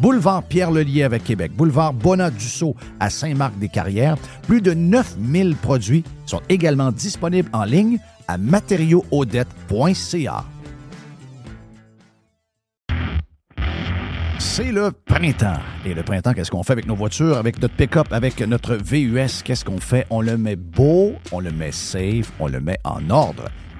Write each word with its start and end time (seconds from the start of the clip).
Boulevard 0.00 0.42
Pierre-Lelier 0.42 1.02
avec 1.02 1.24
Québec, 1.24 1.52
boulevard 1.54 1.92
Bonat-Dussault 1.92 2.76
à 3.00 3.10
Saint-Marc-des-Carrières. 3.10 4.16
Plus 4.42 4.60
de 4.60 4.74
9000 4.74 5.56
produits 5.56 6.04
sont 6.26 6.40
également 6.48 6.92
disponibles 6.92 7.50
en 7.52 7.64
ligne 7.64 7.98
à 8.28 8.38
matériauxaudette.ca. 8.38 10.44
C'est 14.38 14.72
le 14.72 14.90
printemps. 14.90 15.60
Et 15.84 15.92
le 15.92 16.02
printemps, 16.02 16.32
qu'est-ce 16.32 16.50
qu'on 16.50 16.62
fait 16.62 16.72
avec 16.72 16.86
nos 16.86 16.94
voitures, 16.94 17.36
avec 17.36 17.60
notre 17.60 17.74
pick-up, 17.74 18.06
avec 18.10 18.40
notre 18.40 18.76
VUS? 18.76 19.42
Qu'est-ce 19.44 19.64
qu'on 19.64 19.78
fait? 19.78 20.06
On 20.08 20.20
le 20.20 20.38
met 20.38 20.56
beau, 20.56 21.12
on 21.30 21.40
le 21.40 21.50
met 21.50 21.72
safe, 21.72 22.32
on 22.40 22.46
le 22.46 22.60
met 22.60 22.78
en 22.84 23.10
ordre. 23.10 23.44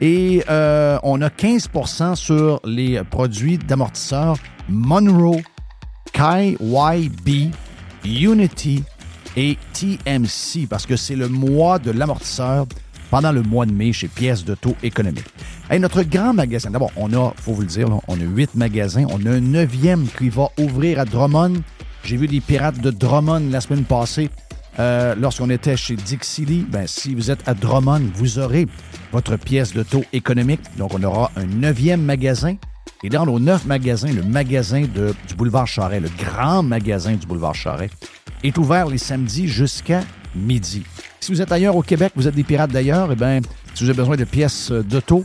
Et 0.00 0.44
euh, 0.50 0.98
on 1.02 1.22
a 1.22 1.28
15% 1.28 2.14
sur 2.14 2.60
les 2.64 3.02
produits 3.04 3.58
d'amortisseurs 3.58 4.36
Monroe, 4.68 5.40
KYB, 6.12 7.52
Unity 8.04 8.82
et 9.36 9.56
TMC 9.72 10.66
parce 10.68 10.86
que 10.86 10.96
c'est 10.96 11.16
le 11.16 11.28
mois 11.28 11.78
de 11.78 11.90
l'amortisseur 11.90 12.66
pendant 13.10 13.32
le 13.32 13.42
mois 13.42 13.66
de 13.66 13.72
mai 13.72 13.92
chez 13.92 14.08
Pièces 14.08 14.44
de 14.44 14.54
taux 14.54 14.76
économique. 14.82 15.26
Et 15.70 15.78
notre 15.78 16.02
grand 16.02 16.32
magasin, 16.32 16.70
d'abord, 16.70 16.90
on 16.96 17.12
a, 17.12 17.32
faut 17.36 17.52
vous 17.52 17.62
le 17.62 17.66
dire, 17.66 17.88
on 18.08 18.14
a 18.14 18.24
huit 18.24 18.54
magasins. 18.54 19.06
On 19.10 19.24
a 19.26 19.30
un 19.30 19.40
neuvième 19.40 20.06
qui 20.18 20.28
va 20.28 20.48
ouvrir 20.58 21.00
à 21.00 21.04
Drummond. 21.04 21.54
J'ai 22.04 22.16
vu 22.16 22.28
des 22.28 22.40
pirates 22.40 22.80
de 22.80 22.90
Drummond 22.90 23.50
la 23.50 23.60
semaine 23.60 23.84
passée. 23.84 24.30
Euh, 24.78 25.14
lorsqu'on 25.14 25.50
était 25.50 25.76
chez 25.76 25.96
Dixie 25.96 26.66
ben, 26.68 26.86
si 26.86 27.14
vous 27.14 27.30
êtes 27.30 27.48
à 27.48 27.54
Drummond, 27.54 28.02
vous 28.14 28.38
aurez 28.38 28.66
votre 29.12 29.36
pièce 29.36 29.72
de 29.72 29.82
taux 29.82 30.04
économique. 30.12 30.60
Donc, 30.76 30.94
on 30.94 31.02
aura 31.02 31.30
un 31.36 31.46
neuvième 31.46 32.02
magasin. 32.02 32.56
Et 33.02 33.08
dans 33.08 33.26
nos 33.26 33.38
neuf 33.38 33.66
magasins, 33.66 34.12
le 34.12 34.22
magasin 34.22 34.82
du 34.82 35.34
boulevard 35.34 35.66
Charret, 35.66 36.00
le 36.00 36.08
grand 36.18 36.62
magasin 36.62 37.14
du 37.14 37.26
boulevard 37.26 37.54
Charret, 37.54 37.90
est 38.42 38.56
ouvert 38.58 38.86
les 38.86 38.98
samedis 38.98 39.48
jusqu'à 39.48 40.02
midi. 40.34 40.82
Si 41.20 41.32
vous 41.32 41.42
êtes 41.42 41.52
ailleurs 41.52 41.76
au 41.76 41.82
Québec, 41.82 42.12
vous 42.16 42.28
êtes 42.28 42.34
des 42.34 42.44
pirates 42.44 42.70
d'ailleurs, 42.70 43.10
eh 43.12 43.16
bien, 43.16 43.40
si 43.74 43.84
vous 43.84 43.90
avez 43.90 43.96
besoin 43.96 44.16
de 44.16 44.24
pièces 44.24 44.70
d'auto, 44.70 45.24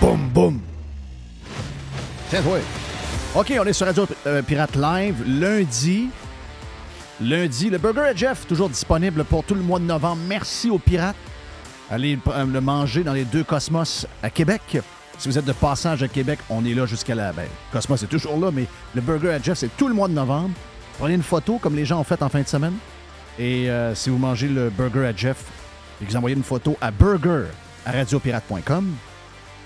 Boum, 0.00 0.28
boum. 0.32 0.60
Tiens, 2.30 2.42
toi. 2.42 2.58
OK, 3.34 3.52
on 3.60 3.64
est 3.64 3.72
sur 3.72 3.86
Radio 3.86 4.06
euh, 4.26 4.42
Pirate 4.42 4.76
Live 4.76 5.22
lundi. 5.26 6.08
Lundi, 7.20 7.68
le 7.68 7.78
Burger 7.78 8.00
à 8.00 8.14
Jeff, 8.14 8.46
toujours 8.46 8.70
disponible 8.70 9.24
pour 9.24 9.44
tout 9.44 9.54
le 9.54 9.60
mois 9.62 9.78
de 9.78 9.84
novembre. 9.84 10.22
Merci 10.26 10.70
aux 10.70 10.78
pirates. 10.78 11.16
Allez 11.90 12.18
le 12.26 12.60
manger 12.60 13.04
dans 13.04 13.12
les 13.12 13.24
deux 13.24 13.44
Cosmos 13.44 14.06
à 14.22 14.30
Québec. 14.30 14.78
Si 15.18 15.28
vous 15.28 15.36
êtes 15.38 15.44
de 15.44 15.52
passage 15.52 16.02
à 16.02 16.08
Québec, 16.08 16.38
on 16.48 16.64
est 16.64 16.72
là 16.72 16.86
jusqu'à 16.86 17.14
la. 17.14 17.32
Ben, 17.32 17.46
Cosmos 17.72 18.02
est 18.02 18.06
toujours 18.06 18.38
là, 18.40 18.50
mais 18.50 18.66
le 18.94 19.02
Burger 19.02 19.32
à 19.32 19.38
Jeff, 19.38 19.58
c'est 19.58 19.76
tout 19.76 19.88
le 19.88 19.94
mois 19.94 20.08
de 20.08 20.14
novembre. 20.14 20.54
Prenez 20.98 21.14
une 21.14 21.22
photo 21.22 21.58
comme 21.58 21.76
les 21.76 21.84
gens 21.84 22.00
ont 22.00 22.04
fait 22.04 22.22
en 22.22 22.28
fin 22.28 22.40
de 22.42 22.48
semaine 22.48 22.74
Et 23.38 23.70
euh, 23.70 23.94
si 23.94 24.08
vous 24.08 24.18
mangez 24.18 24.48
le 24.48 24.70
burger 24.70 25.06
à 25.06 25.14
Jeff 25.14 25.44
et 26.00 26.04
que 26.04 26.10
vous 26.10 26.16
envoyez 26.16 26.36
une 26.36 26.42
photo 26.42 26.76
à 26.80 26.90
burger 26.90 27.44
à 27.84 27.92
radiopirate.com, 27.92 28.94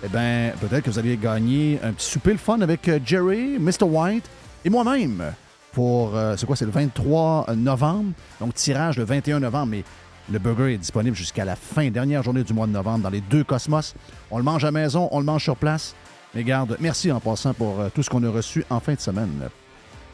eh 0.04 0.08
bien, 0.08 0.52
peut-être 0.60 0.84
que 0.84 0.90
vous 0.90 0.98
allez 0.98 1.16
gagner 1.16 1.80
un 1.82 1.92
petit 1.92 2.06
souper 2.06 2.32
le 2.32 2.38
fun 2.38 2.60
avec 2.60 2.86
euh, 2.88 2.98
Jerry, 3.04 3.58
Mr. 3.58 3.84
White 3.84 4.24
et 4.64 4.70
moi-même 4.70 5.32
pour, 5.72 6.14
euh, 6.14 6.36
c'est 6.36 6.46
quoi, 6.46 6.56
c'est 6.56 6.66
le 6.66 6.70
23 6.70 7.46
novembre? 7.56 8.12
Donc, 8.40 8.54
tirage 8.54 8.98
le 8.98 9.04
21 9.04 9.40
novembre, 9.40 9.66
mais 9.66 9.84
le 10.30 10.38
burger 10.38 10.74
est 10.74 10.78
disponible 10.78 11.16
jusqu'à 11.16 11.44
la 11.44 11.56
fin, 11.56 11.90
dernière 11.90 12.22
journée 12.22 12.44
du 12.44 12.52
mois 12.52 12.66
de 12.66 12.72
novembre 12.72 13.00
dans 13.04 13.10
les 13.10 13.20
deux 13.22 13.44
Cosmos. 13.44 13.94
On 14.30 14.38
le 14.38 14.44
mange 14.44 14.64
à 14.64 14.70
maison, 14.70 15.08
on 15.10 15.18
le 15.18 15.24
mange 15.24 15.42
sur 15.42 15.56
place. 15.56 15.94
Mais 16.34 16.44
garde, 16.44 16.76
merci 16.80 17.10
en 17.10 17.20
passant 17.20 17.54
pour 17.54 17.80
euh, 17.80 17.88
tout 17.94 18.02
ce 18.02 18.10
qu'on 18.10 18.22
a 18.24 18.30
reçu 18.30 18.64
en 18.70 18.80
fin 18.80 18.94
de 18.94 19.00
semaine. 19.00 19.48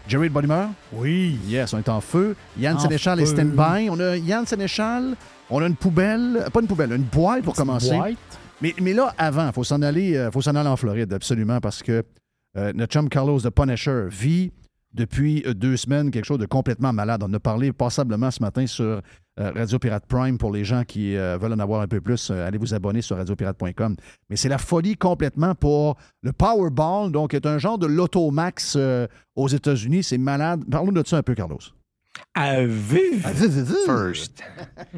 Jerry 0.09 0.29
de? 0.29 0.67
Oui. 0.93 1.39
Yes, 1.47 1.73
on 1.75 1.79
est 1.79 1.89
en 1.89 2.01
feu. 2.01 2.35
Yann 2.59 2.77
En 2.77 2.81
Sénéchal 2.81 3.21
est 3.21 3.27
feu. 3.27 3.33
stand-by. 3.33 3.91
On 3.91 4.01
a 4.01 4.17
Yann 4.17 4.47
Sénéchal, 4.47 5.15
on 5.51 5.63
a 5.63 5.67
une 5.67 5.77
poubelle, 5.77 6.47
pas 6.53 6.61
une 6.61 6.67
poubelle, 6.67 6.93
une 6.93 7.03
boîte 7.03 7.43
pour 7.43 7.55
commencer. 7.55 7.97
Mais, 8.63 8.93
là, 8.93 9.15
avant, 9.17 9.47
il 9.47 9.53
faut 9.53 9.65
s'en 9.65 9.81
aller, 9.81 10.17
euh, 10.17 10.31
faut 10.31 10.43
s'en 10.43 10.55
aller 10.55 10.69
en 10.69 10.77
Floride, 10.77 11.13
absolument, 11.13 11.61
parce 11.61 11.83
que 11.83 12.05
euh, 12.57 12.73
notre 12.75 12.93
chum 12.93 13.09
Carlos 13.09 13.41
de 13.41 13.49
Punisher 13.49 14.07
vit 14.11 14.53
depuis 14.93 15.43
euh, 15.47 15.55
deux 15.55 15.77
semaines 15.77 16.11
quelque 16.11 16.27
chose 16.27 16.39
de 16.39 16.47
complètement 16.47 16.93
malade. 16.93 17.23
On 17.25 17.33
a 17.33 17.41
parlé 17.41 17.73
passablement 17.73 18.31
ce 18.31 18.43
matin 18.43 18.67
sur 18.67 19.01
Radio 19.37 19.79
Pirate 19.79 20.05
Prime 20.07 20.37
pour 20.37 20.53
les 20.53 20.65
gens 20.65 20.85
qui 20.85 21.15
veulent 21.15 21.55
en 21.55 21.59
avoir 21.61 21.81
un 21.81 21.89
peu 21.89 22.03
plus. 22.03 22.31
allez 22.31 22.59
vous 22.59 22.75
abonner 22.75 23.01
sur 23.01 23.17
radiopirate.com. 23.17 23.97
Mais 24.29 24.37
c'est 24.37 24.51
la 24.51 24.59
folie 24.59 24.97
complètement 24.97 25.55
pour 25.55 25.97
le 26.21 26.33
Powerball, 26.33 27.11
donc 27.11 27.33
est 27.33 27.47
un 27.47 27.57
genre 27.57 27.79
de 27.79 27.87
l'automax 27.87 28.75
euh, 28.77 29.07
aux 29.37 29.49
États-Unis. 29.49 30.03
C'est 30.03 30.19
malade. 30.19 30.65
Parlons 30.71 30.93
de 30.93 31.03
ça 31.07 31.17
un 31.17 31.23
peu, 31.23 31.35
Carlos. 31.35 31.61
À 32.35 32.65
vivre 32.65 33.29
first. 33.87 34.43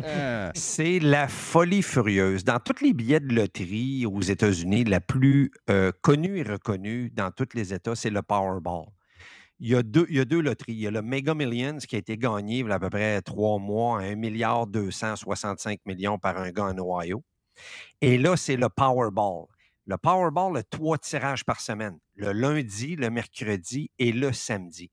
C'est 0.55 0.99
la 0.99 1.29
folie 1.29 1.83
furieuse. 1.83 2.45
Dans 2.45 2.59
tous 2.59 2.85
les 2.85 2.93
billets 2.93 3.21
de 3.21 3.35
loterie 3.35 4.07
aux 4.07 4.21
États-Unis, 4.21 4.85
la 4.85 5.01
plus 5.01 5.51
euh, 5.71 5.93
connue 6.03 6.39
et 6.39 6.43
reconnue 6.43 7.11
dans 7.11 7.31
tous 7.31 7.49
les 7.55 7.73
États, 7.75 7.95
c'est 7.95 8.11
le 8.11 8.23
Powerball. 8.23 8.87
Il 9.61 9.69
y, 9.69 9.77
a 9.77 9.83
deux, 9.83 10.07
il 10.09 10.17
y 10.17 10.21
a 10.21 10.25
deux 10.25 10.41
loteries. 10.41 10.73
Il 10.73 10.81
y 10.81 10.87
a 10.87 10.91
le 10.91 11.03
Mega 11.03 11.35
Millions 11.35 11.79
qui 11.79 11.97
a 11.97 11.99
été 11.99 12.17
gagné 12.17 12.59
il 12.59 12.69
y 12.69 12.71
a 12.71 12.75
à 12.75 12.79
peu 12.79 12.91
près 12.91 13.23
trois 13.23 13.59
mois 13.59 14.01
à 14.01 14.05
1 14.05 14.17
milliard 14.17 14.67
265 14.67 15.81
millions 15.87 16.19
par 16.19 16.37
un 16.37 16.51
gars 16.51 16.67
en 16.67 16.79
Ohio. 16.79 17.23
Et 18.01 18.19
là, 18.19 18.37
c'est 18.37 18.57
le 18.57 18.69
Powerball. 18.69 19.47
Le 19.87 19.97
Powerball 19.97 20.57
a 20.59 20.63
trois 20.63 20.97
tirages 20.97 21.45
par 21.45 21.61
semaine, 21.61 21.99
le 22.15 22.31
lundi, 22.33 22.95
le 22.95 23.11
mercredi 23.11 23.91
et 23.99 24.13
le 24.13 24.33
samedi. 24.33 24.92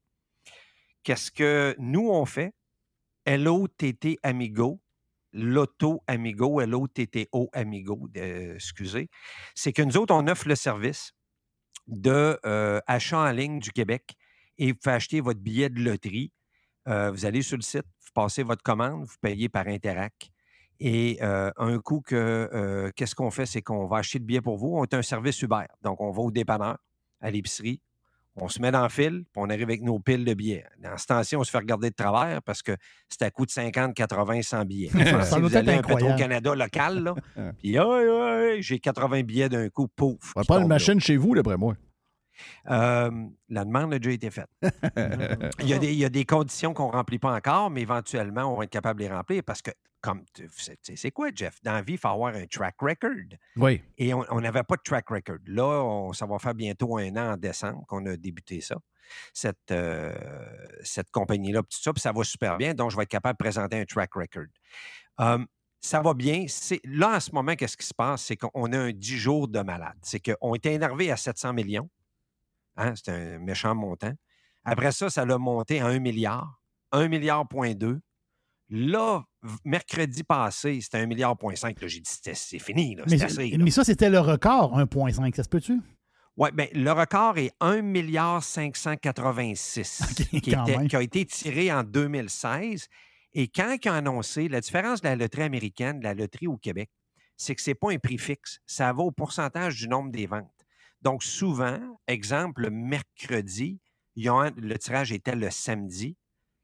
Qu'est-ce 1.04 1.32
que 1.32 1.76
nous, 1.80 2.10
on 2.10 2.26
fait? 2.26 2.54
LOTT 3.26 4.18
Amigo, 4.24 4.82
Loto 5.34 6.04
Amigo, 6.08 6.62
L-O-T-T-O 6.62 7.50
Amigo, 7.54 8.10
euh, 8.18 8.56
excusez, 8.56 9.10
c'est 9.56 9.74
que 9.74 9.82
nous 9.82 9.98
autres, 9.98 10.14
on 10.14 10.28
offre 10.28 10.48
le 10.48 10.56
service 10.56 11.14
de 11.88 12.40
euh, 12.46 12.80
en 12.88 13.32
ligne 13.32 13.60
du 13.60 13.72
Québec 13.72 14.16
et 14.58 14.72
vous 14.72 14.78
pouvez 14.78 14.96
acheter 14.96 15.22
votre 15.22 15.40
billet 15.40 15.70
de 15.70 15.80
loterie. 15.82 16.32
Euh, 16.88 17.12
vous 17.12 17.26
allez 17.26 17.42
sur 17.42 17.58
le 17.58 17.62
site, 17.62 17.86
vous 18.04 18.12
passez 18.14 18.44
votre 18.44 18.64
commande, 18.64 19.06
vous 19.06 19.16
payez 19.22 19.50
par 19.50 19.68
Interac. 19.68 20.32
Et 20.82 21.18
un 21.22 21.80
coup 21.80 22.00
que, 22.00 22.90
qu'est-ce 22.96 23.14
qu'on 23.14 23.32
fait, 23.32 23.46
c'est 23.46 23.62
qu'on 23.62 23.86
va 23.86 23.98
acheter 23.98 24.18
le 24.18 24.24
billet 24.24 24.40
pour 24.40 24.56
vous. 24.56 24.78
On 24.78 24.84
est 24.84 24.94
un 24.94 25.02
service 25.02 25.42
Uber. 25.42 25.66
Donc, 25.82 26.00
on 26.00 26.10
va 26.10 26.22
au 26.22 26.32
dépanneur, 26.32 26.78
à 27.20 27.30
l'épicerie, 27.30 27.82
on 28.42 28.48
se 28.48 28.62
met 28.62 28.72
dans 28.72 28.84
le 28.84 28.90
fil, 28.90 29.24
puis 29.24 29.38
on 29.38 29.50
arrive 29.50 29.64
avec 29.64 29.82
nos 29.82 30.00
piles 30.00 30.26
de 30.26 30.34
billets. 30.34 30.66
Dans 30.82 30.98
ce 30.98 31.06
temps-ci, 31.08 31.36
on 31.36 31.44
se 31.44 31.52
fait 31.52 31.58
regarder 31.58 31.90
de 31.90 31.96
travers 31.96 32.42
parce 32.42 32.62
que 32.62 32.74
c'est 33.08 33.24
à 33.24 33.32
coût 33.32 33.46
de 33.46 33.52
50, 33.52 33.94
80, 33.94 34.42
100 34.42 34.66
billets. 34.66 34.90
Ça 35.06 35.24
si 35.24 35.40
vous 35.40 35.56
allez 35.56 35.74
à 35.74 35.78
un. 35.80 35.82
Petro-Canada 35.82 36.56
local, 36.56 37.04
là, 37.04 37.16
puis 37.58 37.76
hey, 37.76 37.82
hey, 37.82 38.56
hey, 38.56 38.62
j'ai 38.62 38.80
80 38.80 39.24
billets 39.24 39.50
d'un 39.50 39.70
coup, 39.70 39.88
pouf. 39.88 40.34
on 40.36 40.42
va 40.42 40.46
pas 40.46 40.56
une 40.56 40.62
là. 40.64 40.68
machine 40.68 41.00
chez 41.00 41.18
vous, 41.18 41.36
d'après 41.36 41.58
moi. 41.58 41.76
Euh, 42.70 43.12
la 43.50 43.66
demande 43.66 43.94
a 43.94 44.00
déjà 44.00 44.12
été 44.14 44.30
faite. 44.32 44.50
il, 45.60 45.68
y 45.68 45.74
a 45.74 45.78
des, 45.80 45.92
il 45.94 46.00
y 46.00 46.06
a 46.06 46.10
des 46.10 46.26
conditions 46.26 46.74
qu'on 46.74 46.88
ne 46.88 46.94
remplit 46.94 47.20
pas 47.20 47.34
encore, 47.34 47.70
mais 47.70 47.82
éventuellement, 47.82 48.54
on 48.54 48.58
va 48.58 48.64
être 48.66 48.70
capable 48.70 49.00
de 49.02 49.06
les 49.08 49.12
remplir 49.14 49.44
parce 49.44 49.62
que, 49.62 49.72
comme 50.02 50.24
tu 50.34 50.48
sais, 50.56 50.78
c'est 50.96 51.12
quoi, 51.12 51.30
Jeff? 51.34 51.62
Dans 51.64 51.74
la 51.74 51.82
vie, 51.82 51.94
il 51.94 51.98
faut 52.00 52.08
avoir 52.08 52.34
un 52.34 52.46
track 52.46 52.76
record. 52.80 53.12
Oui. 53.58 53.82
Et 53.98 54.14
on 54.14 54.42
n'avait 54.42 54.64
pas 54.64 54.76
de 54.78 54.82
track 54.84 55.10
record. 55.10 55.40
Là, 55.48 55.84
on- 55.84 56.14
ça 56.14 56.26
va 56.26 56.40
faire 56.40 56.54
bientôt 56.56 56.98
un 56.98 57.10
an 57.18 57.34
en 57.34 57.38
décembre 57.38 57.84
qu'on 57.88 58.06
a 58.06 58.16
débuté 58.16 58.62
ça, 58.62 58.78
cette, 59.34 59.72
euh, 59.72 60.14
cette 60.84 61.12
compagnie-là, 61.12 61.62
tout 61.64 61.78
ça, 61.82 61.92
puis 61.92 62.00
ça 62.02 62.12
va 62.14 62.24
super 62.24 62.58
bien. 62.58 62.74
Donc, 62.74 62.92
je 62.92 62.96
vais 62.98 63.04
être 63.04 63.10
capable 63.10 63.38
de 63.38 63.44
présenter 63.44 63.80
un 63.82 63.86
track 63.86 64.12
record. 64.14 64.46
Ça 65.82 66.02
va 66.02 66.14
bien. 66.14 66.46
Là, 66.84 67.16
en 67.16 67.20
ce 67.22 67.32
moment, 67.32 67.56
qu'est-ce 67.56 67.78
qui 67.78 67.86
se 67.86 67.94
passe? 67.94 68.24
C'est 68.24 68.36
qu'on 68.36 68.74
a 68.74 68.78
un 68.78 68.92
10 68.92 69.18
jours 69.18 69.48
de 69.48 69.62
malade. 69.62 69.96
C'est 70.02 70.20
qu'on 70.20 70.54
était 70.56 70.74
énervé 70.74 71.10
à 71.10 71.16
700 71.16 71.54
millions. 71.54 71.90
Hein, 72.80 72.94
C'est 72.96 73.12
un 73.12 73.40
méchant 73.40 73.76
montant. 73.76 74.14
Après 74.64 74.92
ça, 74.92 75.10
ça 75.10 75.26
l'a 75.26 75.38
monté 75.38 75.80
à 75.82 75.88
1 75.88 76.00
milliard. 76.00 76.62
1 76.92 77.08
milliard 77.08 77.48
point 77.48 77.74
2. 77.74 78.00
Là, 78.72 79.24
mercredi 79.66 80.24
passé, 80.24 80.80
c'était 80.82 81.00
1 81.00 81.06
milliard 81.08 81.36
point 81.38 81.56
5. 81.56 81.80
Là, 81.82 81.88
J'ai 81.88 82.00
dit, 82.02 82.10
c'est 82.34 82.60
fini. 82.60 82.96
là, 82.96 83.04
Mais, 83.10 83.18
C'est 83.18 83.26
assez. 83.26 83.50
là. 83.50 83.64
mais 83.64 83.72
ça, 83.72 83.84
c'était 83.84 84.10
le 84.10 84.20
record, 84.20 84.78
1,5. 84.78 85.36
Ça 85.36 85.44
se 85.44 85.50
peut-tu? 85.50 85.82
Oui, 86.38 86.50
bien, 86.54 86.68
le 86.74 86.92
record 86.92 87.38
est 87.38 87.52
1 87.60 87.82
milliard 87.82 88.44
586 88.44 90.02
OK, 90.12 90.42
qui, 90.42 90.52
était- 90.52 90.88
qui 90.88 90.96
a 90.96 91.02
été 91.02 91.26
tiré 91.26 91.72
en 91.72 91.84
2016. 91.84 92.88
Et 93.34 93.48
quand 93.48 93.76
ils 93.84 93.90
ont 93.90 93.94
annoncé, 93.94 94.48
la 94.48 94.62
différence 94.62 95.02
de 95.02 95.08
la 95.08 95.16
loterie 95.16 95.44
américaine, 95.44 96.00
de 96.00 96.04
la 96.04 96.14
loterie 96.14 96.48
au 96.48 96.58
Québec, 96.58 96.90
c'est 97.38 97.56
que 97.56 97.62
ce 97.62 97.72
n'est 97.72 97.76
pas 97.76 97.92
un 97.92 97.98
prix 97.98 98.18
fixe. 98.18 98.60
Ça 98.66 98.92
va 98.94 99.04
au 99.04 99.12
pourcentage 99.12 99.76
du 99.78 99.88
nombre 99.88 100.12
des 100.12 100.26
ventes. 100.28 100.59
Donc, 101.02 101.24
souvent, 101.24 101.80
exemple, 102.08 102.62
le 102.64 102.70
mercredi, 102.70 103.80
ils 104.16 104.30
ont- 104.30 104.52
le 104.58 104.78
tirage 104.78 105.12
était 105.12 105.36
le 105.36 105.50
samedi, 105.50 106.18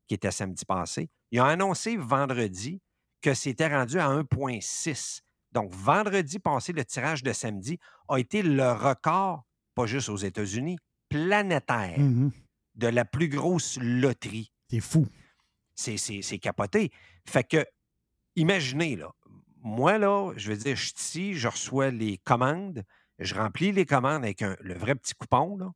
qui 0.08 0.14
était 0.16 0.32
samedi 0.32 0.66
passé. 0.66 1.10
Ils 1.32 1.42
ont 1.42 1.46
annoncé 1.46 1.98
vendredi 1.98 2.82
que 3.22 3.34
c'était 3.34 3.68
rendu 3.68 3.98
à 4.00 4.08
1,6. 4.08 5.22
Donc, 5.52 5.72
vendredi 5.72 6.38
passé, 6.40 6.74
le 6.74 6.84
tirage 6.86 7.24
de 7.24 7.32
samedi 7.34 7.80
a 8.10 8.18
été 8.18 8.42
le 8.44 8.72
record, 8.72 9.46
pas 9.74 9.86
juste 9.86 10.10
aux 10.10 10.18
États-Unis, 10.18 10.78
planétaire 11.10 11.98
Mhm. 12.00 12.32
de 12.76 12.88
la 12.88 13.06
plus 13.06 13.30
grosse 13.30 13.78
loterie. 13.82 14.52
C'est 14.70 14.80
fou. 14.82 15.08
C'est 15.76 16.40
capoté. 16.40 16.92
Fait 17.26 17.44
que, 17.44 17.66
imaginez, 18.36 18.96
là, 18.96 19.12
moi, 19.62 19.98
là, 19.98 20.34
je 20.36 20.52
veux 20.52 20.58
dire, 20.58 20.76
je 20.76 20.86
suis 20.86 20.94
ici, 20.98 21.34
je 21.34 21.48
reçois 21.48 21.90
les 21.92 22.18
commandes, 22.20 22.84
je 23.20 23.36
remplis 23.36 23.72
les 23.72 23.86
commandes 23.86 24.24
avec 24.24 24.42
un- 24.42 24.56
le 24.62 24.74
vrai 24.76 24.96
petit 24.96 25.14
coupon, 25.14 25.58
là, 25.58 25.72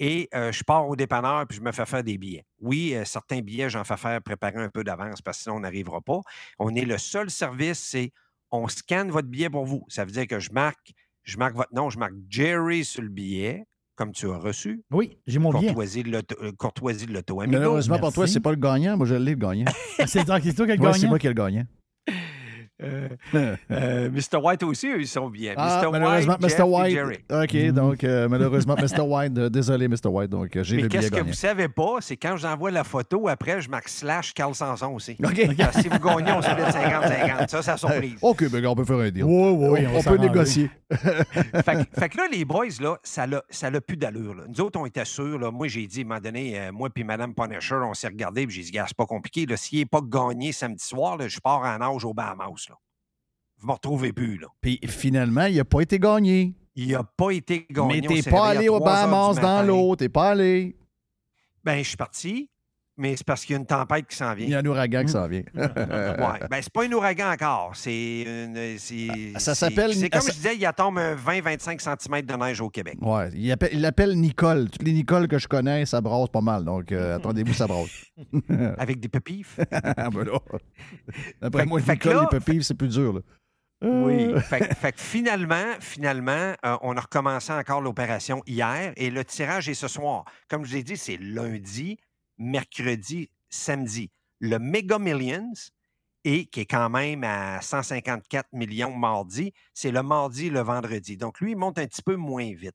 et 0.00 0.28
euh, 0.34 0.50
je 0.52 0.64
pars 0.64 0.88
au 0.88 0.96
dépanneur 0.96 1.46
puis 1.46 1.56
je 1.58 1.62
me 1.62 1.70
fais 1.72 1.86
faire 1.86 2.02
des 2.02 2.18
billets. 2.18 2.44
Oui, 2.60 2.94
euh, 2.94 3.04
certains 3.04 3.40
billets, 3.40 3.70
j'en 3.70 3.84
fais 3.84 3.96
faire 3.96 4.20
préparer 4.22 4.56
un 4.62 4.68
peu 4.68 4.82
d'avance 4.84 5.22
parce 5.22 5.38
que 5.38 5.42
sinon, 5.44 5.56
on 5.56 5.60
n'arrivera 5.60 6.00
pas. 6.00 6.20
On 6.58 6.74
est 6.74 6.84
le 6.84 6.98
seul 6.98 7.30
service, 7.30 7.78
c'est 7.78 8.10
on 8.50 8.66
scanne 8.68 9.10
votre 9.10 9.28
billet 9.28 9.50
pour 9.50 9.64
vous. 9.66 9.84
Ça 9.88 10.04
veut 10.04 10.10
dire 10.12 10.26
que 10.26 10.38
je 10.40 10.50
marque, 10.52 10.92
je 11.22 11.36
marque 11.38 11.54
votre 11.54 11.72
nom, 11.74 11.90
je 11.90 11.98
marque 11.98 12.14
Jerry 12.28 12.84
sur 12.84 13.02
le 13.02 13.08
billet, 13.08 13.64
comme 13.96 14.10
tu 14.12 14.28
as 14.30 14.36
reçu. 14.36 14.82
Oui, 14.90 15.16
j'ai 15.28 15.38
mon 15.38 15.50
billet. 15.52 15.68
Courtoisie 15.68 16.02
de 16.02 16.10
l'auto, 16.10 16.34
euh, 16.42 16.52
courtoisie 16.52 17.06
de 17.06 17.12
l'auto. 17.14 17.40
Amigo. 17.40 17.56
Malheureusement 17.58 17.98
pour 18.00 18.12
toi, 18.12 18.26
c'est 18.26 18.40
pas 18.40 18.50
le 18.50 18.56
gagnant. 18.56 18.96
Moi, 18.96 19.06
je 19.06 19.14
l'ai, 19.14 19.30
le 19.32 19.36
gagnant. 19.36 19.64
C'est 20.06 20.24
toi 20.24 20.38
c'est 20.42 20.52
toi 20.54 20.66
qui 20.66 20.72
as 20.72 20.76
le 20.76 20.82
Ouais, 20.82 20.92
c'est 20.92 20.98
gagnant? 20.98 21.08
moi 21.10 21.18
qui 21.20 21.26
ai 21.26 21.30
le 21.30 21.34
gagnant. 21.34 21.64
Euh, 22.82 23.08
euh, 23.70 24.10
Mr. 24.10 24.38
White 24.42 24.64
aussi 24.64 24.88
a 24.88 24.96
eu 24.96 25.06
son 25.06 25.30
billet. 25.30 25.54
Ah, 25.56 25.80
Mr. 25.80 25.90
malheureusement, 25.92 26.32
White, 26.34 26.48
Jeff 26.50 26.58
Mr. 26.58 26.60
et 26.60 26.72
White. 26.72 26.92
Jerry. 26.92 27.18
OK, 27.30 27.72
donc 27.72 28.04
euh, 28.04 28.28
malheureusement, 28.28 28.74
Mr. 28.74 29.00
White, 29.06 29.38
euh, 29.38 29.48
désolé, 29.48 29.86
Mr. 29.86 30.08
White, 30.08 30.30
donc 30.30 30.58
j'ai 30.62 30.76
Mais 30.76 30.82
le 30.82 30.88
qu'est-ce 30.88 31.10
que 31.10 31.20
vous 31.20 31.32
savez 31.34 31.68
pas, 31.68 31.98
c'est 32.00 32.16
quand 32.16 32.36
j'envoie 32.36 32.72
la 32.72 32.82
photo, 32.82 33.28
après, 33.28 33.60
je 33.60 33.70
marque 33.70 33.88
slash 33.88 34.34
Carl 34.34 34.54
Sanson 34.54 34.88
aussi. 34.92 35.16
OK. 35.22 35.38
Alors, 35.38 35.72
si 35.74 35.88
vous 35.88 35.98
gagnez, 36.00 36.32
on 36.32 36.42
se 36.42 36.48
fait 36.48 36.62
50-50. 36.62 37.48
Ça, 37.48 37.62
c'est 37.62 37.70
la 37.70 37.76
surprise. 37.76 38.16
OK, 38.20 38.50
ben, 38.50 38.66
on 38.66 38.74
peut 38.74 38.84
faire 38.84 38.98
un 38.98 39.10
deal. 39.10 39.24
Oui, 39.24 39.50
oui, 39.52 39.68
oui, 39.70 39.86
on, 39.86 39.90
on 39.90 40.00
va 40.00 40.10
on 40.10 40.16
peut 40.16 40.22
négocier. 40.22 40.68
fait, 40.90 41.62
que- 41.62 42.00
fait 42.00 42.08
que 42.08 42.16
là, 42.16 42.24
les 42.30 42.44
boys, 42.44 42.66
là, 42.80 42.98
ça 43.02 43.26
l'a 43.26 43.42
ça 43.50 43.70
l'a 43.70 43.80
plus 43.80 43.96
d'allure. 43.96 44.34
Nous 44.48 44.60
autres, 44.60 44.80
on 44.80 44.86
était 44.86 45.04
sûrs. 45.04 45.38
Là. 45.38 45.50
Moi, 45.50 45.68
j'ai 45.68 45.86
dit, 45.86 46.00
à 46.00 46.02
un 46.02 46.06
moment 46.08 46.20
donné, 46.20 46.58
euh, 46.58 46.72
moi 46.72 46.88
puis 46.90 47.04
Mme 47.04 47.34
Punisher, 47.34 47.76
on 47.76 47.94
s'est 47.94 48.08
regardé, 48.08 48.46
puis 48.46 48.56
j'ai 48.56 48.62
dit, 48.62 48.70
gars, 48.72 48.84
c'est 48.88 48.96
pas 48.96 49.06
compliqué. 49.06 49.46
S'il 49.56 49.78
n'est 49.78 49.86
pas 49.86 50.00
gagné 50.02 50.52
samedi 50.52 50.84
soir, 50.84 51.16
là, 51.16 51.28
je 51.28 51.38
pars 51.38 51.60
en 51.60 51.78
nage 51.78 52.04
au 52.04 52.12
Bahamas. 52.12 52.68
Là. 52.68 52.73
Vous 53.64 53.68
me 53.68 53.72
retrouvez 53.72 54.12
plus. 54.12 54.36
Là. 54.36 54.48
Puis 54.60 54.78
finalement, 54.86 55.46
il 55.46 55.56
n'a 55.56 55.64
pas 55.64 55.80
été 55.80 55.98
gagné. 55.98 56.54
Il 56.76 56.92
n'a 56.92 57.02
pas 57.02 57.30
été 57.30 57.66
gagné. 57.70 58.02
Mais 58.02 58.20
t'es 58.20 58.30
pas 58.30 58.48
allé 58.48 58.68
au 58.68 58.78
3 58.78 58.90
heures 58.92 59.04
du 59.06 59.10
Bahamas 59.10 59.40
dans 59.40 59.62
l'eau, 59.66 59.96
t'es 59.96 60.10
pas 60.10 60.32
allé. 60.32 60.76
Ben, 61.64 61.78
je 61.82 61.88
suis 61.88 61.96
parti. 61.96 62.50
mais 62.96 63.16
c'est 63.16 63.26
parce 63.26 63.44
qu'il 63.44 63.54
y 63.54 63.56
a 63.56 63.60
une 63.60 63.66
tempête 63.66 64.06
qui 64.06 64.14
s'en 64.16 64.34
Il 64.36 64.42
y 64.42 64.46
vient. 64.48 64.58
a 64.58 64.60
un 64.60 64.66
ouragan 64.66 65.02
qui 65.04 65.12
s'en 65.12 65.26
vient. 65.26 65.42
Ouais. 65.54 66.46
Ben, 66.48 66.60
c'est 66.62 66.72
pas 66.72 66.84
un 66.84 66.92
ouragan 66.92 67.32
encore. 67.32 67.72
C'est 67.74 68.24
Ah, 69.34 69.38
Ça 69.40 69.54
s'appelle- 69.54 69.94
C'est 69.94 70.10
comme 70.10 70.20
ça- 70.20 70.30
je 70.30 70.36
disais, 70.36 70.54
il 70.54 70.60
y 70.60 70.66
a 70.66 70.72
tombe 70.72 70.98
un 70.98 71.14
20-25 71.16 71.80
cm 71.80 72.22
de 72.22 72.34
neige 72.34 72.60
au 72.60 72.68
Québec. 72.70 72.96
Ouais, 73.00 73.30
il 73.34 73.50
appelle- 73.50 73.70
il 73.72 73.80
l'appelle 73.80 74.14
Nicole. 74.16 74.68
Toutes 74.70 74.82
les 74.84 74.92
Nicoles 74.92 75.26
que 75.26 75.38
je 75.38 75.48
connais, 75.48 75.86
ça 75.86 76.00
brasse 76.00 76.28
pas 76.28 76.40
mal. 76.40 76.64
Donc, 76.64 76.92
euh, 76.92 77.16
attendez-vous, 77.16 77.54
ça 77.54 77.66
brasse. 77.66 78.04
Avec 78.78 79.00
des 79.00 79.08
pépifs. 79.08 79.58
Ah, 79.72 80.10
ben 80.10 80.24
là. 80.24 80.38
D'après 81.40 81.62
Fait- 81.62 81.68
moi, 81.68 81.80
fait 81.80 81.92
Nicole, 81.94 82.14
là- 82.14 82.28
les 82.30 82.38
pépilles, 82.38 82.62
c'est 82.62 82.74
plus 82.74 82.88
dur. 82.88 83.12
Là. 83.14 83.20
Oui. 83.84 84.32
Euh, 84.32 84.40
fait, 84.40 84.98
finalement, 84.98 85.74
finalement, 85.80 86.54
euh, 86.64 86.76
on 86.82 86.96
a 86.96 87.00
recommencé 87.00 87.52
encore 87.52 87.80
l'opération 87.80 88.42
hier 88.46 88.92
et 88.96 89.10
le 89.10 89.24
tirage 89.24 89.68
est 89.68 89.74
ce 89.74 89.88
soir. 89.88 90.24
Comme 90.48 90.64
je 90.64 90.70
vous 90.70 90.76
ai 90.76 90.82
dit, 90.82 90.96
c'est 90.96 91.18
lundi, 91.18 91.98
mercredi, 92.38 93.30
samedi. 93.50 94.10
Le 94.40 94.58
Mega 94.58 94.98
Millions, 94.98 95.52
et 96.24 96.46
qui 96.46 96.60
est 96.60 96.66
quand 96.66 96.88
même 96.88 97.22
à 97.24 97.60
154 97.60 98.48
millions 98.52 98.96
mardi, 98.96 99.52
c'est 99.74 99.90
le 99.90 100.02
mardi 100.02 100.46
et 100.46 100.50
le 100.50 100.60
vendredi. 100.60 101.16
Donc, 101.16 101.40
lui, 101.40 101.52
il 101.52 101.56
monte 101.56 101.78
un 101.78 101.86
petit 101.86 102.02
peu 102.02 102.16
moins 102.16 102.52
vite. 102.54 102.74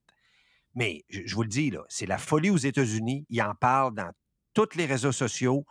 Mais 0.75 1.03
je, 1.09 1.21
je 1.25 1.35
vous 1.35 1.43
le 1.43 1.49
dis, 1.49 1.71
là, 1.71 1.83
c'est 1.89 2.05
la 2.05 2.19
folie 2.19 2.51
aux 2.51 2.57
États-Unis. 2.57 3.25
Il 3.29 3.41
en 3.41 3.55
parle 3.55 3.95
dans 3.95 4.11
tous 4.53 4.75
les 4.75 4.85
réseaux 4.85 5.11
sociaux, 5.11 5.65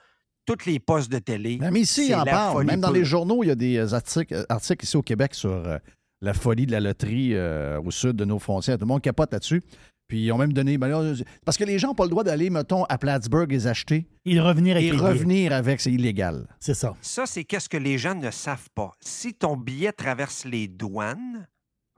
tous 0.56 0.66
les 0.66 0.78
postes 0.78 1.10
de 1.12 1.18
télé. 1.18 1.58
Mais 1.60 1.80
ici, 1.80 2.06
il 2.08 2.14
en 2.14 2.24
parle. 2.24 2.64
Même 2.64 2.80
dans 2.80 2.90
les 2.90 3.04
journaux, 3.04 3.42
il 3.44 3.48
y 3.48 3.50
a 3.50 3.54
des 3.54 3.76
euh, 3.76 3.94
articles, 3.94 4.34
euh, 4.34 4.44
articles 4.48 4.84
ici 4.84 4.96
au 4.96 5.02
Québec 5.02 5.34
sur 5.34 5.50
euh, 5.50 5.78
la 6.20 6.34
folie 6.34 6.66
de 6.66 6.72
la 6.72 6.80
loterie 6.80 7.34
euh, 7.34 7.80
au 7.80 7.90
sud 7.90 8.12
de 8.16 8.24
nos 8.24 8.38
frontières. 8.38 8.76
Tout 8.78 8.84
le 8.84 8.88
monde 8.88 9.02
capote 9.02 9.32
là-dessus. 9.32 9.62
Puis 10.08 10.24
ils 10.24 10.32
ont 10.32 10.38
même 10.38 10.54
donné. 10.54 10.78
ben 10.78 10.88
là, 10.88 11.12
parce 11.44 11.58
que 11.58 11.64
les 11.64 11.78
gens 11.78 11.88
n'ont 11.88 11.94
pas 11.94 12.04
le 12.04 12.10
droit 12.10 12.24
d'aller, 12.24 12.48
mettons, 12.48 12.84
à 12.84 12.96
Plattsburgh 12.96 13.50
les 13.52 13.66
acheter 13.66 14.06
Il 14.24 14.40
revenir 14.40 14.76
avec 14.76 14.88
et 14.88 14.96
revenir 14.96 15.52
avec, 15.52 15.82
c'est 15.82 15.92
illégal. 15.92 16.46
C'est 16.60 16.72
ça. 16.72 16.94
Ça, 17.02 17.26
c'est 17.26 17.44
qu'est-ce 17.44 17.68
que 17.68 17.76
les 17.76 17.98
gens 17.98 18.14
ne 18.14 18.30
savent 18.30 18.70
pas. 18.74 18.92
Si 19.00 19.34
ton 19.34 19.54
billet 19.58 19.92
traverse 19.92 20.46
les 20.46 20.66
douanes, 20.66 21.46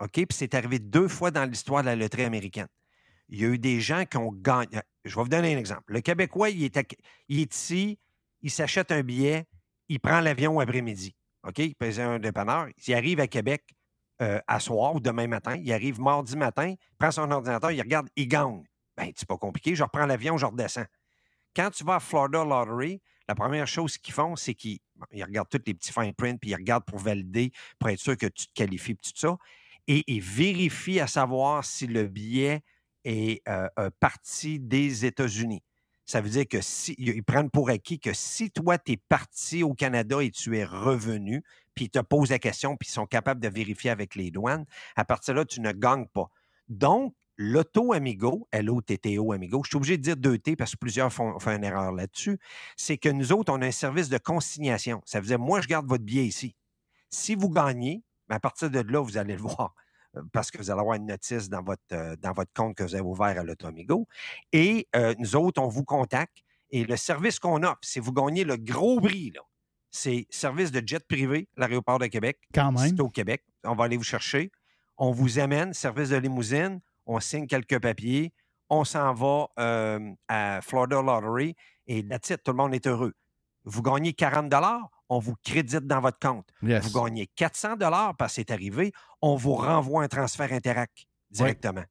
OK, 0.03 0.11
puis 0.15 0.27
c'est 0.33 0.55
arrivé 0.57 0.81
deux 0.81 1.07
fois 1.07 1.31
dans 1.31 1.45
l'histoire 1.45 1.83
de 1.83 1.87
la 1.87 1.95
loterie 1.95 2.25
américaine. 2.25 2.67
Il 3.29 3.41
y 3.41 3.45
a 3.45 3.49
eu 3.49 3.59
des 3.59 3.81
gens 3.81 4.03
qui 4.11 4.17
ont 4.17 4.33
gagné. 4.33 4.67
Je 5.05 5.15
vais 5.15 5.23
vous 5.23 5.29
donner 5.29 5.55
un 5.55 5.59
exemple. 5.59 5.85
Le 5.87 6.01
Québécois, 6.01 6.51
il 6.51 6.65
est, 6.65 6.77
à- 6.79 6.83
il 7.29 7.39
est 7.39 7.55
ici, 7.55 7.97
il 8.43 8.51
s'achète 8.51 8.93
un 8.93 9.03
billet, 9.03 9.47
il 9.89 10.01
prend 10.01 10.21
l'avion 10.21 10.61
après-midi. 10.61 11.15
OK? 11.47 11.59
Il 11.59 11.75
paye 11.75 12.01
un 12.01 12.19
dépanneur. 12.19 12.69
Il 12.87 12.95
arrive 12.95 13.21
à 13.21 13.27
Québec 13.27 13.65
euh, 14.23 14.41
à 14.47 14.61
soir 14.61 14.95
ou 14.95 15.01
demain 15.01 15.27
matin. 15.27 15.57
Il 15.57 15.73
arrive 15.73 16.01
mardi 16.01 16.37
matin, 16.37 16.69
il 16.69 16.97
prend 16.99 17.11
son 17.11 17.31
ordinateur, 17.31 17.71
il 17.71 17.81
regarde, 17.81 18.09
il 18.17 18.29
gagne. 18.29 18.63
Ben, 18.97 19.11
c'est 19.17 19.27
pas 19.27 19.39
compliqué. 19.39 19.75
Je 19.75 19.83
reprends 19.83 20.07
l'avion, 20.07 20.37
je 20.37 20.47
redescends. 20.47 20.85
Quand 21.57 21.71
tu 21.71 21.85
vas 21.85 21.97
à 21.97 22.01
Florida 22.01 22.45
Lottery, 22.45 23.01
la 23.29 23.35
première 23.35 23.67
chose 23.67 23.97
qu'ils 23.97 24.15
font, 24.15 24.37
c'est 24.37 24.55
qu'ils 24.55 24.81
regardent 25.13 25.49
tous 25.49 25.63
les 25.67 25.75
petits 25.75 25.93
fine 25.93 26.13
print, 26.13 26.39
puis 26.41 26.51
ils 26.51 26.55
regardent 26.55 26.85
pour 26.85 26.99
valider, 26.99 27.53
pour 27.79 27.89
être 27.89 27.99
sûr 27.99 28.17
que 28.17 28.27
tu 28.27 28.47
te 28.47 28.53
qualifies, 28.53 28.97
tout 28.97 29.11
ça. 29.15 29.37
Et 29.87 30.05
ils 30.07 30.21
vérifient 30.21 31.01
à 31.01 31.07
savoir 31.07 31.65
si 31.65 31.87
le 31.87 32.07
billet 32.07 32.63
est 33.05 33.43
euh, 33.49 33.69
parti 33.99 34.61
des 34.61 35.07
États-Unis. 35.07 35.63
Ça 36.11 36.21
veut 36.21 36.29
dire 36.29 36.49
que 36.49 36.61
si 36.61 36.97
ils 36.99 37.23
prennent 37.23 37.51
pour 37.51 37.71
acquis 37.71 38.01
que 38.01 38.13
si 38.13 38.51
toi, 38.51 38.79
tu 38.79 38.95
es 38.95 38.97
parti 38.97 39.63
au 39.63 39.75
Canada 39.75 40.21
et 40.21 40.33
tu 40.33 40.59
es 40.59 40.65
revenu, 40.65 41.45
puis 41.77 41.85
ils 41.85 41.89
te 41.89 42.01
posent 42.01 42.31
la 42.31 42.41
question, 42.41 42.77
puis 42.77 42.89
ils 42.89 42.93
sont 42.93 43.07
capables 43.07 43.41
de 43.41 43.47
vérifier 43.47 43.91
avec 43.91 44.17
les 44.17 44.33
douanes, 44.33 44.65
à 44.97 45.05
partir 45.05 45.35
de 45.35 45.39
là, 45.39 45.45
tu 45.45 45.61
ne 45.61 45.71
gagnes 45.71 46.07
pas. 46.07 46.29
Donc, 46.69 47.15
l'auto 47.37 47.93
Amigo, 47.93 48.49
L-O-T-T-O 48.51 49.31
Amigo, 49.31 49.63
je 49.63 49.69
suis 49.69 49.77
obligé 49.77 49.99
de 49.99 50.03
dire 50.03 50.17
2T 50.17 50.57
parce 50.57 50.73
que 50.73 50.79
plusieurs 50.79 51.13
font, 51.13 51.39
font 51.39 51.53
une 51.53 51.63
erreur 51.63 51.93
là-dessus, 51.93 52.41
c'est 52.77 52.99
que 52.99 53.09
nous 53.09 53.31
autres, 53.31 53.53
on 53.53 53.63
a 53.63 53.67
un 53.67 53.71
service 53.71 54.09
de 54.09 54.19
consignation. 54.19 55.03
Ça 55.05 55.21
veut 55.21 55.29
dire, 55.29 55.39
moi, 55.39 55.61
je 55.61 55.69
garde 55.69 55.87
votre 55.87 56.03
billet 56.03 56.27
ici. 56.27 56.57
Si 57.11 57.37
vous 57.37 57.51
gagnez, 57.51 58.03
à 58.29 58.41
partir 58.41 58.69
de 58.69 58.81
là, 58.81 59.01
vous 59.01 59.17
allez 59.17 59.37
le 59.37 59.43
voir 59.43 59.77
parce 60.33 60.51
que 60.51 60.59
vous 60.59 60.71
allez 60.71 60.81
avoir 60.81 60.97
une 60.97 61.07
notice 61.07 61.49
dans 61.49 61.63
votre, 61.63 61.83
euh, 61.93 62.17
dans 62.17 62.33
votre 62.33 62.53
compte 62.55 62.77
que 62.77 62.83
vous 62.83 62.95
avez 62.95 63.05
ouvert 63.05 63.39
à 63.39 63.43
l'Auto 63.43 63.67
Amigo. 63.67 64.07
Et 64.53 64.89
euh, 64.97 65.15
nous 65.19 65.37
autres, 65.37 65.63
on 65.63 65.69
vous 65.69 65.85
contacte. 65.85 66.39
Et 66.71 66.85
le 66.85 66.97
service 66.97 67.39
qu'on 67.39 67.63
offre, 67.63 67.81
si 67.83 67.99
vous 67.99 68.13
gagnez 68.13 68.45
le 68.45 68.57
gros 68.57 69.01
prix, 69.01 69.31
là, 69.31 69.41
c'est 69.91 70.27
service 70.31 70.71
de 70.71 70.87
jet 70.87 71.05
privé, 71.07 71.49
l'aéroport 71.57 71.99
de 71.99 72.07
Québec. 72.07 72.39
Quand 72.55 72.73
même. 72.73 72.89
C'est 72.89 73.01
au 73.01 73.09
Québec. 73.09 73.45
On 73.65 73.75
va 73.75 73.85
aller 73.85 73.97
vous 73.97 74.05
chercher. 74.05 74.53
On 74.97 75.11
vous 75.11 75.39
amène, 75.39 75.73
service 75.75 76.11
de 76.11 76.17
limousine. 76.17 76.81
On 77.07 77.19
signe 77.19 77.47
quelques 77.47 77.81
papiers. 77.81 78.33
On 78.69 78.85
s'en 78.85 79.13
va 79.15 79.49
euh, 79.59 80.13
à 80.29 80.61
Florida 80.63 81.03
Lottery. 81.03 81.57
Et 81.89 81.99
it, 81.99 82.43
tout 82.45 82.53
le 82.53 82.57
monde 82.57 82.75
est 82.75 82.87
heureux. 82.87 83.15
Vous 83.65 83.83
gagnez 83.83 84.13
40 84.13 84.49
on 85.11 85.19
vous 85.19 85.35
crédite 85.45 85.87
dans 85.87 86.01
votre 86.01 86.19
compte. 86.19 86.47
Yes. 86.63 86.85
Vous 86.87 87.03
gagnez 87.03 87.29
400 87.37 87.77
parce 88.17 88.33
que 88.33 88.37
c'est 88.37 88.51
arrivé, 88.51 88.93
on 89.21 89.37
vous 89.37 89.55
renvoie 89.55 90.05
un 90.05 90.09
transfert 90.09 90.51
Interac 90.53 90.91
directement. 91.31 91.85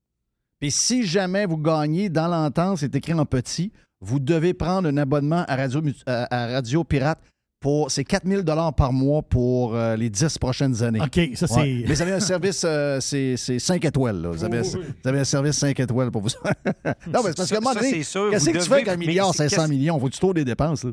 Puis 0.59 0.71
si 0.71 1.05
jamais 1.05 1.45
vous 1.45 1.57
gagnez 1.57 2.09
dans 2.09 2.27
l'entente, 2.27 2.79
c'est 2.79 2.95
écrit 2.95 3.13
en 3.13 3.25
petit, 3.25 3.71
vous 4.01 4.19
devez 4.19 4.53
prendre 4.53 4.87
un 4.89 4.97
abonnement 4.97 5.45
à 5.47 5.55
Radio, 5.55 5.81
à, 6.05 6.47
Radio 6.47 6.83
Pirate 6.83 7.19
pour. 7.59 7.91
C'est 7.91 8.05
4000 8.05 8.43
par 8.75 8.93
mois 8.93 9.21
pour 9.21 9.75
euh, 9.75 9.95
les 9.97 10.09
10 10.09 10.37
prochaines 10.37 10.81
années. 10.83 11.01
OK, 11.01 11.19
ça, 11.35 11.47
c'est. 11.47 11.55
Ouais. 11.55 11.83
Mais 11.87 11.93
vous 11.93 12.01
avez 12.01 12.13
un 12.13 12.19
service, 12.21 12.63
euh, 12.65 12.99
c'est 13.01 13.35
c'est 13.37 13.59
5 13.59 13.83
étoiles. 13.83 14.21
là. 14.21 14.29
Vous, 14.31 14.43
avez, 14.45 14.61
Oui, 14.61 14.67
oui. 14.75 14.85
vous 15.03 15.09
avez 15.09 15.19
un 15.19 15.23
service 15.25 15.57
5 15.57 15.77
étoiles 15.79 16.11
pour 16.11 16.21
vous. 16.21 16.29
non, 16.45 17.21
mais 17.23 17.31
c'est 17.35 17.59
parce 17.61 17.79
c'est 17.79 18.03
sûr, 18.03 18.29
qu'est-ce 18.31 18.45
vous 18.45 18.51
que 18.53 18.57
tu 18.59 18.65
fais 18.69 18.73
avec 18.75 18.87
un 18.87 18.95
milliard, 18.97 19.31
c'est- 19.33 19.49
500 19.49 19.55
qu'est-ce- 19.63 19.69
millions? 19.71 19.99
Faut-tu 19.99 20.19
trop 20.19 20.33
des 20.33 20.45
dépenses? 20.45 20.83
là? 20.85 20.91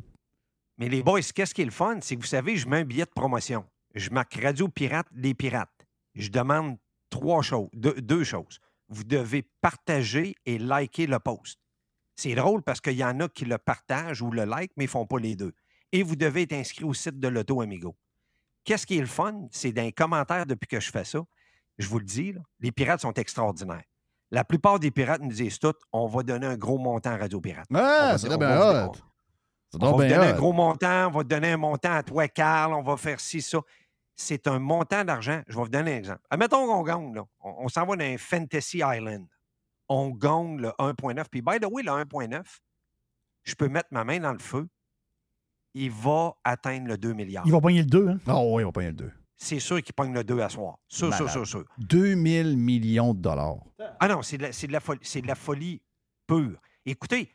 Mais 0.78 0.88
les 0.88 1.02
boys, 1.02 1.20
qu'est-ce 1.34 1.54
qui 1.54 1.62
est 1.62 1.66
le 1.66 1.70
fun? 1.70 1.98
C'est 2.00 2.16
que 2.16 2.20
vous 2.20 2.26
savez, 2.26 2.56
je 2.56 2.68
mets 2.68 2.78
un 2.78 2.84
billet 2.84 3.04
de 3.04 3.10
promotion. 3.10 3.64
Je 3.94 4.10
marque 4.10 4.34
Radio 4.34 4.68
Pirate, 4.68 5.06
les 5.14 5.34
pirates. 5.34 5.86
Je 6.14 6.28
demande 6.28 6.76
trois 7.08 7.42
choses, 7.42 7.68
deux, 7.72 7.94
deux 7.94 8.24
choses. 8.24 8.60
Vous 8.88 9.04
devez 9.04 9.48
partager 9.60 10.34
et 10.44 10.58
liker 10.58 11.06
le 11.06 11.18
post. 11.18 11.58
C'est 12.14 12.34
drôle 12.34 12.62
parce 12.62 12.80
qu'il 12.80 12.94
y 12.94 13.04
en 13.04 13.20
a 13.20 13.28
qui 13.28 13.44
le 13.44 13.58
partagent 13.58 14.22
ou 14.22 14.30
le 14.30 14.44
like, 14.44 14.72
mais 14.76 14.84
ils 14.84 14.88
ne 14.88 14.90
font 14.90 15.06
pas 15.06 15.18
les 15.18 15.34
deux. 15.34 15.52
Et 15.92 16.02
vous 16.02 16.16
devez 16.16 16.42
être 16.42 16.52
inscrit 16.52 16.84
au 16.84 16.94
site 16.94 17.18
de 17.18 17.28
l'Auto 17.28 17.60
Amigo. 17.60 17.96
Qu'est-ce 18.64 18.86
qui 18.86 18.96
est 18.96 19.00
le 19.00 19.06
fun? 19.06 19.46
C'est 19.50 19.72
dans 19.72 19.82
les 19.82 19.92
commentaires 19.92 20.46
depuis 20.46 20.66
que 20.66 20.80
je 20.80 20.90
fais 20.90 21.04
ça. 21.04 21.20
Je 21.78 21.88
vous 21.88 21.98
le 21.98 22.04
dis, 22.04 22.32
là, 22.32 22.40
les 22.60 22.72
pirates 22.72 23.00
sont 23.00 23.12
extraordinaires. 23.14 23.84
La 24.30 24.44
plupart 24.44 24.80
des 24.80 24.90
pirates 24.90 25.22
nous 25.22 25.32
disent 25.32 25.58
tout, 25.58 25.74
on 25.92 26.06
va 26.06 26.22
donner 26.22 26.46
un 26.46 26.56
gros 26.56 26.78
montant 26.78 27.10
à 27.10 27.16
Radio 27.16 27.40
Pirate. 27.40 27.66
Ah, 27.72 28.16
c'est 28.18 28.28
bien 28.28 28.90
on 29.74 29.96
va 29.96 30.06
bien 30.06 30.16
donner 30.18 30.30
un 30.30 30.36
gros 30.36 30.52
montant, 30.52 31.08
on 31.08 31.10
va 31.10 31.22
te 31.22 31.28
donner 31.28 31.52
un 31.52 31.56
montant 31.56 31.92
à 31.92 32.02
toi, 32.02 32.28
Carl, 32.28 32.72
on 32.74 32.82
va 32.82 32.96
faire 32.96 33.20
ci, 33.20 33.42
ça. 33.42 33.58
C'est 34.18 34.46
un 34.46 34.58
montant 34.58 35.04
d'argent. 35.04 35.42
Je 35.46 35.54
vais 35.56 35.62
vous 35.62 35.68
donner 35.68 35.94
un 35.94 35.98
exemple. 35.98 36.20
Admettons 36.30 36.66
qu'on 36.66 36.82
gagne, 36.82 37.14
là. 37.14 37.24
On, 37.40 37.54
on 37.64 37.68
s'en 37.68 37.84
va 37.84 37.96
dans 37.96 38.04
un 38.04 38.16
Fantasy 38.16 38.78
Island. 38.82 39.26
On 39.88 40.08
gagne 40.10 40.56
le 40.58 40.68
1.9. 40.78 41.24
Puis, 41.30 41.42
by 41.42 41.58
the 41.60 41.66
way, 41.70 41.82
le 41.82 41.90
1.9, 41.92 42.42
je 43.44 43.54
peux 43.54 43.68
mettre 43.68 43.88
ma 43.90 44.04
main 44.04 44.18
dans 44.18 44.32
le 44.32 44.38
feu. 44.38 44.66
Il 45.74 45.90
va 45.90 46.34
atteindre 46.44 46.88
le 46.88 46.96
2 46.96 47.12
milliards. 47.12 47.44
Il 47.46 47.52
va 47.52 47.60
pogner 47.60 47.80
le 47.80 47.86
2, 47.86 48.08
hein? 48.08 48.18
Ah 48.26 48.40
oui, 48.42 48.64
on 48.64 48.68
va 48.68 48.72
payer 48.72 48.88
le 48.88 48.94
2. 48.96 49.12
C'est 49.36 49.60
sûr 49.60 49.82
qu'il 49.82 49.92
pogne 49.94 50.14
le 50.14 50.24
2 50.24 50.40
à 50.40 50.48
soir. 50.48 50.78
Sûr, 50.88 51.12
sûr, 51.12 51.26
Malade. 51.26 51.44
sûr, 51.44 51.46
sûr. 51.46 51.64
2000 51.76 52.56
millions 52.56 53.12
de 53.12 53.20
dollars. 53.20 53.56
Ah 54.00 54.08
non, 54.08 54.22
c'est 54.22 54.38
de, 54.38 54.44
la- 54.44 54.52
c'est 54.52 54.66
de 54.66 54.72
la 54.72 54.80
folie, 54.80 55.00
c'est 55.02 55.20
de 55.20 55.26
la 55.26 55.34
folie 55.34 55.82
pure. 56.26 56.58
Écoutez, 56.86 57.30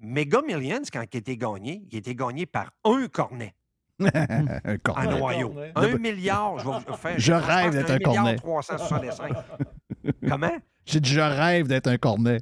Mega 0.00 0.42
Millions, 0.42 0.82
quand 0.92 1.00
il 1.12 1.16
a 1.16 1.18
été 1.18 1.36
gagné, 1.36 1.82
il 1.90 1.96
a 1.96 1.98
été 1.98 2.14
gagné 2.14 2.46
par 2.46 2.72
un 2.84 3.06
cornet. 3.08 3.54
un 4.00 4.76
cornet. 4.78 5.18
Cornet. 5.20 5.72
Un 5.76 5.98
milliard, 5.98 6.58
je 6.58 6.64
vais 6.68 6.78
vous 6.86 6.96
faire. 6.96 7.14
Je 7.18 7.32
rêve 7.32 7.72
d'être 7.72 7.90
un 7.90 7.94
un 7.94 7.98
cornet. 7.98 8.20
milliard 8.34 8.36
365. 8.42 9.32
Comment? 10.28 10.56
J'ai 10.84 11.00
dit, 11.00 11.10
je 11.10 11.20
rêve 11.20 11.66
d'être 11.68 11.86
un 11.86 11.96
cornet. 11.96 12.40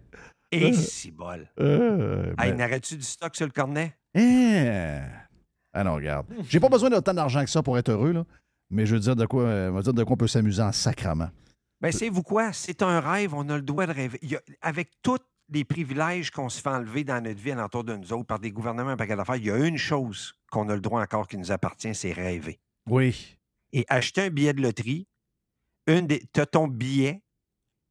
Et 0.50 0.72
si 0.72 1.10
bol. 1.10 1.46
Euh, 1.60 2.34
Hey, 2.38 2.52
ben- 2.52 2.56
n'aurais-tu 2.58 2.96
du 2.96 3.02
stock 3.02 3.36
sur 3.36 3.46
le 3.46 3.52
cornet? 3.52 3.94
Eh. 4.14 4.98
Ah 5.72 5.84
non, 5.84 5.94
regarde. 5.94 6.26
J'ai 6.48 6.60
pas 6.60 6.68
besoin 6.68 6.90
d'autant 6.90 7.14
d'argent 7.14 7.44
que 7.44 7.50
ça 7.50 7.62
pour 7.62 7.78
être 7.78 7.88
heureux, 7.90 8.12
là. 8.12 8.24
Mais 8.70 8.84
je 8.86 8.94
veux 8.94 9.00
dire 9.00 9.16
de 9.16 9.26
quoi, 9.26 9.42
euh, 9.44 9.70
on 9.70 9.74
va 9.74 9.82
dire 9.82 9.94
de 9.94 10.02
quoi 10.04 10.14
on 10.14 10.16
peut 10.16 10.26
s'amuser 10.26 10.62
en 10.62 10.72
sacrament. 10.72 11.30
Ben, 11.80 11.92
c'est 11.92 12.08
vous 12.08 12.22
quoi? 12.22 12.52
C'est 12.52 12.82
un 12.82 13.00
rêve, 13.00 13.34
on 13.34 13.48
a 13.48 13.56
le 13.56 13.62
droit 13.62 13.86
de 13.86 13.92
rêver. 13.92 14.18
Il 14.22 14.30
y 14.30 14.36
a- 14.36 14.42
avec 14.60 14.90
tous 15.02 15.18
les 15.52 15.64
privilèges 15.64 16.30
qu'on 16.30 16.48
se 16.48 16.60
fait 16.60 16.68
enlever 16.70 17.04
dans 17.04 17.22
notre 17.22 17.40
vie 17.40 17.52
alentour 17.52 17.84
de 17.84 17.94
nous 17.96 18.12
autres 18.12 18.26
par 18.26 18.38
des 18.38 18.50
gouvernements, 18.50 18.90
un 18.90 18.96
paquet 18.96 19.16
d'affaires, 19.16 19.36
il 19.36 19.46
y 19.46 19.50
a 19.50 19.56
une 19.56 19.76
chose 19.76 20.34
qu'on 20.50 20.68
a 20.68 20.74
le 20.74 20.80
droit 20.80 21.02
encore 21.02 21.28
qui 21.28 21.36
nous 21.36 21.52
appartient, 21.52 21.94
c'est 21.94 22.12
rêver. 22.12 22.60
Oui. 22.88 23.38
et 23.72 23.86
acheter 23.88 24.22
un 24.22 24.30
billet 24.30 24.52
de 24.52 24.60
loterie, 24.60 25.06
une 25.86 26.06
des, 26.06 26.22
tu 26.32 26.40
as 26.40 26.46
ton 26.46 26.66
billet 26.66 27.22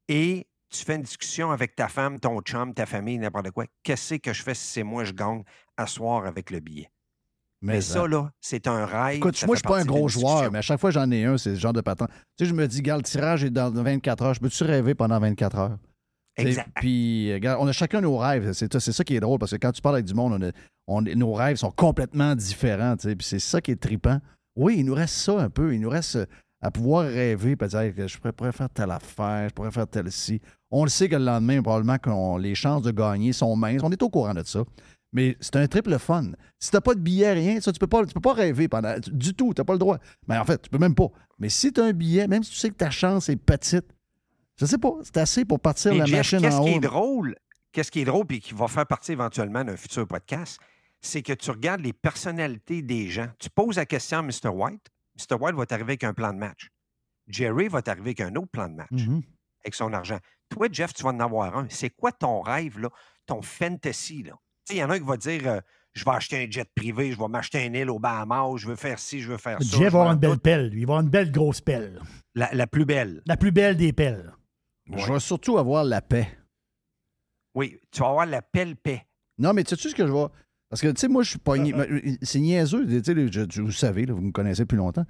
et 0.08 0.46
tu 0.68 0.84
fais 0.84 0.96
une 0.96 1.02
discussion 1.02 1.50
avec 1.50 1.74
ta 1.74 1.88
femme, 1.88 2.20
ton 2.20 2.40
chum, 2.40 2.74
ta 2.74 2.86
famille, 2.86 3.18
n'importe 3.18 3.50
quoi. 3.50 3.66
Qu'est-ce 3.82 4.14
que 4.14 4.32
je 4.32 4.42
fais 4.42 4.54
si 4.54 4.66
c'est 4.66 4.82
moi 4.82 5.04
je 5.04 5.12
gagne 5.12 5.42
à 5.76 5.86
soir 5.86 6.26
avec 6.26 6.50
le 6.50 6.60
billet? 6.60 6.90
Mais, 7.62 7.74
Mais 7.74 7.80
ça, 7.80 8.08
là, 8.08 8.32
c'est 8.40 8.66
un 8.66 8.84
rêve. 8.84 9.16
Écoute, 9.18 9.40
moi, 9.46 9.54
je 9.54 9.60
suis 9.60 9.68
pas 9.68 9.80
un 9.80 9.84
gros 9.84 10.08
joueur, 10.08 10.50
mais 10.50 10.58
à 10.58 10.62
chaque 10.62 10.80
fois 10.80 10.90
j'en 10.90 11.08
ai 11.10 11.24
un, 11.24 11.38
c'est 11.38 11.54
ce 11.54 11.60
genre 11.60 11.72
de 11.72 11.80
patent. 11.80 12.08
Tu 12.36 12.44
sais, 12.44 12.46
je 12.46 12.54
me 12.54 12.66
dis, 12.66 12.82
gars, 12.82 12.96
le 12.96 13.02
tirage 13.02 13.44
est 13.44 13.50
dans 13.50 13.70
24 13.70 14.22
heures. 14.24 14.34
Je 14.34 14.40
peux-tu 14.40 14.64
rêver 14.64 14.94
pendant 14.94 15.20
24 15.20 15.58
heures? 15.58 15.78
Exact. 16.36 16.68
Puis, 16.76 17.30
euh, 17.30 17.34
regarde, 17.34 17.58
on 17.62 17.66
a 17.68 17.72
chacun 17.72 18.00
nos 18.00 18.16
rêves. 18.16 18.52
C'est 18.52 18.72
ça 18.92 19.04
qui 19.04 19.16
est 19.16 19.20
drôle 19.20 19.38
parce 19.38 19.52
que 19.52 19.56
quand 19.56 19.72
tu 19.72 19.82
parles 19.82 19.96
avec 19.96 20.06
du 20.06 20.14
monde, 20.14 20.32
on 20.40 20.46
a- 20.46 20.52
on- 20.86 21.02
nos 21.02 21.32
rêves 21.34 21.56
sont 21.56 21.70
complètement 21.70 22.34
différents. 22.34 22.96
Puis 22.96 23.16
c'est 23.20 23.38
ça 23.38 23.60
qui 23.60 23.70
est 23.72 23.76
trippant. 23.80 24.18
Oui, 24.56 24.76
il 24.78 24.84
nous 24.84 24.94
reste 24.94 25.14
ça 25.14 25.38
un 25.40 25.50
peu. 25.50 25.74
Il 25.74 25.80
nous 25.80 25.90
reste 25.90 26.16
euh, 26.16 26.26
à 26.62 26.70
pouvoir 26.70 27.04
rêver, 27.06 27.56
que 27.56 28.06
je 28.06 28.18
pourrais, 28.18 28.32
pourrais 28.32 28.52
faire 28.52 28.70
telle 28.70 28.90
affaire, 28.90 29.48
je 29.48 29.54
pourrais 29.54 29.70
faire 29.72 29.86
telle 29.86 30.10
ci. 30.12 30.40
On 30.70 30.84
le 30.84 30.90
sait 30.90 31.08
que 31.08 31.16
le 31.16 31.24
lendemain, 31.24 31.60
probablement 31.60 31.98
que 31.98 32.38
les 32.40 32.54
chances 32.54 32.82
de 32.82 32.92
gagner 32.92 33.32
sont 33.32 33.54
minces. 33.56 33.82
On 33.82 33.90
est 33.90 34.02
au 34.02 34.08
courant 34.08 34.32
de 34.32 34.42
ça. 34.44 34.62
Mais 35.12 35.36
c'est 35.40 35.56
un 35.56 35.66
triple 35.66 35.98
fun. 35.98 36.30
Si 36.58 36.70
tu 36.70 36.76
n'as 36.76 36.80
pas 36.80 36.94
de 36.94 37.00
billet, 37.00 37.32
rien, 37.32 37.60
ça, 37.60 37.72
tu 37.72 37.78
peux 37.78 37.86
pas, 37.86 38.06
tu 38.06 38.14
peux 38.14 38.20
pas 38.20 38.32
rêver 38.32 38.68
pendant 38.68 38.94
du 39.12 39.34
tout. 39.34 39.52
Tu 39.54 39.60
n'as 39.60 39.64
pas 39.64 39.74
le 39.74 39.78
droit. 39.78 39.98
Mais 40.28 40.38
en 40.38 40.44
fait, 40.44 40.62
tu 40.62 40.70
peux 40.70 40.78
même 40.78 40.94
pas. 40.94 41.08
Mais 41.38 41.50
si 41.50 41.72
tu 41.72 41.80
as 41.80 41.84
un 41.84 41.92
billet, 41.92 42.26
même 42.28 42.42
si 42.42 42.52
tu 42.52 42.56
sais 42.56 42.70
que 42.70 42.76
ta 42.76 42.90
chance 42.90 43.28
est 43.28 43.36
petite, 43.36 43.84
je 44.56 44.66
sais 44.66 44.78
pas, 44.78 44.92
c'est 45.02 45.16
assez 45.18 45.44
pour 45.44 45.60
partir 45.60 45.92
Et 45.92 45.98
la 45.98 46.04
Jeff, 46.06 46.16
machine 46.18 46.40
qu'est-ce 46.40 46.56
en 46.56 46.64
qui 46.64 46.70
haut. 46.72 46.76
est 46.76 46.80
drôle, 46.80 47.36
qu'est-ce 47.72 47.90
qui 47.90 48.00
est 48.00 48.04
drôle 48.04 48.26
et 48.30 48.40
qui 48.40 48.54
va 48.54 48.68
faire 48.68 48.86
partie 48.86 49.12
éventuellement 49.12 49.64
d'un 49.64 49.76
futur 49.76 50.06
podcast, 50.06 50.58
c'est 51.00 51.22
que 51.22 51.32
tu 51.32 51.50
regardes 51.50 51.80
les 51.80 51.92
personnalités 51.92 52.82
des 52.82 53.08
gens. 53.08 53.28
Tu 53.38 53.50
poses 53.50 53.76
la 53.76 53.86
question 53.86 54.18
à 54.18 54.22
Mr. 54.22 54.48
White. 54.52 54.86
Mr. 55.16 55.36
White 55.40 55.56
va 55.56 55.66
t'arriver 55.66 55.90
avec 55.92 56.04
un 56.04 56.14
plan 56.14 56.32
de 56.32 56.38
match. 56.38 56.68
Jerry 57.28 57.68
va 57.68 57.82
t'arriver 57.82 58.10
avec 58.10 58.20
un 58.20 58.34
autre 58.36 58.50
plan 58.52 58.68
de 58.68 58.74
match 58.74 58.88
Mhm. 58.92 59.22
avec 59.64 59.74
son 59.74 59.92
argent. 59.92 60.18
Toi, 60.48 60.68
Jeff, 60.70 60.92
tu 60.92 61.02
vas 61.02 61.10
en 61.10 61.20
avoir 61.20 61.56
un. 61.56 61.66
C'est 61.70 61.90
quoi 61.90 62.12
ton 62.12 62.40
rêve, 62.40 62.78
là, 62.78 62.88
ton 63.26 63.42
fantasy? 63.42 64.24
Il 64.70 64.76
y 64.76 64.84
en 64.84 64.90
a 64.90 64.94
un 64.94 64.98
qui 64.98 65.06
va 65.06 65.16
dire 65.16 65.46
euh, 65.48 65.60
Je 65.94 66.04
vais 66.06 66.10
acheter 66.12 66.42
un 66.42 66.50
jet 66.50 66.66
privé, 66.74 67.12
je 67.12 67.18
vais 67.18 67.28
m'acheter 67.28 67.64
une 67.66 67.74
île 67.74 67.90
au 67.90 67.98
Bahamas, 67.98 68.56
je 68.56 68.66
veux 68.66 68.76
faire 68.76 68.98
ci, 68.98 69.20
je 69.20 69.28
veux 69.30 69.36
faire 69.36 69.62
ça. 69.62 69.76
Jeff 69.76 69.88
je 69.88 69.92
va 69.92 69.98
avoir 70.00 70.12
une 70.14 70.18
belle 70.20 70.38
pelle, 70.38 70.68
lui. 70.70 70.80
Il 70.82 70.86
va 70.86 70.92
avoir 70.94 71.00
une 71.02 71.10
belle 71.10 71.30
grosse 71.30 71.60
pelle. 71.60 72.00
La, 72.34 72.48
la 72.54 72.66
plus 72.66 72.84
belle. 72.86 73.22
La 73.26 73.36
plus 73.36 73.52
belle 73.52 73.76
des 73.76 73.92
pelles. 73.92 74.32
Je 74.94 75.12
vais 75.12 75.20
surtout 75.20 75.58
avoir 75.58 75.84
la 75.84 76.00
paix. 76.02 76.28
Oui, 77.54 77.78
tu 77.90 78.00
vas 78.00 78.08
avoir 78.08 78.26
la 78.26 78.42
pelle 78.42 78.76
paix. 78.76 79.06
Non, 79.38 79.52
mais 79.52 79.64
tu 79.64 79.76
sais 79.76 79.88
ce 79.88 79.94
que 79.94 80.06
je 80.06 80.12
vais. 80.12 80.26
Parce 80.70 80.80
que, 80.80 80.88
tu 80.88 81.00
sais, 81.00 81.08
moi, 81.08 81.22
je 81.22 81.30
suis 81.30 81.38
pas. 81.38 81.54
C'est 82.22 82.40
niaiseux. 82.40 82.86
Je- 82.88 83.60
vous 83.62 83.72
savez, 83.72 84.06
là, 84.06 84.14
vous 84.14 84.22
me 84.22 84.32
connaissez 84.32 84.62
depuis 84.62 84.76
longtemps. 84.76 85.04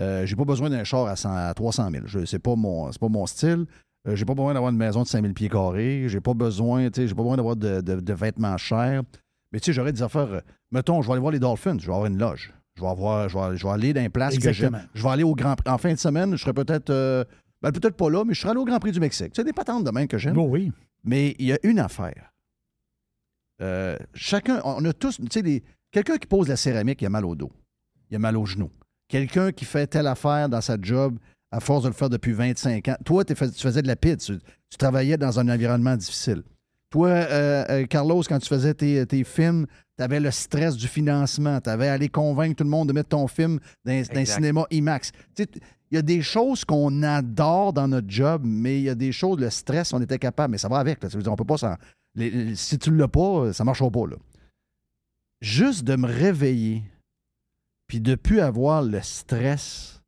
Euh, 0.00 0.24
j'ai 0.24 0.36
pas 0.36 0.44
besoin 0.44 0.70
d'un 0.70 0.84
char 0.84 1.06
à, 1.06 1.16
100 1.16 1.34
à 1.34 1.52
300 1.52 1.90
000. 1.90 2.06
Je- 2.06 2.24
C'est 2.24 2.38
pas, 2.38 2.56
mon- 2.56 2.90
pas 2.90 3.08
mon 3.08 3.26
style. 3.26 3.66
Euh, 4.08 4.16
j'ai 4.16 4.24
pas 4.24 4.34
besoin 4.34 4.54
d'avoir 4.54 4.72
une 4.72 4.78
maison 4.78 5.02
de 5.02 5.06
5000 5.06 5.34
pieds 5.34 5.50
carrés. 5.50 6.08
J'ai 6.08 6.20
pas 6.20 6.32
besoin, 6.34 6.88
tu 6.90 7.02
sais, 7.02 7.08
j'ai 7.08 7.14
pas 7.14 7.22
besoin 7.22 7.36
d'avoir 7.36 7.56
de, 7.56 7.80
de- 7.82 8.00
de 8.00 8.12
vêtements 8.14 8.56
chers. 8.56 9.02
Mais 9.52 9.60
tu 9.60 9.66
sais, 9.66 9.72
j'aurais 9.74 9.92
des 9.92 10.02
affaires. 10.02 10.32
euh, 10.32 10.40
mettons, 10.70 11.02
je 11.02 11.06
vais 11.08 11.12
aller 11.12 11.20
voir 11.20 11.32
les 11.32 11.38
Dolphins. 11.38 11.76
Je 11.78 11.86
vais 11.86 11.92
avoir 11.92 12.06
une 12.06 12.18
loge. 12.18 12.54
Je 12.76 12.80
vais, 12.80 12.88
avoir, 12.88 13.28
je 13.28 13.36
vais, 13.38 13.56
je 13.58 13.66
vais 13.66 13.72
aller 13.72 13.92
dans 13.92 14.00
une 14.02 14.08
place 14.10 14.34
que 14.38 14.50
j'aime. 14.50 14.74
Exactement. 14.74 14.90
Je 14.94 15.02
vais 15.02 15.08
aller 15.10 15.22
au 15.24 15.34
Grand 15.34 15.54
Prix. 15.56 15.70
En 15.70 15.76
fin 15.76 15.92
de 15.92 15.98
semaine, 15.98 16.32
je 16.34 16.36
serai 16.42 16.54
peut-être. 16.54 16.90
Ben, 17.62 17.72
peut-être 17.72 17.96
pas 17.96 18.10
là, 18.10 18.24
mais 18.24 18.34
je 18.34 18.40
serai 18.40 18.50
allé 18.50 18.60
au 18.60 18.64
Grand 18.64 18.80
Prix 18.80 18.92
du 18.92 19.00
Mexique. 19.00 19.34
Sais, 19.34 19.44
des 19.44 19.52
patentes 19.52 19.84
de 19.84 19.90
même 19.90 20.08
que 20.08 20.18
j'aime. 20.18 20.36
Oh 20.36 20.46
oui. 20.48 20.72
Mais 21.04 21.36
il 21.38 21.46
y 21.46 21.52
a 21.52 21.58
une 21.62 21.78
affaire. 21.78 22.32
Euh, 23.60 23.96
chacun, 24.14 24.60
on 24.64 24.84
a 24.84 24.92
tous, 24.92 25.18
tu 25.18 25.26
sais, 25.30 25.62
quelqu'un 25.90 26.18
qui 26.18 26.26
pose 26.26 26.48
la 26.48 26.56
céramique, 26.56 27.00
il 27.02 27.06
a 27.06 27.10
mal 27.10 27.24
au 27.24 27.34
dos. 27.34 27.52
Il 28.10 28.16
a 28.16 28.18
mal 28.18 28.36
au 28.36 28.44
genou. 28.44 28.70
Quelqu'un 29.08 29.52
qui 29.52 29.64
fait 29.64 29.86
telle 29.86 30.06
affaire 30.06 30.48
dans 30.48 30.60
sa 30.60 30.76
job 30.80 31.18
à 31.50 31.60
force 31.60 31.84
de 31.84 31.88
le 31.88 31.94
faire 31.94 32.10
depuis 32.10 32.32
25 32.32 32.88
ans. 32.88 32.96
Toi, 33.04 33.24
tu 33.24 33.34
faisais 33.34 33.82
de 33.82 33.86
la 33.86 33.96
pide, 33.96 34.18
tu, 34.18 34.38
tu 34.38 34.78
travaillais 34.78 35.16
dans 35.16 35.38
un 35.38 35.48
environnement 35.48 35.96
difficile. 35.96 36.42
Toi, 36.90 37.08
euh, 37.08 37.64
euh, 37.70 37.86
Carlos, 37.86 38.22
quand 38.28 38.38
tu 38.38 38.48
faisais 38.48 38.74
tes, 38.74 39.06
tes 39.06 39.24
films, 39.24 39.66
tu 39.96 40.04
avais 40.04 40.20
le 40.20 40.30
stress 40.30 40.76
du 40.76 40.88
financement. 40.88 41.60
Tu 41.60 41.70
avais 41.70 41.88
à 41.88 41.94
aller 41.94 42.08
convaincre 42.08 42.56
tout 42.56 42.64
le 42.64 42.70
monde 42.70 42.88
de 42.88 42.92
mettre 42.92 43.10
ton 43.10 43.28
film 43.28 43.60
dans, 43.84 44.02
dans 44.02 44.18
un 44.18 44.24
cinéma 44.24 44.66
IMAX. 44.70 45.12
Tu 45.34 45.44
sais, 45.44 45.48
Il 45.92 45.96
y 45.96 45.98
a 45.98 46.02
des 46.02 46.22
choses 46.22 46.64
qu'on 46.64 47.02
adore 47.02 47.74
dans 47.74 47.86
notre 47.86 48.08
job, 48.08 48.40
mais 48.46 48.80
il 48.80 48.84
y 48.84 48.88
a 48.88 48.94
des 48.94 49.12
choses, 49.12 49.38
le 49.38 49.50
stress, 49.50 49.92
on 49.92 50.00
était 50.00 50.18
capable, 50.18 50.52
mais 50.52 50.58
ça 50.58 50.68
va 50.68 50.78
avec. 50.78 51.02
là. 51.02 51.10
Ça 51.10 51.18
veut 51.18 51.22
dire, 51.22 51.30
on 51.30 51.36
peut 51.36 51.44
pas 51.44 51.58
si 52.54 52.78
tu 52.78 52.90
ne 52.90 52.96
l'as 52.96 53.08
pas, 53.08 53.52
ça 53.52 53.62
ne 53.62 53.66
marchera 53.66 53.90
pas. 53.90 54.06
Là. 54.06 54.16
Juste 55.42 55.84
de 55.84 55.94
me 55.96 56.06
réveiller, 56.06 56.82
puis 57.88 58.00
de 58.00 58.14
plus 58.14 58.40
avoir 58.40 58.82
le 58.82 59.02
stress 59.02 60.02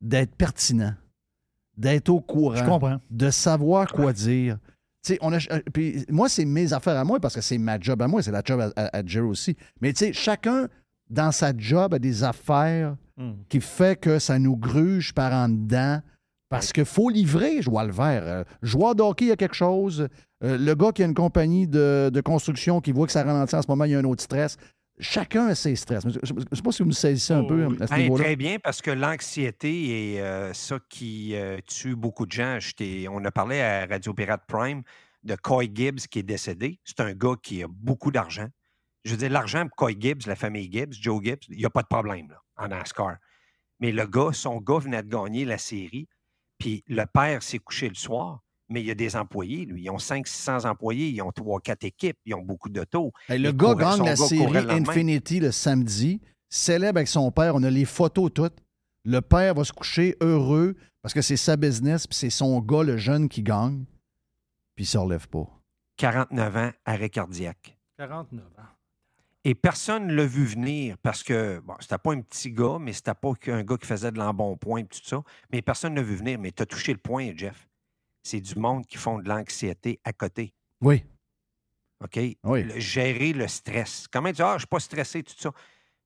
d'être 0.00 0.36
pertinent, 0.36 0.94
d'être 1.76 2.08
au 2.08 2.20
courant 2.20 2.54
Je 2.54 2.64
comprends. 2.64 3.00
de 3.10 3.30
savoir 3.30 3.90
quoi 3.92 4.12
dire. 4.12 4.58
Tu 5.04 5.14
sais, 5.14 5.18
on 5.22 5.32
a, 5.32 5.38
euh, 5.52 5.60
puis 5.72 6.06
moi, 6.08 6.28
c'est 6.28 6.44
mes 6.44 6.72
affaires 6.72 6.96
à 6.96 7.04
moi 7.04 7.18
parce 7.18 7.34
que 7.34 7.40
c'est 7.40 7.58
ma 7.58 7.80
job 7.80 8.00
à 8.00 8.06
moi, 8.06 8.22
c'est 8.22 8.30
la 8.30 8.42
job 8.44 8.60
à, 8.60 8.70
à, 8.76 8.98
à 8.98 9.04
Jerry 9.04 9.26
aussi. 9.26 9.56
Mais 9.80 9.92
chacun 10.12 10.68
dans 11.10 11.32
sa 11.32 11.52
job 11.56 11.94
a 11.94 11.98
des 11.98 12.22
affaires 12.22 12.96
qui 13.48 13.60
fait 13.60 13.98
que 14.00 14.18
ça 14.18 14.38
nous 14.38 14.56
gruge 14.56 15.12
par 15.12 15.32
en 15.32 15.48
dedans. 15.48 16.00
Parce 16.48 16.72
qu'il 16.72 16.84
faut 16.84 17.08
livrer, 17.08 17.62
je 17.62 17.70
vois 17.70 17.84
le 17.84 17.92
vert. 17.92 18.44
Joueur 18.62 18.94
de 18.94 19.02
hockey, 19.02 19.24
il 19.26 19.28
y 19.28 19.32
a 19.32 19.36
quelque 19.36 19.54
chose. 19.56 20.08
Euh, 20.44 20.58
le 20.58 20.74
gars 20.74 20.92
qui 20.92 21.02
a 21.02 21.06
une 21.06 21.14
compagnie 21.14 21.66
de, 21.66 22.10
de 22.12 22.20
construction 22.20 22.80
qui 22.80 22.92
voit 22.92 23.06
que 23.06 23.12
ça 23.12 23.24
ralentit 23.24 23.56
en 23.56 23.62
ce 23.62 23.66
moment, 23.68 23.84
il 23.84 23.92
y 23.92 23.94
a 23.94 23.98
un 23.98 24.04
autre 24.04 24.22
stress. 24.22 24.56
Chacun 25.00 25.46
a 25.48 25.54
ses 25.56 25.74
stress. 25.74 26.04
Je 26.04 26.32
ne 26.32 26.40
sais 26.52 26.62
pas 26.62 26.70
si 26.70 26.82
vous 26.82 26.88
me 26.88 26.92
saisissez 26.92 27.32
un 27.32 27.40
Oh, 27.40 27.46
peu 27.48 27.66
à 27.80 27.86
ce 27.88 27.94
Hey, 27.94 28.02
niveau-là. 28.04 28.24
très 28.24 28.36
bien, 28.36 28.58
parce 28.62 28.80
que 28.82 28.92
l'anxiété 28.92 30.14
est 30.14 30.20
euh, 30.20 30.52
ça 30.52 30.78
qui 30.88 31.34
euh, 31.34 31.58
tue 31.66 31.96
beaucoup 31.96 32.26
de 32.26 32.32
gens. 32.32 32.58
On 33.10 33.24
a 33.24 33.30
parlé 33.32 33.60
à 33.60 33.86
Radio 33.86 34.14
Pirate 34.14 34.42
Prime 34.46 34.82
de 35.24 35.34
Coy 35.34 35.70
Gibbs 35.74 36.06
qui 36.08 36.20
est 36.20 36.22
décédé. 36.24 36.78
C'est 36.84 37.00
un 37.00 37.12
gars 37.14 37.34
qui 37.42 37.62
a 37.64 37.66
beaucoup 37.68 38.12
d'argent. 38.12 38.46
Je 39.04 39.10
veux 39.12 39.16
dire, 39.16 39.30
l'argent 39.30 39.66
pour 39.66 39.74
Coy 39.76 39.96
Gibbs, 39.98 40.26
la 40.26 40.36
famille 40.36 40.70
Gibbs, 40.70 40.92
Joe 41.00 41.20
Gibbs, 41.24 41.44
il 41.48 41.56
n'y 41.58 41.64
a 41.64 41.70
pas 41.70 41.82
de 41.82 41.88
problème 41.88 42.28
là, 42.28 42.36
en 42.56 42.68
NASCAR. 42.68 43.16
Mais 43.80 43.92
le 43.92 44.06
gars, 44.06 44.32
son 44.32 44.58
gars 44.58 44.78
venait 44.78 45.02
de 45.02 45.08
gagner 45.08 45.44
la 45.44 45.58
série, 45.58 46.08
puis 46.58 46.84
le 46.86 47.04
père 47.06 47.42
s'est 47.42 47.58
couché 47.58 47.88
le 47.88 47.94
soir, 47.94 48.40
mais 48.68 48.80
il 48.80 48.86
y 48.86 48.90
a 48.90 48.94
des 48.94 49.16
employés, 49.16 49.64
lui. 49.64 49.84
Ils 49.84 49.90
ont 49.90 49.96
500-600 49.96 50.66
employés, 50.66 51.08
ils 51.08 51.20
ont 51.22 51.30
3-4 51.30 51.86
équipes, 51.86 52.16
ils 52.24 52.34
ont 52.34 52.42
beaucoup 52.42 52.68
d'autos. 52.68 53.12
Hey, 53.28 53.38
le 53.38 53.52
gars 53.52 53.74
gagne 53.74 54.04
la 54.04 54.14
gars 54.14 54.16
série 54.16 54.52
le. 54.52 54.70
Infinity 54.70 55.40
le 55.40 55.52
samedi, 55.52 56.20
célèbre 56.48 56.98
avec 56.98 57.08
son 57.08 57.30
père. 57.30 57.54
On 57.56 57.62
a 57.62 57.70
les 57.70 57.84
photos 57.84 58.32
toutes. 58.32 58.56
Le 59.04 59.20
père 59.20 59.54
va 59.54 59.64
se 59.64 59.72
coucher 59.72 60.16
heureux 60.20 60.76
parce 61.02 61.12
que 61.12 61.20
c'est 61.20 61.36
sa 61.36 61.56
business, 61.56 62.06
puis 62.06 62.16
c'est 62.16 62.30
son 62.30 62.58
gars, 62.60 62.82
le 62.82 62.96
jeune, 62.96 63.28
qui 63.28 63.42
gagne. 63.42 63.84
Puis 64.74 64.84
il 64.84 64.88
se 64.88 64.96
relève 64.96 65.28
pas. 65.28 65.46
49 65.98 66.56
ans, 66.56 66.70
arrêt 66.86 67.10
cardiaque. 67.10 67.76
49 67.98 68.42
ans. 68.58 68.73
Et 69.46 69.54
personne 69.54 70.06
ne 70.06 70.14
l'a 70.14 70.24
vu 70.26 70.44
venir 70.46 70.96
parce 71.02 71.22
que, 71.22 71.60
bon, 71.60 71.74
c'était 71.80 71.98
pas 71.98 72.12
un 72.12 72.20
petit 72.22 72.50
gars, 72.50 72.78
mais 72.80 72.92
c'était 72.94 73.12
pas 73.14 73.34
qu'un 73.34 73.62
gars 73.62 73.76
qui 73.76 73.86
faisait 73.86 74.10
de 74.10 74.18
l'embonpoint 74.18 74.80
et 74.80 74.84
tout 74.86 75.00
ça. 75.02 75.22
Mais 75.52 75.60
personne 75.60 75.92
ne 75.92 76.00
l'a 76.00 76.06
vu 76.06 76.16
venir. 76.16 76.38
Mais 76.38 76.50
tu 76.50 76.62
as 76.62 76.66
touché 76.66 76.92
le 76.92 76.98
point, 76.98 77.32
Jeff. 77.36 77.68
C'est 78.22 78.40
du 78.40 78.54
monde 78.58 78.86
qui 78.86 78.96
font 78.96 79.18
de 79.18 79.28
l'anxiété 79.28 80.00
à 80.02 80.14
côté. 80.14 80.54
Oui. 80.80 81.04
OK? 82.02 82.18
Oui. 82.44 82.62
Le- 82.64 82.80
gérer 82.80 83.34
le 83.34 83.46
stress. 83.46 84.06
Comment 84.10 84.30
dire, 84.32 84.46
ah, 84.46 84.54
je 84.54 84.60
suis 84.60 84.66
pas 84.66 84.80
stressé, 84.80 85.22
tout 85.22 85.34
ça. 85.36 85.50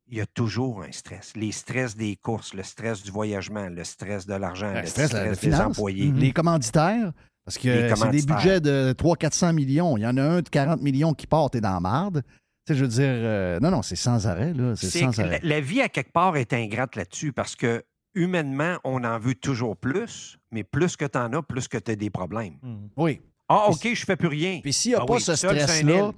Il 0.09 0.17
y 0.17 0.21
a 0.21 0.27
toujours 0.27 0.83
un 0.83 0.91
stress. 0.91 1.33
Les 1.37 1.53
stress 1.53 1.95
des 1.95 2.17
courses, 2.17 2.55
le 2.55 2.63
stress 2.65 3.03
du 3.03 3.11
voyagement, 3.13 3.69
le 3.69 3.85
stress 3.85 4.27
de 4.27 4.35
l'argent, 4.35 4.73
Le 4.73 4.81
le 4.81 4.87
stress, 4.87 5.07
stress, 5.09 5.13
la- 5.13 5.25
la 5.27 5.31
des 5.31 5.37
finance. 5.37 5.61
employés. 5.79 6.11
Les 6.13 6.33
commanditaires, 6.33 7.13
parce 7.45 7.59
que 7.59 7.95
c'est 7.95 8.11
des 8.11 8.23
budgets 8.23 8.61
de 8.61 8.93
300-400 8.99 9.53
millions. 9.53 9.97
Il 9.97 10.01
y 10.01 10.07
en 10.07 10.17
a 10.17 10.23
un 10.23 10.41
de 10.43 10.49
40 10.49 10.81
millions 10.83 11.15
qui 11.15 11.27
part, 11.29 11.51
t'es 11.51 11.61
dans 11.61 11.75
la 11.75 11.81
marde. 11.81 12.23
Tu 12.69 12.75
sais, 12.75 12.79
je 12.79 12.85
veux 12.85 12.91
dire, 12.91 13.05
euh, 13.09 13.59
non, 13.61 13.71
non, 13.71 13.81
c'est 13.83 13.97
sans 13.97 14.27
arrêt, 14.27 14.53
là. 14.53 14.77
C'est 14.77 14.91
C'est 14.91 15.01
sans 15.01 15.11
que 15.11 15.21
arrêt. 15.23 15.41
la, 15.43 15.49
la 15.57 15.61
vie, 15.61 15.81
à 15.81 15.89
quelque 15.89 16.13
part, 16.13 16.37
est 16.37 16.53
ingrate 16.53 16.97
là-dessus 16.97 17.33
parce 17.33 17.57
que 17.57 17.83
humainement, 18.15 18.77
on 18.85 19.05
en 19.05 19.19
veut 19.19 19.35
toujours 19.35 19.75
plus, 19.77 20.39
mais 20.51 20.65
plus 20.65 20.97
que 20.97 21.07
tu 21.07 21.17
en 21.17 21.33
as, 21.33 21.43
plus 21.43 21.67
que 21.67 21.79
tu 21.79 21.91
as 21.93 21.97
des 21.97 22.11
problèmes. 22.11 22.57
Oui. 22.97 23.21
Ah, 23.49 23.69
OK, 23.71 23.89
je 23.95 24.05
fais 24.05 24.17
plus 24.17 24.29
rien. 24.29 24.61
Puis 24.63 24.73
s'il 24.75 24.91
n'y 24.91 24.97
a 24.97 25.01
Ah 25.03 25.07
pas 25.07 25.15
oui, 25.15 25.21
ce 25.23 25.35
stress-là, 25.35 26.13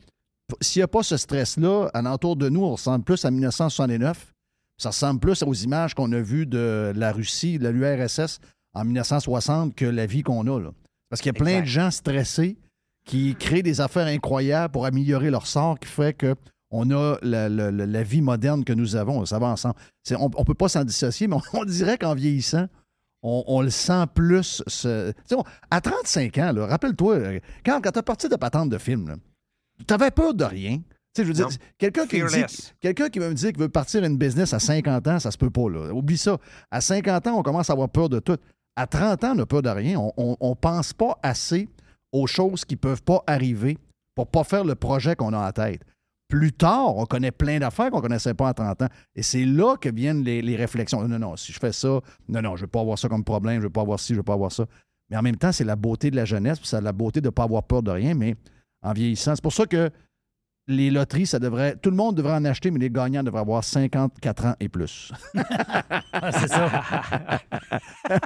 s'il 0.61 0.81
n'y 0.81 0.85
a 0.85 0.89
pas 0.89 1.03
ce 1.05 1.17
stress-là, 1.17 1.89
alentour 1.95 2.35
de 2.35 2.49
nous, 2.49 2.65
on 2.65 2.73
ressemble 2.73 3.05
plus 3.05 3.25
à 3.25 3.31
1969. 3.31 4.33
Ça 4.77 4.89
ressemble 4.89 5.21
plus 5.21 5.43
aux 5.45 5.55
images 5.55 5.95
qu'on 5.95 6.11
a 6.13 6.21
vues 6.21 6.47
de 6.47 6.93
la 6.97 7.13
Russie, 7.13 7.59
de 7.61 7.69
l'URSS 7.69 8.41
en 8.75 8.85
1960 8.85 9.75
que 9.77 9.85
la 9.85 10.07
vie 10.07 10.23
qu'on 10.23 10.47
a. 10.49 10.59
Là. 10.59 10.71
Parce 11.11 11.21
qu'il 11.23 11.33
y 11.33 11.37
a 11.37 11.39
plein 11.39 11.59
Exact. 11.59 11.63
de 11.63 11.67
gens 11.69 11.91
stressés 11.93 12.57
qui 13.05 13.35
créent 13.37 13.63
des 13.63 13.81
affaires 13.81 14.07
incroyables 14.07 14.73
pour 14.73 14.87
améliorer 14.87 15.31
leur 15.31 15.47
sort, 15.47 15.79
qui 15.79 15.89
fait 15.89 16.13
que 16.17 16.35
on 16.71 16.91
a 16.93 17.17
la, 17.23 17.49
la- 17.49 17.71
la- 17.73 17.87
la 17.87 18.03
vie 18.05 18.21
moderne 18.23 18.65
que 18.65 18.73
nous 18.73 18.95
avons. 18.95 19.25
Ça 19.27 19.39
va 19.41 19.49
ensemble. 19.49 19.75
On 20.17 20.29
ne 20.29 20.45
peut 20.45 20.55
pas 20.55 20.69
s'en 20.69 20.85
dissocier, 20.85 21.27
mais 21.27 21.37
on, 21.37 21.41
on 21.61 21.65
dirait 21.65 21.99
qu'en 21.99 22.15
vieillissant, 22.15 22.67
on, 23.23 23.43
on 23.49 23.61
le 23.63 23.71
sent 23.71 24.05
plus. 24.15 24.63
ce- 24.69 25.13
on- 25.35 25.43
à 25.71 25.81
35 25.81 26.39
ans, 26.39 26.53
rappelle-toi, 26.57 27.41
quand, 27.67 27.81
quand 27.83 27.91
tu 27.91 27.99
as 27.99 28.03
parti 28.05 28.29
de 28.29 28.37
patente 28.37 28.71
de 28.71 28.79
film, 28.79 29.17
tu 29.87 29.93
avais 29.95 30.11
peur 30.13 30.33
de 30.35 30.45
rien. 30.45 30.79
Je 31.19 31.25
veux 31.25 31.33
dire, 31.33 31.49
quelqu'un 31.77 32.07
qui, 32.07 32.19
quelqu'un 32.81 33.09
qui 33.09 33.19
va 33.19 33.29
me 33.29 33.35
dire 33.35 33.51
qu'il 33.51 33.59
veut 33.61 33.69
partir 33.69 34.05
une 34.05 34.17
business 34.17 34.55
à 34.55 34.61
50 34.61 35.09
ans, 35.09 35.19
ça 35.19 35.33
se 35.33 35.37
peut 35.39 35.51
pas. 35.51 35.69
Là. 35.69 35.93
Oublie 35.93 36.17
ça. 36.17 36.39
À 36.71 36.81
50 36.81 37.27
ans, 37.27 37.39
on 37.39 37.43
commence 37.43 37.69
à 37.69 37.73
avoir 37.73 37.89
peur 37.89 38.09
de 38.09 38.21
tout. 38.21 38.37
À 38.77 38.87
30 38.87 39.25
ans, 39.25 39.33
on 39.33 39.35
n'a 39.35 39.47
peur 39.47 39.61
de 39.63 39.69
rien. 39.71 39.99
On 40.17 40.37
ne 40.41 40.55
pense 40.55 40.93
pas 40.93 41.19
assez 41.21 41.69
aux 42.13 42.27
choses 42.27 42.65
qui 42.65 42.75
ne 42.75 42.81
peuvent 42.81 43.03
pas 43.03 43.23
arriver 43.27 43.79
pour 44.15 44.27
pas 44.27 44.45
faire 44.45 44.65
le 44.65 44.75
projet 44.75 45.17
qu'on 45.17 45.33
a 45.33 45.49
en 45.49 45.53
tête. 45.53 45.83
Plus 46.29 46.53
tard, 46.53 46.97
on 46.97 47.07
connaît 47.07 47.33
plein 47.33 47.59
d'affaires 47.59 47.91
qu'on 47.91 47.97
ne 47.97 48.03
connaissait 48.03 48.35
pas 48.35 48.51
à 48.51 48.55
30 48.55 48.83
ans. 48.83 48.89
Et 49.17 49.23
c'est 49.23 49.45
là 49.45 49.77
que 49.77 49.89
viennent 49.89 50.23
les, 50.23 50.57
réflexions. 50.57 51.07
Non, 51.09 51.19
non, 51.19 51.37
si 51.37 51.53
je 51.53 51.59
fais 51.59 51.73
ça, 51.73 52.01
non, 52.29 52.41
non, 52.43 52.55
je 52.55 52.63
ne 52.63 52.67
veux 52.67 52.71
pas 52.71 52.81
avoir 52.81 52.99
ça 52.99 53.09
comme 53.09 53.25
problème, 53.25 53.57
je 53.57 53.61
ne 53.61 53.65
veux 53.65 53.73
pas 53.73 53.81
avoir 53.81 53.99
ci, 53.99 54.09
je 54.09 54.15
ne 54.15 54.19
veux 54.19 54.25
pas 54.25 54.35
avoir 54.35 54.53
ça. 54.53 54.67
Mais 55.11 55.17
en 55.17 55.23
même 55.23 55.37
temps, 55.37 55.51
c'est 55.51 55.65
la 55.65 55.75
beauté 55.75 56.11
de 56.11 56.17
la 56.17 56.25
jeunesse, 56.25 56.61
c'est 56.63 56.81
la 56.81 56.93
beauté 56.93 57.21
de 57.21 57.27
ne 57.27 57.31
pas 57.31 57.43
avoir 57.43 57.65
peur 57.65 57.83
de 57.83 57.91
rien, 57.91 58.15
mais 58.15 58.37
en 58.83 58.93
vieillissant. 58.93 59.35
C'est 59.35 59.43
pour 59.43 59.53
ça 59.53 59.67
que 59.67 59.91
les 60.69 60.91
loteries, 60.91 61.27
ça 61.27 61.39
devrait. 61.39 61.77
Tout 61.77 61.91
le 61.91 61.97
monde 61.97 62.15
devrait 62.17 62.35
en 62.35 62.45
acheter, 62.45 62.71
mais 62.71 62.79
les 62.79 62.91
gagnants 62.91 63.23
devraient 63.25 63.41
avoir 63.41 63.65
54 63.65 64.45
ans 64.47 64.55
et 64.61 64.69
plus. 64.69 65.13
Ah, 66.23 66.33
c'est 66.33 66.49
ça. 66.49 66.83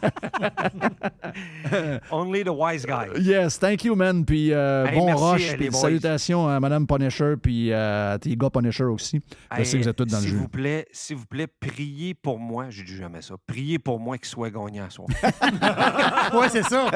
Only 2.11 2.45
the 2.45 2.51
wise 2.51 2.85
guy. 2.85 3.07
Yes, 3.21 3.59
thank 3.59 3.85
you, 3.85 3.95
man. 3.95 4.25
Puis 4.25 4.53
euh, 4.53 4.87
Hey, 4.87 4.99
bon 4.99 5.07
merci, 5.07 5.25
rush. 5.25 5.53
euh, 5.53 5.57
Puis 5.57 5.73
salutations 5.73 6.49
à 6.49 6.59
Mme 6.61 6.87
Punisher, 6.87 7.35
puis 7.41 7.73
euh, 7.73 8.15
à 8.15 8.19
tes 8.19 8.37
gars 8.37 8.51
Punisher 8.51 8.85
aussi. 8.85 9.21
Je 9.57 9.65
sais 9.65 9.79
que 9.79 9.83
vous 9.85 9.89
êtes 9.89 9.97
tous 9.97 10.05
dans 10.07 10.19
le 10.19 10.23
s'il 10.23 10.33
jeu. 10.33 10.37
vous 10.39 10.49
plaît, 10.49 10.87
s'il 10.93 11.17
vous 11.17 11.27
plaît, 11.27 11.47
priez 11.47 12.15
pour 12.15 12.39
moi. 12.39 12.67
Je 12.71 12.83
dis 12.83 12.97
jamais 12.97 13.23
ça. 13.23 13.35
Priez 13.47 13.79
pour 13.79 14.01
moi 14.01 14.19
qu'il 14.19 14.27
soit 14.29 14.51
gagnant 14.51 14.85
à 14.87 14.91
soir. 14.91 15.09
ouais, 16.35 16.49
c'est 16.49 16.63
ça. 16.65 16.91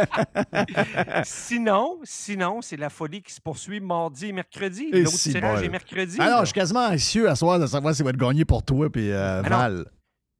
sinon, 1.24 1.98
sinon, 2.04 2.60
c'est 2.62 2.76
la 2.76 2.90
folie 2.90 3.22
qui 3.22 3.32
se 3.32 3.40
poursuit 3.40 3.80
mardi 3.80 4.26
et 4.26 4.32
mercredi. 4.32 4.88
Et 4.92 5.06
si 5.06 5.32
tirage 5.40 5.56
bol. 5.56 5.64
est 5.64 5.68
mercredi. 5.68 6.20
Alors, 6.20 6.38
là. 6.38 6.40
je 6.40 6.46
suis 6.46 6.54
quasiment 6.54 6.86
anxieux 6.86 7.28
à 7.28 7.34
soir 7.34 7.58
de 7.58 7.66
savoir 7.66 7.94
s'il 7.94 8.04
va 8.04 8.10
être 8.10 8.16
gagné 8.16 8.44
pour 8.44 8.62
toi, 8.62 8.90
puis 8.90 9.10
euh, 9.10 9.42
Ah. 9.44 9.48
Val. 9.48 9.84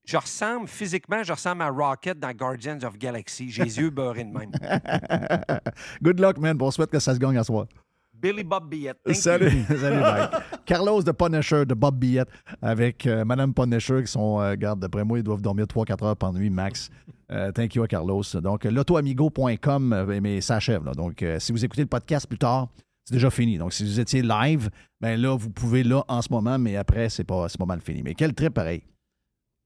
Je 0.07 0.17
ressemble 0.17 0.69
physiquement, 0.69 1.23
je 1.23 1.33
ressemble 1.33 1.61
à 1.61 1.69
Rocket 1.69 2.19
dans 2.19 2.33
Guardians 2.33 2.79
of 2.83 2.97
Galaxy. 2.97 3.51
J'ai 3.51 3.65
les 3.65 3.79
yeux 3.79 3.91
beurrés 3.91 4.25
de 4.25 4.31
même. 4.31 4.51
Good 6.03 6.19
luck, 6.21 6.39
man. 6.39 6.57
Bon, 6.57 6.69
on 6.69 6.71
souhaite 6.71 6.91
que 6.91 6.99
ça 6.99 7.15
se 7.15 7.19
gagne 7.19 7.37
à 7.37 7.45
soir. 7.45 7.67
Billy 8.15 8.43
Bob 8.43 8.73
you. 8.75 8.93
Salut, 9.13 9.65
salut, 9.69 10.01
Mike. 10.01 10.31
Carlos 10.67 11.03
de 11.03 11.13
Punisher, 11.13 11.65
de 11.67 11.75
Bob 11.75 11.99
Billette, 11.99 12.29
avec 12.61 13.07
euh, 13.07 13.25
Madame 13.25 13.55
Punisher, 13.55 14.01
qui 14.03 14.11
sont, 14.11 14.41
euh, 14.41 14.55
garde, 14.57 14.81
d'après 14.81 15.05
moi, 15.05 15.19
ils 15.19 15.23
doivent 15.23 15.43
dormir 15.43 15.67
3-4 15.67 16.05
heures 16.05 16.17
par 16.17 16.33
nuit, 16.33 16.51
max. 16.51 16.89
Euh, 17.31 17.53
thank 17.53 17.75
you 17.75 17.83
à 17.83 17.87
Carlos. 17.87 18.23
Donc, 18.43 18.65
l'autoamigo.com, 18.65 19.93
euh, 19.93 20.21
mais 20.21 20.41
ça 20.41 20.57
achève. 20.57 20.85
Là. 20.85 20.93
Donc, 20.93 21.25
si 21.39 21.53
vous 21.53 21.65
écoutez 21.65 21.83
le 21.83 21.89
podcast 21.89 22.27
plus 22.27 22.39
tard, 22.39 22.69
c'est 23.09 23.15
déjà 23.15 23.31
fini. 23.31 23.57
Donc, 23.57 23.73
si 23.73 23.85
vous 23.85 24.01
étiez 24.01 24.21
live, 24.21 24.69
ben 25.01 25.19
là, 25.19 25.35
vous 25.35 25.49
pouvez 25.49 25.83
là 25.83 26.05
en 26.09 26.21
ce 26.21 26.31
moment, 26.31 26.59
mais 26.59 26.77
après, 26.77 27.09
c'est 27.09 27.25
pas, 27.25 27.47
pas 27.59 27.65
mal 27.65 27.81
fini. 27.81 28.03
Mais 28.03 28.15
quel 28.15 28.35
trip 28.35 28.53
pareil. 28.53 28.83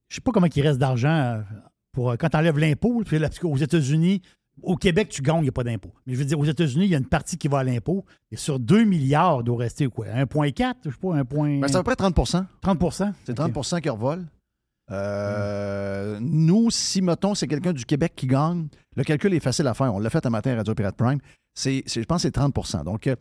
Je 0.09 0.15
sais 0.15 0.21
pas 0.21 0.31
comment 0.31 0.47
il 0.47 0.63
reste 0.63 0.79
d'argent 0.79 1.09
euh, 1.09 1.43
pour 1.91 2.13
euh, 2.13 2.17
quand 2.17 2.29
tu 2.29 2.37
enlèves 2.37 2.59
l'impôt. 2.59 3.03
Parce 3.03 3.41
qu'aux 3.41 3.57
États-Unis, 3.57 4.23
au 4.63 4.77
Québec, 4.77 5.09
tu 5.09 5.23
gagnes, 5.23 5.39
il 5.39 5.43
n'y 5.43 5.49
a 5.49 5.53
pas 5.53 5.65
d'impôt. 5.65 5.93
Mais 6.07 6.15
je 6.15 6.21
veux 6.21 6.25
dire, 6.25 6.39
aux 6.39 6.45
États-Unis, 6.45 6.85
il 6.85 6.91
y 6.93 6.95
a 6.95 6.99
une 6.99 7.09
partie 7.09 7.37
qui 7.37 7.49
va 7.49 7.59
à 7.59 7.65
l'impôt. 7.65 8.05
Et 8.31 8.37
sur 8.37 8.61
2 8.61 8.85
milliards, 8.85 9.39
il 9.41 9.45
doit 9.45 9.59
rester 9.59 9.89
quoi? 9.89 10.07
1,4? 10.07 10.75
Je 10.85 10.91
sais 10.91 10.97
pas, 11.01 11.17
1, 11.17 11.25
Ben, 11.25 11.67
c'est 11.67 11.75
à 11.75 11.83
peu 11.83 11.97
près 11.97 12.09
30% 12.09 12.45
30% 12.63 13.13
C'est 13.25 13.37
30% 13.37 13.81
qui 13.81 13.89
revolent. 13.89 14.27
Euh, 14.93 16.19
Nous, 16.21 16.71
si, 16.71 17.03
mettons, 17.03 17.35
c'est 17.35 17.49
quelqu'un 17.49 17.73
du 17.73 17.85
Québec 17.85 18.13
qui 18.15 18.29
gagne, 18.29 18.69
le 18.95 19.03
calcul 19.03 19.35
est 19.35 19.41
facile 19.41 19.67
à 19.67 19.75
faire. 19.75 19.93
On 19.93 19.99
l'a 19.99 20.11
fait 20.11 20.25
un 20.27 20.31
matin 20.31 20.53
à 20.53 20.57
Radio 20.57 20.75
Pirate 20.77 20.97
Prime. 20.97 21.19
C'est, 21.55 21.83
je 21.87 22.01
pense 22.05 22.23
que 22.23 22.29
c'est 22.29 22.37
30% 22.37 22.85
Donc, 22.85 23.07
euh, 23.07 23.17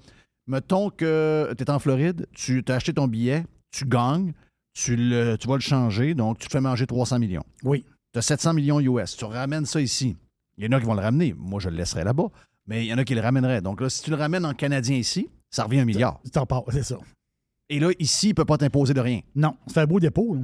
mettons 0.48 0.90
que 0.90 1.54
tu 1.58 1.64
es 1.64 1.70
en 1.70 1.80
Floride, 1.80 2.28
tu 2.34 2.64
as 2.68 2.76
acheté 2.76 2.94
ton 2.94 3.08
billet, 3.08 3.46
tu 3.72 3.86
gagnes, 3.86 4.34
tu, 4.74 4.96
le, 4.96 5.36
tu 5.38 5.48
vas 5.48 5.56
le 5.56 5.62
changer, 5.62 6.14
donc 6.14 6.40
tu 6.40 6.48
te 6.48 6.52
fais 6.52 6.62
manger 6.62 6.88
300 6.88 7.20
millions. 7.20 7.44
Oui. 7.64 7.86
Tu 8.14 8.20
as 8.20 8.22
700 8.22 8.54
millions 8.54 8.80
US. 8.80 9.16
Tu 9.16 9.26
ramènes 9.26 9.66
ça 9.66 9.82
ici. 9.82 10.16
Il 10.58 10.66
y 10.66 10.68
en 10.68 10.72
a 10.78 10.80
qui 10.80 10.86
vont 10.86 10.94
le 10.94 11.02
ramener. 11.02 11.34
Moi, 11.38 11.60
je 11.60 11.70
le 11.70 11.78
laisserai 11.78 12.04
là-bas. 12.04 12.28
Mais 12.68 12.86
il 12.86 12.90
y 12.90 12.94
en 12.94 12.98
a 12.98 13.04
qui 13.04 13.16
le 13.16 13.22
ramèneraient. 13.22 13.62
Donc 13.62 13.82
là, 13.82 13.90
si 13.90 14.02
tu 14.04 14.10
le 14.12 14.16
ramènes 14.16 14.46
en 14.46 14.54
Canadien 14.54 14.96
ici, 14.96 15.30
ça 15.50 15.64
revient 15.64 15.80
à 15.80 15.82
un 15.82 15.86
milliard. 15.86 16.20
Tu 16.24 16.32
t'en 16.32 16.46
pars, 16.46 16.64
c'est 16.72 16.84
ça. 16.84 16.98
Et 17.70 17.80
là, 17.80 17.90
ici, 18.00 18.28
il 18.28 18.30
ne 18.30 18.36
peut 18.36 18.46
pas 18.46 18.58
t'imposer 18.58 18.94
de 18.94 19.00
rien. 19.00 19.22
Non, 19.36 19.56
c'est 19.68 19.80
un 19.80 19.86
beau 19.86 20.00
dépôt. 20.00 20.36
là. 20.36 20.42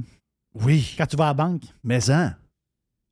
Oui. 0.54 0.94
Quand 0.96 1.06
tu 1.06 1.16
vas 1.16 1.24
à 1.24 1.28
la 1.28 1.34
banque, 1.34 1.62
Mais 1.84 2.10
hein. 2.10 2.36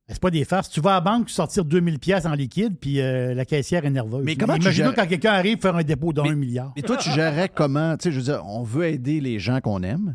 C'est 0.09 0.21
pas 0.21 0.31
des 0.31 0.45
farces. 0.45 0.69
Tu 0.71 0.81
vas 0.81 0.93
à 0.93 0.95
la 0.95 1.01
banque, 1.01 1.27
tu 1.27 1.33
sortir 1.33 1.65
2000 1.65 1.99
pièces 1.99 2.27
en 2.27 2.33
liquide, 2.35 2.79
puis 2.79 3.01
euh, 3.01 3.35
la 3.35 3.45
caissière 3.45 3.85
est 3.85 3.91
nerveuse. 3.91 4.25
Mais 4.25 4.37
comment 4.37 4.57
tu 4.59 4.71
gères- 4.71 4.95
quand 4.95 5.07
quelqu'un 5.07 5.33
arrive 5.33 5.59
faire 5.61 5.75
un 5.77 5.83
dépôt 5.83 6.13
d'un 6.13 6.23
Mais- 6.23 6.35
milliard. 6.37 6.73
Et 6.77 6.83
toi, 6.83 6.97
tu 6.97 7.11
gérerais 7.11 7.49
comment? 7.49 7.97
Tu 7.97 8.05
sais, 8.05 8.13
je 8.13 8.17
veux 8.19 8.25
dire, 8.25 8.43
on 8.47 8.63
veut 8.63 8.87
aider 8.87 9.21
les 9.21 9.39
gens 9.39 9.61
qu'on 9.61 9.83
aime. 9.83 10.15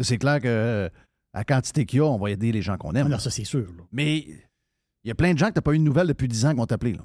C'est 0.00 0.18
clair 0.18 0.40
que 0.40 0.48
euh, 0.48 0.88
à 1.32 1.38
la 1.38 1.44
quantité 1.44 1.84
qu'il 1.86 1.98
y 1.98 2.00
a, 2.00 2.04
on 2.06 2.18
va 2.18 2.30
aider 2.30 2.52
les 2.52 2.62
gens 2.62 2.76
qu'on 2.76 2.90
Ah 2.94 3.00
aime. 3.00 3.08
non, 3.08 3.18
ça, 3.18 3.30
c'est 3.30 3.44
sûr. 3.44 3.66
là. 3.76 3.82
Mais 3.92 4.18
il 4.18 5.08
y 5.08 5.10
a 5.10 5.14
plein 5.14 5.32
de 5.34 5.38
gens 5.38 5.48
que 5.48 5.52
tu 5.54 5.58
n'as 5.58 5.62
pas 5.62 5.72
eu 5.74 5.78
de 5.78 5.84
nouvelles 5.84 6.06
depuis 6.06 6.28
10 6.28 6.46
ans 6.46 6.50
qui 6.50 6.56
vont 6.56 6.66
t'appeler. 6.66 6.92
là. 6.94 7.04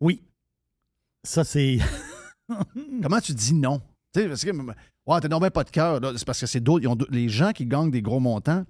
Oui. 0.00 0.22
Ça, 1.24 1.44
c'est. 1.44 1.78
Comment 3.02 3.20
tu 3.20 3.32
dis 3.32 3.54
non? 3.54 3.80
Tu 4.12 4.20
sais, 4.22 4.28
parce 4.28 4.44
que, 4.44 4.50
ouais, 4.50 5.20
t'as 5.20 5.50
pas 5.50 5.64
de 5.64 5.70
cœur. 5.70 6.00
là. 6.00 6.12
C'est 6.16 6.24
parce 6.26 6.40
que 6.40 6.46
c'est 6.46 6.60
d'autres- 6.60 7.06
Les 7.10 7.28
gens 7.28 7.52
qui 7.52 7.66
gagnent 7.66 7.90
des 7.90 8.02
gros 8.02 8.20
montants, 8.20 8.64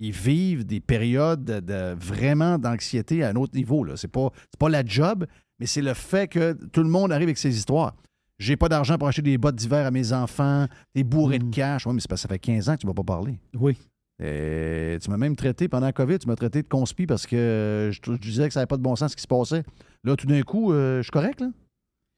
ils 0.00 0.12
vivent 0.12 0.64
des 0.64 0.80
périodes 0.80 1.44
de, 1.44 1.60
de- 1.60 1.94
vraiment 1.98 2.58
d'anxiété 2.58 3.22
à 3.24 3.28
un 3.30 3.36
autre 3.36 3.54
niveau. 3.54 3.84
là. 3.84 3.96
C'est 3.96 4.08
pas, 4.08 4.30
la 4.68 4.84
job, 4.84 5.26
mais 5.58 5.66
c'est 5.66 5.82
le 5.82 5.94
fait 5.94 6.28
que 6.28 6.52
tout 6.72 6.82
le 6.82 6.88
monde 6.88 7.12
arrive 7.12 7.28
avec 7.28 7.38
ses 7.38 7.56
histoires. 7.56 7.94
J'ai 8.38 8.56
pas 8.56 8.68
d'argent 8.68 8.98
pour 8.98 9.06
acheter 9.06 9.22
des 9.22 9.38
bottes 9.38 9.54
d'hiver 9.54 9.86
à 9.86 9.90
mes 9.92 10.12
enfants, 10.12 10.66
t'es 10.92 11.04
bourré 11.04 11.38
de 11.38 11.44
Mm. 11.44 11.50
cash. 11.50 11.86
Oui, 11.86 11.94
mais 11.94 12.00
c'est 12.00 12.08
parce 12.08 12.22
que 12.22 12.28
ça 12.28 12.34
fait 12.34 12.38
15 12.40 12.68
ans 12.68 12.74
que 12.74 12.80
tu 12.80 12.86
m'as 12.86 12.92
pas 12.94 13.04
parlé. 13.04 13.38
Oui. 13.54 13.76
Et 14.22 14.96
tu 15.02 15.10
m'as 15.10 15.16
même 15.16 15.34
traité 15.36 15.68
pendant 15.68 15.86
la 15.86 15.92
COVID, 15.92 16.18
tu 16.18 16.28
m'as 16.28 16.36
traité 16.36 16.62
de 16.62 16.68
conspi 16.68 17.06
parce 17.06 17.26
que 17.26 17.34
euh, 17.36 17.90
je, 17.92 18.00
je 18.04 18.12
disais 18.16 18.46
que 18.48 18.54
ça 18.54 18.60
n'avait 18.60 18.66
pas 18.68 18.76
de 18.76 18.82
bon 18.82 18.94
sens 18.96 19.10
ce 19.12 19.16
qui 19.16 19.22
se 19.22 19.26
passait. 19.28 19.64
Là, 20.04 20.16
tout 20.16 20.26
d'un 20.26 20.42
coup, 20.42 20.72
euh, 20.72 20.98
je 20.98 21.02
suis 21.04 21.10
correct, 21.10 21.40
là? 21.40 21.48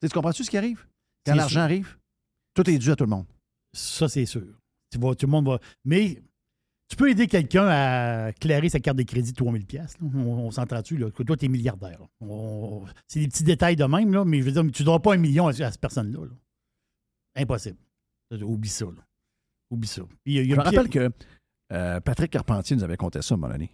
Tu 0.01 0.09
comprends-tu 0.09 0.43
ce 0.43 0.49
qui 0.49 0.57
arrive? 0.57 0.85
Quand 1.25 1.33
l'argent 1.35 1.61
arrive, 1.61 1.97
tout 2.53 2.69
est 2.69 2.77
dû 2.77 2.91
à 2.91 2.95
tout 2.95 3.03
le 3.03 3.09
monde. 3.09 3.25
Ça, 3.73 4.07
c'est 4.07 4.25
sûr. 4.25 4.43
Tu 4.91 4.99
vas, 4.99 5.15
tout 5.15 5.25
le 5.25 5.31
monde 5.31 5.47
va. 5.47 5.59
Mais 5.85 6.21
tu 6.89 6.95
peux 6.95 7.09
aider 7.09 7.27
quelqu'un 7.27 7.67
à 7.67 8.31
clairer 8.33 8.69
sa 8.69 8.79
carte 8.79 8.97
de 8.97 9.03
crédit 9.03 9.31
de 9.31 9.35
3000 9.37 9.65
pièces. 9.65 9.95
On, 10.01 10.17
on 10.17 10.51
s'entend-tu? 10.51 10.97
Que 11.11 11.23
toi, 11.23 11.35
t'es 11.37 11.47
milliardaire. 11.47 11.99
là. 11.99 12.07
On- 12.21 12.85
C'est 13.07 13.19
des 13.19 13.27
petits 13.27 13.43
détails 13.43 13.75
de 13.75 13.83
même, 13.85 14.13
là, 14.13 14.23
mais 14.25 14.39
je 14.39 14.45
veux 14.45 14.51
dire, 14.51 14.61
tu 14.71 14.81
ne 14.83 14.85
donneras 14.85 14.99
pas 14.99 15.13
un 15.13 15.17
million 15.17 15.47
à, 15.47 15.49
à 15.49 15.53
cette 15.71 15.81
personne-là. 15.81 16.19
là. 16.25 16.31
Impossible. 17.35 17.77
Oublie 18.41 18.69
ça, 18.69 18.85
là. 18.85 19.03
Oublie 19.69 19.87
ça. 19.87 20.01
Il 20.25 20.35
il 20.37 20.49
Je 20.51 20.55
me 20.55 20.61
rappelle 20.61 20.89
que 20.89 21.09
euh, 21.73 21.99
Patrick 21.99 22.31
Carpentier 22.31 22.75
nous 22.75 22.83
avait 22.83 22.97
conté 22.97 23.21
ça 23.21 23.35
à 23.35 23.37
un 23.37 23.41
moment 23.41 23.53
donné. 23.53 23.71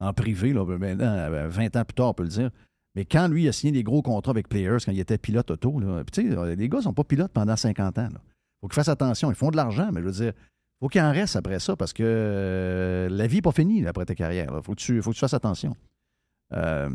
En 0.00 0.12
privé, 0.12 0.52
là, 0.52 0.64
maintenant, 0.64 1.06
euh, 1.06 1.48
20 1.48 1.76
ans 1.76 1.84
plus 1.84 1.94
tard, 1.94 2.08
on 2.08 2.14
peut 2.14 2.24
le 2.24 2.28
dire. 2.28 2.50
Mais 2.94 3.04
quand 3.04 3.28
lui 3.28 3.46
a 3.48 3.52
signé 3.52 3.72
des 3.72 3.82
gros 3.82 4.02
contrats 4.02 4.30
avec 4.32 4.48
Players, 4.48 4.78
quand 4.84 4.92
il 4.92 4.98
était 5.00 5.18
pilote 5.18 5.50
auto, 5.50 5.78
là, 5.80 6.02
tu 6.12 6.28
sais, 6.28 6.56
les 6.56 6.68
gars 6.68 6.78
ne 6.78 6.82
sont 6.82 6.94
pas 6.94 7.04
pilotes 7.04 7.32
pendant 7.32 7.56
50 7.56 7.98
ans. 7.98 8.08
Il 8.10 8.18
faut 8.60 8.68
qu'ils 8.68 8.74
fassent 8.74 8.88
attention. 8.88 9.30
Ils 9.30 9.34
font 9.36 9.50
de 9.50 9.56
l'argent, 9.56 9.90
mais 9.92 10.00
je 10.00 10.06
veux 10.06 10.12
dire, 10.12 10.32
faut 10.80 10.88
qu'il 10.88 11.00
en 11.00 11.12
reste 11.12 11.36
après 11.36 11.58
ça 11.58 11.74
parce 11.76 11.92
que 11.92 12.02
euh, 12.04 13.08
la 13.08 13.26
vie 13.26 13.36
n'est 13.36 13.42
pas 13.42 13.52
finie 13.52 13.80
là, 13.82 13.90
après 13.90 14.04
ta 14.04 14.14
carrière. 14.14 14.52
Il 14.54 14.62
faut, 14.62 14.74
que 14.74 14.80
tu- 14.80 15.00
faut 15.02 15.10
que 15.10 15.14
tu 15.14 15.20
fasses 15.20 15.34
attention. 15.34 15.74
Euh, 16.52 16.90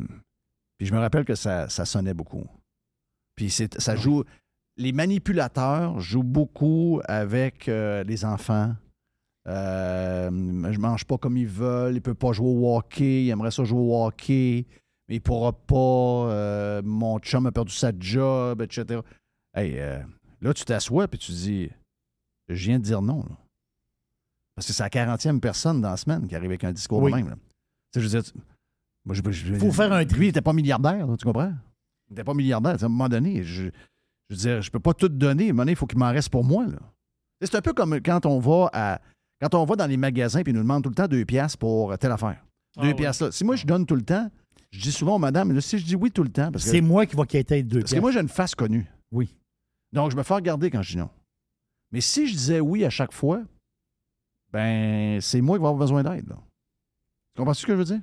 puis 0.78 0.88
je 0.88 0.94
me 0.94 1.00
rappelle 1.00 1.26
que 1.26 1.36
ça, 1.36 1.67
ça 1.70 1.86
sonnait 1.86 2.13
beaucoup. 2.13 2.46
Puis 3.36 3.50
ça 3.50 3.96
joue. 3.96 4.24
Les 4.78 4.91
manipulateurs 4.94 6.00
jouent 6.00 6.24
beaucoup 6.24 7.02
avec 7.06 7.67
euh, 7.70 8.04
les 8.04 8.24
enfants. 8.24 8.76
Je 9.46 10.78
mange 10.80 11.06
pas 11.06 11.17
comme 11.17 11.38
ils 11.38 11.48
veulent, 11.48 11.96
il 11.96 12.02
peut 12.02 12.13
pas 12.13 12.32
jouer 12.32 12.48
au 12.50 12.78
hockey, 12.78 13.26
il 13.26 13.30
aimerait 13.30 13.52
ça 13.52 13.63
jouer 13.63 13.80
au 13.80 14.06
hockey, 14.06 14.65
mais 15.08 15.15
il 15.15 15.22
pourra 15.22 15.52
pas. 15.54 16.82
mon 16.84 17.20
chum 17.20 17.46
a 17.48 17.52
perdu 17.52 17.74
sa 17.74 17.91
job, 17.98 18.62
etc. 18.62 19.02
Hey, 19.56 19.76
là, 20.41 20.54
tu 20.54 20.63
t'assois 20.65 21.08
puis 21.08 21.20
tu 21.20 21.32
dis 21.32 21.70
Je 22.48 22.54
viens 22.70 22.80
de 22.80 22.84
dire 22.84 23.02
non. 23.02 23.24
là. 23.28 23.36
Parce 24.62 24.67
que 24.67 24.74
c'est 24.74 24.84
la 24.84 24.89
40e 24.89 25.39
personne 25.39 25.82
dans 25.82 25.89
la 25.89 25.97
semaine 25.97 26.28
qui 26.28 26.36
arrive 26.36 26.52
avec 26.52 26.63
un 26.63 26.71
discours 26.71 27.02
Oui. 27.02 27.10
de 27.12 27.15
même. 27.17 27.30
là. 27.30 27.36
Tu 27.36 28.00
sais, 28.00 28.08
je 28.08 28.15
veux 28.15 28.21
dire, 28.21 28.32
moi, 29.06 29.15
je, 29.15 29.21
je- 29.32 29.56
Faut 29.56 29.71
faire 29.71 29.91
un 29.91 30.06
tri. 30.06 30.19
Lui, 30.19 30.26
il 30.26 30.30
n'était 30.30 30.41
pas 30.41 30.54
milliardaire, 30.54 31.08
là, 31.08 31.17
tu 31.17 31.26
comprends? 31.26 31.52
Il 32.10 32.12
n'était 32.13 32.24
pas 32.24 32.36
milliardaire. 32.36 32.76
À 32.80 32.86
un 32.86 32.89
moment 32.89 33.10
donné, 33.10 33.41
je, 33.41 33.63
je 33.63 33.69
veux 34.30 34.36
dire, 34.36 34.62
je 34.62 34.69
peux 34.69 34.80
pas 34.80 34.93
tout 34.93 35.10
donner. 35.10 35.45
À 35.45 35.50
un 35.50 35.54
moment 35.54 35.63
donné, 35.63 35.71
il 35.71 35.76
faut 35.76 35.88
qu'il 35.88 35.97
m'en 35.97 36.12
reste 36.12 36.30
pour 36.30 36.43
moi. 36.43 36.67
C'est 37.41 37.56
un 37.56 37.62
peu 37.62 37.74
comme 37.74 38.00
quand 38.02 38.28
on 38.28 38.38
va 38.39 38.69
à. 38.71 39.02
Quand 39.41 39.56
on 39.56 39.65
va 39.65 39.76
dans 39.76 39.88
les 39.88 39.97
magasins 39.97 40.41
et 40.41 40.43
ils 40.45 40.54
nous 40.54 40.62
demandent 40.62 40.84
tout 40.84 40.89
le 40.89 40.95
temps 40.95 41.08
deux 41.08 41.26
piastres 41.26 41.58
pour 41.58 41.97
telle 41.97 42.12
affaire. 42.12 42.45
Ah 42.78 42.82
Deux 42.84 42.89
ouais. 42.89 42.93
piastres 42.93 43.24
là. 43.26 43.32
Si 43.32 43.43
moi 43.43 43.56
je 43.56 43.65
donne 43.65 43.88
tout 43.88 43.95
le 43.95 44.04
temps, 44.04 44.30
je 44.69 44.80
dis 44.80 44.91
souvent 44.91 45.15
aux 45.15 45.19
madame, 45.19 45.52
là, 45.52 45.60
si 45.62 45.80
je 45.80 45.84
dis 45.86 45.95
oui 45.95 46.12
tout 46.12 46.21
le 46.21 46.30
temps, 46.30 46.52
parce 46.52 46.63
que, 46.65 46.69
C'est 46.69 46.82
moi 46.82 47.08
qui 47.08 47.15
va 47.15 47.26
quitter 47.26 47.63
deux 47.63 47.80
parce 47.80 47.89
que 47.89 47.95
pièces. 47.95 48.02
moi 48.04 48.12
j'ai 48.12 48.19
une 48.19 48.30
face 48.30 48.54
connue. 48.54 48.86
Oui. 49.12 49.36
Donc 49.91 50.12
je 50.12 50.15
me 50.15 50.21
fais 50.21 50.36
regarder 50.36 50.69
quand 50.69 50.84
je 50.84 50.91
dis 50.91 50.97
non. 51.00 51.10
Mais 51.91 52.02
si 52.02 52.28
je 52.28 52.34
disais 52.34 52.60
oui 52.60 52.86
à 52.86 52.91
chaque 52.91 53.12
fois, 53.13 53.41
ben 54.54 55.20
c'est 55.22 55.42
moi 55.42 55.58
qui 55.58 55.62
vais 55.62 55.68
avoir 55.68 55.80
besoin 55.80 56.04
d'aide. 56.04 56.28
Tu 56.28 57.38
comprends 57.40 57.54
ce 57.54 57.66
que 57.66 57.74
je 57.74 57.78
veux 57.78 57.86
dire? 57.86 58.02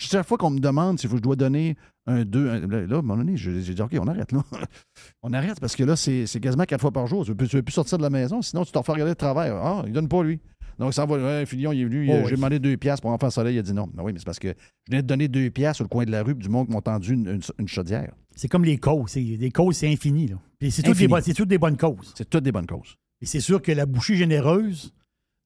Chaque 0.00 0.26
fois 0.26 0.38
qu'on 0.38 0.50
me 0.50 0.60
demande 0.60 0.98
si 1.00 1.08
je 1.08 1.16
dois 1.16 1.34
donner 1.34 1.76
un 2.06 2.24
2, 2.24 2.44
là, 2.44 2.58
là, 2.60 2.96
à 2.96 2.98
un 2.98 3.02
moment 3.02 3.16
donné, 3.16 3.36
j'ai 3.36 3.52
dit 3.60 3.82
OK, 3.82 3.96
on 4.00 4.06
arrête 4.06 4.30
là. 4.32 4.44
on 5.22 5.32
arrête 5.32 5.58
parce 5.60 5.74
que 5.74 5.82
là, 5.82 5.96
c'est 5.96 6.26
c'est 6.26 6.38
quasiment 6.40 6.64
quatre 6.64 6.80
fois 6.80 6.92
par 6.92 7.06
jour. 7.08 7.24
Tu 7.24 7.32
ne 7.32 7.36
veux, 7.46 7.62
plus 7.62 7.72
sortir 7.72 7.98
de 7.98 8.02
la 8.04 8.10
maison, 8.10 8.40
sinon 8.42 8.64
tu 8.64 8.70
t'en 8.72 8.82
fais 8.82 8.92
regarder 8.92 9.14
de 9.14 9.18
travers. 9.18 9.56
Ah, 9.56 9.82
il 9.86 9.92
donne 9.92 10.08
pas 10.08 10.22
lui. 10.22 10.40
Donc 10.78 10.94
ça 10.94 11.04
va, 11.06 11.16
ouais, 11.16 11.46
Filion, 11.46 11.72
il 11.72 11.80
est 11.80 11.84
venu, 11.86 12.06
Oh, 12.08 12.12
euh, 12.12 12.22
oui. 12.22 12.28
j'ai 12.28 12.36
demandé 12.36 12.60
deux 12.60 12.76
piastres 12.76 13.02
pour 13.02 13.10
enfant 13.10 13.30
soleil, 13.30 13.56
il 13.56 13.58
a 13.58 13.62
dit 13.62 13.72
non. 13.72 13.88
Ben 13.92 14.04
oui, 14.04 14.12
mais 14.12 14.20
c'est 14.20 14.24
parce 14.24 14.38
que 14.38 14.48
je 14.86 14.92
venais 14.92 15.02
de 15.02 15.08
donner 15.08 15.26
deux 15.26 15.50
piastres 15.50 15.76
sur 15.78 15.84
le 15.84 15.88
coin 15.88 16.04
de 16.04 16.12
la 16.12 16.22
rue, 16.22 16.36
puis 16.36 16.44
du 16.46 16.48
monde 16.52 16.68
qui 16.68 16.72
m'ont 16.72 16.80
tendu 16.80 17.14
une, 17.14 17.26
une- 17.28 17.40
une 17.58 17.66
chaudière. 17.68 18.12
C'est 18.36 18.46
comme 18.46 18.64
les 18.64 18.78
causes. 18.78 19.10
C'est- 19.10 19.20
Les 19.20 19.50
causes, 19.50 19.76
c'est 19.78 19.92
infini. 19.92 20.28
Là. 20.28 20.36
C'est 20.70 20.82
toutes, 20.84 20.96
toutes 21.36 21.48
des 21.48 21.58
bonnes 21.58 21.76
causes. 21.76 22.12
C'est 22.16 22.30
toutes 22.30 22.44
des 22.44 22.52
bonnes 22.52 22.66
causes. 22.68 22.94
Et 23.20 23.26
c'est 23.26 23.40
sûr 23.40 23.60
que 23.60 23.72
la 23.72 23.86
bouchée 23.86 24.14
généreuse, 24.14 24.92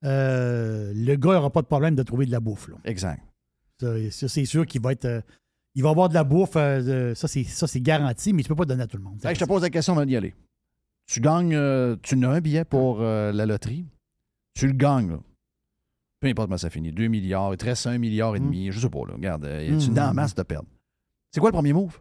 euh, 0.04 0.92
le 0.94 1.14
gars 1.16 1.32
n'aura 1.34 1.50
pas 1.50 1.62
de 1.62 1.66
problème 1.66 1.94
de 1.94 2.02
trouver 2.02 2.26
de 2.26 2.30
la 2.32 2.40
bouffe. 2.40 2.68
là. 2.68 2.76
Exact. 2.84 3.22
Ça, 3.80 4.10
ça, 4.10 4.28
c'est 4.28 4.44
sûr 4.44 4.66
qu'il 4.66 4.80
va 4.80 4.92
être. 4.92 5.04
euh, 5.06 5.20
Il 5.74 5.82
va 5.82 5.90
avoir 5.90 6.08
de 6.08 6.14
la 6.14 6.24
bouffe, 6.24 6.56
euh, 6.56 7.14
ça, 7.14 7.28
c'est, 7.28 7.44
ça, 7.44 7.66
c'est 7.66 7.80
garanti, 7.80 8.32
mais 8.32 8.42
tu 8.42 8.48
peux 8.48 8.54
pas 8.56 8.64
donner 8.66 8.82
à 8.82 8.86
tout 8.86 8.96
le 8.98 9.02
monde. 9.02 9.18
Hey, 9.24 9.34
je 9.34 9.40
te 9.40 9.44
pose 9.44 9.62
la 9.62 9.70
question 9.70 9.94
avant 9.94 10.04
d'y 10.06 10.16
aller. 10.16 10.34
Tu 11.06 11.20
gagnes, 11.20 11.58
tu 12.02 12.16
n'as 12.16 12.30
un 12.30 12.40
billet 12.40 12.64
pour 12.64 13.00
la 13.00 13.46
loterie. 13.46 13.86
Tu 14.54 14.66
le 14.66 14.72
gagnes, 14.74 15.10
là. 15.12 15.18
Peu 16.20 16.28
importe 16.28 16.46
comment 16.48 16.58
ça 16.58 16.70
finit. 16.70 16.92
2 16.92 17.08
milliards, 17.08 17.52
il 17.52 17.56
te 17.56 17.64
reste 17.64 17.86
1 17.88 17.98
milliard 17.98 18.36
et 18.36 18.40
Mm. 18.40 18.44
demi. 18.44 18.70
Je 18.70 18.78
sais 18.78 18.88
pas, 18.88 19.00
là. 19.08 19.14
Regarde, 19.14 19.44
euh, 19.44 19.78
tu 19.80 19.90
Mm. 19.90 19.94
dans 19.94 20.06
la 20.06 20.12
masse 20.12 20.34
de 20.36 20.42
perdre. 20.44 20.68
C'est 21.32 21.40
quoi 21.40 21.48
le 21.50 21.54
premier 21.54 21.72
move? 21.72 21.98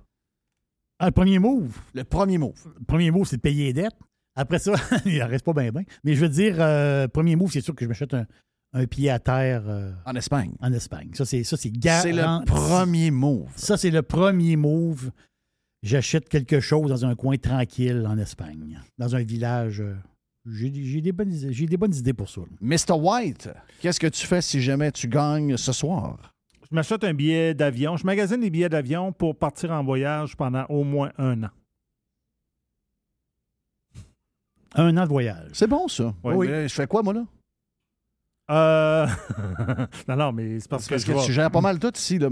Ah, 1.00 1.08
le 1.08 1.12
premier 1.12 1.40
move, 1.40 1.80
Le 1.96 2.04
premier 2.04 2.38
move. 2.38 2.72
le 2.78 2.86
premier 2.86 3.10
move, 3.10 3.26
c'est 3.26 3.38
de 3.38 3.42
payer 3.42 3.64
les 3.66 3.74
dettes. 3.74 3.96
Après 4.36 4.60
ça, 4.60 4.74
il 5.06 5.22
en 5.22 5.28
reste 5.28 5.46
pas 5.46 5.54
bien, 5.54 5.72
bien. 5.72 5.84
Mais 6.04 6.16
je 6.16 6.22
veux 6.22 6.30
dire, 6.30 6.56
euh, 6.60 7.08
premier 7.08 7.36
move, 7.36 7.52
c'est 7.52 7.62
sûr 7.62 7.76
que 7.76 7.84
je 7.86 7.90
m'achète 7.90 8.14
un, 8.14 8.26
un 8.74 8.86
pied 8.86 9.10
à 9.10 9.20
terre 9.20 9.64
euh, 9.68 9.92
En 10.06 10.16
Espagne. 10.16 10.54
en 10.62 10.72
Espagne. 10.72 11.10
Ça, 11.14 11.26
c'est, 11.26 11.44
ça, 11.44 11.58
c'est 11.58 11.72
garanti. 11.72 12.10
C'est 12.10 12.14
le 12.14 12.46
premier 12.46 13.12
move. 13.12 13.50
Ça, 13.56 13.76
c'est 13.78 13.92
le 13.92 14.02
premier 14.02 14.56
move. 14.56 15.12
J'achète 15.84 16.30
quelque 16.30 16.60
chose 16.60 16.90
dans 16.90 17.06
un 17.06 17.16
coin 17.16 17.38
tranquille 17.38 18.06
en 18.08 18.18
Espagne, 18.18 18.80
dans 18.98 19.16
un 19.16 19.24
village. 19.24 19.82
euh, 19.82 19.96
J'ai, 20.46 20.72
j'ai 20.74 21.02
des, 21.02 21.12
bonnes, 21.12 21.34
j'ai 21.50 21.66
des 21.66 21.78
bonnes 21.78 21.96
idées 21.96 22.14
pour 22.14 22.30
ça. 22.30 22.42
là. 22.42 22.48
Mr. 22.62 22.94
White, 23.00 23.50
qu'est-ce 23.82 24.00
que 24.00 24.08
tu 24.08 24.26
fais 24.28 24.42
si 24.42 24.62
jamais 24.62 24.92
tu 24.92 25.08
gagnes 25.08 25.58
ce 25.58 25.72
soir? 25.74 26.34
Je 26.70 26.76
m'achète 26.76 27.04
un 27.04 27.14
billet 27.14 27.54
d'avion. 27.54 27.98
Je 27.98 28.06
magasine 28.06 28.40
des 28.42 28.50
billets 28.50 28.70
d'avion 28.70 29.12
pour 29.12 29.36
partir 29.36 29.72
en 29.72 29.84
voyage 29.84 30.38
pendant 30.38 30.66
au 30.70 30.84
moins 30.86 31.12
un 31.18 31.44
an. 31.44 31.50
Un 34.76 34.96
an 34.98 35.04
de 35.04 35.10
voyage. 35.10 35.50
C'est 35.54 35.68
bon, 35.68 35.88
ça. 35.88 36.14
Oui. 36.24 36.34
Oui. 36.36 36.48
mais 36.50 36.68
je 36.68 36.74
fais 36.74 36.88
quoi, 36.88 37.04
moi, 37.04 37.14
là? 37.14 37.26
Euh... 38.52 39.08
non, 40.08 40.16
non, 40.16 40.32
mais 40.32 40.60
c'est 40.60 40.70
parce, 40.70 40.88
Parce 40.88 41.04
que, 41.06 41.12
que 41.14 41.20
je 41.20 41.26
tu 41.26 41.32
gères 41.34 41.52
pas 41.52 41.62
mal 41.62 41.80
tout 41.80 41.92
ici. 41.96 42.18
Là. 42.20 42.30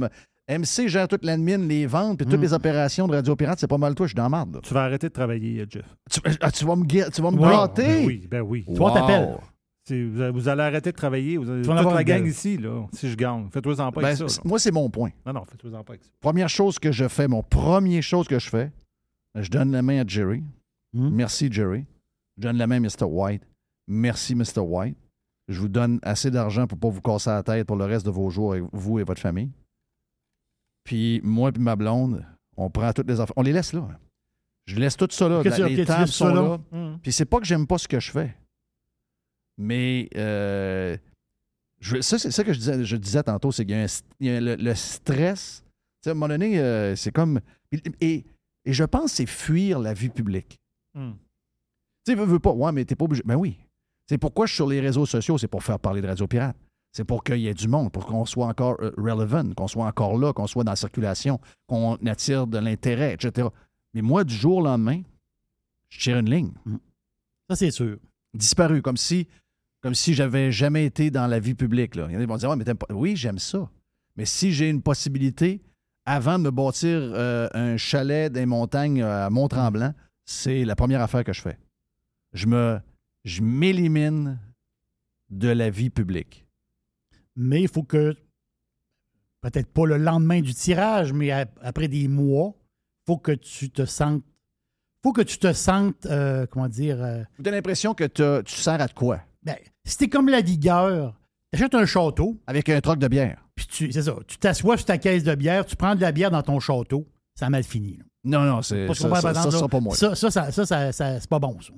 MC 0.50 0.88
gère 0.88 1.08
toute 1.08 1.24
l'admin, 1.24 1.58
les 1.60 1.86
ventes, 1.86 2.18
puis 2.18 2.26
toutes 2.26 2.40
Mm. 2.40 2.42
les 2.42 2.54
opérations 2.54 3.08
de 3.08 3.14
Radio 3.16 3.36
Pirate, 3.36 3.60
c'est 3.60 3.68
pas 3.68 3.78
mal 3.78 3.94
toi, 3.96 4.06
je 4.08 4.10
suis 4.10 4.16
dans 4.16 4.24
la 4.24 4.30
marde. 4.30 4.56
là. 4.56 4.62
Tu 4.64 4.74
vas 4.74 4.84
arrêter 4.84 5.08
de 5.08 5.14
travailler, 5.14 5.66
Jeff. 5.70 5.86
Tu, 6.10 6.20
ah, 6.42 6.52
tu 6.52 6.66
vas 6.66 6.76
me, 6.76 6.86
tu 6.86 7.22
vas 7.22 7.32
me 7.32 7.38
Oui. 7.38 7.50
gâter? 7.50 7.84
Ben 7.84 8.06
oui, 8.06 8.28
ben 8.30 8.42
oui. 8.42 8.66
Toi, 8.76 8.92
t'appelles. 8.94 9.38
Vous, 10.32 10.48
allez- 10.50 10.62
arrêter 10.62 10.92
de 10.92 10.96
travailler. 10.98 11.38
Vous 11.38 11.50
allez, 11.50 11.62
Tu 11.62 11.68
toute 11.70 11.78
avoir 11.78 11.96
la 11.96 12.04
gang 12.04 12.26
ici, 12.26 12.58
là, 12.58 12.86
si 12.94 13.10
je 13.10 13.16
gagne. 13.16 13.48
Faites-toi-en 13.52 13.92
pas 13.92 14.02
Ben, 14.02 14.08
avec 14.10 14.30
ça. 14.30 14.42
moi, 14.46 14.60
c'est 14.60 14.72
mon 14.72 14.90
point. 14.90 15.10
Non, 15.26 15.34
non, 15.34 15.46
faites-toi-en 15.46 15.84
pas 15.84 15.94
avec 15.94 16.04
ça. 16.04 16.10
Première 16.20 16.50
chose 16.50 16.78
que 16.80 16.92
je 16.92 17.08
fais, 17.08 17.28
mon 17.28 17.42
premier 17.44 18.02
chose 18.02 18.28
que 18.28 18.38
je 18.40 18.50
fais, 18.50 18.72
je 19.36 19.50
donne 19.50 19.72
la 19.72 19.82
main 19.82 20.02
à 20.02 20.08
Jerry. 20.08 20.44
Hmm. 20.94 21.10
Merci, 21.10 21.52
Jerry. 21.52 21.86
Je 22.40 22.44
donne 22.48 22.58
la 22.58 22.68
main 22.68 22.78
à 22.78 22.80
Mr. 22.80 23.04
White. 23.06 23.44
Merci, 23.88 24.34
Mr. 24.34 24.60
White. 24.60 24.98
Je 25.50 25.60
vous 25.60 25.68
donne 25.68 26.00
assez 26.04 26.32
d'argent 26.32 26.68
pour 26.68 26.80
pas 26.80 26.88
vous 26.90 27.02
casser 27.02 27.30
la 27.32 27.44
tête 27.44 27.68
pour 27.68 27.76
le 27.76 27.84
reste 27.86 28.06
de 28.06 28.12
vos 28.12 28.30
jours 28.30 28.54
avec 28.54 28.64
vous 28.72 28.98
et 29.00 29.04
votre 29.04 29.20
famille. 29.22 29.52
Puis 30.86 31.20
moi 31.24 31.52
et 31.54 31.60
ma 31.60 31.76
blonde, 31.76 32.26
on 32.56 32.70
prend 32.70 32.94
toutes 32.94 33.10
les 33.10 33.20
affaires. 33.20 33.34
On 33.36 33.42
les 33.42 33.52
laisse 33.52 33.74
là. 33.74 33.88
Je 34.68 34.76
laisse 34.78 34.96
tout 34.96 35.08
ça 35.12 35.28
là. 35.28 35.42
Les 35.68 35.76
tables 35.86 36.08
sont 36.08 36.28
là? 36.28 36.42
là. 36.42 36.60
Hum. 36.72 37.00
Puis 37.02 37.12
c'est 37.12 37.26
pas 37.26 37.40
que 37.40 37.46
j'aime 37.46 37.68
pas 37.68 37.78
ce 37.78 37.88
que 37.88 38.00
je 38.00 38.12
fais. 38.12 38.36
Mais 39.58 40.08
euh, 40.16 40.96
je- 41.82 42.02
ça, 42.02 42.18
c'est 42.20 42.32
ça 42.32 42.44
que 42.44 42.54
je 42.54 42.60
disais, 42.60 42.86
je 42.86 42.96
disais 42.96 43.24
tantôt, 43.24 43.52
c'est 43.52 43.66
qu'il 43.66 43.76
y 43.76 43.80
a, 43.80 43.82
un 43.84 43.88
st- 43.88 44.04
il 44.20 44.28
y 44.28 44.30
a 44.30 44.40
le, 44.40 44.56
le 44.56 44.76
stress. 44.76 45.64
À 46.06 46.12
un 46.12 46.14
moment 46.14 46.30
donné, 46.30 46.60
euh, 46.60 46.96
c'est 46.96 47.12
comme. 47.12 47.42
Et, 48.00 48.24
et 48.66 48.74
je 48.74 48.84
pense 48.86 49.12
que 49.12 49.18
c'est 49.18 49.26
fuir 49.26 49.80
la 49.80 49.94
vie 49.94 50.10
publique. 50.10 50.58
Hum. 50.96 51.16
Tu 52.10 52.16
sais, 52.16 52.20
veux, 52.20 52.26
veux 52.26 52.40
pas. 52.40 52.52
Ouais, 52.52 52.72
mais 52.72 52.86
t'es 52.86 52.96
pas 52.96 53.06
obligé. 53.06 53.22
Ben 53.24 53.36
oui. 53.36 53.60
C'est 54.08 54.18
pourquoi 54.18 54.48
je 54.48 54.54
suis 54.54 54.56
sur 54.56 54.68
les 54.68 54.80
réseaux 54.80 55.06
sociaux, 55.06 55.38
c'est 55.38 55.48
pour 55.48 55.64
faire 55.64 55.78
parler 55.78 56.02
de 56.02 56.08
Radio 56.08 56.26
Pirate. 56.26 56.56
C'est 56.92 57.04
pour 57.04 57.24
qu'il 57.24 57.38
y 57.38 57.48
ait 57.48 57.54
du 57.54 57.68
monde, 57.68 57.92
pour 57.92 58.08
qu'on 58.08 58.26
soit 58.26 58.48
encore 58.48 58.78
euh, 58.82 58.92
relevant, 58.98 59.54
qu'on 59.54 59.68
soit 59.68 59.86
encore 59.86 60.18
là, 60.18 60.34
qu'on 60.34 60.48
soit 60.48 60.64
dans 60.64 60.72
la 60.72 60.76
circulation, 60.76 61.40
qu'on 61.68 61.98
attire 62.08 62.48
de 62.48 62.58
l'intérêt, 62.58 63.14
etc. 63.14 63.50
Mais 63.94 64.02
moi, 64.02 64.24
du 64.24 64.34
jour 64.34 64.58
au 64.58 64.64
lendemain, 64.64 65.04
je 65.90 66.00
tire 66.00 66.18
une 66.18 66.32
ligne 66.32 66.52
Ça, 67.48 67.56
c'est 67.56 67.70
sûr. 67.70 67.98
disparu, 68.34 68.82
comme 68.82 68.98
si, 68.98 69.28
comme 69.82 69.94
si 69.94 70.16
j'avais 70.16 70.52
jamais 70.52 70.86
été 70.86 71.12
dans 71.12 71.28
la 71.28 71.40
vie 71.40 71.54
publique. 71.54 71.94
Là. 71.94 72.08
Il 72.10 72.14
y 72.14 72.18
en 72.18 72.20
a 72.20 72.24
qui 72.24 72.28
vont 72.28 72.38
dire, 72.38 72.50
Ouais, 72.50 72.56
mais 72.56 72.66
pas. 72.66 72.88
Oui, 72.90 73.16
j'aime 73.16 73.38
ça. 73.38 73.70
Mais 74.16 74.26
si 74.26 74.52
j'ai 74.52 74.68
une 74.68 74.82
possibilité, 74.82 75.62
avant 76.08 76.40
de 76.40 76.46
me 76.46 76.52
bâtir 76.52 76.90
euh, 77.00 77.48
un 77.54 77.78
chalet 77.78 78.32
des 78.32 78.48
montagnes 78.48 79.04
euh, 79.04 79.28
à 79.28 79.30
Mont-Tremblant, 79.30 79.94
c'est 80.26 80.66
la 80.66 80.76
première 80.76 81.02
affaire 81.02 81.24
que 81.24 81.34
je 81.34 81.42
fais. 81.42 81.60
Je 82.34 82.46
me, 82.48 82.80
je 83.26 83.42
m'élimine 83.42 84.40
de 85.30 85.50
la 85.50 85.70
vie 85.70 85.90
publique. 85.90 86.46
Mais 87.36 87.62
il 87.62 87.68
faut 87.68 87.84
que, 87.84 88.16
peut-être 89.42 89.68
pas 89.72 89.86
le 89.86 89.98
lendemain 89.98 90.42
du 90.42 90.54
tirage, 90.54 91.14
mais 91.14 91.32
ap- 91.32 91.58
après 91.62 91.88
des 91.88 92.08
mois, 92.08 92.54
faut 93.08 93.18
que 93.18 93.32
tu 93.32 93.70
te 93.70 93.86
sentes. 93.86 94.24
faut 95.04 95.14
que 95.14 95.22
tu 95.22 95.38
te 95.38 95.54
sentes, 95.54 96.06
euh, 96.08 96.46
comment 96.48 96.68
dire, 96.68 97.02
euh, 97.02 97.24
Tu 97.42 97.48
as 97.48 97.52
l'impression 97.52 97.94
que 97.94 98.04
tu 98.42 98.54
sers 98.56 98.82
à 98.82 98.88
de 98.88 98.94
quoi? 98.94 99.22
ben, 99.44 99.56
si 99.86 99.98
t'es 99.98 100.10
comme 100.10 100.28
la 100.28 100.42
vigueur, 100.42 101.18
t'achètes 101.52 101.74
un 101.76 101.86
château, 101.86 102.38
Avec 102.46 102.68
un 102.70 102.82
troc 102.82 103.00
de 103.00 103.08
bière. 103.08 103.44
puis 103.56 103.66
tu, 103.68 103.92
c'est 103.92 104.04
ça, 104.04 104.16
tu 104.28 104.38
t'assois 104.38 104.76
sur 104.78 104.86
ta 104.86 104.98
caisse 104.98 105.24
de 105.24 105.34
bière, 105.36 105.66
tu 105.66 105.76
prends 105.78 105.96
de 105.96 106.02
la 106.02 106.12
bière 106.12 106.30
dans 106.32 106.44
ton 106.44 106.60
château, 106.60 107.08
ça 107.36 107.46
a 107.46 107.50
mal 107.50 107.64
fini. 107.64 107.98
là. 107.98 108.04
Non, 108.26 108.42
non, 108.44 108.62
c'est 108.62 108.86
ça, 108.88 108.94
ça, 109.22 109.34
ça, 109.34 109.50
là. 109.62 109.68
pas 109.70 109.80
moi. 109.80 109.96
Ça, 109.96 110.14
ça, 110.16 110.30
ça, 110.30 110.52
ça, 110.52 110.66
ça- 110.66 110.92
ça- 110.92 111.20
c'est 111.22 111.30
pas 111.30 111.40
bon, 111.40 111.58
ça. 111.62 111.74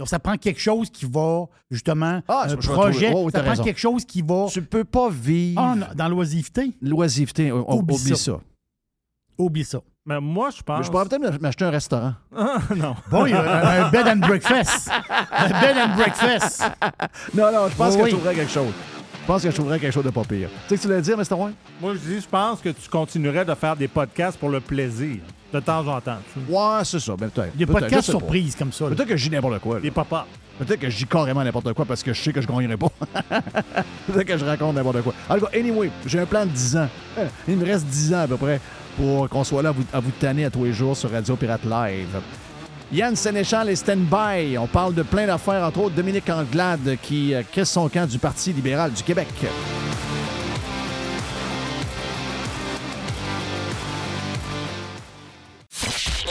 Donc, 0.00 0.08
ça 0.08 0.18
prend 0.18 0.34
quelque 0.38 0.58
chose 0.58 0.88
qui 0.88 1.04
va, 1.04 1.44
justement, 1.70 2.22
Ah, 2.26 2.46
un 2.48 2.56
projet, 2.56 3.12
oh, 3.14 3.28
ça 3.30 3.40
prend 3.42 3.50
raison. 3.50 3.64
quelque 3.64 3.78
chose 3.78 4.02
qui 4.06 4.22
va, 4.22 4.46
Tu 4.48 4.62
peux 4.62 4.82
pas 4.84 5.10
vivre 5.10 5.60
Ah, 5.60 5.74
non, 5.76 5.86
dans 5.94 6.08
l'oisiveté, 6.08 6.72
l'oisiveté. 6.80 7.52
o- 7.52 7.58
o- 7.68 7.74
Oublie 7.80 7.96
Oublie, 7.96 8.16
ça. 8.16 8.32
ça. 8.32 8.40
oublie 9.36 9.64
ça. 9.64 9.80
Mais 10.06 10.18
moi, 10.18 10.48
je 10.56 10.62
pense. 10.62 10.86
Je 10.86 10.90
pourrais 10.90 11.04
peut-être 11.04 11.38
m'acheter 11.42 11.66
un 11.66 11.70
restaurant. 11.70 12.14
Ah, 12.34 12.58
non. 12.74 12.96
Bon, 13.10 13.26
il 13.26 13.32
y 13.32 13.34
a 13.34 13.86
un 13.86 13.90
bed 13.90 14.06
and 14.08 14.26
breakfast. 14.26 14.90
Un 15.30 15.48
bed 15.60 15.76
and 15.76 15.96
breakfast. 15.96 16.62
Non, 17.34 17.52
non, 17.52 17.68
je 17.68 17.76
pense 17.76 17.94
Oui, 17.96 18.00
que 18.00 18.06
je 18.06 18.14
trouverais 18.14 18.34
quelque 18.36 18.50
chose. 18.52 18.72
Je 19.20 19.26
pense 19.26 19.42
que 19.42 19.50
je 19.50 19.54
trouverais 19.54 19.78
quelque 19.78 19.92
chose 19.92 20.04
de 20.04 20.10
pas 20.10 20.24
pire. 20.24 20.48
Tu 20.48 20.68
sais 20.70 20.76
que 20.76 20.80
tu 20.80 20.86
voulais 20.88 21.02
dire, 21.02 21.18
Mr. 21.18 21.34
White? 21.34 21.56
Moi, 21.78 21.92
je 21.92 21.98
dis, 21.98 22.20
je 22.22 22.26
pense 22.26 22.60
que 22.62 22.70
tu 22.70 22.88
continuerais 22.88 23.44
de 23.44 23.54
faire 23.54 23.76
des 23.76 23.86
podcasts 23.86 24.38
pour 24.38 24.48
le 24.48 24.60
plaisir, 24.60 25.18
de 25.52 25.60
temps 25.60 25.86
en 25.86 26.00
temps. 26.00 26.18
tu 26.34 26.40
sais. 26.40 26.52
Ouais, 26.52 26.84
c'est 26.84 27.00
ça. 27.00 27.16
Ben, 27.16 27.28
peut-être. 27.30 27.56
Des 27.56 27.66
Peut-être, 27.66 27.80
podcasts 27.80 28.06
je 28.06 28.06
sais 28.06 28.12
pas. 28.12 28.18
surprises 28.18 28.56
comme 28.56 28.72
ça. 28.72 28.84
là. 28.84 28.90
Peut-être 28.94 29.08
que 29.08 29.16
je 29.16 29.28
dis 29.28 29.34
n'importe 29.34 29.58
quoi. 29.60 29.74
là. 29.76 29.80
Des 29.80 29.90
pop-up. 29.90 30.20
Peut-être 30.58 30.80
que 30.80 30.90
je 30.90 30.96
dis 30.98 31.06
carrément 31.06 31.42
n'importe 31.42 31.72
quoi 31.72 31.84
parce 31.86 32.02
que 32.02 32.12
je 32.12 32.20
sais 32.22 32.32
que 32.32 32.40
je 32.40 32.46
gagnerai 32.46 32.76
pas. 32.76 32.88
Peut-être 34.06 34.24
que 34.26 34.36
je 34.38 34.44
raconte 34.44 34.74
n'importe 34.76 35.02
quoi. 35.02 35.14
En 35.28 35.38
tout 35.38 35.46
cas, 35.46 35.58
anyway, 35.58 35.90
j'ai 36.06 36.18
un 36.20 36.26
plan 36.26 36.44
de 36.44 36.50
10 36.50 36.76
ans. 36.76 36.88
Euh, 37.18 37.26
Il 37.48 37.56
me 37.56 37.64
reste 37.64 37.86
10 37.86 38.14
ans 38.14 38.20
à 38.20 38.26
peu 38.28 38.36
près 38.36 38.60
pour 38.96 39.28
qu'on 39.28 39.42
soit 39.44 39.62
là 39.62 39.70
à 39.70 39.72
vous, 39.72 39.84
à 39.92 40.00
vous 40.00 40.10
tanner 40.20 40.44
à 40.44 40.50
tous 40.50 40.64
les 40.64 40.72
jours 40.72 40.96
sur 40.96 41.10
Radio 41.10 41.34
Pirate 41.36 41.64
Live. 41.64 42.20
Yann 42.92 43.16
Sénéchal 43.16 43.68
est 43.70 43.76
stand-by. 43.76 44.58
On 44.58 44.66
parle 44.66 44.94
de 44.94 45.02
plein 45.02 45.26
d'affaires, 45.26 45.62
entre 45.64 45.80
autres 45.80 45.94
Dominique 45.94 46.28
Anglade 46.28 46.96
qui 47.00 47.34
euh, 47.34 47.42
son 47.64 47.88
camp 47.88 48.06
du 48.08 48.18
Parti 48.18 48.52
libéral 48.52 48.92
du 48.92 49.02
Québec. 49.02 49.28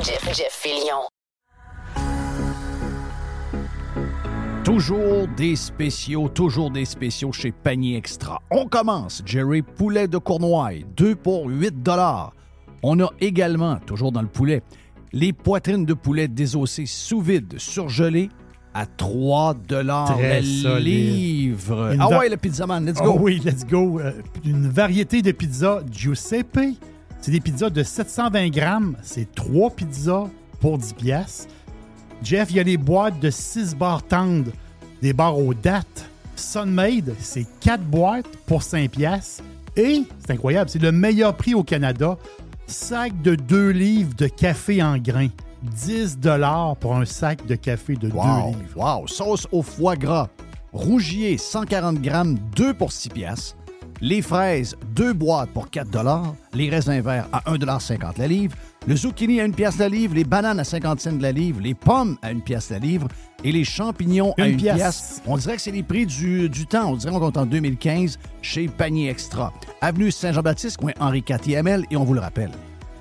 Jeff, 0.04 0.24
Jeff 0.34 0.52
Fillion. 0.52 1.04
Toujours 4.64 5.28
des 5.36 5.56
spéciaux, 5.56 6.30
toujours 6.30 6.70
des 6.72 6.86
spéciaux 6.86 7.32
chez 7.32 7.52
Panier 7.52 7.98
Extra. 7.98 8.40
On 8.52 8.66
commence. 8.68 9.22
Jerry 9.26 9.62
Poulet 9.62 10.08
de 10.08 10.18
Cournoye, 10.18 10.84
2 10.96 11.16
pour 11.16 11.48
8 11.48 11.82
dollars. 11.82 12.34
On 12.84 13.00
a 13.02 13.10
également, 13.20 13.78
toujours 13.86 14.12
dans 14.12 14.22
le 14.22 14.28
poulet, 14.28 14.62
les 15.12 15.34
poitrines 15.34 15.86
de 15.86 15.94
poulet 15.94 16.28
désossées 16.28 16.86
sous 16.86 17.22
vide, 17.22 17.56
surgelées 17.58 18.30
à 18.74 18.86
3 18.86 19.56
dollars 19.56 20.18
le 20.20 20.42
solide. 20.44 21.16
livre. 21.16 21.94
Une 21.94 22.02
Ah 22.02 22.10
ouais, 22.20 22.30
le 22.30 22.38
pizzaman, 22.38 22.86
let's 22.86 23.00
Oh 23.02 23.14
go. 23.14 23.18
oui, 23.22 23.42
let's 23.44 23.66
go. 23.66 24.00
Euh, 24.00 24.12
une 24.46 24.70
variété 24.70 25.22
de 25.22 25.32
pizzas 25.32 25.82
Giuseppe. 25.92 26.78
C'est 27.22 27.32
des 27.32 27.40
pizzas 27.42 27.70
de 27.70 27.84
720 27.84 28.50
grammes. 28.50 28.96
C'est 29.02 29.34
trois 29.36 29.70
pizzas 29.70 30.28
pour 30.60 30.78
10 30.78 30.94
piastres. 30.94 31.48
Jeff, 32.24 32.50
il 32.52 32.58
y 32.58 32.60
a 32.60 32.64
les 32.64 32.78
boîtes 32.78 33.20
de 33.20 33.30
6 33.30 33.76
barres 33.76 34.04
tendres, 34.04 34.52
des 35.02 35.14
barres 35.14 35.38
aux 35.38 35.54
dates. 35.54 36.10
Sunmade, 36.36 37.14
c'est 37.20 37.46
4 37.60 37.84
boîtes 37.84 38.28
pour 38.46 38.64
5 38.64 38.90
piastres. 38.92 39.44
Et, 39.76 40.04
c'est 40.20 40.32
incroyable, 40.34 40.70
c'est 40.70 40.82
le 40.82 40.92
meilleur 40.92 41.36
prix 41.36 41.54
au 41.54 41.64
Canada. 41.64 42.18
Sac 42.68 43.22
de 43.22 43.36
2 43.36 43.70
livres 43.70 44.14
de 44.16 44.28
café 44.28 44.82
en 44.84 44.98
grains. 44.98 45.30
10 45.64 46.18
pour 46.80 46.96
un 46.96 47.06
sac 47.06 47.46
de 47.46 47.56
café 47.56 47.96
de 47.96 48.08
2 48.10 48.16
Wow, 48.16 48.24
livres. 48.48 48.60
wow. 49.02 49.08
Sauce 49.08 49.48
au 49.52 49.62
foie 49.62 49.96
gras. 49.98 50.30
Rougier, 50.72 51.38
140 51.38 52.00
grammes, 52.02 52.38
2 52.56 52.74
pour 52.74 52.92
6 52.92 53.10
piastres. 53.10 53.58
Les 54.02 54.22
fraises, 54.22 54.78
deux 54.96 55.12
boîtes 55.12 55.50
pour 55.50 55.70
4 55.70 55.90
Les 56.54 56.70
raisins 56.70 57.02
verts 57.02 57.28
à 57.34 57.42
1,50 57.52 58.18
la 58.18 58.28
livre. 58.28 58.56
Le 58.88 58.96
zucchini 58.96 59.42
à 59.42 59.44
1 59.44 59.52
pièce 59.52 59.78
la 59.78 59.90
livre. 59.90 60.16
Les 60.16 60.24
bananes 60.24 60.60
à 60.60 60.64
50 60.64 61.02
cents 61.02 61.18
la 61.20 61.34
livre. 61.34 61.60
Les 61.62 61.74
pommes 61.74 62.18
à 62.22 62.30
1 62.30 62.40
pièce 62.40 62.70
la 62.70 62.80
livre. 62.80 63.10
Et 63.44 63.52
les 63.52 63.66
champignons 63.66 64.34
à 64.38 64.48
Une 64.48 64.56
1 64.56 64.58
pièce. 64.58 64.76
pièce. 64.76 65.22
On 65.26 65.36
dirait 65.36 65.58
que 65.58 65.62
c'est 65.62 65.72
les 65.72 65.84
prix 65.84 66.06
du, 66.06 66.48
du 66.48 66.66
temps. 66.66 66.92
On 66.92 66.96
dirait 66.96 67.12
qu'on 67.12 67.30
est 67.30 67.38
en 67.38 67.46
2015 67.46 68.20
chez 68.42 68.70
Panier 68.70 69.10
Extra. 69.10 69.52
Avenue 69.82 70.12
Saint-Jean-Baptiste, 70.12 70.78
coin 70.78 70.94
Henri 71.02 71.24
IVL. 71.28 71.86
Et 71.92 71.98
on 71.98 72.06
vous 72.06 72.14
le 72.14 72.22
rappelle, 72.22 72.52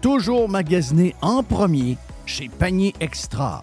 toujours 0.00 0.48
magasiné 0.48 1.14
en 1.22 1.44
premier 1.44 1.96
chez 2.26 2.48
Panier 2.48 2.92
Extra. 2.98 3.62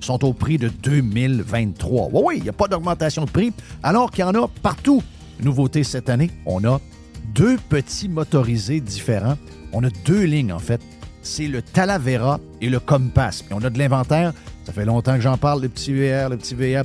sont 0.00 0.24
au 0.24 0.32
prix 0.32 0.58
de 0.58 0.68
2023. 0.68 2.08
Oui, 2.12 2.22
oui, 2.24 2.34
il 2.38 2.42
n'y 2.42 2.48
a 2.48 2.54
pas 2.54 2.68
d'augmentation 2.68 3.24
de 3.24 3.30
prix, 3.30 3.52
alors 3.82 4.10
qu'il 4.10 4.20
y 4.20 4.24
en 4.24 4.34
a 4.34 4.48
partout. 4.62 5.02
Nouveauté 5.42 5.84
cette 5.84 6.08
année, 6.08 6.30
on 6.46 6.64
a 6.64 6.80
deux 7.34 7.56
petits 7.68 8.08
motorisés 8.08 8.80
différents. 8.80 9.36
On 9.72 9.84
a 9.84 9.90
deux 10.04 10.24
lignes, 10.24 10.52
en 10.52 10.58
fait. 10.58 10.80
C'est 11.22 11.46
le 11.46 11.62
Talavera 11.62 12.40
et 12.60 12.70
le 12.70 12.80
Compass. 12.80 13.44
On 13.50 13.62
a 13.62 13.70
de 13.70 13.78
l'inventaire. 13.78 14.32
Ça 14.64 14.72
fait 14.72 14.84
longtemps 14.84 15.14
que 15.14 15.20
j'en 15.20 15.36
parle, 15.36 15.62
le 15.62 15.68
petit 15.68 15.92
VR, 15.92 16.28
le 16.28 16.36
petit 16.36 16.54
VR. 16.54 16.84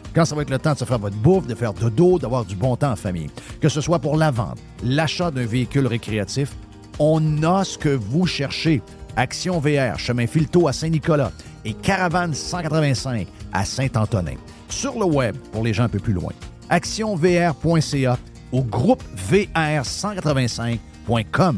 quand 0.13 0.25
ça 0.25 0.35
va 0.35 0.41
être 0.41 0.49
le 0.49 0.59
temps 0.59 0.73
de 0.73 0.77
se 0.77 0.85
faire 0.85 0.99
votre 0.99 1.15
bouffe, 1.17 1.47
de 1.47 1.55
faire 1.55 1.73
dodo, 1.73 2.19
d'avoir 2.19 2.45
du 2.45 2.55
bon 2.55 2.75
temps 2.75 2.91
en 2.91 2.95
famille. 2.95 3.29
Que 3.59 3.69
ce 3.69 3.81
soit 3.81 3.99
pour 3.99 4.17
la 4.17 4.31
vente, 4.31 4.59
l'achat 4.83 5.31
d'un 5.31 5.45
véhicule 5.45 5.87
récréatif, 5.87 6.55
on 6.99 7.43
a 7.43 7.63
ce 7.63 7.77
que 7.77 7.89
vous 7.89 8.27
cherchez. 8.27 8.81
Action 9.15 9.59
VR, 9.59 9.97
chemin 9.97 10.27
Filto 10.27 10.67
à 10.67 10.73
Saint-Nicolas 10.73 11.31
et 11.65 11.73
Caravane 11.73 12.33
185 12.33 13.27
à 13.51 13.65
Saint-Antonin. 13.65 14.35
Sur 14.69 14.99
le 14.99 15.05
web, 15.05 15.35
pour 15.51 15.63
les 15.63 15.73
gens 15.73 15.83
un 15.83 15.89
peu 15.89 15.99
plus 15.99 16.13
loin, 16.13 16.31
actionvr.ca 16.69 18.17
ou 18.51 18.63
groupe 18.63 19.03
VR185.com. 19.31 21.57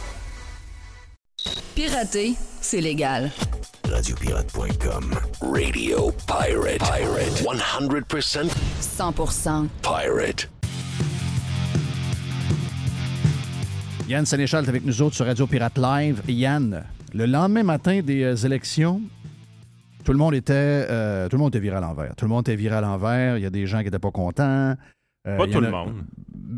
Pirater, 1.83 2.35
c'est 2.61 2.79
légal. 2.79 3.31
Radiopirate.com. 3.91 5.15
Radio 5.41 6.11
Pirate. 6.27 6.77
Pirate. 6.77 7.41
100% 7.41 8.51
100% 8.79 9.67
pirate. 9.81 10.47
Yann 14.07 14.27
Sénéchal 14.27 14.63
est 14.63 14.69
avec 14.69 14.85
nous 14.85 15.01
autres 15.01 15.15
sur 15.15 15.25
Radio 15.25 15.47
Pirate 15.47 15.79
Live. 15.79 16.21
Yann, 16.27 16.83
le 17.15 17.25
lendemain 17.25 17.63
matin 17.63 18.01
des 18.03 18.25
euh, 18.25 18.35
élections, 18.35 19.01
tout 20.05 20.11
le 20.11 20.19
monde 20.19 20.35
était 20.35 20.53
euh, 20.53 21.29
tout 21.29 21.37
le 21.37 21.41
monde 21.41 21.55
était 21.55 21.63
viré 21.63 21.77
à 21.77 21.81
l'envers. 21.81 22.15
Tout 22.15 22.25
le 22.25 22.29
monde 22.29 22.41
était 22.41 22.55
viré 22.55 22.75
à 22.75 22.81
l'envers. 22.81 23.37
Il 23.37 23.41
y 23.41 23.47
a 23.47 23.49
des 23.49 23.65
gens 23.65 23.79
qui 23.79 23.85
n'étaient 23.85 23.97
pas 23.97 24.11
contents. 24.11 24.75
Euh, 25.27 25.35
Pas 25.35 25.47
tout 25.47 25.59
le 25.59 25.71
monde. 25.71 26.03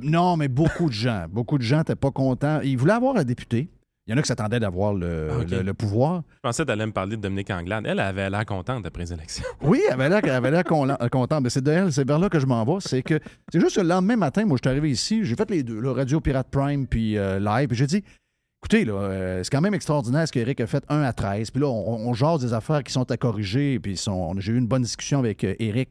Non, 0.01 0.35
mais 0.35 0.49
beaucoup 0.49 0.89
de 0.89 0.93
gens. 0.93 1.27
Beaucoup 1.29 1.57
de 1.57 1.63
gens 1.63 1.77
n'étaient 1.77 1.95
pas 1.95 2.11
contents. 2.11 2.59
Ils 2.61 2.77
voulaient 2.77 2.91
avoir 2.91 3.15
un 3.15 3.23
député. 3.23 3.69
Il 4.05 4.11
y 4.11 4.13
en 4.13 4.17
a 4.17 4.21
qui 4.21 4.27
s'attendaient 4.27 4.59
d'avoir 4.59 4.93
le, 4.93 5.29
Ah, 5.31 5.43
le- 5.49 5.61
le 5.61 5.73
pouvoir. 5.73 6.23
Je 6.35 6.39
pensais 6.41 6.65
d'aller 6.65 6.85
me 6.85 6.91
parler 6.91 7.15
de 7.15 7.21
Dominique 7.21 7.49
Anglade. 7.51 7.85
Elle 7.87 7.99
avait 8.01 8.29
l'air 8.29 8.45
contente 8.45 8.85
après 8.85 9.03
les 9.03 9.13
élections. 9.13 9.45
Oui, 9.61 9.81
elle 9.87 9.93
avait 9.93 10.51
l'air, 10.51 10.63
con- 10.65 10.97
contente. 11.09 11.41
Mais 11.43 11.49
c'est 11.49 11.61
de 11.61 11.71
elle, 11.71 11.93
c'est 11.93 12.05
vers 12.05 12.19
là 12.19 12.27
que 12.27 12.37
je 12.39 12.45
m'en 12.45 12.65
vais. 12.65 12.81
C'est 12.81 13.01
que 13.01 13.17
c'est 13.51 13.61
juste 13.61 13.77
le 13.77 13.83
lendemain 13.83 14.17
matin, 14.17 14.45
moi, 14.45 14.57
je 14.61 14.67
suis 14.67 14.71
arrivé 14.77 14.91
ici, 14.91 15.23
j'ai 15.23 15.35
fait 15.35 15.49
les 15.49 15.63
deux, 15.63 15.79
là, 15.79 15.93
Radio 15.93 16.19
Pirate 16.19 16.49
Prime 16.51 16.85
puis 16.85 17.17
euh, 17.17 17.39
Live, 17.39 17.69
puis 17.69 17.77
j'ai 17.77 17.87
dit, 17.87 18.03
écoutez, 18.61 18.83
là, 18.83 18.93
euh, 18.93 19.41
c'est 19.43 19.49
quand 19.49 19.61
même 19.61 19.73
extraordinaire 19.73 20.27
ce 20.27 20.33
qu'Éric 20.33 20.59
a 20.59 20.67
fait 20.67 20.83
1 20.89 21.01
à 21.01 21.13
13. 21.13 21.51
Puis 21.51 21.61
là, 21.61 21.67
on, 21.69 22.09
on 22.09 22.13
jase 22.13 22.41
des 22.41 22.53
affaires 22.53 22.83
qui 22.83 22.91
sont 22.91 23.09
à 23.09 23.15
corriger, 23.15 23.79
puis 23.79 23.95
j'ai 24.39 24.51
eu 24.51 24.57
une 24.57 24.67
bonne 24.67 24.81
discussion 24.83 25.19
avec 25.19 25.45
euh, 25.45 25.55
Éric 25.59 25.89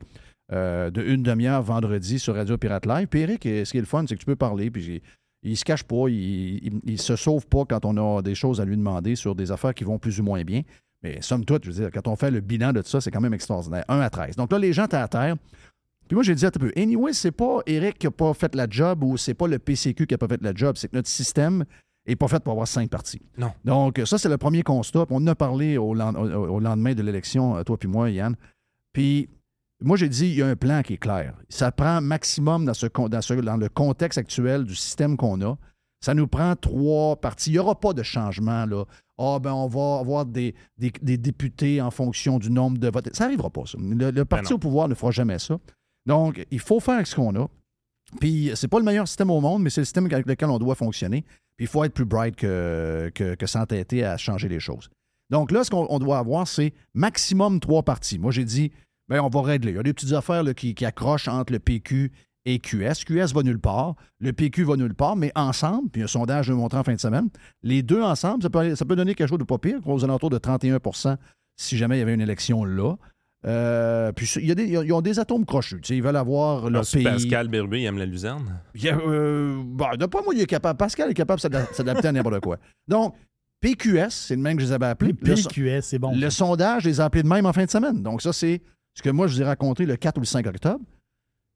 euh, 0.52 0.90
de 0.90 1.02
une 1.02 1.22
demi-heure 1.22 1.62
vendredi 1.62 2.18
sur 2.18 2.34
Radio 2.34 2.58
Pirate 2.58 2.84
Live. 2.84 3.06
Puis 3.08 3.20
Éric, 3.20 3.46
euh, 3.46 3.64
ce 3.64 3.70
qui 3.70 3.78
est 3.78 3.80
le 3.80 3.86
fun, 3.86 4.04
c'est 4.06 4.16
que 4.16 4.20
tu 4.20 4.26
peux 4.26 4.36
parler, 4.36 4.70
puis 4.70 5.00
il, 5.42 5.56
se 5.56 5.64
cache 5.64 5.82
pas, 5.84 6.08
il, 6.08 6.80
il 6.84 7.00
se 7.00 7.16
sauve 7.16 7.46
pas 7.46 7.64
quand 7.64 7.84
on 7.84 7.96
a 8.18 8.22
des 8.22 8.34
choses 8.34 8.60
à 8.60 8.64
lui 8.64 8.76
demander 8.76 9.16
sur 9.16 9.34
des 9.34 9.50
affaires 9.52 9.74
qui 9.74 9.84
vont 9.84 9.98
plus 9.98 10.20
ou 10.20 10.22
moins 10.24 10.42
bien. 10.44 10.62
Mais 11.02 11.20
somme 11.20 11.44
toute, 11.44 11.64
je 11.64 11.70
veux 11.70 11.76
dire, 11.82 11.90
quand 11.92 12.06
on 12.08 12.14
fait 12.16 12.30
le 12.30 12.40
bilan 12.40 12.72
de 12.72 12.80
tout 12.80 12.88
ça, 12.88 13.00
c'est 13.00 13.10
quand 13.10 13.20
même 13.20 13.34
extraordinaire. 13.34 13.84
1 13.88 14.00
à 14.00 14.08
13. 14.10 14.36
Donc 14.36 14.52
là, 14.52 14.58
les 14.58 14.72
gens 14.72 14.84
étaient 14.84 14.96
à 14.96 15.08
terre. 15.08 15.36
Puis 16.06 16.14
moi, 16.14 16.22
j'ai 16.22 16.34
dit 16.34 16.46
un 16.46 16.50
peu, 16.50 16.70
anyway, 16.76 17.12
c'est 17.12 17.32
pas 17.32 17.60
Eric 17.66 17.98
qui 17.98 18.06
n'a 18.06 18.10
pas 18.12 18.32
fait 18.34 18.54
la 18.54 18.66
job 18.68 19.02
ou 19.02 19.16
c'est 19.16 19.34
pas 19.34 19.48
le 19.48 19.58
PCQ 19.58 20.06
qui 20.06 20.14
n'a 20.14 20.18
pas 20.18 20.28
fait 20.28 20.42
la 20.42 20.54
job, 20.54 20.76
c'est 20.76 20.88
que 20.88 20.96
notre 20.96 21.08
système 21.08 21.64
n'est 22.06 22.16
pas 22.16 22.28
fait 22.28 22.42
pour 22.42 22.52
avoir 22.52 22.68
cinq 22.68 22.90
partis. 22.90 23.22
Non. 23.38 23.52
Donc, 23.64 24.00
ça, 24.04 24.18
c'est 24.18 24.28
le 24.28 24.36
premier 24.38 24.62
constat. 24.62 25.06
Puis 25.06 25.14
On 25.16 25.22
en 25.22 25.26
a 25.28 25.34
parlé 25.34 25.76
au, 25.78 25.94
len- 25.94 26.16
au- 26.16 26.54
au 26.54 26.60
lendemain 26.60 26.94
de 26.94 27.02
l'élection, 27.02 27.62
toi 27.64 27.76
puis 27.78 27.88
moi, 27.88 28.10
Yann. 28.10 28.36
Puis 28.92 29.28
moi, 29.84 29.96
j'ai 29.96 30.08
dit, 30.08 30.26
il 30.28 30.34
y 30.34 30.42
a 30.42 30.46
un 30.46 30.56
plan 30.56 30.82
qui 30.82 30.94
est 30.94 30.98
clair. 30.98 31.34
Ça 31.48 31.70
prend 31.72 32.00
maximum 32.00 32.64
dans, 32.64 32.74
ce, 32.74 32.86
dans, 32.86 33.20
ce- 33.22 33.34
dans 33.34 33.56
le 33.56 33.68
contexte 33.68 34.18
actuel 34.18 34.64
du 34.64 34.74
système 34.74 35.16
qu'on 35.16 35.40
a. 35.42 35.56
Ça 36.04 36.14
nous 36.14 36.26
prend 36.26 36.56
trois 36.56 37.16
partis. 37.16 37.50
Il 37.50 37.54
n'y 37.54 37.58
aura 37.58 37.78
pas 37.78 37.92
de 37.92 38.02
changement, 38.02 38.66
là. 38.66 38.84
Ah, 39.18 39.38
ben, 39.40 39.52
on 39.52 39.68
va 39.68 40.00
avoir 40.00 40.26
des, 40.26 40.54
des- 40.78 40.92
des 41.00 41.16
députés 41.16 41.80
en 41.80 41.90
fonction 41.90 42.38
du 42.38 42.50
nombre 42.50 42.78
de 42.78 42.88
votes. 42.88 43.14
Ça 43.14 43.24
n'arrivera 43.24 43.50
pas, 43.50 43.62
ça. 43.66 43.78
Le, 43.80 44.10
le 44.10 44.24
parti 44.24 44.50
non. 44.52 44.56
au 44.56 44.58
pouvoir 44.58 44.88
ne 44.88 44.94
fera 44.94 45.10
jamais 45.12 45.38
ça. 45.38 45.58
Donc, 46.06 46.44
il 46.50 46.58
faut 46.58 46.80
faire 46.80 46.94
avec 46.94 47.06
ce 47.06 47.14
qu'on 47.14 47.34
a. 47.40 47.48
Puis, 48.20 48.50
c'est 48.56 48.68
pas 48.68 48.78
le 48.78 48.84
meilleur 48.84 49.06
système 49.06 49.30
au 49.30 49.40
monde, 49.40 49.62
mais 49.62 49.70
c'est 49.70 49.80
le 49.80 49.84
système 49.84 50.06
avec 50.06 50.26
lequel 50.26 50.50
on 50.50 50.58
doit 50.58 50.74
fonctionner. 50.74 51.22
Puis, 51.56 51.66
il 51.66 51.68
faut 51.68 51.84
être 51.84 51.94
plus 51.94 52.04
bright 52.04 52.34
que, 52.34 53.10
que, 53.14 53.34
que 53.36 53.46
s'entêter 53.46 54.04
à 54.04 54.16
changer 54.16 54.48
les 54.48 54.58
choses. 54.60 54.90
Donc, 55.30 55.50
là, 55.52 55.62
ce 55.64 55.70
qu'on 55.70 55.86
on 55.88 55.98
doit 56.00 56.18
avoir, 56.18 56.46
c'est 56.48 56.74
maximum 56.94 57.60
trois 57.60 57.82
partis. 57.84 58.18
Moi, 58.18 58.32
j'ai 58.32 58.44
dit, 58.44 58.72
ben, 59.08 59.20
on 59.20 59.28
va 59.28 59.42
régler. 59.42 59.72
Il 59.72 59.76
y 59.76 59.78
a 59.78 59.82
des 59.82 59.92
petites 59.92 60.12
affaires 60.12 60.42
là, 60.42 60.54
qui, 60.54 60.74
qui 60.74 60.84
accrochent 60.84 61.28
entre 61.28 61.52
le 61.52 61.58
PQ 61.58 62.12
et 62.44 62.58
QS. 62.58 63.04
QS 63.06 63.32
va 63.34 63.42
nulle 63.42 63.58
part, 63.60 63.94
le 64.18 64.32
PQ 64.32 64.64
va 64.64 64.76
nulle 64.76 64.94
part, 64.94 65.14
mais 65.16 65.30
ensemble, 65.36 65.88
puis 65.90 66.02
un 66.02 66.06
sondage 66.08 66.50
nous 66.50 66.56
montré 66.56 66.78
en 66.78 66.82
fin 66.84 66.94
de 66.94 67.00
semaine, 67.00 67.28
les 67.62 67.82
deux 67.82 68.02
ensemble, 68.02 68.42
ça 68.42 68.50
peut, 68.50 68.58
aller- 68.58 68.74
ça 68.76 68.84
peut 68.84 68.96
donner 68.96 69.14
quelque 69.14 69.28
chose 69.28 69.38
de 69.38 69.44
pas 69.44 69.58
pire, 69.58 69.78
aux 69.86 70.02
alentours 70.04 70.30
de 70.30 70.38
31% 70.38 71.16
si 71.56 71.76
jamais 71.76 71.96
il 71.96 71.98
y 72.00 72.02
avait 72.02 72.14
une 72.14 72.20
élection 72.20 72.64
là. 72.64 72.94
Euh, 73.44 74.12
puis 74.12 74.30
il 74.36 74.46
y 74.46 74.52
a 74.52 74.54
des, 74.54 74.64
ils 74.66 74.92
ont 74.92 75.00
des 75.00 75.18
atomes 75.18 75.44
crochus. 75.44 75.80
tu 75.80 75.88
sais, 75.88 75.96
Ils 75.96 76.02
veulent 76.02 76.16
avoir 76.16 76.70
leur 76.70 76.82
Penses-tu 76.82 76.98
pays. 76.98 77.04
Pascal 77.04 77.48
Birubé, 77.48 77.80
il 77.82 77.84
aime 77.86 77.98
la 77.98 78.06
luzerne? 78.06 78.60
Il 78.74 78.82
y 78.84 78.88
a, 78.88 78.96
euh, 78.96 79.60
bah, 79.64 79.96
de 79.96 80.06
pas 80.06 80.22
moi, 80.22 80.32
il 80.34 80.40
est 80.40 80.46
capable. 80.46 80.76
Pascal 80.76 81.10
est 81.10 81.14
capable 81.14 81.38
de 81.38 81.42
s'ada- 81.42 81.66
s'adapter 81.72 82.08
à 82.08 82.12
n'importe 82.12 82.38
quoi. 82.40 82.58
Donc, 82.86 83.14
PQS, 83.60 84.10
c'est 84.10 84.36
le 84.36 84.42
même 84.42 84.56
que 84.56 84.62
je 84.62 84.68
les 84.68 84.72
avais 84.72 84.86
appelés. 84.86 85.12
Le, 85.20 85.34
PQS, 85.34 85.82
c'est 85.82 85.98
bon. 85.98 86.12
le 86.14 86.30
sondage, 86.30 86.84
je 86.84 86.88
les 86.88 87.00
ai 87.00 87.02
appelés 87.04 87.22
de 87.24 87.28
même 87.28 87.46
en 87.46 87.52
fin 87.52 87.64
de 87.64 87.70
semaine. 87.70 88.02
Donc, 88.02 88.22
ça, 88.22 88.32
c'est 88.32 88.62
ce 88.94 89.02
que 89.02 89.10
moi, 89.10 89.26
je 89.26 89.34
vous 89.36 89.42
ai 89.42 89.44
raconté 89.44 89.86
le 89.86 89.96
4 89.96 90.18
ou 90.18 90.20
le 90.20 90.26
5 90.26 90.46
octobre. 90.46 90.84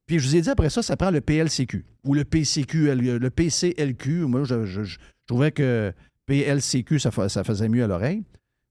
Puis, 0.07 0.19
je 0.19 0.29
vous 0.29 0.37
ai 0.37 0.41
dit 0.41 0.51
après 0.51 0.71
ça, 0.71 0.83
ça 0.83 0.97
prend 0.97 1.11
le 1.11 1.21
PLCQ 1.21 1.85
ou 2.05 2.15
le 2.15 2.25
PCQ, 2.25 2.95
le 2.95 3.31
PCLQ. 3.31 4.27
Moi, 4.27 4.45
je, 4.45 4.65
je- 4.65 4.85
je 4.85 4.99
trouvais 5.27 5.51
que 5.51 5.93
PLCQ, 6.27 6.99
ça, 6.99 7.11
ça 7.29 7.45
faisait 7.45 7.69
mieux 7.69 7.85
à 7.85 7.87
l'oreille. 7.87 8.23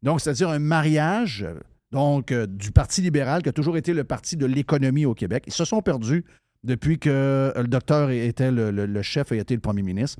Donc, 0.01 0.22
c'est-à-dire 0.22 0.49
un 0.49 0.59
mariage 0.59 1.43
euh, 1.47 1.55
donc, 1.91 2.32
euh, 2.32 2.45
du 2.47 2.72
Parti 2.72 3.01
libéral, 3.01 3.41
qui 3.41 3.49
a 3.49 3.53
toujours 3.53 3.78
été 3.78 3.93
le 3.93 4.03
parti 4.03 4.36
de 4.38 4.45
l'économie 4.45 5.05
au 5.05 5.13
Québec. 5.13 5.43
Ils 5.47 5.53
se 5.53 5.66
sont 5.66 5.82
perdus 5.82 6.24
depuis 6.63 6.99
que 6.99 7.09
euh, 7.09 7.53
le 7.61 7.68
docteur 7.68 8.09
était 8.09 8.51
le, 8.51 8.72
le- 8.72 9.01
chef 9.01 9.32
et 9.32 9.38
était 9.38 9.53
le 9.55 9.61
premier 9.61 9.82
ministre. 9.84 10.20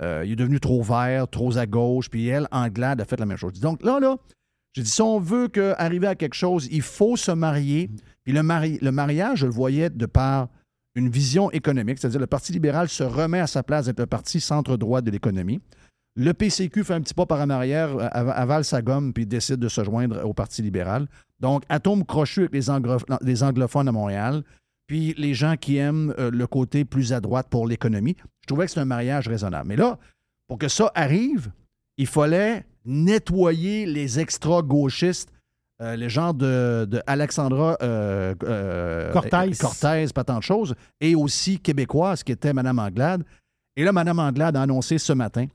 Euh, 0.00 0.22
il 0.24 0.32
est 0.32 0.36
devenu 0.36 0.60
trop 0.60 0.82
vert, 0.82 1.26
trop 1.28 1.56
à 1.58 1.66
gauche, 1.66 2.08
puis 2.08 2.28
elle, 2.28 2.46
Anglade, 2.52 3.00
a 3.00 3.04
fait 3.04 3.18
la 3.18 3.26
même 3.26 3.36
chose. 3.36 3.58
Donc 3.60 3.82
là, 3.82 3.98
là, 4.00 4.16
j'ai 4.74 4.82
dit, 4.82 4.90
si 4.90 5.02
on 5.02 5.18
veut 5.18 5.48
arriver 5.78 6.06
à 6.06 6.14
quelque 6.14 6.34
chose, 6.34 6.68
il 6.70 6.82
faut 6.82 7.16
se 7.16 7.30
marier. 7.32 7.90
Puis 8.24 8.32
le, 8.32 8.42
mari- 8.42 8.78
le 8.82 8.92
mariage, 8.92 9.40
je 9.40 9.46
le 9.46 9.52
voyais 9.52 9.90
de 9.90 10.06
par 10.06 10.48
une 10.94 11.08
vision 11.08 11.50
économique, 11.52 11.98
c'est-à-dire 11.98 12.20
le 12.20 12.26
Parti 12.26 12.52
libéral 12.52 12.88
se 12.88 13.02
remet 13.04 13.40
à 13.40 13.46
sa 13.46 13.62
place 13.62 13.86
d'être 13.86 14.00
le 14.00 14.06
parti 14.06 14.40
centre-droit 14.40 15.00
de 15.00 15.10
l'économie. 15.10 15.60
Le 16.16 16.32
PCQ 16.34 16.82
fait 16.82 16.94
un 16.94 17.00
petit 17.00 17.14
pas 17.14 17.26
par 17.26 17.40
en 17.40 17.50
arrière, 17.50 17.96
euh, 17.96 18.08
av- 18.10 18.30
avale 18.30 18.64
sa 18.64 18.82
gomme, 18.82 19.12
puis 19.12 19.24
décide 19.24 19.56
de 19.60 19.68
se 19.68 19.84
joindre 19.84 20.24
au 20.24 20.34
Parti 20.34 20.60
libéral. 20.62 21.06
Donc, 21.38 21.62
atome 21.68 22.04
crochu 22.04 22.40
avec 22.40 22.52
les 23.22 23.42
anglophones 23.42 23.86
à 23.88 23.92
Montréal, 23.92 24.42
puis 24.88 25.14
les 25.16 25.34
gens 25.34 25.54
qui 25.56 25.76
aiment 25.76 26.12
euh, 26.18 26.30
le 26.32 26.46
côté 26.48 26.84
plus 26.84 27.12
à 27.12 27.20
droite 27.20 27.46
pour 27.48 27.68
l'économie. 27.68 28.16
Je 28.42 28.46
trouvais 28.48 28.66
que 28.66 28.72
c'est 28.72 28.80
un 28.80 28.84
mariage 28.84 29.28
raisonnable. 29.28 29.68
Mais 29.68 29.76
là, 29.76 29.98
pour 30.48 30.58
que 30.58 30.66
ça 30.66 30.90
arrive, 30.96 31.52
il 31.98 32.06
fallait 32.06 32.64
nettoyer 32.84 33.84
les 33.84 34.18
extra-gauchistes, 34.18 35.30
euh, 35.82 35.94
les 35.94 36.08
gens 36.08 36.32
de, 36.32 36.86
de 36.90 37.02
Alexandra 37.06 37.76
euh, 37.82 38.34
euh, 38.44 39.12
Cortez. 39.12 39.50
Cortez, 39.60 40.06
pas 40.14 40.24
tant 40.24 40.38
de 40.38 40.42
choses, 40.42 40.74
et 41.00 41.14
aussi 41.14 41.58
québécoise, 41.58 42.22
qui 42.24 42.32
était 42.32 42.52
Mme 42.52 42.78
Anglade. 42.78 43.24
Et 43.76 43.84
là, 43.84 43.92
Mme 43.92 44.18
Anglade 44.18 44.56
a 44.56 44.62
annoncé 44.62 44.98
ce 44.98 45.12
matin 45.12 45.46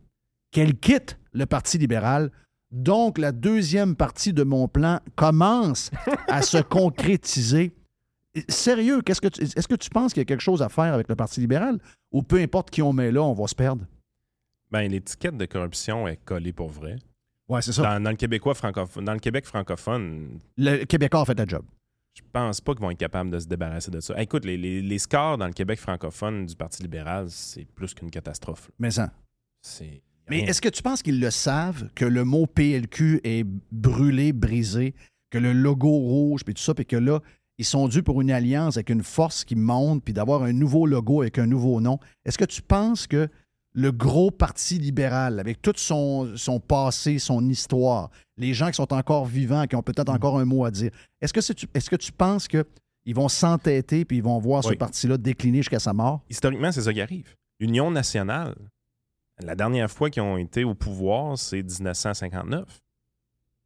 qu'elle 0.51 0.75
quitte 0.77 1.17
le 1.33 1.45
Parti 1.45 1.77
libéral. 1.77 2.31
Donc, 2.71 3.17
la 3.17 3.31
deuxième 3.31 3.95
partie 3.95 4.33
de 4.33 4.43
mon 4.43 4.67
plan 4.67 4.99
commence 5.15 5.91
à 6.27 6.41
se 6.41 6.57
concrétiser. 6.61 7.73
Sérieux, 8.47 9.01
qu'est-ce 9.01 9.21
que 9.21 9.27
tu- 9.27 9.41
est-ce 9.43 9.67
que 9.67 9.75
tu 9.75 9.89
penses 9.89 10.13
qu'il 10.13 10.21
y 10.21 10.23
a 10.23 10.25
quelque 10.25 10.41
chose 10.41 10.61
à 10.61 10.69
faire 10.69 10.93
avec 10.93 11.07
le 11.09 11.15
Parti 11.15 11.39
libéral? 11.39 11.79
Ou 12.11 12.23
peu 12.23 12.37
importe 12.39 12.69
qui 12.71 12.81
on 12.81 12.93
met 12.93 13.11
là, 13.11 13.21
on 13.23 13.33
va 13.33 13.45
se 13.47 13.55
perdre? 13.55 13.85
Ben, 14.73 14.91
l'étiquette 14.91 15.37
de 15.37 15.45
corruption 15.45 16.07
est 16.07 16.17
collée 16.25 16.51
pour 16.51 16.69
vrai. 16.69 16.97
Ouais, 17.47 17.61
c'est 17.61 17.71
ça. 17.73 17.83
Dans, 17.83 18.03
dans 18.03 18.09
le 18.09 18.15
Québécois 18.15 18.55
francophone, 18.55 19.05
dans 19.05 19.13
le 19.13 19.19
Québec 19.19 19.45
francophone, 19.45 20.39
Le 20.57 20.83
Québécois 20.85 21.21
a 21.21 21.25
fait 21.25 21.37
la 21.37 21.45
job. 21.45 21.63
je 22.15 22.21
pense 22.31 22.59
pas 22.61 22.73
qu'ils 22.73 22.81
vont 22.81 22.91
être 22.91 22.97
capables 22.97 23.29
de 23.29 23.39
se 23.39 23.47
débarrasser 23.47 23.91
de 23.91 23.99
ça. 23.99 24.19
Écoute, 24.21 24.45
les, 24.45 24.57
les- 24.57 24.81
les 24.81 24.99
scores 24.99 25.37
dans 25.37 25.47
le 25.47 25.53
Québec 25.53 25.79
francophone 25.79 26.45
du 26.45 26.55
Parti 26.55 26.81
libéral, 26.83 27.25
c'est 27.29 27.65
plus 27.65 27.93
qu'une 27.93 28.09
catastrophe. 28.11 28.67
là. 28.67 28.73
Mais 28.79 28.91
ça. 28.91 29.11
C'est 29.61 30.01
Mais 30.29 30.39
est-ce 30.41 30.61
que 30.61 30.69
tu 30.69 30.81
penses 30.81 31.01
qu'ils 31.03 31.19
le 31.19 31.29
savent, 31.31 31.89
que 31.95 32.05
le 32.05 32.23
mot 32.23 32.45
PLQ 32.47 33.21
est 33.23 33.45
brûlé, 33.71 34.33
brisé, 34.33 34.93
que 35.29 35.37
le 35.37 35.53
logo 35.53 35.89
rouge, 35.89 36.43
puis 36.43 36.53
tout 36.53 36.61
ça, 36.61 36.73
puis 36.73 36.85
que 36.85 36.95
là, 36.95 37.19
ils 37.59 37.65
sont 37.65 37.87
dus 37.87 38.03
pour 38.03 38.21
une 38.21 38.31
alliance 38.31 38.77
avec 38.77 38.89
une 38.89 39.03
force 39.03 39.43
qui 39.45 39.55
monte, 39.55 40.03
puis 40.03 40.13
d'avoir 40.13 40.43
un 40.43 40.53
nouveau 40.53 40.85
logo 40.87 41.21
avec 41.21 41.37
un 41.39 41.45
nouveau 41.45 41.79
nom? 41.81 41.99
Est-ce 42.25 42.37
que 42.37 42.45
tu 42.45 42.61
penses 42.61 43.05
que 43.07 43.27
le 43.73 43.91
gros 43.91 44.29
parti 44.29 44.77
libéral, 44.77 45.39
avec 45.39 45.61
tout 45.61 45.73
son, 45.75 46.35
son 46.37 46.59
passé, 46.59 47.17
son 47.19 47.47
histoire, 47.49 48.09
les 48.37 48.53
gens 48.53 48.67
qui 48.67 48.75
sont 48.75 48.93
encore 48.93 49.25
vivants, 49.25 49.65
qui 49.65 49.75
ont 49.75 49.81
peut-être 49.81 50.09
encore 50.09 50.39
un 50.39 50.45
mot 50.45 50.65
à 50.65 50.71
dire, 50.71 50.91
est-ce 51.21 51.33
que, 51.33 51.95
tu 51.95 52.11
penses 52.11 52.47
qu'ils 52.47 53.15
vont 53.15 53.29
s'entêter, 53.29 54.05
puis 54.05 54.17
ils 54.17 54.23
vont 54.23 54.39
voir 54.39 54.63
ce 54.63 54.73
parti-là 54.73 55.17
décliner 55.17 55.59
jusqu'à 55.59 55.79
sa 55.79 55.93
mort? 55.93 56.21
Historiquement, 56.29 56.71
c'est 56.71 56.83
ça 56.83 56.93
qui 56.93 57.01
arrive. 57.01 57.33
L'Union 57.59 57.89
nationale, 57.89 58.55
la 59.39 59.55
dernière 59.55 59.89
fois 59.89 60.09
qu'ils 60.09 60.21
ont 60.21 60.37
été 60.37 60.63
au 60.63 60.75
pouvoir, 60.75 61.37
c'est 61.37 61.63
1959. 61.63 62.79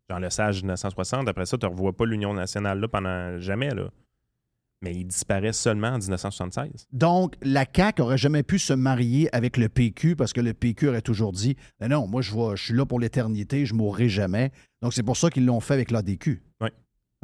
Jean 0.10 0.20
Lesage, 0.20 0.62
1960. 0.62 1.28
Après 1.28 1.46
ça, 1.46 1.58
tu 1.58 1.66
ne 1.66 1.72
revois 1.72 1.92
pas 1.92 2.06
l'Union 2.06 2.34
nationale 2.34 2.80
là 2.80 2.88
pendant 2.88 3.38
jamais. 3.40 3.72
Là. 3.72 3.90
Mais 4.82 4.94
il 4.94 5.06
disparaît 5.06 5.54
seulement 5.54 5.88
en 5.88 5.98
1976. 5.98 6.86
Donc, 6.92 7.34
la 7.42 7.66
CAQ 7.76 8.02
aurait 8.04 8.18
jamais 8.18 8.44
pu 8.44 8.60
se 8.60 8.74
marier 8.74 9.28
avec 9.36 9.58
le 9.58 9.70
PQ 9.70 10.16
parce 10.16 10.34
que 10.34 10.42
le 10.42 10.54
PQ 10.54 10.90
aurait 10.90 11.02
toujours 11.02 11.32
dit 11.32 11.56
non, 11.82 11.88
non, 11.90 12.08
moi, 12.08 12.22
je, 12.22 12.32
vais- 12.36 12.56
je 12.56 12.64
suis 12.66 12.74
là 12.76 12.86
pour 12.86 13.00
l'éternité, 13.00 13.66
je 13.66 13.74
mourrai 13.74 14.08
jamais. 14.08 14.52
Donc, 14.84 14.94
c'est 14.94 15.02
pour 15.04 15.18
ça 15.18 15.30
qu'ils 15.32 15.46
l'ont 15.46 15.60
fait 15.62 15.74
avec 15.74 15.90
l'ADQ. 15.90 16.44
Oui. 16.62 16.70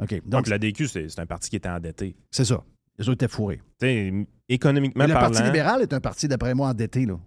OK. 0.02 0.10
Donc, 0.14 0.28
Donc, 0.28 0.48
la 0.48 0.58
DQ, 0.58 0.88
c'est 0.88 1.18
un 1.20 1.26
parti 1.26 1.48
qui 1.50 1.56
était 1.56 1.68
endetté. 1.68 2.16
c'est 2.32 2.44
ça. 2.44 2.64
Les 2.98 3.08
autres 3.08 3.14
étaient 3.24 3.28
fourrés. 3.32 3.60
Économiquement 4.48 5.04
Mais 5.04 5.08
le 5.08 5.14
Parti 5.14 5.42
libéral 5.42 5.82
est 5.82 5.92
un 5.92 6.00
parti, 6.00 6.28
d'après 6.28 6.54
moi, 6.54 6.68
endetté. 6.68 7.06
Là. 7.06 7.18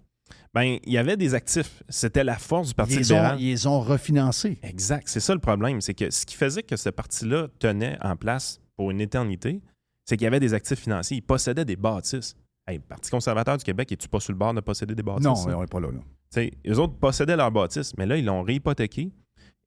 ben, 0.53 0.78
il 0.86 0.93
y 0.93 0.97
avait 0.97 1.17
des 1.17 1.34
actifs. 1.34 1.84
C'était 1.89 2.23
la 2.23 2.38
force 2.38 2.69
du 2.69 2.73
Parti 2.73 2.93
Ils 2.93 2.99
les, 2.99 3.11
ont, 3.11 3.15
libéral. 3.15 3.41
ils 3.41 3.47
les 3.49 3.67
ont 3.67 3.80
refinancés. 3.82 4.59
Exact. 4.63 5.07
C'est 5.07 5.19
ça 5.19 5.34
le 5.34 5.39
problème. 5.39 5.82
C'est 5.82 5.93
que 5.93 6.09
ce 6.09 6.25
qui 6.25 6.36
faisait 6.36 6.63
que 6.63 6.75
ce 6.75 6.89
parti-là 6.89 7.47
tenait 7.59 7.97
en 8.01 8.15
place 8.15 8.61
pour 8.75 8.91
une 8.91 9.01
éternité, 9.01 9.61
c'est 10.08 10.16
qu'il 10.16 10.24
y 10.24 10.28
avait 10.28 10.39
des 10.39 10.53
actifs 10.53 10.80
financiers. 10.80 11.18
Il 11.18 11.22
possédait 11.22 11.66
des 11.66 11.76
bâtisses. 11.76 12.36
Hey, 12.66 12.80
Parti 12.80 13.10
conservateur 13.12 13.58
du 13.58 13.64
Québec, 13.64 13.91
es-tu 13.91 14.08
pas 14.08 14.20
sur 14.20 14.32
le 14.32 14.38
bord 14.38 14.53
de 14.53 14.62
posséder 14.62 14.95
des 14.95 15.03
bâtisses? 15.03 15.26
Non, 15.26 15.36
ça? 15.36 15.58
on 15.58 15.62
n'est 15.62 15.68
pas 15.68 15.80
là. 15.80 15.91
là. 15.91 15.99
T'sais, 16.30 16.51
eux 16.68 16.80
autres 16.80 16.95
possédaient 16.95 17.36
leurs 17.36 17.51
bâtisses, 17.51 17.93
mais 17.97 18.05
là, 18.05 18.18
ils 18.18 18.26
l'ont 18.26 18.41
réhypothéqué. 18.41 19.12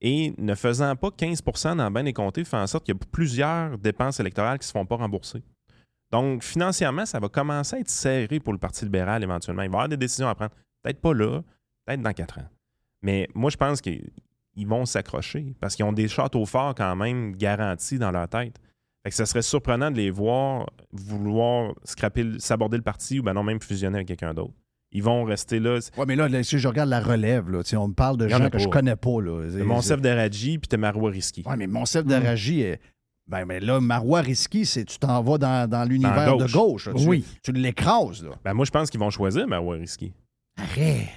Et 0.03 0.33
ne 0.39 0.55
faisant 0.55 0.97
pas 0.97 1.11
15 1.11 1.43
dans 1.77 1.91
bien 1.91 2.05
des 2.05 2.15
comtés, 2.15 2.43
fait 2.45 2.57
en 2.57 2.67
sorte 2.67 2.87
qu'il 2.87 2.95
y 2.95 2.97
a 2.97 3.07
plusieurs 3.13 3.77
dépenses 3.77 4.19
électorales 4.19 4.59
qui 4.59 4.63
ne 4.63 4.69
se 4.69 4.73
font 4.73 4.87
pas 4.87 4.97
rembourser. 4.97 5.43
Donc, 6.11 6.43
financièrement, 6.43 7.05
ça 7.05 7.21
va 7.21 7.29
commencer 7.29 7.77
à 7.77 7.81
être 7.81 7.91
serré 7.91 8.41
pour 8.41 8.55
le 8.55 8.59
Parti 8.59 8.85
libéral 8.85 9.23
éventuellement. 9.23 9.63
Il 9.63 9.69
va 9.69 9.73
y 9.73 9.77
avoir 9.77 9.89
des 9.91 9.99
décisions 9.99 10.29
à 10.29 10.35
prendre. 10.35 10.53
Peut-être 10.83 11.01
pas 11.01 11.13
là, 11.13 11.43
peut-être 11.85 12.01
dans 12.01 12.13
quatre 12.15 12.39
ans. 12.39 12.49
Mais 13.03 13.29
moi, 13.35 13.51
je 13.51 13.59
pense 13.59 13.83
qu'ils 13.83 14.11
vont 14.67 14.87
s'accrocher 14.87 15.55
parce 15.61 15.77
qu'ils 15.77 15.85
ont 15.85 15.93
des 15.93 16.09
châteaux 16.09 16.47
forts 16.47 16.75
quand 16.75 16.97
même 16.97 17.37
garantis 17.37 17.99
dans 17.99 18.11
leur 18.11 18.29
tête. 18.29 18.59
Fait 19.03 19.11
que 19.11 19.17
ça 19.17 19.25
serait 19.27 19.43
surprenant 19.43 19.91
de 19.91 19.97
les 19.97 20.11
voir 20.11 20.69
vouloir 20.93 21.73
scraper, 21.85 22.39
s'aborder 22.39 22.77
le 22.77 22.83
parti 22.83 23.19
ou 23.19 23.23
ben 23.23 23.33
non, 23.33 23.43
même 23.43 23.61
fusionner 23.61 23.97
avec 23.97 24.09
quelqu'un 24.09 24.35
d'autre. 24.35 24.53
Ils 24.93 25.03
vont 25.03 25.23
rester 25.25 25.61
là. 25.61 25.79
Oui, 25.97 26.05
mais 26.09 26.17
là, 26.17 26.29
là, 26.29 26.43
si 26.43 26.59
je 26.59 26.67
regarde 26.69 26.91
la 26.91 27.01
relève, 27.01 27.49
là, 27.49 27.63
on 27.75 27.89
me 27.89 27.95
parle 27.95 28.17
de 28.17 28.29
gens 28.29 28.51
que 28.51 28.59
je 28.59 28.65
pas. 28.65 28.71
connais 28.71 28.97
pas. 28.97 29.21
Là. 29.23 29.47
Monsef 29.65 30.01
Deradji 30.01 30.59
puis 30.59 30.69
t'as 30.69 30.77
Marois 30.77 31.11
Risky. 31.13 31.45
Oui, 31.47 31.55
mais 31.57 31.67
Monsef 31.67 32.05
Daraji 32.05 32.63
est. 32.63 32.81
Ben, 33.29 33.45
mais 33.45 33.61
là, 33.61 33.81
Marois 33.81 34.23
Risky, 34.23 34.67
c'est 34.67 34.85
tu 34.85 34.99
t'en 34.99 35.23
vas 35.23 35.39
dans, 35.39 35.71
dans 35.71 35.85
l'univers 35.89 36.37
de 36.37 36.43
gauche. 36.43 36.53
gauche. 36.53 36.87
là. 36.89 36.95
Tu- 36.95 37.07
Oui. 37.09 37.25
Tu, 37.45 37.53
l'écrases, 37.53 38.25
là. 38.25 38.31
Ben 38.45 38.53
moi, 38.55 38.65
je 38.65 38.73
pense 38.73 38.91
qu'ils 38.91 38.99
vont 38.99 39.11
choisir 39.11 39.47
Marois 39.47 39.77
Risky. 39.77 40.13
Arrête. 40.59 41.09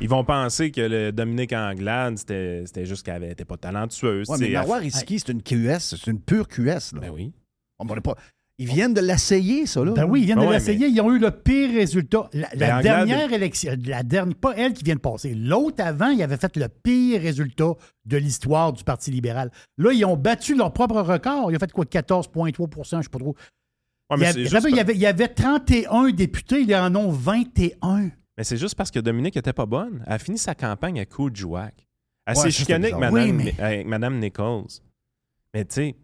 Ils 0.00 0.08
vont 0.08 0.24
penser 0.24 0.70
que 0.70 0.80
le 0.80 1.12
Dominique 1.12 1.52
Anglade, 1.52 2.18
c'était 2.18 2.62
c'était 2.66 2.86
juste 2.86 3.04
qu'elle 3.04 3.22
n'était 3.22 3.44
pas 3.44 3.56
talentueuse. 3.56 4.28
Mais 4.38 4.50
Marois 4.50 4.78
Risky, 4.78 5.18
c'est 5.18 5.32
une 5.32 5.42
QS, 5.42 5.78
c'est 5.80 6.06
une 6.06 6.20
pure 6.20 6.48
QS. 6.48 6.94
Là. 6.94 7.00
Ben 7.00 7.10
oui. 7.10 7.32
On 7.78 7.84
va 7.84 8.00
pas... 8.00 8.16
Ils 8.58 8.66
viennent 8.66 8.92
de 8.92 9.00
l'essayer, 9.00 9.64
ça, 9.64 9.82
là. 9.82 9.92
Ben 9.92 10.04
oui, 10.04 10.20
ils 10.20 10.26
viennent 10.26 10.38
de 10.38 10.44
ouais, 10.44 10.52
l'essayer. 10.52 10.88
Ils 10.88 11.00
ont 11.00 11.10
eu 11.10 11.18
le 11.18 11.30
pire 11.30 11.70
résultat. 11.70 12.28
La, 12.34 12.40
la 12.40 12.48
Ben, 12.56 12.76
Anglade- 12.76 12.82
dernière 12.82 13.32
élection, 13.32 13.74
la 13.86 14.02
dernière, 14.02 14.36
pas 14.36 14.52
elle 14.54 14.74
qui 14.74 14.84
vient 14.84 14.96
de 14.96 15.00
passer. 15.00 15.32
L'autre 15.34 15.82
avant, 15.82 16.10
il 16.10 16.22
avait 16.22 16.36
fait 16.36 16.54
le 16.58 16.68
pire 16.68 17.22
résultat 17.22 17.72
de 18.04 18.16
l'histoire 18.18 18.74
du 18.74 18.84
Parti 18.84 19.10
libéral. 19.10 19.50
Là, 19.78 19.92
ils 19.92 20.04
ont 20.04 20.16
battu 20.16 20.54
leur 20.54 20.74
propre 20.74 21.00
record. 21.00 21.50
Ils 21.50 21.56
ont 21.56 21.58
fait 21.58 21.72
quoi, 21.72 21.86
14,3% 21.86 22.86
je 22.90 22.96
ne 22.96 23.02
sais 23.02 23.08
pas 23.08 23.18
trop. 23.18 23.34
Ouais, 24.10 24.16
il, 24.18 24.22
y 24.22 24.26
avait, 24.26 24.44
juste 24.44 24.66
il, 24.68 24.76
y 24.76 24.80
avait, 24.80 24.94
il 24.94 25.00
y 25.00 25.06
avait 25.06 25.28
31 25.28 26.10
députés, 26.10 26.60
ils 26.60 26.74
en 26.74 26.94
ont 26.96 27.10
21. 27.10 28.10
Mais 28.40 28.44
c'est 28.44 28.56
juste 28.56 28.74
parce 28.74 28.90
que 28.90 28.98
Dominique 28.98 29.36
était 29.36 29.52
pas 29.52 29.66
bonne. 29.66 30.02
Elle 30.06 30.14
a 30.14 30.18
fini 30.18 30.38
sa 30.38 30.54
campagne 30.54 30.98
à 30.98 31.04
coup 31.04 31.28
de 31.28 31.36
jouac. 31.36 31.86
Elle 32.24 32.36
s'est 32.36 32.50
chicanée 32.50 32.86
avec. 32.90 32.98
Madame, 32.98 33.12
Oui, 33.12 33.32
mais- 33.34 33.60
avec 33.60 33.86
Madame 33.86 34.18
Nichols. 34.18 34.64
Mais 35.52 35.66
tu 35.66 35.74
sais, 35.74 35.96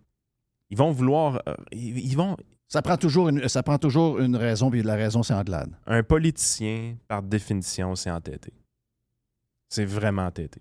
ils 0.69 0.77
vont 0.77 0.91
vouloir. 0.93 1.41
euh, 1.49 1.55
ils, 1.73 1.99
ils 1.99 2.15
vont. 2.15 2.37
Ça 2.69 2.83
prend 2.83 2.99
toujours 2.99 3.31
une, 3.31 3.49
ça 3.49 3.63
prend 3.63 3.79
toujours 3.79 4.19
une 4.19 4.37
raison, 4.37 4.71
puis 4.71 4.83
la 4.83 4.97
raison, 4.97 5.23
c'est 5.23 5.33
Anglade. 5.33 5.75
Un 5.87 6.03
politicien, 6.03 6.99
par 7.09 7.23
définition, 7.23 7.97
c'est 7.97 8.11
entêté. 8.11 8.53
C'est 9.71 9.87
vraiment 9.87 10.27
entêté. 10.27 10.61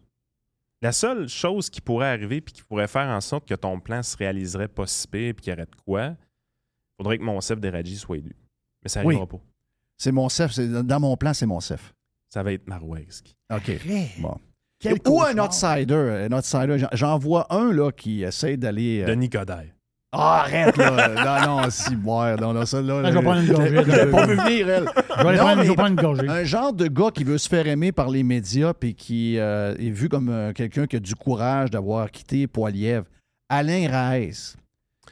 La 0.81 0.93
seule 0.93 1.27
chose 1.27 1.69
qui 1.69 1.81
pourrait 1.81 2.07
arriver 2.07 2.39
puis 2.39 2.53
qui 2.53 2.63
pourrait 2.63 2.87
faire 2.87 3.09
en 3.09 3.19
sorte 3.19 3.45
que 3.49 3.53
ton 3.55 3.81
plan 3.81 4.01
se 4.01 4.15
réaliserait 4.15 4.69
pas 4.69 4.87
si 4.87 5.09
pire 5.09 5.33
puis 5.35 5.43
qu'il 5.43 5.51
y 5.51 5.53
aurait 5.57 5.65
de 5.65 5.75
quoi, 5.85 6.15
faudrait 6.97 7.17
que 7.17 7.23
Monsef 7.23 7.59
Deradji 7.59 7.97
soit 7.97 8.15
élu. 8.17 8.33
Mais 8.81 8.87
ça 8.89 9.01
Oui. 9.01 9.15
n'arrivera 9.15 9.27
pas. 9.27 9.43
C'est 9.97 10.11
mon 10.11 10.29
c'est- 10.29 10.67
Dans 10.83 10.99
mon 10.99 11.15
plan, 11.17 11.33
c'est 11.33 11.45
mon 11.45 11.59
CEF. 11.59 11.93
Ça 12.33 12.43
va 12.43 12.51
être 12.53 12.67
Marouesque. 12.67 13.35
OK. 13.53 13.71
Bon. 14.19 14.35
Quel 14.79 14.97
Ou 15.07 15.21
un 15.23 15.37
outsider. 15.39 16.27
Un 16.29 16.31
outsider. 16.37 16.85
J'en- 16.93 17.17
vois 17.17 17.47
un 17.53 17.71
là, 17.71 17.91
qui 17.91 18.23
essaie 18.23 18.57
d'aller. 18.57 19.01
euh, 19.03 19.07
Denis 19.07 19.29
Coderre. 19.29 19.71
Ah, 20.11 20.41
arrête, 20.41 20.77
là. 20.77 21.45
non, 21.47 21.61
non, 21.63 21.69
si, 21.69 21.95
boire. 21.95 22.39
Non, 22.39 22.53
non, 22.53 22.65
ça, 22.65 22.81
là. 22.81 23.01
Ah, 23.05 23.11
je 23.11 23.17
vais 23.17 23.23
prendre 23.23 23.41
une 23.41 23.51
gorgée, 23.51 23.75
Je 23.83 24.05
pas 24.11 24.25
vu 24.25 24.35
venir, 24.35 24.69
elle. 24.69 24.85
Je 25.17 25.23
vais 25.23 25.31
Non, 25.35 25.37
prendre, 25.43 25.57
je 25.57 25.61
vais 25.63 25.67
mais 25.69 25.75
prendre 25.75 25.89
une 25.89 25.95
gorgée. 25.95 26.27
Un 26.29 26.43
genre 26.43 26.73
de 26.73 26.87
gars 26.87 27.11
qui 27.13 27.23
veut 27.23 27.37
se 27.37 27.49
faire 27.49 27.67
aimer 27.67 27.91
par 27.91 28.09
les 28.09 28.23
médias 28.23 28.73
puis 28.73 28.95
qui 28.95 29.37
euh, 29.39 29.75
est 29.77 29.89
vu 29.89 30.07
comme 30.09 30.29
euh, 30.29 30.53
quelqu'un 30.53 30.87
qui 30.87 30.95
a 30.97 30.99
du 30.99 31.15
courage 31.15 31.69
d'avoir 31.71 32.11
quitté 32.11 32.47
Poilièvre. 32.47 33.05
Alain 33.49 33.89
Raes, 33.89 34.55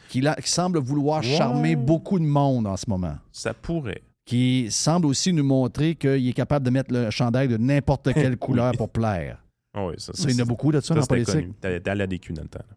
qui, 0.09 0.21
qui 0.21 0.49
semble 0.49 0.79
vouloir 0.79 1.21
Ouais. 1.21 1.37
charmer 1.37 1.75
beaucoup 1.75 2.17
de 2.19 2.25
monde 2.25 2.65
en 2.67 2.77
ce 2.77 2.85
moment. 2.89 3.15
Ça 3.31 3.53
pourrait. 3.53 4.01
Qui 4.25 4.71
semble 4.71 5.05
aussi 5.07 5.33
nous 5.33 5.43
montrer 5.43 5.95
qu'il 5.95 6.27
est 6.27 6.33
capable 6.33 6.65
de 6.65 6.69
mettre 6.71 6.93
le 6.93 7.09
chandail 7.09 7.47
de 7.47 7.57
n'importe 7.57 8.13
quelle 8.13 8.37
couleur 8.37 8.71
pour 8.73 8.89
plaire. 8.89 9.43
Ah 9.75 9.85
oui, 9.87 9.95
ça, 9.97 10.13
Ça, 10.13 10.29
il 10.29 10.35
y 10.37 10.39
en 10.39 10.43
a 10.43 10.47
beaucoup 10.47 10.71
de 10.71 10.79
ça, 10.79 10.93
dans 10.93 11.01
la 11.01 11.07
politique. 11.07 11.33
connu. 11.33 11.53
T'allais 11.59 11.89
à 11.89 11.95
la 11.95 12.07
DQ 12.07 12.33
dans 12.33 12.43
le 12.43 12.47
temps. 12.47 12.59
là. 12.69 12.75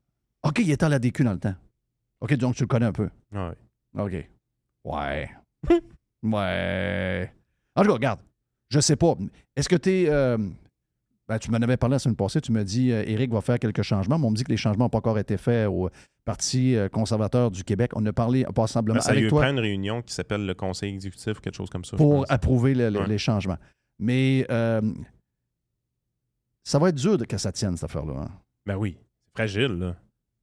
OK, 0.49 0.59
il 0.61 0.71
était 0.71 0.85
à 0.85 0.89
la 0.89 0.99
DQ 0.99 1.25
dans 1.25 1.33
le 1.33 1.39
temps. 1.39 1.55
OK, 2.21 2.35
donc 2.35 2.55
tu 2.57 2.63
le 2.63 2.67
connais 2.67 2.87
un 2.87 2.93
peu. 2.93 3.09
Ah 3.35 3.53
oui. 3.95 4.03
OK. 4.03 4.29
Ouais. 4.85 5.31
ouais. 6.23 7.33
En 7.75 7.83
tout 7.83 7.89
cas, 7.89 7.95
regarde, 7.95 8.21
je 8.71 8.81
sais 8.81 8.97
pas. 8.97 9.15
Est-ce 9.55 9.69
que 9.69 9.77
tu 9.77 9.91
es. 9.91 10.37
Ben, 11.29 11.39
tu 11.39 11.51
m'en 11.51 11.57
avais 11.59 11.77
parlé 11.77 11.95
la 11.95 11.99
semaine 11.99 12.17
passée, 12.17 12.41
tu 12.41 12.53
me 12.53 12.63
dis 12.63 12.93
euh, 12.93 13.03
Éric 13.07 13.33
va 13.33 13.41
faire 13.41 13.59
quelques 13.59 13.83
changements, 13.83 14.19
mais 14.19 14.27
on 14.27 14.31
me 14.31 14.37
dit 14.37 14.45
que 14.45 14.51
les 14.53 14.57
changements 14.57 14.85
n'ont 14.85 14.91
pas 14.91 14.99
encore 14.99 15.19
été 15.19 15.37
faits 15.37 15.69
au 15.69 15.91
Parti 16.25 16.75
euh, 16.77 16.89
conservateur 16.89 17.51
du 17.51 17.65
Québec. 17.65 17.93
On 17.95 18.05
a 18.07 18.13
parlé 18.13 18.45
passablement 18.55 18.97
Ben, 18.99 19.01
ça 19.03 19.11
avec 19.13 19.29
prend 19.29 19.39
toi 19.39 19.49
une 19.51 19.59
réunion 19.61 20.03
qui 20.03 20.13
s'appelle 20.15 20.45
le 20.47 20.55
conseil 20.55 20.93
exécutif 20.95 21.39
ou 21.39 21.41
quelque 21.41 21.55
chose 21.57 21.71
comme 21.71 21.85
ça. 21.85 21.97
pour 21.97 22.25
approuver 22.29 22.75
le- 22.75 22.91
le- 22.91 23.01
Ouais. 23.01 23.07
les 23.09 23.19
changements. 23.19 23.59
Mais 23.99 24.47
euh, 24.51 24.81
ça 26.65 26.79
va 26.79 26.89
être 26.89 26.97
dur 26.97 27.17
de 27.19 27.25
que 27.25 27.39
ça 27.39 27.53
tienne, 27.53 27.77
cette 27.77 27.85
affaire-là. 27.91 28.23
hein. 28.23 28.31
Ben 28.67 28.77
oui, 28.77 28.97
c'est 29.27 29.33
fragile, 29.35 29.79
là. 29.79 29.97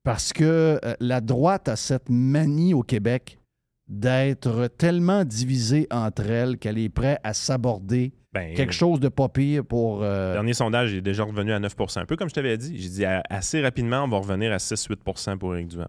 Parce 0.04 0.34
que 0.34 0.80
euh, 0.84 0.96
la 1.00 1.22
droite 1.22 1.68
a 1.70 1.76
cette 1.76 2.10
manie 2.10 2.74
au 2.74 2.84
Québec 2.84 3.40
d'être 3.88 4.68
tellement 4.78 5.24
divisée 5.26 5.88
entre 5.92 6.26
elles 6.30 6.58
qu'elle 6.58 6.78
est 6.78 6.90
prête 6.90 7.20
à 7.24 7.34
s'aborder 7.34 8.14
Ben, 8.34 8.56
quelque 8.56 8.74
chose 8.74 9.00
de 9.00 9.10
pas 9.10 9.30
pire 9.30 9.64
pour. 9.64 10.00
Le 10.00 10.06
euh, 10.06 10.34
dernier 10.34 10.54
sondage 10.54 10.94
est 10.94 11.02
déjà 11.02 11.24
revenu 11.24 11.52
à 11.54 11.60
9% 11.60 12.00
Un 12.00 12.06
peu 12.06 12.16
comme 12.16 12.30
je 12.30 12.34
t'avais 12.34 12.58
dit. 12.58 12.78
J'ai 12.82 12.90
dit 12.90 13.06
à- 13.06 13.22
assez 13.30 13.62
rapidement, 13.62 14.04
on 14.04 14.08
va 14.08 14.18
revenir 14.18 14.52
à 14.52 14.58
6-8% 14.58 15.38
pour 15.38 15.54
Éric 15.56 15.68
Duhem. 15.68 15.88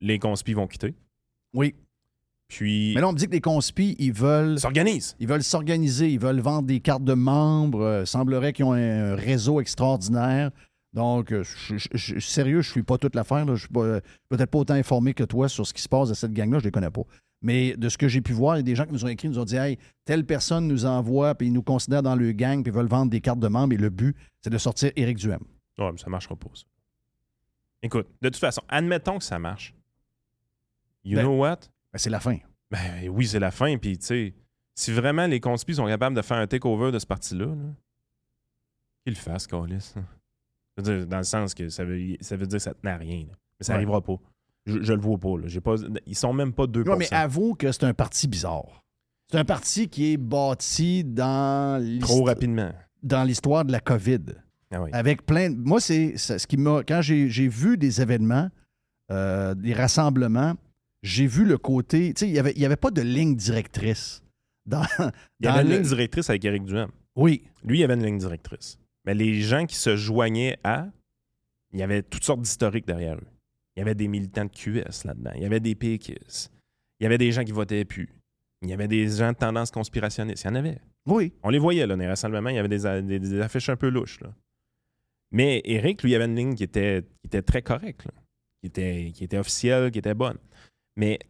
Les 0.00 0.18
conspis 0.18 0.54
vont 0.54 0.66
quitter. 0.66 0.94
Oui. 1.54 1.74
Puis, 2.48 2.92
Mais 2.94 3.02
là, 3.02 3.08
on 3.08 3.12
me 3.12 3.18
dit 3.18 3.26
que 3.26 3.32
les 3.32 3.42
conspis, 3.42 3.94
ils 3.98 4.12
veulent. 4.12 4.58
s'organisent. 4.58 5.14
Ils 5.20 5.28
veulent 5.28 5.42
s'organiser, 5.42 6.08
ils 6.10 6.18
veulent 6.18 6.40
vendre 6.40 6.66
des 6.66 6.80
cartes 6.80 7.04
de 7.04 7.12
membres. 7.12 7.82
euh, 7.82 8.04
semblerait 8.06 8.54
qu'ils 8.54 8.64
ont 8.64 8.72
un 8.72 9.14
réseau 9.16 9.60
extraordinaire. 9.60 10.50
Donc, 10.94 11.30
euh, 11.32 11.42
je, 11.44 11.76
je- 11.76 11.88
je- 11.92 12.18
sérieux, 12.20 12.62
je 12.62 12.70
suis 12.70 12.82
pas 12.82 12.96
toute 12.96 13.14
l'affaire. 13.14 13.44
Je 13.54 13.66
suis 13.66 13.68
euh, 13.76 14.00
peut-être 14.30 14.50
pas 14.50 14.58
autant 14.60 14.74
informé 14.74 15.12
que 15.12 15.24
toi 15.24 15.46
sur 15.50 15.66
ce 15.66 15.74
qui 15.74 15.82
se 15.82 15.88
passe 15.90 16.08
de 16.08 16.14
cette 16.14 16.32
gang-là, 16.32 16.58
je 16.60 16.64
les 16.64 16.70
connais 16.70 16.90
pas. 16.90 17.02
Mais 17.40 17.76
de 17.76 17.88
ce 17.88 17.96
que 17.96 18.08
j'ai 18.08 18.20
pu 18.20 18.32
voir, 18.32 18.56
il 18.56 18.58
y 18.58 18.60
a 18.60 18.62
des 18.64 18.74
gens 18.74 18.84
qui 18.84 18.92
nous 18.92 19.04
ont 19.04 19.08
écrit, 19.08 19.28
nous 19.28 19.38
ont 19.38 19.44
dit 19.44 19.56
Hey, 19.56 19.78
telle 20.04 20.24
personne 20.26 20.66
nous 20.66 20.84
envoie, 20.86 21.34
puis 21.36 21.46
ils 21.48 21.52
nous 21.52 21.62
considèrent 21.62 22.02
dans 22.02 22.16
le 22.16 22.32
gang, 22.32 22.62
puis 22.62 22.72
ils 22.72 22.74
veulent 22.74 22.88
vendre 22.88 23.10
des 23.10 23.20
cartes 23.20 23.38
de 23.38 23.48
membres, 23.48 23.74
et 23.74 23.76
le 23.76 23.90
but, 23.90 24.16
c'est 24.42 24.50
de 24.50 24.58
sortir 24.58 24.90
Éric 24.96 25.18
Duhem. 25.18 25.40
Ouais, 25.78 25.92
mais 25.92 25.98
ça 25.98 26.10
marchera 26.10 26.34
pas, 26.34 26.50
ça. 26.54 26.64
Écoute, 27.82 28.08
de 28.20 28.28
toute 28.28 28.40
façon, 28.40 28.60
admettons 28.68 29.18
que 29.18 29.24
ça 29.24 29.38
marche. 29.38 29.72
You 31.04 31.14
Ben- 31.16 31.22
know 31.24 31.36
what? 31.38 31.60
Ben, 31.92 31.98
c'est 31.98 32.10
la 32.10 32.18
fin. 32.20 32.38
Ben 32.72 33.08
oui, 33.08 33.26
c'est 33.26 33.38
la 33.38 33.52
fin. 33.52 33.78
Puis, 33.78 33.98
tu 33.98 34.06
sais, 34.06 34.34
si 34.74 34.92
vraiment 34.92 35.26
les 35.26 35.38
conspis 35.40 35.76
sont 35.76 35.86
capables 35.86 36.16
de 36.16 36.22
faire 36.22 36.38
un 36.38 36.46
takeover 36.48 36.90
de 36.90 36.98
ce 36.98 37.06
parti-là, 37.06 37.46
là, 37.46 37.54
qu'ils 39.04 39.14
le 39.14 39.18
fassent, 39.18 39.46
dire, 40.78 41.06
dans 41.06 41.16
le 41.18 41.22
sens 41.22 41.54
que 41.54 41.68
ça 41.68 41.84
veut, 41.84 42.16
ça 42.20 42.36
veut 42.36 42.46
dire 42.46 42.56
que 42.58 42.62
ça 42.62 42.74
tenait 42.74 42.92
à 42.92 42.96
rien. 42.96 43.26
là. 43.28 43.32
Mais 43.60 43.64
ça 43.64 43.72
Ouais. 43.72 43.76
n'arrivera 43.76 44.02
pas. 44.02 44.16
Je, 44.68 44.82
je 44.82 44.92
le 44.92 45.00
vois 45.00 45.18
pas. 45.18 45.36
Là. 45.38 45.60
Pas. 45.60 45.74
Ils 46.06 46.14
sont 46.16 46.32
même 46.32 46.52
pas 46.52 46.66
2 46.66 46.82
Ouais, 46.82 46.96
mais 46.96 47.12
avoue 47.12 47.54
que 47.54 47.72
c'est 47.72 47.84
un 47.84 47.94
parti 47.94 48.28
bizarre. 48.28 48.84
C'est 49.30 49.38
un 49.38 49.44
parti 49.44 49.88
qui 49.88 50.12
est 50.12 50.16
bâti 50.16 51.04
dans 51.04 51.82
Trop 52.00 52.24
rapidement. 52.24 52.70
dans 53.02 53.24
l'histoire 53.24 53.64
de 53.64 53.72
la 53.72 53.80
COVID. 53.80 54.20
Ah 54.70 54.82
oui. 54.82 54.90
avec 54.92 55.24
plein 55.24 55.48
de- 55.50 55.56
Moi, 55.56 55.80
c'est 55.80 56.16
ce 56.18 56.46
qui 56.46 56.56
m'a. 56.58 56.82
Quand 56.86 57.00
j'ai 57.02 57.48
vu 57.48 57.78
des 57.78 58.02
événements, 58.02 58.48
euh, 59.10 59.54
des 59.54 59.72
rassemblements, 59.72 60.54
j'ai 61.02 61.26
vu 61.26 61.44
le 61.46 61.56
côté. 61.56 62.12
Tu 62.12 62.20
sais, 62.20 62.28
il 62.28 62.32
n'y 62.32 62.38
avait, 62.38 62.52
y 62.54 62.66
avait 62.66 62.76
pas 62.76 62.90
de 62.90 63.00
ligne 63.00 63.34
directrice. 63.34 64.22
Dans, 64.66 64.82
Il 65.40 65.46
y 65.46 65.48
avait 65.48 65.62
une 65.62 65.70
ligne 65.70 65.82
directrice 65.82 66.28
avec 66.28 66.44
Éric 66.44 66.64
Duhem. 66.66 66.90
Oui. 67.16 67.44
Lui, 67.64 67.78
il 67.78 67.80
y 67.80 67.84
avait 67.84 67.94
une 67.94 68.04
ligne 68.04 68.18
directrice. 68.18 68.78
Mais 69.06 69.14
les 69.14 69.40
gens 69.40 69.64
qui 69.64 69.76
se 69.76 69.96
joignaient 69.96 70.58
à, 70.62 70.88
il 71.72 71.80
y 71.80 71.82
avait 71.82 72.02
toutes 72.02 72.24
sortes 72.24 72.42
d'historiques 72.42 72.86
derrière 72.86 73.16
eux. 73.16 73.26
Il 73.78 73.82
y 73.82 73.82
avait 73.82 73.94
des 73.94 74.08
militants 74.08 74.44
de 74.44 74.50
QS 74.50 75.04
là-dedans. 75.04 75.30
Il 75.36 75.42
y 75.42 75.46
avait 75.46 75.60
des 75.60 75.76
péquistes. 75.76 76.50
Il 76.98 77.04
y 77.04 77.06
avait 77.06 77.16
des 77.18 77.30
gens 77.30 77.44
qui 77.44 77.52
votaient 77.52 77.84
plus. 77.84 78.08
Il 78.62 78.68
y 78.68 78.72
avait 78.72 78.88
des 78.88 79.06
gens 79.08 79.30
de 79.30 79.36
tendance 79.36 79.70
conspirationniste. 79.70 80.42
Il 80.42 80.46
y 80.48 80.50
en 80.50 80.54
avait. 80.56 80.80
Oui. 81.06 81.32
On 81.44 81.50
les 81.50 81.60
voyait, 81.60 81.86
là, 81.86 81.94
dans 81.94 82.00
les 82.00 82.08
rassemblements. 82.08 82.50
Il 82.50 82.56
y 82.56 82.58
avait 82.58 82.68
des, 82.68 82.84
a- 82.86 83.00
des- 83.00 83.20
des 83.20 83.40
affiches 83.40 83.68
un 83.68 83.76
peu 83.76 83.88
louches. 83.88 84.20
Là. 84.20 84.34
Mais 85.30 85.60
Eric, 85.64 86.02
lui, 86.02 86.10
il 86.10 86.14
avait 86.16 86.24
une 86.24 86.34
ligne 86.34 86.54
qui 86.56 86.64
était, 86.64 87.02
qui 87.22 87.26
était 87.28 87.42
très 87.42 87.62
correcte. 87.62 88.06
Qui, 88.60 88.66
était, 88.66 89.12
qui 89.14 89.22
était 89.22 89.38
officielle, 89.38 89.92
qui 89.92 90.00
était 90.00 90.14
bonne. 90.14 90.38
Mais 90.96 91.20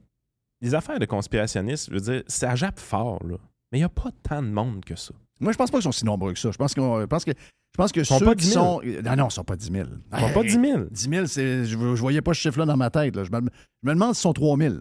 les 0.63 0.75
affaires 0.75 0.99
de 0.99 1.05
conspirationnistes, 1.05 1.89
je 1.91 1.95
veux 1.95 2.01
dire, 2.13 2.23
ça 2.29 2.55
jappe 2.57 2.79
fort, 2.79 3.23
là. 3.27 3.37
Mais 3.71 3.79
il 3.79 3.81
n'y 3.83 3.85
a 3.85 3.91
pas 3.91 4.11
tant 4.23 4.43
de 4.43 4.49
monde 4.49 4.83
que 4.87 4.97
ça. 4.97 5.13
Moi, 5.39 5.53
je 5.53 5.59
pense 5.59 5.71
pas 5.71 5.77
qu'ils 5.77 5.83
sont 5.85 5.93
si 5.93 6.07
nombreux 6.07 6.33
que 6.33 6.39
ça. 6.39 6.51
Je 6.51 6.57
pense, 6.57 6.75
qu'on- 6.75 7.01
je 7.03 7.05
pense 7.07 7.27
que, 7.27 7.33
je 7.75 7.77
pense 7.83 7.93
que 7.93 8.03
sont 8.05 8.19
ceux 8.19 8.25
pas 8.27 8.35
qui 8.35 8.47
10 8.47 8.53
000. 8.53 8.65
sont. 8.65 8.81
Non, 9.05 9.17
non, 9.17 9.29
ils 9.29 9.33
sont 9.33 9.45
pas 9.45 9.57
10 9.57 9.71
000. 9.73 9.89
Ils 10.13 10.19
sont 10.21 10.33
pas 10.33 10.43
10 10.43 10.51
000. 10.53 10.85
10 10.91 11.09
000, 11.11 11.27
c'est, 11.27 11.65
je, 11.65 11.71
je 11.79 12.01
voyais 12.01 12.23
pas 12.23 12.35
ce 12.35 12.41
chiffre-là 12.41 12.67
dans 12.67 12.77
ma 12.77 12.91
tête. 12.91 13.15
là. 13.15 13.25
Je, 13.25 13.31
me, 13.31 13.41
je 13.83 13.89
me 13.89 13.95
demande 13.95 14.15
s'ils 14.15 14.23
sont 14.23 14.33
3 14.33 14.57
000. 14.59 14.75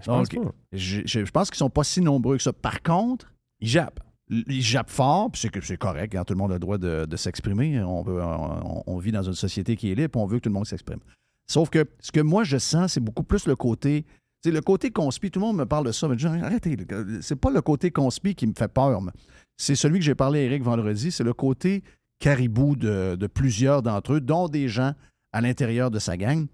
Je 0.00 0.06
pense 0.06 0.28
Donc, 0.28 0.44
pas. 0.44 0.50
Je, 0.72 1.00
je- 1.04 1.24
je 1.24 1.30
pense 1.30 1.50
qu'ils 1.50 1.58
sont 1.58 1.70
pas 1.70 1.84
si 1.84 2.00
nombreux 2.00 2.36
que 2.36 2.42
ça. 2.42 2.52
Par 2.52 2.82
contre, 2.82 3.30
Ils 3.60 3.68
jappent. 3.68 4.00
ils 4.30 4.62
jappent 4.62 4.90
fort, 4.90 5.30
puis 5.30 5.40
c'est, 5.42 5.48
que- 5.50 5.60
c'est 5.64 5.76
correct. 5.76 6.14
hein, 6.14 6.24
tout 6.24 6.34
le 6.34 6.38
monde 6.38 6.50
a 6.50 6.54
le 6.54 6.60
droit 6.60 6.78
de, 6.78 7.04
de 7.04 7.16
s'exprimer. 7.16 7.80
On, 7.82 8.02
veut- 8.02 8.22
on, 8.22 8.82
on 8.86 8.98
vit 8.98 9.12
dans 9.12 9.22
une 9.22 9.34
société 9.34 9.76
qui 9.76 9.90
est 9.92 9.94
libre, 9.94 10.10
puis 10.12 10.20
on 10.20 10.26
veut 10.26 10.38
que 10.38 10.42
tout 10.44 10.48
le 10.48 10.54
monde 10.54 10.66
s'exprime. 10.66 11.00
Sauf 11.46 11.68
que 11.68 11.84
ce 12.00 12.10
que 12.10 12.20
moi, 12.20 12.42
je 12.42 12.56
sens, 12.56 12.94
c'est 12.94 13.00
beaucoup 13.00 13.22
plus 13.22 13.46
le 13.46 13.54
côté. 13.54 14.04
Tu 14.42 14.48
sais, 14.48 14.50
le 14.50 14.62
côté 14.62 14.90
conspi, 14.90 15.30
tout 15.30 15.40
le 15.40 15.46
monde 15.46 15.56
me 15.58 15.66
parle 15.66 15.86
de 15.86 15.92
ça, 15.92 16.08
mais 16.08 16.16
je 16.18 16.26
dis, 16.26 16.40
arrêtez, 16.42 16.74
le- 16.76 17.20
c'est 17.22 17.36
pas 17.36 17.50
le 17.50 17.60
côté 17.60 17.90
conspi 17.90 18.34
qui 18.34 18.46
me 18.46 18.54
fait 18.56 18.68
peur. 18.68 19.00
mais 19.02 19.12
C'est 19.56 19.76
celui 19.76 19.98
que 19.98 20.04
j'ai 20.04 20.14
parlé 20.14 20.40
à 20.40 20.42
Eric 20.42 20.62
vendredi, 20.62 21.10
c'est 21.12 21.22
le 21.24 21.34
côté 21.34 21.82
caribou 22.18 22.76
de, 22.76 23.16
de 23.16 23.26
plusieurs 23.26 23.82
d'entre 23.82 24.14
eux, 24.14 24.20
dont 24.20 24.48
des 24.48 24.68
gens 24.68 24.94
à 25.32 25.40
l'intérieur 25.40 25.90
de 25.90 25.98
sa 25.98 26.16
gang. 26.16 26.46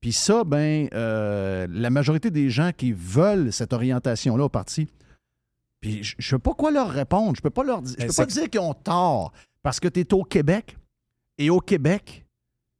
Puis 0.00 0.12
ça, 0.12 0.44
ben, 0.44 0.88
euh, 0.92 1.66
la 1.70 1.88
majorité 1.88 2.30
des 2.30 2.50
gens 2.50 2.72
qui 2.76 2.92
veulent 2.92 3.52
cette 3.52 3.72
orientation-là 3.72 4.44
au 4.44 4.48
parti, 4.50 4.86
puis 5.80 6.02
je 6.02 6.16
ne 6.18 6.22
sais 6.22 6.38
pas 6.38 6.52
quoi 6.52 6.70
leur 6.70 6.90
répondre. 6.90 7.34
Je 7.36 7.40
peux 7.40 7.50
pas 7.50 7.64
leur 7.64 7.80
dire, 7.80 7.96
je 7.98 8.06
peux 8.06 8.12
pas 8.12 8.26
dire 8.26 8.50
qu'ils 8.50 8.60
ont 8.60 8.74
tort 8.74 9.32
parce 9.62 9.80
que 9.80 9.88
tu 9.88 10.00
es 10.00 10.12
au 10.12 10.22
Québec 10.22 10.76
et 11.38 11.48
au 11.48 11.60
Québec, 11.60 12.26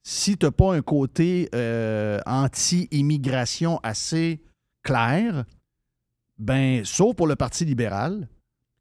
si 0.02 0.36
tu 0.36 0.44
n'as 0.44 0.52
pas 0.52 0.74
un 0.74 0.82
côté 0.82 1.48
euh, 1.54 2.20
anti-immigration 2.26 3.80
assez 3.82 4.42
clair, 4.82 5.44
ben, 6.38 6.84
sauf 6.84 7.16
pour 7.16 7.26
le 7.26 7.36
Parti 7.36 7.64
libéral, 7.64 8.28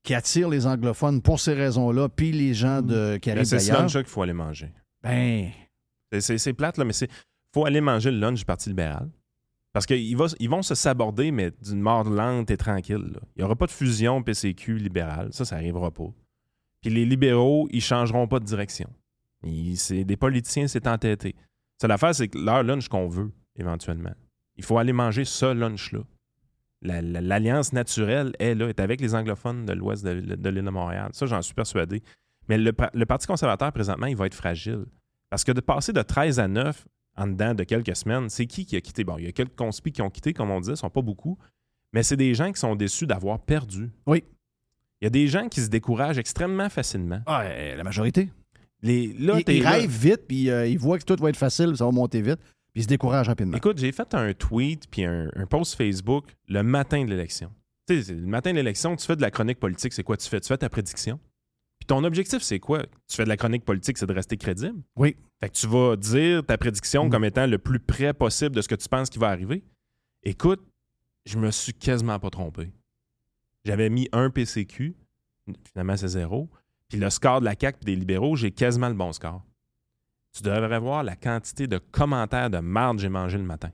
qui 0.03 0.13
attire 0.13 0.49
les 0.49 0.67
anglophones 0.67 1.21
pour 1.21 1.39
ces 1.39 1.53
raisons-là, 1.53 2.09
puis 2.09 2.31
les 2.31 2.53
gens 2.53 2.81
de, 2.81 3.17
qui 3.17 3.29
Mais 3.29 3.37
arrivent 3.37 3.45
c'est 3.45 3.71
lunch-là 3.71 4.03
qu'il 4.03 4.11
faut 4.11 4.21
aller 4.21 4.33
manger? 4.33 4.71
ben, 5.01 5.49
C'est- 6.19 6.53
plate, 6.53 6.77
là, 6.77 6.85
mais 6.85 6.93
c'est 6.93 7.09
faut 7.53 7.65
aller 7.65 7.81
manger 7.81 8.11
le 8.11 8.17
lunch 8.19 8.39
du 8.39 8.45
Parti 8.45 8.69
libéral. 8.69 9.09
Parce 9.71 9.85
qu'ils 9.87 10.17
ils 10.39 10.49
vont 10.49 10.61
se 10.61 10.75
saborder, 10.75 11.31
mais 11.31 11.51
d'une 11.63 11.81
mort 11.81 12.03
lente 12.03 12.51
et 12.51 12.57
tranquille. 12.57 13.11
là. 13.13 13.19
Il 13.35 13.39
n'y 13.39 13.43
aura 13.43 13.55
pas 13.55 13.65
de 13.65 13.71
fusion 13.71 14.21
PCQ 14.21 14.77
libéral. 14.77 15.29
Ça, 15.31 15.45
ça 15.45 15.55
n'arrivera 15.55 15.89
pas. 15.91 16.11
Puis 16.81 16.91
les 16.91 17.05
libéraux, 17.05 17.67
ils 17.71 17.81
changeront 17.81 18.27
pas 18.27 18.39
de 18.39 18.45
direction. 18.45 18.89
C'est- 19.75 20.03
des 20.03 20.17
politiciens, 20.17 20.67
c'est 20.67 20.85
entêté. 20.87 21.35
C'est 21.79 21.87
l'affaire, 21.87 22.13
c'est 22.13 22.27
que 22.27 22.37
leur 22.37 22.61
lunch 22.63 22.87
qu'on 22.87 23.07
veut, 23.07 23.31
éventuellement. 23.57 24.13
Il 24.57 24.63
faut 24.63 24.77
aller 24.77 24.93
manger 24.93 25.25
ce 25.25 25.51
lunch-là. 25.53 25.99
La- 26.83 27.01
la- 27.01 27.21
L'alliance 27.21 27.73
naturelle 27.73 28.33
est 28.39 28.55
là, 28.55 28.67
est 28.69 28.79
avec 28.79 28.99
les 29.01 29.15
anglophones 29.15 29.65
de 29.65 29.73
l'ouest 29.73 30.03
de, 30.05 30.13
de 30.35 30.49
l'île 30.49 30.65
de 30.65 30.69
Montréal. 30.69 31.09
Ça, 31.13 31.25
j'en 31.25 31.41
suis 31.41 31.53
persuadé. 31.53 32.03
Mais 32.49 32.57
le, 32.57 32.73
pa- 32.73 32.91
le 32.93 33.05
Parti 33.05 33.25
conservateur, 33.25 33.71
présentement, 33.71 34.07
il 34.07 34.15
va 34.17 34.25
être 34.25 34.33
fragile. 34.35 34.85
Parce 35.29 35.43
que 35.43 35.51
de 35.53 35.61
passer 35.61 35.93
de 35.93 36.01
13 36.01 36.39
à 36.39 36.47
9 36.47 36.85
en 37.15 37.27
dedans 37.27 37.53
de 37.53 37.63
quelques 37.63 37.95
semaines, 37.95 38.29
c'est 38.29 38.45
qui 38.47 38.65
qui 38.65 38.75
a 38.75 38.81
quitté? 38.81 39.03
Bon, 39.03 39.17
il 39.17 39.25
y 39.25 39.27
a 39.27 39.31
quelques 39.31 39.55
conspis 39.55 39.91
qui 39.91 40.01
ont 40.01 40.09
quitté, 40.09 40.33
comme 40.33 40.51
on 40.51 40.59
disait, 40.59 40.71
ce 40.75 40.79
ne 40.85 40.87
sont 40.87 40.89
pas 40.89 41.01
beaucoup, 41.01 41.37
mais 41.93 42.03
c'est 42.03 42.17
des 42.17 42.33
gens 42.33 42.51
qui 42.51 42.59
sont 42.59 42.75
déçus 42.75 43.07
d'avoir 43.07 43.39
perdu. 43.39 43.89
Oui. 44.05 44.23
Il 45.01 45.05
y 45.05 45.07
a 45.07 45.09
des 45.09 45.27
gens 45.27 45.47
qui 45.47 45.61
se 45.61 45.69
découragent 45.69 46.17
extrêmement 46.17 46.69
facilement. 46.69 47.21
ouais, 47.27 47.75
la 47.75 47.83
majorité. 47.83 48.29
Les, 48.81 49.13
là, 49.13 49.39
ils 49.47 49.53
ils 49.55 49.65
rêvent 49.65 49.89
vite, 49.89 50.27
puis 50.27 50.49
euh, 50.49 50.65
ils 50.67 50.77
voient 50.79 50.99
que 50.99 51.05
tout 51.05 51.15
va 51.21 51.29
être 51.29 51.37
facile, 51.37 51.75
ça 51.77 51.85
va 51.85 51.91
monter 51.91 52.21
vite, 52.21 52.39
puis 52.73 52.81
ils 52.81 52.83
se 52.83 52.87
découragent 52.87 53.27
rapidement. 53.27 53.55
Écoute, 53.57 53.77
j'ai 53.77 53.91
fait 53.91 54.13
un 54.15 54.33
tweet 54.33 54.87
puis 54.89 55.05
un, 55.05 55.29
un 55.35 55.45
post 55.45 55.75
Facebook 55.75 56.35
le 56.49 56.63
matin 56.63 57.03
de 57.05 57.09
l'élection. 57.09 57.51
Tu 57.87 58.01
sais, 58.01 58.13
le 58.13 58.25
matin 58.25 58.51
de 58.51 58.55
l'élection, 58.57 58.95
tu 58.95 59.05
fais 59.05 59.15
de 59.15 59.21
la 59.21 59.29
chronique 59.31 59.59
politique, 59.59 59.93
c'est 59.93 60.03
quoi 60.03 60.17
tu 60.17 60.27
fais? 60.27 60.39
Tu 60.41 60.47
fais 60.47 60.57
ta 60.57 60.69
prédiction. 60.69 61.19
Puis 61.79 61.85
ton 61.87 62.03
objectif, 62.03 62.41
c'est 62.41 62.59
quoi? 62.59 62.81
Tu 63.07 63.15
fais 63.17 63.25
de 63.25 63.29
la 63.29 63.35
chronique 63.37 63.65
politique, 63.65 63.97
c'est 63.97 64.05
de 64.05 64.13
rester 64.13 64.37
crédible. 64.37 64.81
Oui. 64.95 65.17
Fait 65.41 65.49
que 65.49 65.53
tu 65.55 65.67
vas 65.67 65.95
dire 65.97 66.45
ta 66.45 66.57
prédiction 66.57 67.05
Mm. 67.05 67.09
comme 67.09 67.25
étant 67.25 67.45
le 67.45 67.57
plus 67.57 67.79
près 67.79 68.13
possible 68.13 68.55
de 68.55 68.61
ce 68.61 68.67
que 68.69 68.75
tu 68.75 68.87
penses 68.87 69.09
qui 69.09 69.19
va 69.19 69.27
arriver. 69.29 69.63
Écoute, 70.23 70.65
je 71.25 71.37
me 71.37 71.51
suis 71.51 71.73
quasiment 71.73 72.17
pas 72.19 72.29
trompé. 72.29 72.71
J'avais 73.65 73.89
mis 73.89 74.07
un 74.13 74.29
PCQ, 74.29 74.95
finalement 75.71 75.97
c'est 75.97 76.07
zéro. 76.07 76.49
Puis 76.87 76.97
le 76.99 77.09
score 77.09 77.39
de 77.41 77.45
la 77.45 77.55
CAQ 77.59 77.79
et 77.81 77.85
des 77.85 77.95
libéraux, 77.95 78.35
j'ai 78.35 78.51
quasiment 78.51 78.87
le 78.89 78.93
bon 78.95 79.11
score. 79.11 79.43
Tu 80.35 80.43
devrais 80.43 80.79
voir 80.79 81.03
la 81.03 81.15
quantité 81.15 81.67
de 81.67 81.77
commentaires 81.77 82.49
de 82.49 82.57
marde 82.57 82.97
que 82.97 83.03
j'ai 83.03 83.09
mangé 83.09 83.37
le 83.37 83.43
matin, 83.43 83.69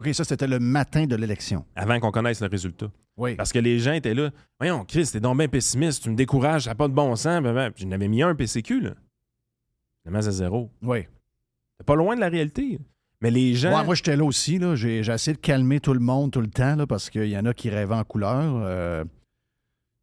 OK, 0.00 0.14
ça, 0.14 0.22
c'était 0.22 0.46
le 0.46 0.60
matin 0.60 1.06
de 1.06 1.16
l'élection. 1.16 1.64
avant 1.74 1.98
qu'on 1.98 2.12
connaisse 2.12 2.40
le 2.40 2.46
résultat. 2.46 2.90
Oui. 3.16 3.34
Parce 3.34 3.52
que 3.52 3.58
les 3.58 3.80
gens 3.80 3.92
étaient 3.92 4.14
là. 4.14 4.30
Voyons, 4.60 4.84
Chris, 4.84 5.08
t'es 5.12 5.18
donc 5.18 5.38
bien 5.38 5.48
pessimiste, 5.48 6.04
tu 6.04 6.10
me 6.10 6.14
décourages, 6.14 6.64
ça 6.64 6.70
n'a 6.70 6.74
pas 6.76 6.86
de 6.86 6.92
bon 6.92 7.16
sens. 7.16 7.40
blablabla. 7.42 7.72
Puis 7.72 7.82
J'en 7.84 7.90
avais 7.90 8.06
mis 8.06 8.22
un 8.22 8.34
PCQ, 8.34 8.80
là. 8.80 8.94
Finalement, 10.02 10.22
c'est 10.22 10.32
zéro. 10.32 10.70
Oui. 10.82 11.06
C'est 11.78 11.86
pas 11.86 11.96
loin 11.96 12.14
de 12.14 12.20
la 12.20 12.28
réalité. 12.28 12.78
Mais 13.20 13.32
les 13.32 13.54
gens. 13.56 13.76
Ouais, 13.76 13.84
moi, 13.84 13.96
j'étais 13.96 14.14
là 14.14 14.24
aussi. 14.24 14.58
Là. 14.58 14.76
J'ai, 14.76 15.02
j'ai 15.02 15.12
essayé 15.12 15.34
de 15.34 15.40
calmer 15.40 15.80
tout 15.80 15.92
le 15.94 16.00
monde 16.00 16.30
tout 16.30 16.40
le 16.40 16.48
temps 16.48 16.76
là, 16.76 16.86
parce 16.86 17.10
qu'il 17.10 17.28
y 17.28 17.36
en 17.36 17.44
a 17.46 17.52
qui 17.52 17.70
rêvaient 17.70 17.94
en 17.96 18.04
couleur. 18.04 18.62
Euh, 18.64 19.04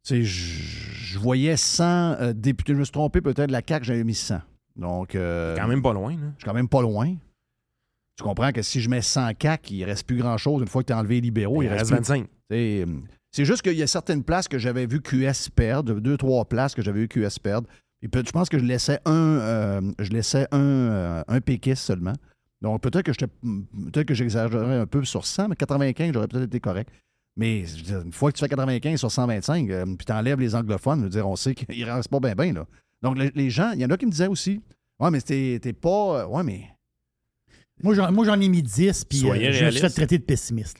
tu 0.04 0.16
sais, 0.16 0.22
je 0.22 0.86
je 1.16 1.18
voyais 1.18 1.56
100 1.56 1.84
euh, 1.84 2.32
députés. 2.34 2.74
Je 2.74 2.78
me 2.78 2.84
suis 2.84 2.92
trompé 2.92 3.22
peut-être. 3.22 3.50
La 3.50 3.62
CAQ, 3.66 3.86
j'avais 3.86 4.04
mis 4.04 4.14
100. 4.14 4.40
Donc, 4.76 5.14
euh, 5.14 5.56
quand 5.56 5.68
même 5.68 5.82
pas 5.82 5.92
loin, 5.92 6.12
là. 6.12 6.18
je 6.36 6.42
suis 6.42 6.44
quand 6.44 6.54
même 6.54 6.68
pas 6.68 6.82
loin. 6.82 7.14
Tu 8.16 8.22
comprends 8.24 8.50
que 8.52 8.62
si 8.62 8.80
je 8.80 8.88
mets 8.88 9.02
100 9.02 9.32
CAQ, 9.40 9.74
il 9.74 9.84
reste 9.84 10.06
plus 10.06 10.16
grand-chose. 10.16 10.62
Une 10.62 10.68
fois 10.68 10.82
que 10.82 10.86
tu 10.88 10.92
as 10.92 10.98
enlevé 10.98 11.16
les 11.16 11.20
libéraux, 11.22 11.62
il, 11.62 11.66
il 11.66 11.68
reste 11.68 11.86
plus- 11.90 11.96
25. 11.96 12.24
Tu 12.24 12.30
sais, 12.50 12.84
euh, 12.86 12.86
C'est 13.32 13.44
juste 13.44 13.62
qu'il 13.62 13.74
y 13.76 13.82
a 13.82 13.86
certaines 13.86 14.24
places 14.24 14.48
que 14.48 14.58
j'avais 14.58 14.86
vu 14.86 15.00
QS 15.00 15.50
perdre, 15.54 15.94
deux, 16.00 16.16
trois 16.16 16.44
places 16.46 16.74
que 16.74 16.80
j'avais 16.82 17.00
vu 17.00 17.08
QS 17.08 17.38
perdre. 17.42 17.68
Et 18.02 18.08
peut- 18.08 18.22
je 18.26 18.30
pense 18.32 18.48
que 18.48 18.58
je 18.58 18.64
laissais 18.64 18.98
un, 19.04 19.12
euh, 19.12 19.80
je 19.98 20.10
laissais 20.10 20.46
un, 20.52 20.58
euh, 20.60 21.22
un 21.28 21.40
péquiste 21.40 21.82
seulement. 21.82 22.14
Donc 22.62 22.80
peut-être 22.82 23.02
que 23.04 23.12
j'étais, 23.12 23.26
peut-être 23.92 24.06
que 24.06 24.14
j'exagérais 24.14 24.76
un 24.78 24.86
peu 24.86 25.04
sur 25.04 25.26
100, 25.26 25.48
mais 25.48 25.56
95, 25.56 26.12
j'aurais 26.14 26.28
peut-être 26.28 26.44
été 26.44 26.60
correct. 26.60 26.90
Mais 27.36 27.64
une 27.90 28.12
fois 28.12 28.30
que 28.32 28.36
tu 28.38 28.40
fais 28.40 28.48
95 28.48 28.98
sur 28.98 29.10
125, 29.12 29.68
euh, 29.70 29.84
puis 29.84 30.06
tu 30.06 30.12
enlèves 30.12 30.40
les 30.40 30.54
anglophones, 30.54 31.00
je 31.00 31.04
veux 31.04 31.10
dire, 31.10 31.28
on 31.28 31.36
sait 31.36 31.54
qu'il 31.54 31.84
ne 31.86 31.90
reste 31.92 32.08
pas 32.08 32.20
bien, 32.20 32.34
bien. 32.34 32.66
Donc 33.02 33.18
les, 33.18 33.30
les 33.34 33.50
gens, 33.50 33.72
il 33.72 33.80
y 33.80 33.84
en 33.84 33.90
a 33.90 33.96
qui 33.96 34.06
me 34.06 34.10
disaient 34.10 34.26
aussi 34.28 34.60
Ouais, 34.98 35.10
mais 35.10 35.20
t'es, 35.20 35.58
pas. 35.74 36.22
euh, 36.22 36.26
Ouais, 36.26 36.42
mais. 36.42 36.70
Moi, 37.82 37.94
j'en, 37.94 38.40
ai 38.40 38.48
mis 38.48 38.62
10, 38.62 39.04
puis 39.04 39.28
euh, 39.28 39.52
je 39.52 39.64
me 39.66 39.70
suis 39.70 39.80
fait 39.80 39.90
traiter 39.90 40.16
de 40.18 40.24
pessimiste. 40.24 40.78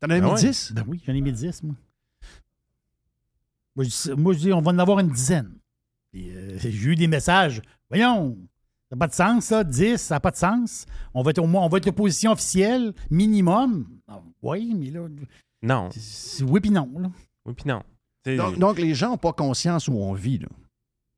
T'en 0.00 0.10
avais 0.10 0.20
Ah 0.22 0.26
mis 0.26 0.32
ouais? 0.32 0.40
10 0.50 0.72
Ben 0.74 0.84
oui, 0.86 1.02
j'en 1.06 1.14
ai 1.14 1.20
mis 1.22 1.32
10, 1.32 1.62
moi. 1.62 1.74
Moi, 3.74 3.84
je, 3.84 3.88
dis- 3.90 4.20
moi, 4.20 4.32
je 4.34 4.38
dis, 4.38 4.52
on 4.52 4.60
va 4.60 4.72
en 4.72 4.78
avoir 4.78 4.98
une 4.98 5.08
dizaine. 5.10 5.54
Puis, 6.12 6.30
euh, 6.30 6.58
j'ai 6.58 6.70
eu 6.70 6.94
des 6.96 7.06
messages. 7.06 7.62
Voyons, 7.88 8.36
ça 8.90 8.96
n'a 8.96 8.98
pas 8.98 9.06
de 9.08 9.14
sens, 9.14 9.44
ça. 9.46 9.64
10, 9.64 9.96
ça 9.96 10.16
n'a 10.16 10.20
pas 10.20 10.30
de 10.30 10.36
sens. 10.36 10.84
On 11.14 11.22
va 11.22 11.30
être 11.30 11.38
au 11.38 11.46
moins, 11.46 11.64
on 11.64 11.68
va 11.68 11.78
être 11.78 11.86
l'opposition 11.86 12.32
officielle, 12.32 12.92
minimum. 13.10 13.88
Ah, 14.06 14.20
oui, 14.42 14.74
mais 14.76 14.90
là, 14.90 15.06
Non. 15.62 15.88
c'est 15.92 16.44
oui 16.44 16.60
puis 16.60 16.70
non. 16.70 16.90
là. 16.98 17.10
Oui, 17.46 17.54
puis 17.54 17.66
non. 17.66 17.82
Donc, 18.26 18.58
donc, 18.58 18.78
les 18.78 18.94
gens 18.94 19.10
n'ont 19.10 19.16
pas 19.16 19.32
conscience 19.32 19.88
où 19.88 19.92
on 19.94 20.12
vit. 20.12 20.38
Là. 20.38 20.48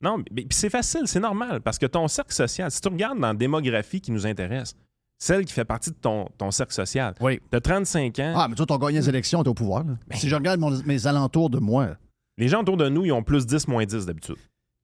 Non, 0.03 0.22
mais 0.32 0.46
c'est 0.51 0.70
facile, 0.70 1.03
c'est 1.07 1.20
normal, 1.20 1.61
parce 1.61 1.78
que 1.78 1.86
ton 1.86 2.09
cercle 2.09 2.32
social, 2.32 2.70
si 2.70 2.80
tu 2.80 2.88
regardes 2.88 3.18
dans 3.20 3.28
la 3.28 3.34
démographie 3.34 4.01
qui 4.01 4.11
nous 4.12 4.26
intéresse, 4.26 4.74
celle 5.18 5.44
qui 5.44 5.53
fait 5.53 5.66
partie 5.66 5.90
de 5.90 5.96
ton, 5.96 6.26
ton 6.38 6.51
cercle 6.51 6.72
social, 6.72 7.14
Oui. 7.20 7.38
tu 7.51 7.57
as 7.57 7.61
35 7.61 8.18
ans, 8.20 8.32
Ah, 8.36 8.48
mais 8.48 8.55
toi, 8.55 8.64
tu 8.64 8.72
as 8.72 8.78
gagné 8.78 8.98
les 9.01 9.09
élections, 9.11 9.42
tu 9.42 9.48
es 9.48 9.51
au 9.51 9.55
pouvoir. 9.55 9.84
là. 9.84 9.94
Ben. 10.09 10.16
Si 10.16 10.28
je 10.28 10.34
regarde 10.34 10.59
mon- 10.59 10.82
mes 10.84 11.07
alentours 11.07 11.51
de 11.51 11.59
moi, 11.59 11.96
les 12.38 12.48
gens 12.48 12.62
autour 12.62 12.78
de 12.78 12.88
nous, 12.88 13.05
ils 13.05 13.12
ont 13.12 13.22
plus 13.22 13.44
10, 13.46 13.68
moins 13.68 13.84
10 13.84 14.07
d'habitude. 14.07 14.36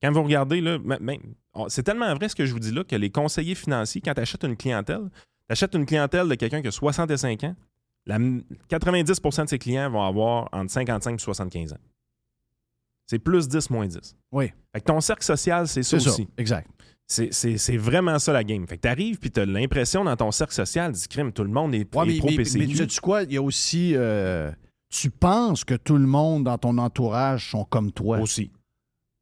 Quand 0.03 0.13
vous 0.13 0.23
regardez, 0.23 0.61
là, 0.61 0.79
même- 0.79 1.19
oh, 1.55 1.67
c'est 1.71 1.83
tellement 1.83 2.15
vrai 2.15 2.29
ce 2.29 2.35
que 2.37 2.45
je 2.45 2.53
vous 2.53 2.59
dis 2.61 2.71
là 2.73 2.85
que 2.85 2.97
les 2.97 3.09
conseillers 3.09 3.55
financiers, 3.55 4.03
quand 4.05 4.13
tu 4.13 4.21
achètes 4.21 4.45
une 4.45 4.57
clientèle, 4.57 5.09
tu 5.15 5.53
achètes 5.53 5.75
une 5.75 5.87
clientèle 5.87 6.29
de 6.29 6.35
quelqu'un 6.35 6.61
qui 6.61 6.69
a 6.69 6.73
65 6.73 7.45
ans, 7.45 7.57
la 8.05 8.17
m- 8.17 8.43
90% 8.69 9.45
de 9.45 9.49
ses 9.49 9.59
clients 9.59 9.89
vont 9.89 10.03
avoir 10.03 10.51
entre 10.53 10.71
55 10.71 11.15
et 11.15 11.19
75 11.23 11.73
ans. 11.73 11.79
C'est 13.07 13.19
plus 13.21 13.47
10, 13.49 13.71
moins 13.71 13.87
10. 13.87 14.17
Oui. 14.33 14.47
Fait 14.73 14.81
que 14.81 14.85
ton 14.87 15.01
cercle 15.01 15.25
social, 15.25 15.69
c'est 15.69 15.83
ça 15.83 15.97
aussi. 15.97 16.29
Exact. 16.37 16.69
C'est- 17.07 17.77
vraiment 17.77 18.19
ça 18.19 18.33
la 18.33 18.43
game. 18.43 18.67
Fait 18.67 18.77
que 18.77 18.83
t'arrives 18.83 19.19
puis 19.19 19.31
t'as 19.31 19.47
l'impression 19.47 20.03
dans 20.03 20.17
ton 20.17 20.33
cercle 20.33 20.53
social, 20.55 20.91
dis 20.91 21.07
crime, 21.09 21.31
tout 21.33 21.45
le 21.45 21.51
monde 21.51 21.73
est, 21.75 21.95
Ouais, 21.95 22.03
est 22.03 22.07
mais, 22.15 22.19
pro 22.19 22.29
mais, 22.31 22.37
PCU. 22.39 22.59
mais 22.59 22.67
tu 22.67 22.89
sais 22.91 23.01
quoi? 23.01 23.23
Il 23.23 23.33
y 23.33 23.37
a 23.37 23.43
aussi. 23.43 23.93
euh, 23.95 24.51
tu 24.91 25.11
penses 25.11 25.63
que 25.65 25.75
tout 25.75 25.97
le 25.99 26.07
monde 26.07 26.45
dans 26.45 26.59
ton 26.59 26.77
entourage 26.79 27.51
sont 27.53 27.65
comme 27.65 27.93
toi. 27.93 28.19
aussi. 28.19 28.51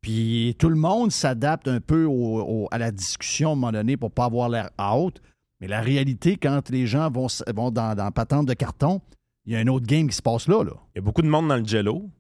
Puis 0.01 0.55
tout 0.59 0.69
le 0.69 0.77
monde 0.77 1.11
s'adapte 1.13 1.69
un 1.69 1.81
peu 1.81 2.05
au- 2.05 2.41
au- 2.65 2.69
à 2.71 2.79
la 2.79 2.91
discussion 2.91 3.51
à 3.51 3.53
un 3.53 3.57
moment 3.57 3.73
donné 3.73 3.97
pour 3.97 4.11
pas 4.11 4.25
avoir 4.27 4.49
l'air 4.49 4.71
out. 4.79 5.21
Mais 5.61 5.67
la 5.69 5.81
réalité, 5.81 6.37
quand 6.37 6.69
les 6.71 6.87
gens 6.87 7.11
vont, 7.11 7.27
vont 7.55 7.71
dans, 7.71 7.95
dans 7.95 8.11
patente 8.11 8.47
de 8.47 8.55
carton, 8.55 9.01
il 9.47 9.53
y 9.53 9.57
a 9.57 9.61
un 9.61 9.67
autre 9.69 9.87
game 9.87 10.09
qui 10.09 10.17
se 10.17 10.23
passe 10.23 10.47
là. 10.49 10.63
là. 10.63 10.73
Il 10.95 10.97
y 10.97 10.99
a 10.99 11.03
beaucoup 11.03 11.23
de 11.23 11.29
monde 11.29 11.49
dans 11.49 11.57
le 11.57 11.65
jello. 11.65 12.11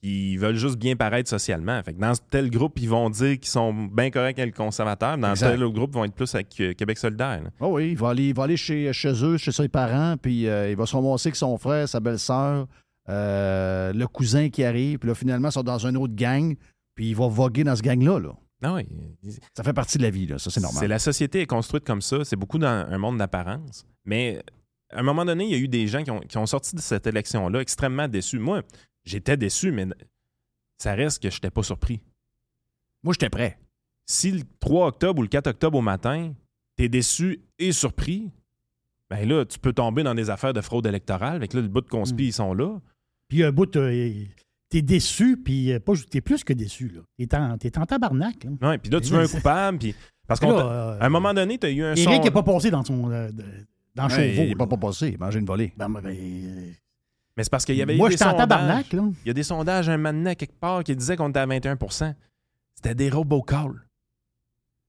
Puis 0.00 0.32
Ils 0.32 0.36
veulent 0.38 0.56
juste 0.56 0.76
bien 0.78 0.96
paraître 0.96 1.28
socialement. 1.28 1.82
Fait 1.82 1.94
que 1.94 2.00
dans 2.00 2.12
tel 2.30 2.50
groupe, 2.50 2.78
ils 2.80 2.88
vont 2.88 3.10
dire 3.10 3.38
qu'ils 3.38 3.48
sont 3.48 3.72
bien 3.72 4.10
corrects 4.10 4.38
avec 4.38 4.54
le 4.54 4.56
conservateur. 4.64 5.18
Dans 5.18 5.30
Exact. 5.30 5.50
tel 5.50 5.64
autre 5.64 5.74
groupe, 5.74 5.90
ils 5.92 5.98
vont 5.98 6.04
être 6.04 6.14
plus 6.14 6.34
avec 6.34 6.60
euh, 6.60 6.72
Québec 6.74 6.98
solidaire. 6.98 7.42
là. 7.42 7.50
Ah 7.60 7.68
oui, 7.68 7.90
il 7.90 7.96
va 7.98 8.10
aller, 8.10 8.28
il 8.28 8.34
va 8.34 8.44
aller 8.44 8.56
chez, 8.56 8.92
chez 8.92 9.24
eux, 9.24 9.36
chez 9.36 9.52
ses 9.52 9.68
parents, 9.68 10.16
puis 10.20 10.46
euh, 10.48 10.70
il 10.70 10.76
va 10.76 10.86
se 10.86 10.96
avec 10.96 11.36
son 11.36 11.56
frère, 11.58 11.88
sa 11.88 12.00
belle-sœur, 12.00 12.66
euh, 13.08 13.92
le 13.92 14.06
cousin 14.06 14.48
qui 14.50 14.64
arrive, 14.64 14.98
puis 14.98 15.08
là, 15.08 15.14
finalement, 15.14 15.48
ils 15.48 15.52
sont 15.52 15.62
dans 15.62 15.78
une 15.86 15.96
autre 15.96 16.14
gang, 16.14 16.54
puis 16.94 17.08
il 17.10 17.16
va 17.16 17.26
voguer 17.28 17.64
dans 17.64 17.74
ce 17.76 17.82
gang-là. 17.82 18.18
Là. 18.18 18.30
Ah 18.62 18.74
oui. 18.74 18.86
Ça 19.56 19.62
fait 19.62 19.72
partie 19.72 19.98
de 19.98 20.02
la 20.02 20.10
vie, 20.10 20.26
là. 20.26 20.38
ça, 20.38 20.50
c'est 20.50 20.60
normal. 20.60 20.80
C'est 20.80 20.88
la 20.88 20.98
société 20.98 21.40
est 21.42 21.46
construite 21.46 21.84
comme 21.84 22.02
ça. 22.02 22.24
C'est 22.24 22.36
beaucoup 22.36 22.58
dans 22.58 22.86
un 22.90 22.98
monde 22.98 23.18
d'apparence. 23.18 23.86
Mais 24.04 24.42
à 24.92 24.98
un 25.00 25.02
moment 25.02 25.24
donné, 25.24 25.44
il 25.44 25.50
y 25.50 25.54
a 25.54 25.58
eu 25.58 25.68
des 25.68 25.86
gens 25.86 26.02
qui 26.02 26.10
ont, 26.10 26.20
qui 26.20 26.36
ont 26.38 26.46
sorti 26.46 26.74
de 26.74 26.80
cette 26.80 27.06
élection-là 27.06 27.60
extrêmement 27.60 28.08
déçus. 28.08 28.38
Moi, 28.40 28.62
j'étais 29.08 29.36
déçu, 29.36 29.72
mais 29.72 29.86
ça 30.78 30.94
reste 30.94 31.22
que 31.22 31.30
je 31.30 31.36
n'étais 31.36 31.50
pas 31.50 31.62
surpris. 31.62 32.00
Moi, 33.02 33.12
j'étais 33.14 33.30
prêt. 33.30 33.58
Si 34.06 34.30
le 34.30 34.42
3 34.60 34.88
octobre 34.88 35.18
ou 35.18 35.22
le 35.22 35.28
4 35.28 35.48
octobre 35.48 35.78
au 35.78 35.82
matin, 35.82 36.32
tu 36.76 36.84
es 36.84 36.88
déçu 36.88 37.40
et 37.58 37.72
surpris, 37.72 38.30
ben 39.10 39.28
là, 39.28 39.44
tu 39.44 39.58
peux 39.58 39.72
tomber 39.72 40.02
dans 40.02 40.14
des 40.14 40.30
affaires 40.30 40.52
de 40.52 40.60
fraude 40.60 40.86
électorale. 40.86 41.36
Avec 41.36 41.52
là, 41.54 41.60
le 41.60 41.68
bout 41.68 41.80
de 41.80 41.88
conspi, 41.88 42.26
ils 42.26 42.32
sont 42.32 42.54
là. 42.54 42.78
Puis 43.28 43.42
un 43.42 43.52
bout, 43.52 43.74
euh, 43.76 44.24
t'es 44.70 44.82
déçu, 44.82 45.36
puis 45.36 45.72
euh, 45.72 45.80
pas 45.80 45.92
t'es 46.10 46.20
plus 46.20 46.44
que 46.44 46.52
déçu. 46.52 46.88
là. 46.88 47.00
T'es 47.18 47.34
en, 47.36 47.58
t'es 47.58 47.76
en 47.78 47.84
tabarnak. 47.86 48.44
Là. 48.44 48.68
Ouais, 48.70 48.78
puis 48.78 48.90
là, 48.90 49.00
tu 49.00 49.12
Mais 49.12 49.18
veux 49.18 49.24
un 49.24 49.28
coupable. 49.28 49.78
Puis... 49.78 49.94
Parce 50.26 50.40
qu'à 50.40 50.48
euh, 50.50 50.98
un 51.00 51.08
moment 51.08 51.32
donné, 51.34 51.58
tu 51.58 51.66
as 51.66 51.70
eu 51.70 51.82
un 51.82 51.94
Éric 51.94 52.04
son... 52.16 52.22
n'est 52.22 52.30
pas 52.30 52.42
passé 52.42 52.70
dans 52.70 52.84
son. 52.84 53.10
euh, 53.10 53.30
dans 53.94 54.04
Ouais, 54.04 54.10
Chauveau. 54.10 54.42
il 54.44 54.48
n'est 54.50 54.54
pas, 54.54 54.66
pas 54.66 54.76
passé, 54.76 55.08
il 55.08 55.18
mangeait 55.18 55.38
une 55.40 55.46
volée. 55.46 55.72
Ben, 55.76 55.88
ben, 55.88 56.00
ben, 56.02 56.16
euh, 56.16 56.70
Mais 57.38 57.44
c'est 57.44 57.50
parce 57.50 57.64
qu'il 57.64 57.76
y 57.76 57.82
avait 57.82 57.96
moi, 57.96 58.08
des 58.08 58.16
sondages. 58.16 58.36
tabarnak. 58.36 58.92
Là. 58.92 59.02
Il 59.24 59.28
y 59.28 59.30
a 59.30 59.32
des 59.32 59.44
sondages 59.44 59.88
un 59.88 59.96
donné, 59.96 60.34
quelque 60.34 60.58
part 60.58 60.82
qui 60.82 60.96
disaient 60.96 61.16
qu'on 61.16 61.28
était 61.28 61.38
à 61.38 61.46
21% 61.46 62.12
C'était 62.74 62.96
des 62.96 63.10
robocalls. 63.10 63.86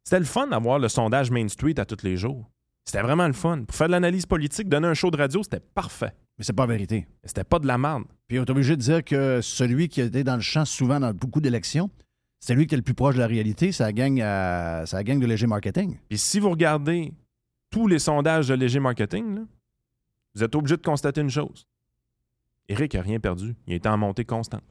C'était 0.04 0.18
le 0.18 0.26
fun 0.26 0.48
d'avoir 0.48 0.80
le 0.80 0.90
sondage 0.90 1.30
Main 1.30 1.48
Street 1.48 1.80
à 1.80 1.86
tous 1.86 2.04
les 2.04 2.18
jours. 2.18 2.50
C'était 2.86 3.04
vraiment 3.04 3.28
le 3.28 3.34
fun. 3.34 3.66
Pour 3.68 3.76
faire 3.76 3.86
de 3.86 3.92
l'analyse 3.92 4.26
politique, 4.26 4.68
donner 4.68 4.88
un 4.88 4.96
show 4.96 5.12
de 5.12 5.18
radio, 5.18 5.44
c'était 5.44 5.60
parfait. 5.60 6.12
Mais 6.40 6.44
c'est 6.44 6.54
pas 6.54 6.64
la 6.64 6.74
vérité. 6.74 7.08
C'était 7.24 7.44
pas 7.44 7.60
de 7.60 7.68
la 7.68 7.78
merde. 7.78 8.06
Puis 8.28 8.40
on 8.40 8.44
est 8.46 8.50
obligé 8.50 8.76
de 8.76 8.82
dire 8.82 9.04
que 9.04 9.42
celui 9.44 9.88
qui 9.88 10.02
était 10.02 10.24
dans 10.24 10.36
le 10.36 10.42
champ 10.42 10.66
souvent 10.66 11.00
dans 11.00 11.14
beaucoup 11.14 11.42
d'élections, 11.42 11.92
c'est 12.40 12.56
lui 12.56 12.66
qui 12.66 12.74
est 12.74 12.78
le 12.80 12.84
plus 12.84 12.96
proche 12.96 13.14
de 13.14 13.20
la 13.20 13.28
réalité, 13.28 13.72
ça 13.72 13.92
gagne, 13.94 14.24
à, 14.24 14.88
ça 14.88 15.04
gagne 15.04 15.20
de 15.20 15.28
léger 15.28 15.46
marketing. 15.46 16.00
Puis 16.10 16.18
si 16.18 16.40
vous 16.40 16.50
regardez 16.50 17.14
tous 17.70 17.86
les 17.86 18.00
sondages 18.00 18.48
de 18.48 18.56
léger 18.56 18.80
marketing, 18.80 19.36
là, 19.36 19.42
vous 20.34 20.44
êtes 20.44 20.56
obligé 20.56 20.78
de 20.78 20.82
constater 20.82 21.22
une 21.22 21.30
chose. 21.30 21.68
Eric 22.70 22.94
n'a 22.94 23.02
rien 23.02 23.20
perdu. 23.20 23.56
Il 23.68 23.74
est 23.74 23.86
en 23.88 23.98
montée 23.98 24.24
constante. 24.26 24.64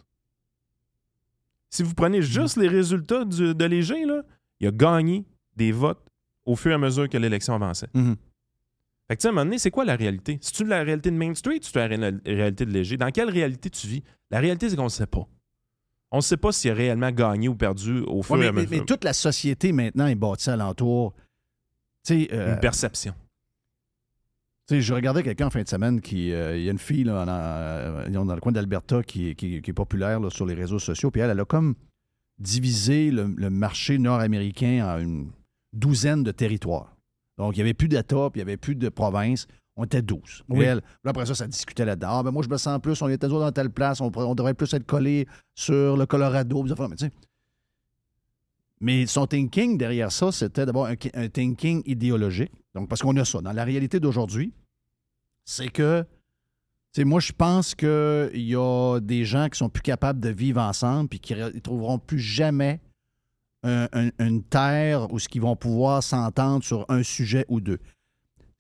Si 1.70 1.82
vous 1.82 1.92
prenez 1.94 2.22
juste 2.22 2.57
les 2.57 2.68
résultats 2.68 3.24
du- 3.24 3.55
de 3.55 3.64
léger, 3.66 4.05
là, 4.07 4.22
il 4.61 4.68
a 4.68 4.70
gagné 4.70 5.26
des 5.57 5.72
votes 5.72 6.03
au 6.46 6.57
fur 6.57 6.70
et 6.70 6.74
à 6.74 6.78
mesure 6.78 7.09
que 7.09 7.18
l'élection 7.18 7.55
avançait. 7.55 7.88
Mhm. 7.92 8.16
Fait 9.09 9.16
que, 9.16 9.20
tu 9.20 9.22
sais, 9.22 9.28
à 9.28 9.30
un 9.30 9.34
moment 9.34 9.44
donné, 9.44 9.59
c'est 9.59 9.70
quoi 9.70 9.84
la 9.84 9.96
réalité? 9.96 10.38
Si 10.40 10.53
tu 10.53 10.64
la 10.64 10.82
réalité 10.82 11.11
de 11.11 11.16
Main 11.16 11.34
Street, 11.34 11.61
tu 11.61 11.70
la 11.76 11.86
ré- 11.86 11.96
réalité 12.24 12.64
de 12.64 12.70
Léger. 12.70 12.96
Dans 12.96 13.11
quelle 13.11 13.30
réalité 13.30 13.68
tu 13.70 13.86
vis? 13.86 14.03
La 14.30 14.38
réalité, 14.40 14.68
c'est 14.70 14.76
qu'on 14.76 14.84
ne 14.84 14.88
sait 14.88 15.07
pas. 15.07 15.26
On 16.11 16.18
ne 16.18 16.22
sait 16.22 16.36
pas 16.38 16.53
s'il 16.53 16.70
a 16.70 16.74
réellement 16.74 17.11
gagné 17.11 17.49
ou 17.49 17.55
perdu 17.55 18.01
au 18.01 18.22
fur 18.22 18.36
Ouais, 18.36 18.46
et 18.46 18.49
à 18.49 18.53
mais, 18.53 18.62
mais- 18.62 18.66
mesure. 18.68 18.78
mais 18.80 18.86
toute 18.86 19.05
la 19.05 19.12
société 19.12 19.72
maintenant 19.72 20.07
est 20.07 20.14
bâtie 20.14 20.49
alentour. 20.51 21.14
Euh, 22.11 22.55
Une 22.55 22.61
perception. 22.61 23.14
Je 24.70 24.92
regardais 24.92 25.22
quelqu'un 25.22 25.46
en 25.46 25.50
fin 25.50 25.62
de 25.62 25.68
semaine 25.68 26.00
qui. 26.00 26.32
euh, 26.32 26.56
Il 26.58 26.64
y 26.64 26.68
a 26.68 26.72
une 26.72 26.78
fille 26.78 27.04
là, 27.04 27.22
en- 27.22 27.28
euh, 27.28 28.08
dans 28.10 28.34
le 28.34 28.40
coin 28.40 28.52
d'Alberta 28.52 29.02
qui, 29.02 29.34
qui- 29.34 29.62
qui 29.62 29.70
est 29.70 29.74
populaire 29.74 30.20
là, 30.20 30.28
sur 30.30 30.44
les 30.44 30.54
réseaux 30.54 30.78
sociaux. 30.78 31.10
Puis 31.10 31.22
elle, 31.22 31.30
elle 31.30 31.40
a 31.40 31.44
comme 31.46 31.74
divisé 32.38 33.10
le, 33.10 33.32
le 33.36 33.50
marché 33.50 33.98
nord-américain 33.98 34.86
en 34.86 34.98
une 35.00 35.30
douzaine 35.72 36.22
de 36.22 36.30
territoires. 36.32 36.94
Donc, 37.38 37.54
il 37.56 37.58
n'y 37.58 37.62
avait 37.62 37.74
plus 37.74 37.88
d'État, 37.88 38.28
puis 38.30 38.40
il 38.40 38.44
n'y 38.44 38.50
avait 38.50 38.56
plus 38.56 38.74
de 38.74 38.88
province. 38.88 39.46
On 39.76 39.84
était 39.84 40.02
12. 40.02 40.42
Oui. 40.48 40.60
Réel. 40.60 40.80
Puis 40.82 40.90
après 41.10 41.24
ça, 41.24 41.34
ça 41.34 41.46
discutait 41.46 41.84
là-dedans. 41.84 42.08
Ah, 42.18 42.22
ben 42.24 42.30
moi, 42.32 42.42
je 42.42 42.48
me 42.48 42.56
sens 42.56 42.80
plus, 42.80 43.00
on 43.00 43.08
était 43.08 43.26
toujours 43.26 43.40
dans 43.40 43.52
telle 43.52 43.70
place, 43.70 44.00
on, 44.00 44.10
devrait 44.34 44.54
plus 44.54 44.72
être 44.74 44.84
collé 44.86 45.26
sur 45.54 45.96
le 45.96 46.04
Colorado. 46.04 46.64
Mais, 48.80 49.06
son 49.06 49.26
thinking 49.26 49.78
derrière 49.78 50.12
ça, 50.12 50.30
c'était 50.30 50.66
d'abord 50.66 50.86
un, 50.86 50.94
un 51.14 51.28
thinking 51.28 51.82
idéologique. 51.86 52.52
Parce 52.86 53.00
qu'on 53.02 53.16
a 53.16 53.24
ça. 53.24 53.40
Dans 53.40 53.52
la 53.52 53.64
réalité 53.64 53.98
d'aujourd'hui, 54.00 54.52
c'est 55.44 55.68
que, 55.68 56.04
tu 56.94 57.04
moi, 57.04 57.20
je 57.20 57.32
pense 57.32 57.74
qu'il 57.74 58.30
y 58.34 58.54
a 58.56 58.98
des 59.00 59.24
gens 59.24 59.48
qui 59.48 59.58
sont 59.58 59.68
plus 59.68 59.82
capables 59.82 60.20
de 60.20 60.28
vivre 60.30 60.60
ensemble 60.60 61.08
puis 61.08 61.20
qui 61.20 61.34
ne 61.34 61.50
trouveront 61.60 61.98
plus 61.98 62.18
jamais 62.18 62.80
un- 63.62 63.88
un- 63.92 64.10
une 64.20 64.42
terre 64.42 65.12
où 65.12 65.18
ce 65.18 65.28
qu'ils 65.28 65.42
vont 65.42 65.56
pouvoir 65.56 66.02
s'entendre 66.02 66.62
sur 66.64 66.84
un 66.88 67.02
sujet 67.02 67.44
ou 67.48 67.60
deux. 67.60 67.78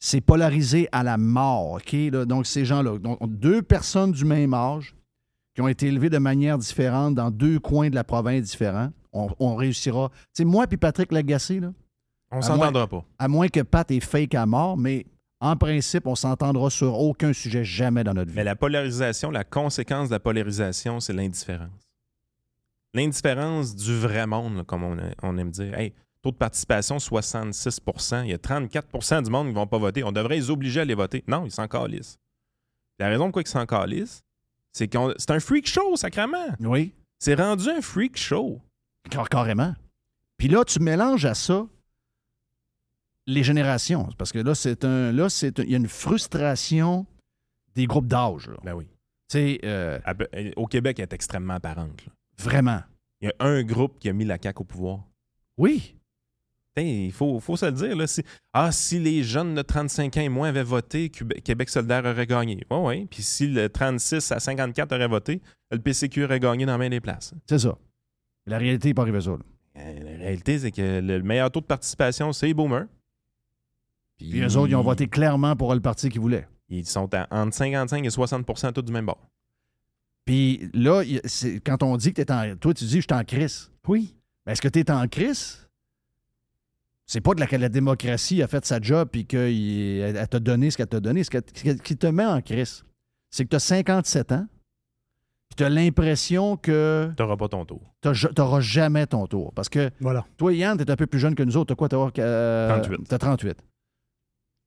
C'est 0.00 0.20
polarisé 0.20 0.88
à 0.92 1.02
la 1.02 1.16
mort, 1.18 1.72
OK? 1.72 1.96
Donc, 2.10 2.46
ces 2.46 2.64
gens-là, 2.64 2.98
deux 3.28 3.62
personnes 3.62 4.12
du 4.12 4.24
même 4.24 4.54
âge 4.54 4.94
qui 5.54 5.60
ont 5.62 5.68
été 5.68 5.86
élevées 5.86 6.10
de 6.10 6.18
manière 6.18 6.58
différente 6.58 7.14
dans 7.14 7.30
deux 7.30 7.58
coins 7.58 7.90
de 7.90 7.94
la 7.94 8.04
province 8.04 8.42
différents, 8.44 8.92
on, 9.12 9.28
on 9.40 9.56
réussira. 9.56 10.10
Tu 10.10 10.16
sais, 10.34 10.44
moi 10.44 10.66
puis 10.66 10.76
Patrick 10.76 11.10
Lagacé, 11.12 11.58
là, 11.60 11.72
On 12.30 12.42
s'entendra 12.42 12.86
pas. 12.86 13.04
à 13.18 13.28
moins 13.28 13.48
que 13.48 13.60
Pat 13.60 13.90
est 13.90 14.00
fake 14.00 14.34
à 14.34 14.44
mort, 14.46 14.76
mais 14.76 15.06
en 15.40 15.56
principe, 15.56 16.06
on 16.06 16.14
s'entendra 16.14 16.68
sur 16.68 16.98
aucun 16.98 17.32
sujet 17.32 17.64
jamais 17.64 18.04
dans 18.04 18.12
notre 18.14 18.30
vie. 18.30 18.36
Mais 18.36 18.44
la 18.44 18.56
polarisation, 18.56 19.30
la 19.30 19.44
conséquence 19.44 20.08
de 20.08 20.14
la 20.14 20.20
polarisation, 20.20 21.00
c'est 21.00 21.12
l'indifférence. 21.12 21.70
L'indifférence 22.94 23.74
du 23.76 23.94
vrai 23.96 24.26
monde, 24.26 24.56
là, 24.56 24.64
comme 24.64 24.82
on, 24.82 24.96
on 25.22 25.38
aime 25.38 25.50
dire. 25.50 25.78
Hey, 25.78 25.92
taux 26.22 26.30
de 26.30 26.36
participation, 26.36 26.98
66 26.98 27.80
Il 28.24 28.30
y 28.30 28.34
a 28.34 28.38
34% 28.38 29.22
du 29.24 29.30
monde 29.30 29.46
qui 29.46 29.52
ne 29.52 29.58
vont 29.58 29.66
pas 29.66 29.78
voter. 29.78 30.02
On 30.04 30.12
devrait 30.12 30.36
les 30.36 30.50
obliger 30.50 30.80
à 30.80 30.84
les 30.84 30.94
voter. 30.94 31.22
Non, 31.28 31.44
ils 31.44 31.50
s'en 31.52 31.68
calissent. 31.68 32.18
La 32.98 33.08
raison 33.08 33.24
pourquoi 33.26 33.42
ils 33.42 33.46
s'en 33.48 33.66
calissent, 33.66 34.24
c'est 34.72 34.88
qu'on 34.88 35.12
c'est 35.18 35.30
un 35.30 35.38
freak 35.40 35.68
show, 35.68 35.96
sacrément. 35.96 36.46
Oui, 36.60 36.92
C'est 37.18 37.34
rendu 37.34 37.68
un 37.68 37.80
freak 37.80 38.16
show. 38.16 38.60
car- 39.10 39.28
carrément. 39.28 39.74
Puis 40.36 40.48
là, 40.48 40.64
tu 40.64 40.80
mélanges 40.80 41.24
à 41.24 41.34
ça 41.34 41.66
les 43.28 43.44
générations. 43.44 44.08
Parce 44.18 44.32
que 44.32 44.38
là, 44.38 44.54
c'est 44.54 44.84
un. 44.84 45.12
Là, 45.12 45.28
c'est 45.28 45.58
il 45.60 45.70
y 45.70 45.74
a 45.74 45.78
une 45.78 45.86
frustration 45.88 47.06
des 47.74 47.86
groupes 47.86 48.06
d'âge. 48.08 48.50
Ben 48.64 48.74
oui. 48.74 48.88
Euh, 49.36 49.98
Au 50.56 50.66
Québec, 50.66 50.98
elle 50.98 51.04
est 51.04 51.12
extrêmement 51.12 51.54
apparente. 51.54 52.04
là. 52.06 52.12
vraiment. 52.38 52.80
Il 53.20 53.26
y 53.28 53.30
a 53.30 53.34
un 53.46 53.62
groupe 53.62 53.98
qui 53.98 54.08
a 54.08 54.12
mis 54.12 54.24
la 54.24 54.38
CAQ 54.42 54.60
au 54.62 54.64
pouvoir. 54.64 55.00
Oui. 55.58 55.94
Il 56.76 57.10
faut, 57.10 57.40
faut 57.40 57.56
se 57.56 57.66
le 57.66 57.72
dire. 57.72 57.96
Là, 57.96 58.06
si, 58.06 58.22
ah, 58.52 58.70
si 58.70 59.00
les 59.00 59.24
jeunes 59.24 59.54
de 59.56 59.62
35 59.62 60.16
ans 60.16 60.20
et 60.20 60.28
moins 60.28 60.48
avaient 60.48 60.62
voté, 60.62 61.10
Québec 61.10 61.68
solidaire 61.68 62.04
aurait 62.04 62.26
gagné. 62.26 62.64
Oui, 62.70 62.78
oui. 62.80 63.06
Puis 63.10 63.24
si 63.24 63.48
le 63.48 63.68
36 63.68 64.30
à 64.30 64.38
54 64.38 64.94
aurait 64.94 65.08
voté, 65.08 65.42
le 65.72 65.78
PCQ 65.80 66.24
aurait 66.24 66.38
gagné 66.38 66.66
dans 66.66 66.78
bien 66.78 66.88
des 66.88 67.00
places. 67.00 67.34
C'est 67.48 67.58
ça. 67.58 67.76
La 68.46 68.58
réalité 68.58 68.88
n'est 68.88 68.94
pas 68.94 69.02
arrivée 69.02 69.20
ça. 69.20 69.30
là. 69.32 69.38
Euh, 69.78 70.12
La 70.12 70.18
réalité, 70.24 70.58
c'est 70.60 70.70
que 70.70 71.00
le 71.00 71.20
meilleur 71.22 71.50
taux 71.50 71.60
de 71.60 71.66
participation, 71.66 72.32
c'est 72.32 72.46
les 72.46 72.54
boomers. 72.54 72.86
Puis 74.18 74.40
eux 74.40 74.56
autres, 74.56 74.68
ils 74.68 74.74
ont 74.76 74.82
voté 74.82 75.06
clairement 75.08 75.54
pour 75.56 75.72
le 75.74 75.80
parti 75.80 76.08
qu'ils 76.08 76.20
voulaient. 76.20 76.46
Ils 76.68 76.84
sont 76.86 77.08
à, 77.14 77.26
entre 77.30 77.54
55 77.54 78.04
et 78.04 78.08
60% 78.08 78.72
tous 78.72 78.82
du 78.82 78.92
même 78.92 79.06
bord. 79.06 79.20
Puis 80.24 80.68
là, 80.74 81.02
quand 81.64 81.82
on 81.82 81.96
dit 81.96 82.12
que 82.12 82.20
tu 82.20 82.28
es 82.28 82.32
en. 82.32 82.56
Toi, 82.56 82.74
tu 82.74 82.84
dis, 82.84 82.96
je 83.00 83.06
suis 83.08 83.12
en 83.18 83.24
crise. 83.24 83.70
Oui. 83.86 84.14
Mais 84.44 84.52
est-ce 84.52 84.60
que 84.60 84.68
tu 84.68 84.80
es 84.80 84.90
en 84.90 85.06
crise? 85.08 85.66
C'est 87.06 87.22
pas 87.22 87.32
de 87.32 87.40
la, 87.40 87.46
que 87.46 87.56
la 87.56 87.70
démocratie 87.70 88.42
a 88.42 88.46
fait 88.48 88.64
sa 88.66 88.80
job 88.82 89.08
puis 89.10 89.24
qu'elle 89.24 90.26
t'a 90.28 90.38
donné 90.40 90.70
ce 90.70 90.76
qu'elle 90.76 90.88
t'a 90.88 91.00
donné. 91.00 91.24
Ce 91.24 91.30
que- 91.30 91.38
ce 91.54 91.72
qui 91.82 91.96
te 91.96 92.06
met 92.06 92.26
en 92.26 92.42
crise, 92.42 92.84
c'est 93.30 93.44
que 93.44 93.48
tu 93.48 93.56
as 93.56 93.60
57 93.60 94.32
ans, 94.32 94.46
puis 95.48 95.56
tu 95.56 95.64
as 95.64 95.70
l'impression 95.70 96.58
que 96.58 97.10
Tu 97.16 97.22
n'auras 97.22 97.38
pas 97.38 97.48
ton 97.48 97.64
tour. 97.64 97.80
tu 98.02 98.10
n'auras 98.36 98.60
jamais 98.60 99.06
ton 99.06 99.26
tour. 99.26 99.54
Parce 99.54 99.70
que 99.70 99.90
Voilà. 100.00 100.26
toi, 100.36 100.52
Yann, 100.52 100.76
tu 100.76 100.84
es 100.84 100.90
un 100.90 100.96
peu 100.96 101.06
plus 101.06 101.18
jeune 101.18 101.34
que 101.34 101.42
nous 101.42 101.56
autres. 101.56 101.68
Tu 101.68 101.72
as 101.72 101.76
quoi? 101.76 102.10
Tu 102.10 102.20
as, 102.20 102.68
38. 102.82 103.18
38. 103.18 103.56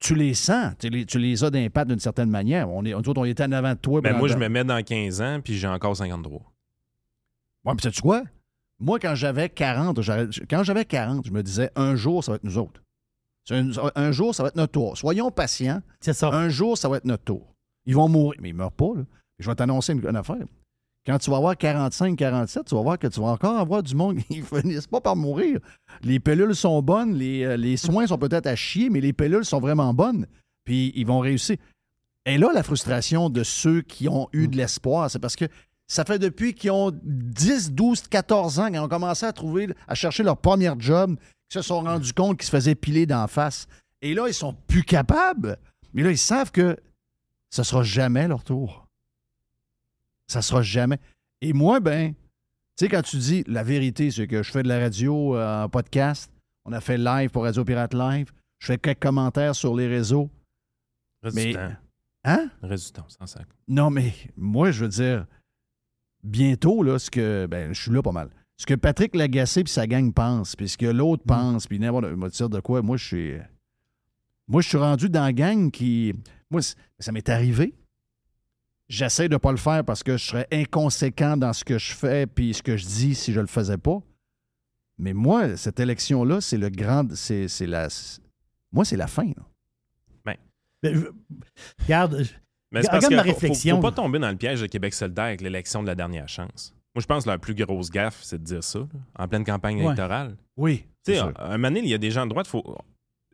Tu 0.02 0.16
les 0.16 0.34
sens, 0.34 0.74
tu 0.80 0.90
les, 0.90 1.06
tu 1.06 1.20
les 1.20 1.44
as 1.44 1.50
d'impact 1.52 1.90
d'une 1.90 2.00
certaine 2.00 2.30
manière. 2.30 2.70
On 2.70 2.84
est, 2.84 2.92
nous 2.92 2.98
autres, 3.08 3.22
on 3.22 3.26
était 3.26 3.44
en 3.44 3.52
avant 3.52 3.74
de 3.74 3.78
toi. 3.78 4.02
Ben, 4.02 4.10
pendant- 4.10 4.20
moi, 4.20 4.28
je 4.28 4.36
me 4.38 4.50
mets 4.50 4.64
dans 4.64 4.82
15 4.84 5.22
ans, 5.22 5.40
puis 5.44 5.58
j'ai 5.58 5.68
encore 5.68 5.96
53. 5.96 6.42
Ouais, 7.64 7.74
mais 7.76 7.82
sais-tu 7.82 8.02
quoi? 8.02 8.24
Moi, 8.80 8.98
quand 9.00 9.14
j'avais 9.14 9.48
40, 9.48 10.02
j'arrête- 10.02 10.40
quand 10.50 10.64
j'avais 10.64 10.86
40, 10.86 11.26
je 11.28 11.32
me 11.32 11.44
disais, 11.44 11.70
un 11.76 11.96
jour, 11.96 12.24
ça 12.24 12.32
va 12.32 12.38
être 12.38 12.44
nous 12.44 12.58
autres. 12.58 12.82
Un, 13.52 13.70
un 13.96 14.12
jour, 14.12 14.34
ça 14.34 14.42
va 14.44 14.50
être 14.50 14.56
notre 14.56 14.72
tour. 14.72 14.98
Soyons 14.98 15.30
patients. 15.30 15.82
C'est 16.00 16.14
ça. 16.14 16.30
Un 16.32 16.50
jour, 16.50 16.78
ça 16.78 16.90
va 16.90 16.98
être 16.98 17.06
notre 17.06 17.24
tour. 17.24 17.54
Ils 17.86 17.96
vont 17.96 18.10
mourir. 18.10 18.40
Mais 18.42 18.50
ils 18.50 18.54
ne 18.54 18.58
meurent 18.58 18.72
pas, 18.72 18.94
là. 18.96 19.04
Je 19.40 19.50
vais 19.50 19.56
t'annoncer 19.56 19.94
une, 19.94 20.08
une 20.08 20.16
affaire. 20.16 20.38
Quand 21.06 21.18
tu 21.18 21.32
vas 21.32 21.38
avoir 21.38 21.58
45, 21.58 22.16
47, 22.16 22.66
tu 22.66 22.76
vas 22.76 22.82
voir 22.82 23.00
que 23.00 23.08
tu 23.08 23.20
vas 23.20 23.28
encore 23.28 23.58
avoir 23.58 23.82
du 23.82 23.96
monde 23.96 24.18
qui 24.18 24.40
ne 24.40 24.46
finissent 24.62 24.88
pas 24.88 25.02
par 25.02 25.16
mourir. 25.16 25.60
Les 26.04 26.20
pilules 26.20 26.56
sont 26.56 26.82
bonnes, 26.82 27.16
les, 27.16 27.44
euh, 27.44 27.58
les 27.58 27.76
soins 27.78 28.06
sont 28.06 28.20
peut-être 28.20 28.46
à 28.48 28.56
chier, 28.56 28.90
mais 28.90 29.02
les 29.02 29.14
pilules 29.14 29.46
sont 29.46 29.60
vraiment 29.60 29.94
bonnes. 29.94 30.28
Puis 30.64 30.92
ils 30.96 31.08
vont 31.08 31.20
réussir. 31.20 31.58
Et 32.26 32.38
là, 32.38 32.52
la 32.54 32.62
frustration 32.62 33.30
de 33.30 33.44
ceux 33.44 33.82
qui 33.82 34.08
ont 34.08 34.30
eu 34.32 34.48
de 34.48 34.56
l'espoir, 34.56 35.10
c'est 35.10 35.18
parce 35.18 35.36
que 35.36 35.46
ça 35.88 36.06
fait 36.06 36.20
depuis 36.20 36.54
qu'ils 36.54 36.72
ont 36.72 36.92
10, 37.04 37.74
12, 37.74 38.04
14 38.08 38.60
ans 38.60 38.68
qu'ils 38.68 38.80
ont 38.80 38.88
commencé 38.88 39.26
à 39.26 39.34
trouver, 39.34 39.68
à 39.88 39.96
chercher 39.96 40.22
leur 40.24 40.38
premier 40.38 40.72
job, 40.78 41.18
qu'ils 41.50 41.62
se 41.62 41.68
sont 41.68 41.82
rendus 41.82 42.14
compte 42.14 42.38
qu'ils 42.38 42.46
se 42.46 42.52
faisaient 42.52 42.76
piler 42.76 43.08
d'en 43.08 43.28
face. 43.28 43.68
Et 44.04 44.14
là, 44.14 44.28
ils 44.28 44.34
sont 44.34 44.56
plus 44.68 44.84
capables. 44.84 45.58
Mais 45.94 46.04
là, 46.04 46.12
ils 46.12 46.18
savent 46.18 46.52
que 46.52 46.78
ce 47.50 47.64
sera 47.64 47.84
jamais 47.84 48.28
leur 48.28 48.44
tour. 48.44 48.88
Ça 50.32 50.42
sera 50.42 50.62
jamais. 50.62 50.98
Et 51.42 51.52
moi, 51.52 51.82
ben, 51.82 52.14
tu 52.14 52.16
sais, 52.78 52.88
quand 52.88 53.02
tu 53.02 53.18
dis 53.18 53.44
la 53.48 53.64
vérité, 53.64 54.12
c'est 54.12 54.28
que 54.28 54.42
je 54.42 54.50
fais 54.50 54.64
de 54.64 54.70
la 54.70 54.80
radio 54.80 55.36
euh, 55.36 55.66
en 55.66 55.68
podcast, 55.68 56.32
on 56.64 56.72
a 56.72 56.80
fait 56.80 56.98
live 56.98 57.32
pour 57.32 57.44
Radio 57.44 57.66
Pirate 57.66 57.94
Live, 57.94 58.32
je 58.60 58.68
fais 58.68 58.78
quelques 58.78 59.02
commentaires 59.02 59.54
sur 59.54 59.76
les 59.76 59.88
réseaux. 59.88 60.30
Mais-. 61.34 61.54
Hein? 62.24 62.50
Temps, 62.94 63.10
sans 63.10 63.26
sac. 63.26 63.46
Non, 63.68 63.90
mais 63.90 64.14
moi, 64.38 64.72
je 64.72 64.86
veux 64.86 64.90
dire, 64.90 65.26
bientôt, 66.24 66.82
là, 66.82 66.98
ce 66.98 67.12
que. 67.12 67.46
Ben, 67.48 67.74
je 67.74 67.82
suis 67.82 67.92
là 67.92 68.02
pas 68.02 68.14
mal. 68.14 68.30
Ce 68.56 68.66
que 68.66 68.76
Patrick 68.76 69.14
Lagacé 69.14 69.66
puis 69.66 69.74
sa 69.74 69.86
gang 69.86 70.14
pense, 70.14 70.56
puis 70.56 70.70
ce 70.70 70.78
que 70.78 70.86
l'autre 70.86 71.24
pense, 71.28 71.68
puis 71.68 71.78
n'importe 71.78 72.32
dire 72.32 72.50
de 72.50 72.62
quoi, 72.62 72.82
moi, 72.82 72.96
je 72.96 73.06
suis. 73.06 73.34
Moi, 74.48 74.62
je 74.62 74.70
suis 74.70 74.78
rendu 74.78 75.10
dans 75.10 75.24
la 75.24 75.34
gang 75.34 75.70
qui. 75.72 76.14
Moi, 76.50 76.62
ça 76.62 77.12
m'est 77.12 77.28
arrivé. 77.28 77.74
J'essaie 78.92 79.30
de 79.30 79.36
ne 79.36 79.38
pas 79.38 79.52
le 79.52 79.58
faire 79.58 79.86
parce 79.86 80.04
que 80.04 80.18
je 80.18 80.26
serais 80.26 80.48
inconséquent 80.52 81.38
dans 81.38 81.54
ce 81.54 81.64
que 81.64 81.78
je 81.78 81.94
fais 81.94 82.28
puis 82.28 82.54
ce 82.54 82.62
que 82.62 82.76
je 82.76 82.86
dis 82.86 83.16
si 83.16 83.32
je 83.32 83.40
le 83.40 83.48
faisais 83.48 83.78
pas. 83.78 84.00
Mais 84.98 85.14
moi, 85.14 85.56
cette 85.56 85.80
élection-là, 85.80 86.42
c'est 86.42 86.58
le 86.58 86.70
grand. 86.70 87.08
C'est 87.16 87.48
c'est 87.48 87.68
la. 87.68 87.88
Moi, 88.74 88.84
c'est 88.86 88.98
la 88.98 89.08
fin. 89.08 89.26
là. 89.26 89.44
Ben, 90.84 90.96
je- 90.96 91.84
Regarde, 91.84 92.24
je- 92.24 92.34
Mais 92.72 92.82
c'est 92.82 92.88
Regarde 92.88 92.92
parce 92.92 93.08
que 93.08 93.14
ma 93.16 93.22
faut- 93.24 93.28
faut- 93.30 93.34
réflexion. 93.36 93.76
Faut, 93.76 93.82
pas 93.84 93.92
tomber 93.92 94.18
dans 94.18 94.32
le 94.32 94.36
piège 94.36 94.62
de 94.62 94.66
Québec 94.66 94.94
solidaire 94.96 95.26
avec 95.26 95.42
l'élection 95.42 95.84
de 95.84 95.88
la 95.88 95.94
dernière 95.96 96.28
chance. 96.28 96.74
Moi, 96.96 97.02
je 97.02 97.06
pense 97.06 97.24
que 97.26 97.30
la 97.30 97.38
plus 97.38 97.54
grosse 97.54 97.92
gaffe, 97.92 98.20
c'est 98.24 98.40
de 98.40 98.44
dire 98.44 98.64
ça, 98.64 98.80
là, 98.80 98.86
en 99.20 99.28
pleine 99.28 99.44
campagne 99.46 99.78
Ouais. 99.78 99.86
électorale. 99.86 100.36
Oui. 100.58 100.86
Tu 101.06 101.14
sais, 101.14 101.20
un 101.20 101.32
moment 101.52 101.68
donné, 101.68 101.82
il 101.82 101.88
y 101.88 101.94
a 101.94 101.98
des 102.00 102.10
gens 102.12 102.26
de 102.26 102.32
droite, 102.32 102.48
faut... 102.48 102.64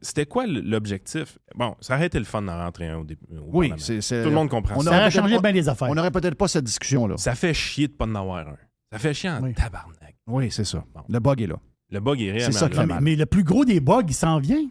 C'était 0.02 0.26
quoi 0.28 0.46
l'objectif? 0.46 1.40
Bon, 1.56 1.76
ça 1.82 1.96
aurait 1.96 2.06
été 2.08 2.20
le 2.20 2.26
fun 2.26 2.42
d'en 2.44 2.58
rentrer 2.58 2.88
un 2.88 2.98
au 3.00 3.04
début. 3.04 3.26
au 3.36 3.50
Oui, 3.52 3.74
c'est. 3.78 4.02
c'est- 4.02 4.22
Tout 4.24 4.30
le 4.30 4.36
monde 4.36 4.50
comprend 4.50 4.76
on 4.78 4.82
ça. 4.82 4.92
ça 4.92 4.98
aurait 5.02 5.12
changé 5.12 5.36
pas- 5.36 5.42
bien 5.42 5.54
des 5.54 5.68
affaires. 5.70 5.90
On 5.90 5.96
n'aurait 5.96 6.12
peut-être 6.12 6.36
pas 6.36 6.48
cette 6.48 6.66
discussion-là. 6.66 7.18
Ça 7.18 7.34
fait 7.36 7.54
chier 7.54 7.88
de 7.88 7.94
pas 7.94 8.06
en 8.06 8.14
avoir 8.16 8.48
un. 8.48 8.58
Ça 8.92 9.00
fait 9.00 9.14
chier 9.14 9.30
en 9.30 9.42
Oui. 9.42 9.54
tabarnak. 9.54 10.16
Oui, 10.28 10.52
c'est 10.52 10.64
ça. 10.66 10.86
Bon. 10.94 11.02
Le 11.10 11.20
bug 11.20 11.42
est 11.42 11.48
là. 11.48 11.60
Le 11.90 12.00
bug 12.00 12.22
est 12.22 12.32
réellement 12.32 12.58
ça 12.58 12.70
qui 12.70 12.76
là. 12.76 12.82
mais, 12.86 12.94
mal. 12.96 13.04
mais 13.04 13.16
le 13.16 13.26
plus 13.26 13.44
gros 13.44 13.66
des 13.66 13.80
bugs, 13.80 14.04
il 14.08 14.14
s'en 14.14 14.40
vient. 14.40 14.66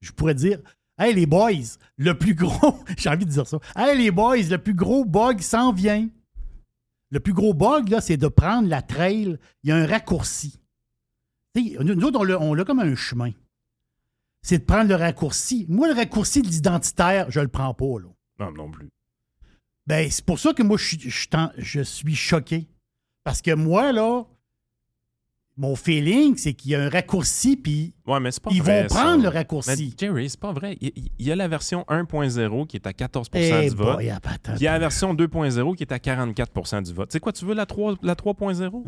Je 0.00 0.12
pourrais 0.12 0.34
dire, 0.34 0.58
hey 0.98 1.14
les 1.14 1.26
boys, 1.26 1.50
le 1.96 2.14
plus 2.16 2.34
gros, 2.34 2.78
j'ai 2.96 3.10
envie 3.10 3.26
de 3.26 3.30
dire 3.30 3.46
ça. 3.46 3.58
Hey 3.76 3.96
les 3.98 4.10
boys, 4.10 4.36
le 4.50 4.56
plus 4.58 4.74
gros 4.74 5.04
bug 5.04 5.40
s'en 5.40 5.72
vient. 5.72 6.08
Le 7.10 7.20
plus 7.20 7.32
gros 7.32 7.54
bug, 7.54 7.88
là, 7.88 8.00
c'est 8.00 8.16
de 8.18 8.28
prendre 8.28 8.68
la 8.68 8.82
trail. 8.82 9.38
Il 9.62 9.70
y 9.70 9.72
a 9.72 9.76
un 9.76 9.86
raccourci. 9.86 10.58
Tu 11.54 11.70
sais, 11.70 11.76
nous, 11.82 11.94
nous 11.94 12.06
autres, 12.06 12.36
on 12.40 12.54
l'a 12.54 12.64
comme 12.64 12.80
un 12.80 12.94
chemin. 12.94 13.30
C'est 14.48 14.60
de 14.60 14.64
prendre 14.64 14.88
le 14.88 14.94
raccourci. 14.94 15.66
Moi, 15.68 15.88
le 15.88 15.94
raccourci 15.94 16.40
de 16.40 16.46
l'identitaire, 16.48 17.30
je 17.30 17.38
le 17.40 17.48
prends 17.48 17.74
pas, 17.74 17.98
là. 18.00 18.08
Non, 18.40 18.50
non 18.50 18.70
plus. 18.70 18.88
Ben, 19.86 20.10
c'est 20.10 20.24
pour 20.24 20.38
ça 20.38 20.54
que 20.54 20.62
moi, 20.62 20.78
je, 20.78 20.84
suis- 20.86 21.00
je, 21.00 21.18
suis 21.18 21.28
en- 21.34 21.50
je 21.58 21.82
suis 21.82 22.14
choqué. 22.14 22.66
Parce 23.24 23.42
que 23.42 23.54
moi, 23.54 23.92
là, 23.92 24.24
mon 25.58 25.76
feeling, 25.76 26.34
c'est 26.38 26.54
qu'il 26.54 26.70
y 26.70 26.74
a 26.76 26.82
un 26.82 26.88
raccourci, 26.88 27.58
puis 27.58 27.92
Ouais, 28.06 28.20
mais 28.20 28.30
c'est 28.30 28.42
pas 28.42 28.48
ils 28.50 28.62
vrai, 28.62 28.84
vont 28.84 28.88
ça. 28.88 28.94
prendre 29.02 29.16
le 29.24 29.28
Mais 29.28 29.36
raccourci. 29.36 29.94
Jerry, 29.98 30.30
c'est 30.30 30.40
pas 30.40 30.52
vrai. 30.54 30.78
Il 30.80 31.10
y, 31.18 31.30
a 31.30 31.36
la 31.36 31.46
version 31.48 31.84
1.0 31.86 32.66
qui 32.66 32.76
est 32.78 32.86
à 32.86 32.94
14 32.94 33.28
Eh 33.34 33.68
du 33.68 33.76
vote. 33.76 33.96
boy, 33.96 34.08
ah, 34.08 34.16
attends. 34.24 34.52
Puis 34.52 34.60
il 34.60 34.64
y 34.64 34.66
a 34.66 34.72
la 34.72 34.78
version 34.78 35.12
2.0 35.12 35.74
qui 35.76 35.82
est 35.82 35.92
à 35.92 35.98
44% 35.98 36.80
du 36.86 36.94
vote. 36.94 37.10
Tu 37.10 37.12
sais 37.14 37.20
quoi, 37.20 37.32
tu 37.34 37.44
veux 37.44 37.54
la 37.54 37.66
3, 37.66 37.96
la 38.02 38.14
3.0? 38.14 38.82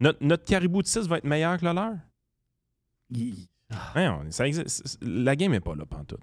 Notre, 0.00 0.24
notre 0.24 0.44
caribou 0.44 0.80
de 0.80 0.86
6 0.86 1.06
va 1.06 1.18
être 1.18 1.24
meilleur 1.24 1.58
que 1.58 1.66
le 1.66 1.72
leur? 1.74 1.92
Il- 3.10 3.46
Ça 4.30 4.46
existe- 4.46 4.98
La 5.02 5.36
game 5.36 5.52
n'est 5.52 5.60
pas 5.60 5.74
là, 5.74 5.84
pantoute. 5.86 6.20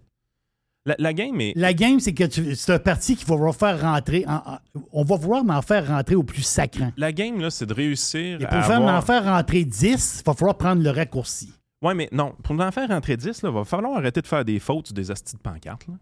La, 0.85 0.95
la 0.97 1.13
game 1.13 1.39
est. 1.41 1.53
La 1.55 1.73
game, 1.73 1.99
c'est 1.99 2.13
que 2.13 2.23
tu- 2.23 2.55
c'est 2.55 2.73
un 2.73 2.79
parti 2.79 3.15
qu'il 3.15 3.27
va 3.27 3.35
vouloir 3.35 3.55
faire 3.55 3.79
rentrer. 3.81 4.23
en- 4.27 4.35
en- 4.53 4.59
on 4.93 5.03
va 5.03 5.17
vouloir 5.17 5.43
m'en 5.43 5.61
faire 5.61 5.87
rentrer 5.87 6.15
au 6.15 6.23
plus 6.23 6.41
sacrant. 6.41 6.91
La 6.97 7.11
game, 7.11 7.39
là, 7.41 7.49
c'est 7.49 7.65
de 7.65 7.73
réussir 7.73 8.41
Et 8.41 8.45
à 8.45 8.47
pour 8.47 8.63
faire 8.63 8.77
avoir- 8.77 8.93
m'en 8.95 9.01
faire 9.01 9.23
rentrer 9.25 9.65
10, 9.65 10.21
il 10.21 10.23
va 10.25 10.33
falloir 10.33 10.57
prendre 10.57 10.81
le 10.81 10.89
raccourci. 10.89 11.53
Ouais, 11.81 11.93
mais 11.93 12.09
non, 12.11 12.33
pour 12.43 12.59
en 12.59 12.71
faire 12.71 12.87
rentrer 12.87 13.17
10, 13.17 13.41
il 13.43 13.49
va 13.49 13.65
falloir 13.65 13.97
arrêter 13.97 14.21
de 14.21 14.27
faire 14.27 14.43
des 14.45 14.59
fautes 14.59 14.87
sur 14.87 14.95
des 14.95 15.11
astis 15.11 15.35
de 15.35 15.41
pancartes. 15.41 15.85
là. 15.87 15.93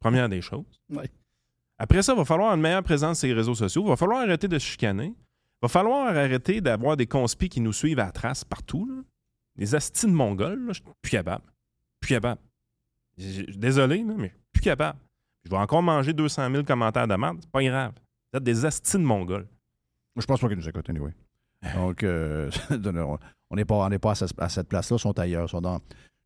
Première 0.00 0.28
des 0.28 0.42
choses. 0.42 0.64
Ouais. 0.90 1.10
Après 1.78 2.02
ça, 2.02 2.12
il 2.12 2.16
va 2.18 2.24
falloir 2.24 2.54
une 2.54 2.60
meilleure 2.60 2.82
présence 2.82 3.18
sur 3.18 3.28
les 3.28 3.34
réseaux 3.34 3.54
sociaux. 3.54 3.82
Il 3.84 3.88
va 3.88 3.96
falloir 3.96 4.20
arrêter 4.20 4.48
de 4.48 4.58
se 4.58 4.64
chicaner. 4.66 5.12
Il 5.16 5.62
va 5.62 5.68
falloir 5.68 6.08
arrêter 6.08 6.60
d'avoir 6.60 6.96
des 6.96 7.06
conspis 7.06 7.48
qui 7.48 7.60
nous 7.60 7.72
suivent 7.72 7.98
à 7.98 8.06
la 8.06 8.12
trace 8.12 8.44
partout. 8.44 8.86
là. 8.86 9.02
Des 9.56 9.74
astis 9.74 10.06
de 10.06 10.12
mongols, 10.12 10.66
là, 10.66 10.72
je 10.72 10.80
suis 10.82 10.84
plus 11.02 11.10
capable. 11.10 11.44
Plus 12.00 12.08
capable. 12.10 12.40
Désolé, 13.16 13.98
là, 14.04 14.14
mais 14.16 14.28
je 14.28 14.32
suis 14.32 14.42
plus 14.52 14.62
capable. 14.62 14.98
Je 15.44 15.50
vais 15.50 15.56
encore 15.56 15.82
manger 15.82 16.12
200 16.12 16.50
000 16.50 16.64
commentaires 16.64 17.06
de 17.08 17.14
merde. 17.14 17.38
C'est 17.40 17.50
pas 17.50 17.62
grave. 17.62 17.92
Vous 18.32 18.36
êtes 18.38 18.42
des 18.44 18.64
astis 18.64 18.96
de 18.98 19.02
mongols. 19.02 19.46
Je 20.16 20.24
pense 20.26 20.40
pas 20.40 20.48
qu'ils 20.48 20.58
nous 20.58 20.68
écoutent, 20.68 20.90
anyway. 20.90 21.12
Donc, 21.74 22.02
euh, 22.02 22.50
on 23.50 23.56
n'est 23.56 23.64
pas, 23.64 23.74
on 23.88 23.98
pas 23.98 24.10
à, 24.10 24.14
ce- 24.14 24.24
à 24.38 24.48
cette 24.48 24.68
place-là, 24.68 24.96
ils 24.96 25.00
sont 25.00 25.18
ailleurs. 25.18 25.46
ils 25.46 25.50
sont 25.50 25.60
dans, 25.60 25.78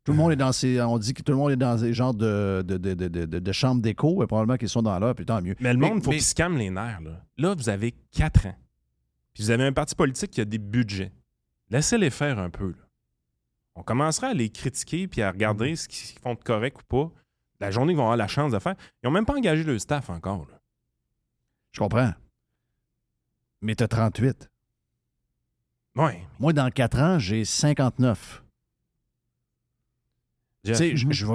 tout 0.03 0.11
le 0.11 0.17
monde 0.17 0.31
est 0.31 0.35
dans 0.37 0.51
ces. 0.51 0.81
On 0.81 0.97
dit 0.97 1.13
que 1.13 1.21
tout 1.21 1.31
le 1.31 1.37
monde 1.37 1.51
est 1.51 1.55
dans 1.57 1.75
des 1.75 1.93
genres 1.93 2.13
de, 2.13 2.63
de, 2.67 2.77
de, 2.77 2.93
de, 2.95 3.25
de- 3.39 3.51
chambres 3.51 3.81
d'écho, 3.81 4.17
mais 4.19 4.25
probablement 4.27 4.57
qu'ils 4.57 4.69
sont 4.69 4.81
dans 4.81 4.97
l'heure, 4.99 5.13
puis 5.15 5.25
tant 5.25 5.41
mieux. 5.41 5.55
Mais 5.59 5.73
le 5.73 5.79
monde, 5.79 5.97
il 5.97 6.03
faut 6.03 6.09
mais- 6.09 6.17
qu'il 6.17 6.25
se 6.25 6.33
calme 6.35 6.57
les 6.57 6.69
nerfs. 6.71 7.01
Là. 7.01 7.23
là, 7.37 7.53
vous 7.55 7.69
avez 7.69 7.93
4 8.11 8.47
ans. 8.47 8.55
Puis 9.33 9.43
vous 9.43 9.51
avez 9.51 9.63
un 9.65 9.71
parti 9.73 9.93
politique 9.95 10.31
qui 10.31 10.41
a 10.41 10.45
des 10.45 10.57
budgets. 10.57 11.11
Laissez-les 11.69 12.09
faire 12.09 12.39
un 12.39 12.49
peu. 12.49 12.69
là. 12.71 12.75
On 13.75 13.83
commencera 13.83 14.27
à 14.27 14.33
les 14.33 14.49
critiquer 14.49 15.07
puis 15.07 15.21
à 15.21 15.31
regarder 15.31 15.75
ce 15.75 15.87
qu'ils 15.87 16.19
font 16.19 16.33
de 16.33 16.39
correct 16.39 16.77
ou 16.81 16.83
pas. 16.83 17.11
La 17.59 17.71
journée 17.71 17.93
qu'ils 17.93 17.97
vont 17.97 18.03
avoir 18.03 18.17
la 18.17 18.27
chance 18.27 18.51
de 18.51 18.59
faire. 18.59 18.75
Ils 19.01 19.07
n'ont 19.07 19.11
même 19.11 19.25
pas 19.25 19.35
engagé 19.35 19.63
le 19.63 19.77
staff 19.79 20.09
encore. 20.09 20.47
là. 20.51 20.59
Je 21.71 21.79
comprends. 21.79 22.11
Mais 23.61 23.75
tu 23.75 23.83
as 23.83 23.87
38. 23.87 24.49
Ouais. 25.95 26.21
Moi, 26.39 26.53
dans 26.53 26.69
4 26.69 26.99
ans, 26.99 27.19
j'ai 27.19 27.45
59. 27.45 28.43
Tu 30.63 30.75
sais, 30.75 30.95
je, 30.95 30.95
je, 30.95 31.07
vais- 31.07 31.13
je, 31.13 31.25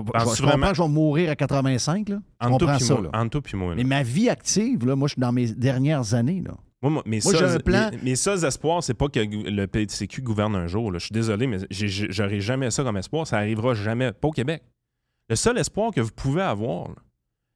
vraiment- 0.42 0.72
je 0.72 0.82
mourir 0.82 1.30
à 1.30 1.36
85. 1.36 2.08
Là? 2.08 2.18
Je 2.40 2.46
toi 2.48 2.58
comprends 2.58 2.78
ça. 2.78 2.94
moi, 2.94 3.02
là. 3.02 3.10
entre 3.20 3.30
toi 3.30 3.42
puis 3.42 3.56
moi, 3.56 3.70
là. 3.70 3.74
Mais 3.76 3.84
ma 3.84 4.02
vie 4.04 4.28
active, 4.28 4.86
là, 4.86 4.94
moi, 4.94 5.08
je 5.08 5.14
suis 5.14 5.20
dans 5.20 5.32
mes 5.32 5.48
dernières 5.52 6.14
années. 6.14 6.42
Là. 6.42 6.54
Moi, 6.86 6.92
moi, 6.92 7.02
mes, 7.06 7.20
Moi, 7.24 7.32
j'ai 7.32 7.38
seuls, 7.38 7.56
un 7.56 7.58
plan- 7.58 7.90
mes, 7.90 7.98
mes 8.02 8.16
seuls 8.16 8.44
espoirs, 8.44 8.82
c'est 8.82 8.94
pas 8.94 9.08
que 9.08 9.18
le 9.20 9.66
PCQ 9.66 10.22
gouverne 10.22 10.54
un 10.56 10.66
jour. 10.66 10.92
là. 10.92 10.98
Je 10.98 11.06
suis 11.06 11.12
désolé, 11.12 11.46
mais 11.46 11.58
j'aurai 11.70 12.40
jamais 12.40 12.70
ça 12.70 12.84
comme 12.84 12.96
espoir. 12.96 13.26
Ça 13.26 13.38
arrivera 13.38 13.74
jamais. 13.74 14.12
Pas 14.12 14.28
au 14.28 14.32
Québec. 14.32 14.62
Le 15.28 15.34
seul 15.36 15.58
espoir 15.58 15.90
que 15.92 16.00
vous 16.00 16.12
pouvez 16.12 16.42
avoir, 16.42 16.88
là, 16.88 16.94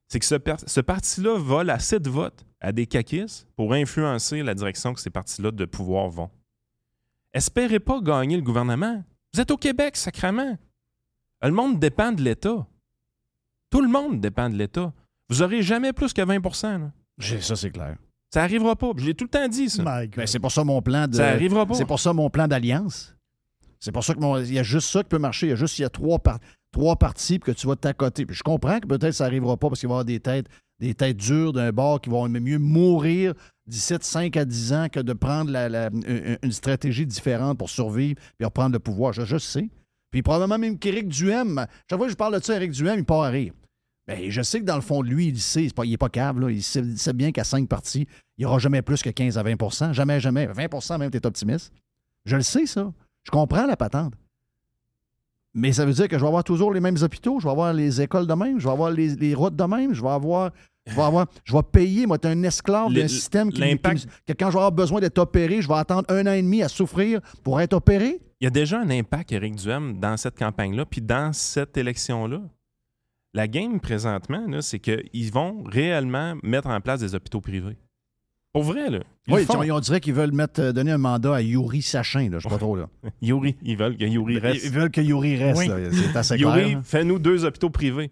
c'est 0.09 0.19
que 0.19 0.27
ce, 0.27 0.35
per- 0.35 0.57
ce 0.67 0.81
parti-là 0.81 1.39
vole 1.39 1.71
assez 1.71 2.01
de 2.01 2.11
votes 2.11 2.45
à 2.61 2.73
des 2.73 2.87
caquistes 2.87 3.47
pour 3.57 3.73
influencer 3.73 4.43
la 4.43 4.55
direction 4.55 4.93
que 4.93 5.01
ces 5.01 5.11
partis-là 5.11 5.51
de 5.53 5.65
pouvoir 5.65 6.09
vont. 6.09 6.31
Espérez 7.33 7.79
pas 7.79 8.01
gagner 8.01 8.37
le 8.37 8.43
gouvernement. 8.43 9.05
Vous 9.33 9.41
êtes 9.41 9.51
au 9.53 9.57
Québec, 9.57 9.97
sacrement. 9.97 10.59
Le 11.43 11.53
monde 11.53 11.79
dépend 11.79 12.11
de 12.13 12.23
l'État. 12.23 12.67
Tout 13.71 13.81
le 13.81 13.89
monde 13.89 14.21
dépend 14.21 14.51
de 14.51 14.57
l'État. 14.57 14.93
Vous 15.29 15.43
aurez 15.43 15.63
jamais 15.63 15.93
plus 15.93 16.13
que 16.13 16.23
20 16.23 16.79
là. 16.79 16.93
J'ai- 17.19 17.41
Ça, 17.41 17.55
c'est 17.55 17.71
clair. 17.71 17.97
Ça 18.33 18.43
arrivera 18.43 18.77
pas. 18.77 18.93
Je 18.97 19.05
l'ai 19.07 19.15
tout 19.15 19.25
le 19.25 19.31
temps 19.31 19.49
dit, 19.49 19.69
ça. 19.69 19.83
Ben, 20.17 20.27
c'est 20.27 20.39
pour 20.39 20.53
ça 20.53 20.63
mon 20.65 20.81
plan 20.83 21.07
de. 21.09 21.15
Ça 21.17 21.29
arrivera 21.31 21.67
pas. 21.67 21.75
C'est 21.75 21.85
pour 21.85 21.99
ça 22.01 22.13
mon 22.13 22.31
plan 22.31 22.47
d'alliance. 22.47 23.15
C'est 23.81 23.93
pour 23.93 24.05
ça 24.05 24.15
que 24.15 24.21
mon- 24.21 24.39
il 24.39 24.53
y 24.53 24.59
a 24.59 24.63
juste 24.63 24.89
ça 24.91 25.03
qui 25.03 25.09
peut 25.09 25.19
marcher. 25.19 25.47
Il 25.47 25.51
y 25.51 25.53
a 25.53 25.57
juste 25.57 25.79
il 25.79 25.83
y 25.83 25.85
a 25.85 25.89
trois, 25.89 26.19
par- 26.19 26.39
trois 26.71 26.97
parties 26.97 27.39
puis 27.39 27.53
que 27.53 27.59
tu 27.59 27.67
vas 27.67 27.77
t'accoter. 27.77 28.27
Puis 28.27 28.37
je 28.37 28.43
comprends 28.43 28.79
que 28.79 28.87
peut-être 28.87 29.15
ça 29.15 29.25
n'arrivera 29.25 29.57
pas 29.57 29.69
parce 29.69 29.81
qu'il 29.81 29.89
va 29.89 29.95
y 29.95 29.97
avoir 29.97 30.05
des 30.05 30.21
têtes, 30.21 30.47
des 30.79 30.95
têtes 30.95 31.17
dures 31.17 31.53
d'un 31.53 31.73
bord 31.73 32.01
qui 32.01 32.11
vont 32.11 32.29
mieux 32.29 32.59
mourir 32.59 33.33
d'ici 33.67 33.97
de 33.97 34.03
5 34.03 34.37
à 34.37 34.45
10 34.45 34.73
ans 34.75 34.87
que 34.93 35.01
de 35.01 35.13
prendre 35.13 35.51
la- 35.51 35.69
la- 35.69 35.89
une, 35.93 36.37
une 36.43 36.53
stratégie 36.53 37.07
différente 37.07 37.57
pour 37.59 37.71
survivre 37.71 38.21
puis 38.39 38.45
reprendre 38.45 38.73
le 38.75 38.79
pouvoir. 38.81 39.13
Je, 39.13 39.23
je 39.25 39.39
sais. 39.39 39.69
Puis 40.13 40.23
probablement 40.23 40.59
même 40.59 40.79
qu'Éric 40.79 41.09
Duhem, 41.09 41.67
chaque 41.89 41.99
fois 41.99 42.07
que 42.07 42.13
je 42.13 42.17
parle 42.17 42.39
de 42.39 42.45
ça, 42.45 42.55
Éric 42.57 42.73
Duhem, 42.73 42.99
il 42.99 43.05
part 43.05 43.23
à 43.23 43.29
rire. 43.31 43.53
Ben, 44.11 44.29
je 44.31 44.43
sais 44.43 44.59
que 44.61 44.65
dans 44.65 44.75
le 44.77 44.81
fond 44.83 45.03
de 45.03 45.09
lui, 45.09 45.29
il 45.29 45.39
sait, 45.41 45.69
pas, 45.75 45.85
il 45.85 45.91
n'est 45.91 45.97
pas 45.97 46.09
cave, 46.09 46.41
là. 46.41 46.51
Il 46.51 46.63
sait, 46.63 46.81
il 46.81 46.99
sait 46.99 47.13
bien 47.13 47.31
qu'à 47.31 47.45
cinq 47.45 47.69
parties, 47.69 48.09
il 48.37 48.41
n'y 48.41 48.45
aura 48.47 48.59
jamais 48.59 48.83
plus 48.83 49.03
que 49.03 49.11
15 49.11 49.39
à 49.39 49.43
20% 49.45 49.93
Jamais, 49.93 50.19
jamais. 50.21 50.47
20% 50.49 50.99
même, 50.99 51.11
tu 51.11 51.17
es 51.19 51.27
optimiste. 51.27 51.73
Je 52.25 52.35
le 52.37 52.43
sais, 52.43 52.67
ça. 52.67 52.93
Je 53.25 53.31
comprends 53.31 53.67
la 53.67 53.77
patente. 53.77 54.15
Mais 55.55 55.73
ça 55.73 55.85
veut 55.85 55.93
dire 55.93 56.07
que 56.09 56.17
je 56.17 56.21
vais 56.23 56.27
avoir 56.29 56.45
toujours 56.45 56.73
les 56.73 56.81
mêmes 56.81 56.97
hôpitaux, 57.03 57.41
je 57.41 57.45
vais 57.45 57.51
avoir 57.51 57.73
les 57.73 58.01
écoles 58.01 58.27
de 58.27 58.35
même, 58.35 58.61
je 58.61 58.67
vais 58.67 58.73
avoir 58.73 58.91
les, 58.91 59.17
les 59.17 59.35
routes 59.35 59.57
de 59.57 59.65
même, 59.65 59.95
je 59.95 60.03
vais 60.03 60.09
avoir. 60.11 60.51
Je 60.87 60.95
vais, 60.97 61.03
avoir, 61.03 61.27
je 61.45 61.53
vais 61.53 61.63
payer, 61.63 62.07
moi, 62.07 62.19
tu 62.19 62.27
un 62.27 62.43
esclave 62.43 62.93
d'un 62.93 63.07
système 63.07 63.53
qui, 63.53 63.61
l'impact- 63.61 64.07
qui- 64.07 64.07
que 64.27 64.33
quand 64.33 64.47
je 64.47 64.53
vais 64.55 64.59
avoir 64.61 64.73
besoin 64.73 64.99
d'être 64.99 65.19
opéré, 65.19 65.61
je 65.61 65.69
vais 65.69 65.75
attendre 65.75 66.05
un 66.09 66.27
an 66.27 66.33
et 66.33 66.43
demi 66.43 66.63
à 66.63 66.69
souffrir 66.69 67.21
pour 67.45 67.61
être 67.61 67.75
opéré? 67.75 68.19
Il 68.41 68.45
y 68.45 68.47
a 68.47 68.51
déjà 68.51 68.81
un 68.81 68.89
impact, 68.91 69.31
Éric 69.31 69.57
Duhem, 69.57 70.01
dans 70.01 70.17
cette 70.17 70.39
campagne-là, 70.39 70.87
puis 70.87 71.03
dans 71.03 71.33
cette 71.35 71.77
élection-là. 71.77 72.41
La 73.35 73.47
game 73.47 73.81
présentement, 73.81 74.61
c'est 74.61 74.81
qu'ils 74.81 75.33
vont 75.33 75.63
réellement 75.65 76.35
mettre 76.43 76.69
en 76.69 76.81
place 76.81 77.01
des 77.01 77.15
hôpitaux 77.15 77.41
privés. 77.41 77.77
Pour 78.53 78.65
vrai, 78.65 78.91
là. 78.91 78.99
Ils 79.29 79.35
Oui, 79.35 79.47
on, 79.49 79.77
on 79.77 79.81
dirait 79.81 80.01
qu'ils 80.01 80.15
veulent 80.15 80.33
mettre, 80.33 80.61
euh, 80.61 80.73
donner 80.73 80.91
un 80.91 80.99
mandat 80.99 81.37
à 81.37 81.41
Yuri 81.41 81.83
Sachin, 81.83 82.29
là, 82.31 82.39
je 82.41 82.43
sais 82.43 82.49
pas 82.49 82.59
trop. 82.59 82.75
Là. 82.75 82.89
Yuri, 83.23 83.57
ils 83.63 83.77
veulent 83.77 83.97
que 83.97 84.05
Yuri 84.05 84.39
reste. 84.39 84.65
Ils 84.65 84.73
veulent 84.73 84.91
que 84.91 85.01
Yuri 85.01 85.37
reste, 85.37 85.61
Oui. 85.61 85.69
là. 85.69 85.77
c'est 85.93 86.17
assez 86.17 86.37
clair. 86.39 86.57
Yuri, 86.69 86.77
fais-nous 86.83 87.21
deux 87.21 87.45
hôpitaux 87.45 87.71
privés. 87.71 88.11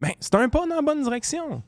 Ben, 0.00 0.10
c'est 0.18 0.34
un 0.34 0.48
pas 0.48 0.66
dans 0.66 0.74
la 0.74 0.82
bonne 0.82 1.04
direction. 1.04 1.62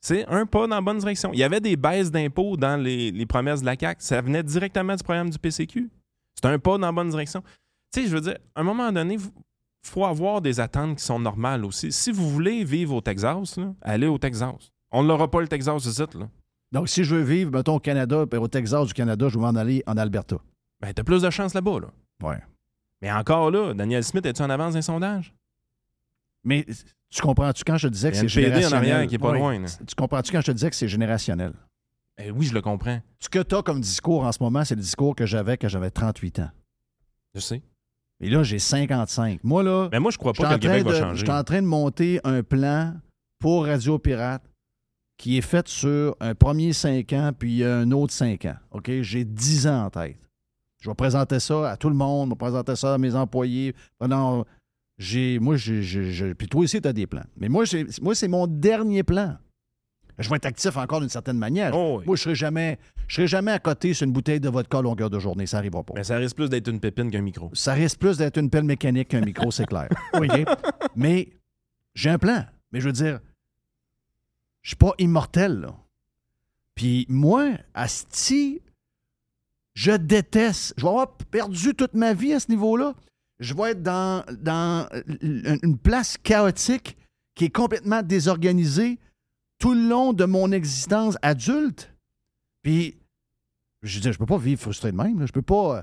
C'est 0.00 0.24
un 0.28 0.46
pas 0.46 0.68
dans 0.68 0.76
la 0.76 0.80
bonne 0.80 0.98
direction. 0.98 1.32
Il 1.32 1.40
y 1.40 1.42
avait 1.42 1.60
des 1.60 1.74
baisses 1.76 2.12
d'impôts 2.12 2.56
dans 2.56 2.80
les, 2.80 3.10
les 3.10 3.26
promesses 3.26 3.62
de 3.62 3.66
la 3.66 3.74
CAQ. 3.76 3.96
Ça 4.00 4.20
venait 4.20 4.44
directement 4.44 4.94
du 4.94 5.02
programme 5.02 5.30
du 5.30 5.38
PCQ. 5.38 5.90
C'est 6.36 6.44
un 6.46 6.60
pas 6.60 6.78
dans 6.78 6.86
la 6.86 6.92
bonne 6.92 7.10
direction. 7.10 7.42
Tu 7.92 8.02
sais, 8.02 8.06
je 8.08 8.14
veux 8.14 8.20
dire, 8.20 8.36
à 8.54 8.60
un 8.60 8.62
moment 8.62 8.92
donné, 8.92 9.16
faut 9.86 10.04
avoir 10.04 10.40
des 10.40 10.60
attentes 10.60 10.98
qui 10.98 11.04
sont 11.04 11.18
normales 11.18 11.64
aussi. 11.64 11.92
Si 11.92 12.10
vous 12.12 12.28
voulez 12.30 12.64
vivre 12.64 12.94
au 12.94 13.00
Texas, 13.00 13.56
là, 13.56 13.72
allez 13.82 14.06
au 14.06 14.18
Texas. 14.18 14.72
On 14.90 15.02
n'aura 15.02 15.30
pas 15.30 15.40
le 15.40 15.48
Texas 15.48 15.84
ici, 15.84 16.02
là. 16.14 16.28
Donc, 16.72 16.88
si 16.88 17.04
je 17.04 17.14
veux 17.14 17.22
vivre, 17.22 17.50
mettons, 17.52 17.76
au 17.76 17.80
Canada, 17.80 18.26
puis 18.26 18.38
au 18.38 18.48
Texas 18.48 18.86
du 18.88 18.92
Canada, 18.94 19.28
je 19.28 19.34
vais 19.38 19.40
m'en 19.44 19.54
aller 19.54 19.82
en 19.86 19.96
Alberta. 19.96 20.36
Ben, 20.80 20.92
t'as 20.92 21.04
plus 21.04 21.22
de 21.22 21.30
chance 21.30 21.54
là-bas, 21.54 21.80
là. 21.80 21.88
Ouais. 22.22 22.38
Mais 23.02 23.12
encore 23.12 23.50
là, 23.50 23.72
Daniel 23.74 24.02
Smith, 24.04 24.24
es-tu 24.26 24.42
en 24.42 24.50
avance 24.50 24.74
d'un 24.74 24.82
sondage? 24.82 25.32
Mais 26.44 26.64
tu 27.10 27.22
comprends-tu 27.22 27.62
quand 27.64 27.76
je 27.76 27.88
te 27.88 27.92
disais 27.92 28.08
Il 28.08 28.12
que 28.12 28.16
c'est 28.18 28.24
en 28.24 28.28
générationnel? 28.28 28.74
arrière 28.74 29.06
qui 29.08 29.14
est 29.14 29.18
pas 29.18 29.30
Oui. 29.32 29.38
loin, 29.38 29.58
là. 29.60 29.66
Tu 29.86 29.94
comprends-tu 29.94 30.32
quand 30.32 30.40
je 30.40 30.46
te 30.46 30.52
disais 30.52 30.70
que 30.70 30.76
c'est 30.76 30.88
générationnel? 30.88 31.52
Ben 32.18 32.32
oui, 32.34 32.46
je 32.46 32.54
le 32.54 32.62
comprends. 32.62 33.00
Ce 33.20 33.28
que 33.28 33.42
tu 33.42 33.54
as 33.54 33.62
comme 33.62 33.80
discours 33.80 34.24
en 34.24 34.32
ce 34.32 34.42
moment, 34.42 34.64
c'est 34.64 34.74
le 34.74 34.80
discours 34.80 35.14
que 35.14 35.26
j'avais 35.26 35.56
quand 35.58 35.68
j'avais 35.68 35.90
38 35.90 36.38
ans. 36.40 36.50
Je 37.34 37.40
sais. 37.40 37.62
Et 38.20 38.30
là, 38.30 38.42
j'ai 38.42 38.58
55. 38.58 39.40
Moi, 39.44 39.62
là, 39.62 39.88
Mais 39.92 40.00
moi, 40.00 40.10
je 40.10 40.18
crois 40.18 40.32
pas 40.32 40.48
que 40.48 40.52
le 40.54 40.58
Québec 40.58 40.84
va 40.84 40.98
changer. 40.98 41.20
je 41.20 41.24
suis 41.24 41.34
en 41.34 41.44
train 41.44 41.60
de 41.60 41.66
monter 41.66 42.20
un 42.24 42.42
plan 42.42 42.94
pour 43.38 43.66
Radio 43.66 43.98
Pirate 43.98 44.42
qui 45.18 45.38
est 45.38 45.42
fait 45.42 45.66
sur 45.68 46.16
un 46.20 46.34
premier 46.34 46.72
5 46.72 47.12
ans 47.12 47.32
puis 47.38 47.64
un 47.64 47.90
autre 47.90 48.12
5 48.12 48.44
ans. 48.46 48.56
OK? 48.70 48.90
J'ai 49.00 49.24
10 49.24 49.66
ans 49.66 49.84
en 49.86 49.90
tête. 49.90 50.18
Je 50.82 50.90
vais 50.90 50.94
présenter 50.94 51.40
ça 51.40 51.70
à 51.70 51.76
tout 51.76 51.88
le 51.88 51.94
monde, 51.94 52.28
je 52.28 52.34
vais 52.34 52.38
présenter 52.38 52.76
ça 52.76 52.94
à 52.94 52.98
mes 52.98 53.14
employés. 53.14 53.74
Pendant, 53.98 54.44
j'ai, 54.98 55.38
moi, 55.38 55.56
j'ai, 55.56 56.34
puis 56.34 56.48
toi 56.48 56.62
aussi, 56.62 56.80
tu 56.80 56.88
as 56.88 56.92
des 56.92 57.06
plans. 57.06 57.24
Mais 57.36 57.48
moi, 57.48 57.64
moi, 58.02 58.14
c'est 58.14 58.28
mon 58.28 58.46
dernier 58.46 59.02
plan. 59.02 59.36
Je 60.18 60.30
vais 60.30 60.36
être 60.36 60.46
actif 60.46 60.76
encore 60.76 61.00
d'une 61.00 61.10
certaine 61.10 61.36
manière. 61.36 61.76
Oh 61.76 61.98
oui. 61.98 62.04
Moi, 62.06 62.16
je 62.16 62.22
serai 62.22 62.34
jamais, 62.34 62.78
je 63.06 63.16
serai 63.16 63.26
jamais 63.26 63.52
à 63.52 63.58
côté 63.58 63.92
sur 63.92 64.06
une 64.06 64.12
bouteille 64.12 64.40
de 64.40 64.48
vodka 64.48 64.78
à 64.78 64.82
longueur 64.82 65.10
de 65.10 65.18
journée. 65.18 65.46
Ça 65.46 65.58
n'arrivera 65.58 65.82
pas. 65.82 65.94
Mais 65.96 66.04
ça 66.04 66.16
risque 66.16 66.36
plus 66.36 66.48
d'être 66.48 66.68
une 66.68 66.80
pépine 66.80 67.10
qu'un 67.10 67.20
micro. 67.20 67.50
Ça 67.52 67.74
risque 67.74 67.98
plus 67.98 68.16
d'être 68.16 68.38
une 68.38 68.48
pelle 68.48 68.64
mécanique 68.64 69.08
qu'un 69.08 69.20
micro, 69.20 69.50
c'est 69.50 69.66
clair. 69.66 69.88
Mais 70.96 71.28
j'ai 71.94 72.10
un 72.10 72.18
plan. 72.18 72.44
Mais 72.72 72.80
je 72.80 72.86
veux 72.86 72.92
dire, 72.92 73.20
je 74.62 74.70
suis 74.70 74.76
pas 74.76 74.92
immortel, 74.98 75.60
là. 75.60 75.74
Puis 76.74 77.06
moi, 77.08 77.52
Asti, 77.74 78.60
je 79.74 79.92
déteste. 79.92 80.74
Je 80.76 80.82
vais 80.82 80.88
avoir 80.88 81.16
perdu 81.30 81.74
toute 81.74 81.94
ma 81.94 82.14
vie 82.14 82.32
à 82.32 82.40
ce 82.40 82.50
niveau-là. 82.50 82.94
Je 83.38 83.54
vais 83.54 83.72
être 83.72 83.82
dans, 83.82 84.24
dans 84.40 84.88
une 85.20 85.78
place 85.78 86.16
chaotique 86.16 86.96
qui 87.34 87.46
est 87.46 87.50
complètement 87.50 88.02
désorganisée 88.02 88.98
tout 89.58 89.74
le 89.74 89.88
long 89.88 90.12
de 90.12 90.24
mon 90.24 90.52
existence 90.52 91.16
adulte. 91.22 91.92
Puis, 92.62 92.96
je 93.82 93.94
veux 93.96 94.00
dire, 94.02 94.12
je 94.12 94.18
peux 94.18 94.26
pas 94.26 94.38
vivre 94.38 94.60
frustré 94.60 94.92
de 94.92 94.96
même. 94.96 95.20
là. 95.20 95.26
Je 95.26 95.32
peux 95.32 95.42
pas. 95.42 95.78
euh, 95.78 95.82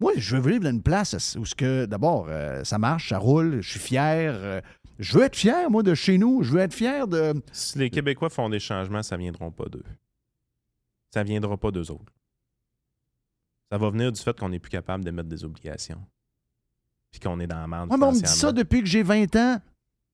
moi, 0.00 0.12
je 0.16 0.36
veux 0.36 0.50
vivre 0.50 0.64
dans 0.64 0.70
une 0.70 0.82
place 0.82 1.36
où 1.38 1.44
ce 1.44 1.54
que, 1.54 1.86
d'abord, 1.86 2.26
euh, 2.28 2.64
ça 2.64 2.78
marche, 2.78 3.10
ça 3.10 3.18
roule, 3.18 3.60
je 3.60 3.70
suis 3.70 3.80
fier. 3.80 4.32
euh, 4.34 4.60
je 4.98 5.16
veux 5.18 5.24
être 5.24 5.36
fier, 5.36 5.70
moi, 5.70 5.82
de 5.82 5.94
chez 5.94 6.18
nous. 6.18 6.42
Je 6.42 6.52
veux 6.52 6.60
être 6.60 6.74
fier 6.74 7.06
de. 7.08 7.34
Si 7.52 7.78
les 7.78 7.90
Québécois 7.90 8.30
font 8.30 8.48
des 8.48 8.60
changements, 8.60 9.02
ça 9.02 9.16
ne 9.16 9.22
viendront 9.22 9.50
pas 9.50 9.66
d'eux. 9.66 9.84
Ça 11.12 11.22
ne 11.24 11.28
viendra 11.28 11.56
pas 11.56 11.70
d'eux 11.70 11.90
autres. 11.90 12.12
Ça 13.72 13.78
va 13.78 13.90
venir 13.90 14.12
du 14.12 14.20
fait 14.20 14.38
qu'on 14.38 14.48
n'est 14.48 14.58
plus 14.58 14.70
capable 14.70 15.04
d'émettre 15.04 15.28
des 15.28 15.44
obligations. 15.44 16.00
puis 17.10 17.20
qu'on 17.20 17.40
est 17.40 17.46
dans 17.46 17.58
la 17.60 17.66
merde. 17.66 17.90
Ouais, 17.90 17.96
mais 17.98 18.04
on 18.06 18.12
me 18.12 18.16
dit 18.20 18.20
ça 18.30 18.52
depuis 18.52 18.80
que 18.80 18.86
j'ai 18.86 19.02
20 19.02 19.34
ans. 19.36 19.60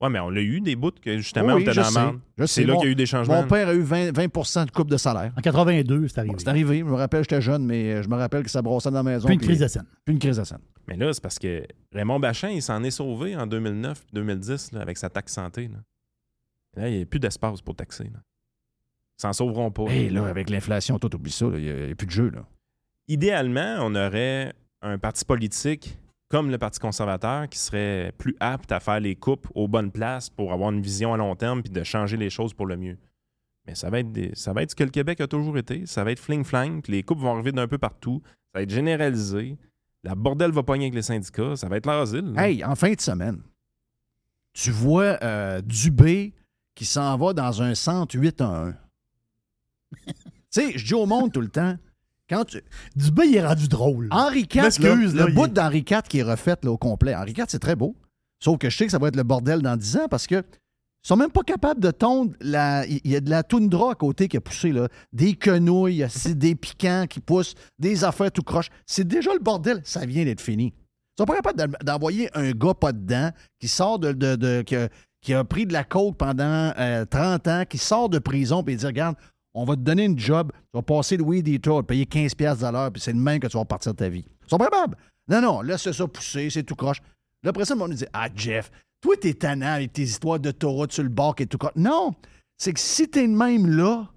Ouais, 0.03 0.11
mais 0.11 0.19
on 0.21 0.29
l'a 0.29 0.43
eu 0.43 0.61
des 0.61 0.77
bouts 0.77 0.91
que 1.01 1.17
justement, 1.17 1.47
Oui, 1.47 1.53
on 1.55 1.59
était 1.59 1.73
dans 1.73 1.81
la 1.83 1.89
sais. 1.91 1.99
merde. 2.01 2.21
Je 2.37 2.45
sais. 2.45 2.61
C'est 2.61 2.67
là 2.67 2.75
qu'il 2.75 2.85
y 2.85 2.89
a 2.89 2.91
eu 2.91 2.95
des 2.95 3.07
changements. 3.07 3.41
Mon 3.43 3.49
père 3.49 3.69
a 3.69 3.75
eu 3.75 3.81
20, 3.81 4.15
20 4.15 4.67
de 4.67 4.71
coupe 4.71 4.91
de 4.91 4.99
salaire. 4.99 5.33
En 5.37 5.41
82, 5.41 6.09
c'est 6.09 6.19
arrivé. 6.19 6.35
C'est 6.39 6.49
arrivé. 6.49 6.79
Je 6.81 6.85
me 6.85 6.95
rappelle, 6.95 7.23
j'étais 7.23 7.41
jeune, 7.41 7.65
mais 7.65 7.95
euh, 7.95 8.03
je 8.03 8.09
me 8.09 8.15
rappelle 8.17 8.43
que 8.43 8.51
ça 8.51 8.61
brossait 8.61 8.91
dans 8.91 8.97
la 8.97 9.03
maison. 9.03 9.27
Puis 9.27 9.35
une 9.37 9.41
crise 9.41 9.61
de 9.61 9.69
scène. 9.69 9.87
Puis 10.05 10.13
une 10.13 10.19
crise 10.21 10.37
de 10.37 10.45
scène. 10.45 10.61
Mais 10.87 10.97
là, 10.97 11.11
c'est 11.15 11.23
parce 11.23 11.39
que 11.39 11.65
Raymond 11.93 12.21
Bachin, 12.21 12.51
il 12.51 12.61
s'en 12.63 12.83
est 12.83 12.91
sauvé 12.91 13.35
en 13.37 13.47
2009-2010 13.47 14.75
là, 14.75 14.83
avec 14.83 14.99
sa 14.99 15.09
taxe 15.09 15.33
santé. 15.33 15.69
Là, 15.69 15.79
Là, 16.77 16.89
il 16.91 16.97
n'y 16.97 17.03
a 17.03 17.07
plus 17.07 17.19
d'espace 17.21 17.63
pour 17.63 17.75
taxer. 17.75 18.05
Là. 18.05 18.21
Ils 19.19 19.23
s'en 19.23 19.33
sauveront 19.33 19.71
pas. 19.71 19.85
Hé, 19.85 20.11
là, 20.11 20.27
avec 20.27 20.51
l'inflation, 20.51 20.99
tout 20.99 21.15
oublie 21.17 21.33
ça. 21.33 21.47
là. 21.47 21.57
Il 21.57 21.65
n'y 21.65 21.71
a, 21.71 21.77
il 21.85 21.89
y 21.89 21.93
a 21.93 21.95
plus 21.95 22.07
de 22.07 22.11
jeu. 22.13 22.29
Là. 22.29 22.45
Idéalement, 23.09 23.79
on 23.81 23.95
aurait 23.95 24.53
un 24.83 24.99
parti 24.99 25.25
politique 25.25 25.99
comme 26.29 26.51
le 26.51 26.59
Parti 26.59 26.81
conservateur 26.81 27.49
qui 27.49 27.59
serait 27.59 28.13
plus 28.19 28.37
apte 28.41 28.73
à 28.73 28.81
faire 28.81 29.01
les 29.01 29.15
coupes 29.15 29.49
aux 29.55 29.69
bonnes 29.69 29.93
places 29.93 30.29
pour 30.29 30.53
avoir 30.53 30.71
une 30.71 30.81
vision 30.81 31.15
à 31.15 31.17
long 31.17 31.37
terme 31.37 31.63
puis 31.63 31.73
de 31.73 31.85
changer 31.85 32.17
les 32.17 32.31
choses 32.31 32.53
pour 32.53 32.67
le 32.67 32.77
mieux. 32.77 32.99
Mais 33.67 33.75
ça 33.75 33.91
va 33.91 34.01
être, 34.01 34.37
ça 34.37 34.53
va 34.53 34.63
être 34.63 34.71
ce 34.71 34.77
que 34.77 34.85
le 34.85 34.91
Québec 34.91 35.21
a 35.21 35.27
toujours 35.27 35.59
été. 35.59 35.87
Ça 35.87 36.05
va 36.05 36.13
être 36.13 36.21
fling-flang, 36.21 36.83
les 36.89 37.03
coupes 37.03 37.19
vont 37.19 37.33
arriver 37.33 37.53
d'un 37.53 37.69
peu 37.69 37.79
partout. 37.79 38.23
Ça 38.25 38.59
va 38.59 38.63
être 38.63 38.71
généralisé. 38.71 39.57
La 40.05 40.15
bordelle 40.15 40.53
va 40.53 40.63
pogner 40.63 40.85
avec 40.85 40.95
les 40.95 41.03
syndicats. 41.03 41.57
Ça 41.57 41.69
va 41.69 41.77
être 41.77 41.87
l'asile. 41.87 42.35
Hey, 42.37 42.65
en 42.65 42.77
fin 42.77 42.93
de 42.93 43.01
semaine, 43.01 43.43
tu 44.53 44.71
vois 44.71 45.19
euh, 45.23 45.61
Dubé 45.63 46.33
qui 46.75 46.85
s'en 46.85 47.17
va 47.17 47.33
dans 47.33 47.63
un 47.63 47.75
centre 47.75 48.17
8 48.17 48.41
à 48.41 48.45
1. 48.47 48.73
tu 50.07 50.15
sais, 50.51 50.79
je 50.79 50.85
dis 50.85 50.95
au 50.95 51.07
monde 51.07 51.33
tout 51.33 51.41
le 51.41 51.49
temps, 51.49 51.77
quand 52.29 52.45
tu... 52.45 52.61
Dubé, 52.95 53.27
il 53.27 53.37
est 53.37 53.47
rendu 53.47 53.69
drôle. 53.69 54.09
Henri 54.11 54.47
IV, 54.53 54.63
M'excuse, 54.63 55.15
là, 55.15 55.23
là, 55.23 55.27
le 55.29 55.33
bout 55.35 55.47
d'Henri 55.49 55.85
IV 55.89 56.03
qui 56.09 56.19
est 56.19 56.23
refait 56.23 56.57
là, 56.63 56.71
au 56.71 56.79
complet. 56.79 57.15
Henri 57.15 57.33
IV, 57.37 57.45
c'est 57.49 57.59
très 57.59 57.77
beau. 57.77 57.95
Sauf 58.43 58.59
que 58.59 58.69
je 58.69 58.77
sais 58.77 58.87
que 58.87 58.93
ça 58.93 58.99
va 58.99 59.09
être 59.09 59.17
le 59.17 59.23
bordel 59.23 59.63
dans 59.63 59.77
10 59.77 59.97
ans 59.99 60.09
parce 60.11 60.27
que 60.27 60.37
ils 61.05 61.09
sont 61.09 61.17
même 61.17 61.31
pas 61.31 61.43
capables 61.45 61.81
de 61.81 61.93
tondre 61.93 62.33
la. 62.41 62.85
Il 62.87 63.01
y 63.05 63.15
a 63.15 63.21
de 63.21 63.31
la 63.31 63.45
toundra 63.45 63.93
à 63.93 63.95
côté 63.95 64.27
qui 64.27 64.37
a 64.37 64.41
poussé, 64.41 64.73
là. 64.73 64.89
Des 65.13 65.35
quenouilles, 65.35 66.05
aussi 66.05 66.35
des 66.35 66.57
piquants 66.57 67.07
qui 67.09 67.21
poussent, 67.21 67.55
des 67.79 68.03
affaires 68.03 68.33
tout 68.33 68.43
croche. 68.43 68.71
C'est 68.87 69.07
déjà 69.07 69.33
le 69.33 69.39
bordel. 69.39 69.81
Ça 69.85 70.05
vient 70.05 70.25
d'être 70.25 70.41
fini. 70.41 70.75
Ils 70.75 71.23
sont 71.23 71.27
pas 71.27 71.37
capables 71.37 71.59
d'en- 71.61 71.79
d'envoyer 71.93 72.29
un 72.37 72.51
gars 72.51 72.75
pas 72.75 72.91
dedans 72.93 73.31
qui 73.61 73.69
sort 73.69 74.01
de. 74.01 74.13
de- 74.13 74.35
de- 74.35 74.63
qui, 74.63 74.75
a, 74.75 74.89
qui 75.23 75.33
a 75.33 75.45
pris 75.45 75.65
de 75.65 75.73
la 75.73 75.85
coke 75.85 76.17
pendant 76.17 76.73
euh, 76.79 77.05
30 77.05 77.47
ans, 77.49 77.63
qui 77.69 77.79
sort 77.79 78.09
de 78.09 78.19
prison 78.19 78.65
et 78.67 78.75
dire 78.77 78.89
Regarde, 78.89 79.17
on 79.57 79.65
va 79.65 79.75
te 79.75 79.81
donner 79.81 80.05
une 80.05 80.19
job, 80.19 80.53
tu 80.53 80.71
vas 80.75 80.83
passer 80.83 81.17
le 81.17 81.25
weed 81.25 81.49
eater, 81.49 81.83
payer 81.83 82.05
15$ 82.05 82.37
piastres 82.37 82.65
à 82.65 82.71
l'heure, 82.71 82.93
puis 82.93 83.01
c'est 83.01 83.13
le 83.13 83.19
même 83.19 83.41
que 83.41 83.47
tu 83.47 83.57
vas 83.57 83.65
partir 83.65 83.93
de 83.93 83.97
ta 83.97 84.09
vie. 84.09 84.27
Ils 84.45 84.51
sont. 84.51 84.59
Non, 85.29 85.41
non, 85.41 85.63
laisse 85.63 85.91
ça 85.91 86.07
pousser, 86.07 86.51
c'est 86.51 86.63
tout 86.63 86.77
croche. 86.77 87.01
Là, 87.43 87.51
après 87.51 87.65
ça, 87.65 87.75
on 87.75 87.89
nous 87.89 87.95
dit 87.95 88.05
Ah, 88.13 88.29
Jeff, 88.35 88.71
toi, 89.01 89.17
t'es 89.17 89.33
tannant 89.33 89.73
avec 89.73 89.95
tes 89.95 90.03
histoires 90.03 90.39
d'autoroute 90.39 90.93
sur 90.93 91.03
le 91.03 91.09
bord 91.09 91.35
qui 91.35 91.45
est 91.45 91.47
tout 91.47 91.57
croche. 91.57 91.73
Non, 91.75 92.15
c'est 92.59 92.75
que 92.75 92.81
si 92.81 93.09
t'es 93.09 93.23
le 93.23 93.33
même 93.33 93.67
là, 93.67 94.11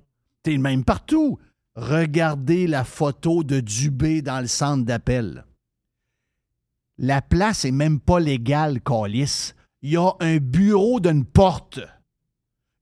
t'es 0.43 0.51
le 0.51 0.59
même 0.59 0.83
partout. 0.83 1.39
Regardez 1.75 2.67
la 2.67 2.83
photo 2.83 3.43
de 3.43 3.61
Dubé 3.61 4.21
dans 4.21 4.41
le 4.41 4.47
centre 4.47 4.83
d'appel. 4.83 5.45
La 6.97 7.21
place 7.21 7.63
est 7.63 7.71
même 7.71 8.01
pas 8.01 8.19
légale, 8.19 8.81
Calis. 8.81 9.53
Il 9.81 9.91
y 9.91 9.97
a 9.97 10.11
un 10.19 10.37
bureau 10.37 10.99
d'une 10.99 11.23
porte. 11.23 11.79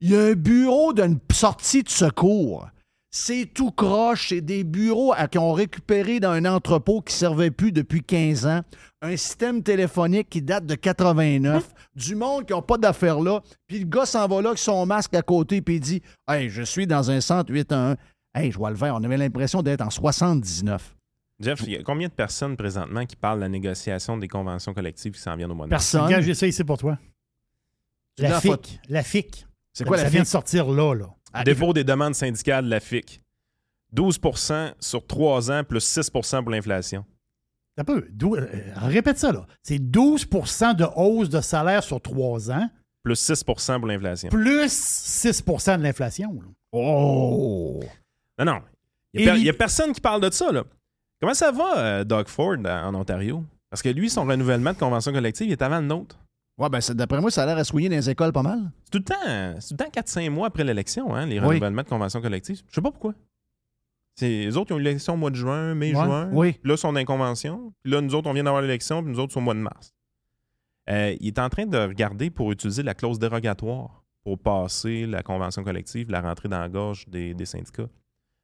Il 0.00 0.10
y 0.10 0.16
a 0.16 0.20
un 0.20 0.34
bureau 0.34 0.92
d'une 0.92 1.18
sortie 1.32 1.82
de 1.82 1.88
secours. 1.88 2.68
C'est 3.10 3.46
tout 3.52 3.70
croche. 3.70 4.28
C'est 4.28 4.40
des 4.42 4.64
bureaux 4.64 5.12
à- 5.16 5.28
qui 5.28 5.38
ont 5.38 5.52
récupéré 5.52 6.20
dans 6.20 6.30
un 6.30 6.44
entrepôt 6.44 7.00
qui 7.00 7.14
ne 7.14 7.18
servait 7.18 7.50
plus 7.50 7.72
depuis 7.72 8.02
15 8.02 8.46
ans. 8.46 8.60
Un 9.00 9.16
système 9.16 9.62
téléphonique 9.62 10.28
qui 10.28 10.42
date 10.42 10.66
de 10.66 10.74
89. 10.74 11.72
Du 11.96 12.14
monde 12.14 12.46
qui 12.46 12.52
n'a 12.52 12.60
pas 12.62 12.76
d'affaires 12.76 13.20
là. 13.20 13.40
Puis 13.66 13.80
le 13.80 13.86
gars 13.86 14.04
s'en 14.06 14.26
va 14.28 14.42
là 14.42 14.48
avec 14.50 14.58
son 14.58 14.84
masque 14.86 15.14
à 15.14 15.22
côté 15.22 15.62
puis 15.62 15.76
il 15.76 15.80
dit 15.80 16.02
Hey, 16.28 16.50
je 16.50 16.62
suis 16.62 16.86
dans 16.86 17.10
un 17.10 17.20
centre 17.20 17.50
8 17.52 17.72
à 17.72 17.92
1. 17.92 17.96
Hey, 18.34 18.52
je 18.52 18.58
vois 18.58 18.70
le 18.70 18.76
vert. 18.76 18.94
On 18.94 19.02
avait 19.02 19.16
l'impression 19.16 19.62
d'être 19.62 19.80
en 19.80 19.90
79. 19.90 20.94
Jeff, 21.40 21.60
il 21.64 21.72
y 21.72 21.76
a 21.76 21.82
combien 21.82 22.08
de 22.08 22.12
personnes 22.12 22.56
présentement 22.56 23.06
qui 23.06 23.16
parlent 23.16 23.38
de 23.38 23.42
la 23.44 23.48
négociation 23.48 24.18
des 24.18 24.28
conventions 24.28 24.74
collectives 24.74 25.12
qui 25.12 25.20
s'en 25.20 25.34
viennent 25.36 25.50
au 25.50 25.54
mois 25.54 25.66
de? 25.66 25.70
Personne. 25.70 26.02
Regarde, 26.02 26.22
j'ai 26.24 26.34
ça 26.34 26.46
ici 26.46 26.62
pour 26.62 26.76
toi. 26.78 26.98
La 28.18 28.28
la 28.30 28.40
FIC. 28.40 28.80
La 28.88 29.02
FIC. 29.02 29.46
C'est 29.78 29.84
quoi 29.84 29.96
ça 29.98 30.04
la 30.04 30.10
vient 30.10 30.22
de 30.22 30.26
sortir 30.26 30.68
là, 30.70 30.94
là. 30.94 31.06
Ah, 31.32 31.44
Dépôt 31.44 31.72
des 31.72 31.84
demandes 31.84 32.14
syndicales 32.14 32.64
de 32.64 32.70
la 32.70 32.80
FIC. 32.80 33.20
12% 33.94 34.72
sur 34.80 35.06
3 35.06 35.50
ans, 35.50 35.64
plus 35.64 35.80
6% 35.84 36.42
pour 36.42 36.50
l'inflation. 36.50 37.04
Un 37.76 37.84
peu. 37.84 38.06
Dou- 38.10 38.36
euh, 38.36 38.46
répète 38.76 39.18
ça, 39.18 39.32
là. 39.32 39.46
C'est 39.62 39.78
12% 39.78 40.74
de 40.74 40.84
hausse 40.96 41.28
de 41.28 41.40
salaire 41.40 41.82
sur 41.84 42.00
trois 42.00 42.50
ans, 42.50 42.68
Plus 43.04 43.14
6% 43.18 43.78
pour 43.78 43.86
l'inflation. 43.86 44.28
plus 44.30 44.70
6 44.72 45.42
de 45.78 45.82
l'inflation. 45.82 46.32
là. 46.32 46.48
Oh! 46.72 47.80
Non, 48.38 48.44
non. 48.44 48.60
Il 49.14 49.22
n'y 49.22 49.28
a, 49.28 49.30
Et- 49.30 49.34
per- 49.34 49.40
il 49.40 49.46
y 49.46 49.50
a 49.50 49.54
personne 49.54 49.92
qui 49.92 50.00
parle 50.00 50.20
de 50.20 50.30
ça, 50.30 50.50
là. 50.52 50.64
Comment 51.20 51.34
ça 51.34 51.50
va, 51.50 51.78
euh, 51.78 52.04
Doug 52.04 52.28
Ford, 52.28 52.56
en 52.58 52.64
en 52.66 52.94
Ontario? 52.94 53.42
Parce 53.70 53.82
que 53.82 53.88
lui, 53.88 54.10
son 54.10 54.24
renouvellement 54.24 54.72
de 54.72 54.78
convention 54.78 55.12
collective, 55.12 55.46
il 55.46 55.52
est 55.52 55.62
avant 55.62 55.80
le 55.80 55.86
nôtre. 55.86 56.18
Ouais, 56.58 56.68
ben, 56.68 56.80
d'après 56.94 57.20
moi, 57.20 57.30
ça 57.30 57.44
a 57.44 57.46
l'air 57.46 57.56
à 57.58 57.64
soigner 57.64 57.88
dans 57.88 57.94
les 57.96 58.10
écoles 58.10 58.32
pas 58.32 58.42
mal. 58.42 58.70
C'est 58.84 58.90
tout 58.90 58.98
le 58.98 59.04
temps, 59.04 59.60
c'est 59.60 59.76
tout 59.76 59.84
le 59.84 59.90
temps 59.90 60.00
4-5 60.00 60.28
mois 60.30 60.48
après 60.48 60.64
l'élection, 60.64 61.14
hein, 61.14 61.24
les 61.26 61.38
Oui. 61.38 61.46
renouvellements 61.46 61.82
de 61.84 61.88
convention 61.88 62.20
collective. 62.20 62.62
Je 62.68 62.74
sais 62.74 62.80
pas 62.82 62.90
pourquoi. 62.90 63.14
Les 64.20 64.56
autres, 64.56 64.72
ils 64.72 64.74
ont 64.74 64.78
eu 64.78 64.82
l'élection 64.82 65.14
au 65.14 65.16
mois 65.16 65.30
de 65.30 65.36
juin, 65.36 65.74
mai, 65.76 65.94
Ouais. 65.94 66.04
juin. 66.04 66.28
Oui. 66.32 66.52
Puis 66.54 66.68
là, 66.68 66.74
ils 66.74 66.78
sont 66.78 66.92
dans 66.92 66.98
les 66.98 67.04
conventions. 67.04 67.72
Puis 67.84 67.92
là, 67.92 68.00
nous 68.00 68.12
autres, 68.16 68.28
on 68.28 68.32
vient 68.32 68.42
d'avoir 68.42 68.62
l'élection, 68.62 69.02
puis 69.04 69.12
nous 69.12 69.20
autres, 69.20 69.32
c'est 69.32 69.38
au 69.38 69.42
mois 69.42 69.54
de 69.54 69.60
mars. 69.60 69.94
Euh, 70.90 71.14
il 71.20 71.28
est 71.28 71.38
en 71.38 71.48
train 71.48 71.66
de 71.66 71.78
regarder 71.78 72.30
pour 72.30 72.50
utiliser 72.50 72.82
la 72.82 72.94
clause 72.94 73.18
dérogatoire 73.20 74.02
pour 74.24 74.38
passer 74.38 75.06
la 75.06 75.22
convention 75.22 75.62
collective, 75.62 76.10
la 76.10 76.20
rentrer 76.20 76.48
dans 76.48 76.58
la 76.58 76.68
gorge 76.68 77.06
des, 77.08 77.34
des 77.34 77.46
syndicats. 77.46 77.88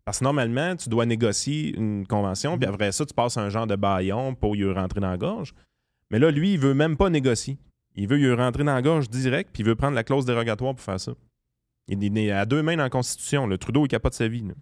Parce 0.05 0.19
que 0.21 0.25
normalement, 0.25 0.77
tu 0.77 0.89
dois 0.91 1.07
négocier 1.07 1.75
une 1.77 2.07
convention, 2.07 2.57
puis 2.59 2.69
après 2.69 2.93
ça, 2.93 3.05
tu 3.07 3.15
passes 3.15 3.39
un 3.39 3.49
genre 3.49 3.67
de 3.67 3.75
baillon 3.77 4.35
pour 4.35 4.55
y 4.55 4.71
rentrer 4.71 5.01
dans 5.01 5.11
la 5.11 5.17
gorge. 5.17 5.55
Mais 6.11 6.19
là, 6.21 6.31
lui, 6.31 6.53
il 6.53 6.59
veut 6.61 6.75
même 6.75 6.97
pas 6.97 7.09
négocier. 7.11 7.59
Il 7.95 8.09
veut 8.09 8.19
y 8.19 8.33
rentrer 8.33 8.65
dans 8.65 8.75
la 8.75 8.83
gorge 8.83 9.09
direct, 9.09 9.51
puis 9.53 9.63
il 9.63 9.67
veut 9.67 9.77
prendre 9.77 9.95
la 9.95 10.05
clause 10.05 10.25
dérogatoire 10.25 10.75
pour 10.75 10.85
faire 10.85 10.99
ça. 11.01 11.13
Il 11.89 12.03
est 12.03 12.11
né 12.11 12.33
à 12.33 12.45
deux 12.47 12.63
mains 12.63 12.77
dans 12.77 12.83
la 12.83 12.91
Constitution. 12.91 13.47
Le 13.47 13.59
Trudeau, 13.59 13.85
il 13.85 13.89
capote 13.89 14.15
sa 14.15 14.27
vie. 14.29 14.43
là. 14.43 14.55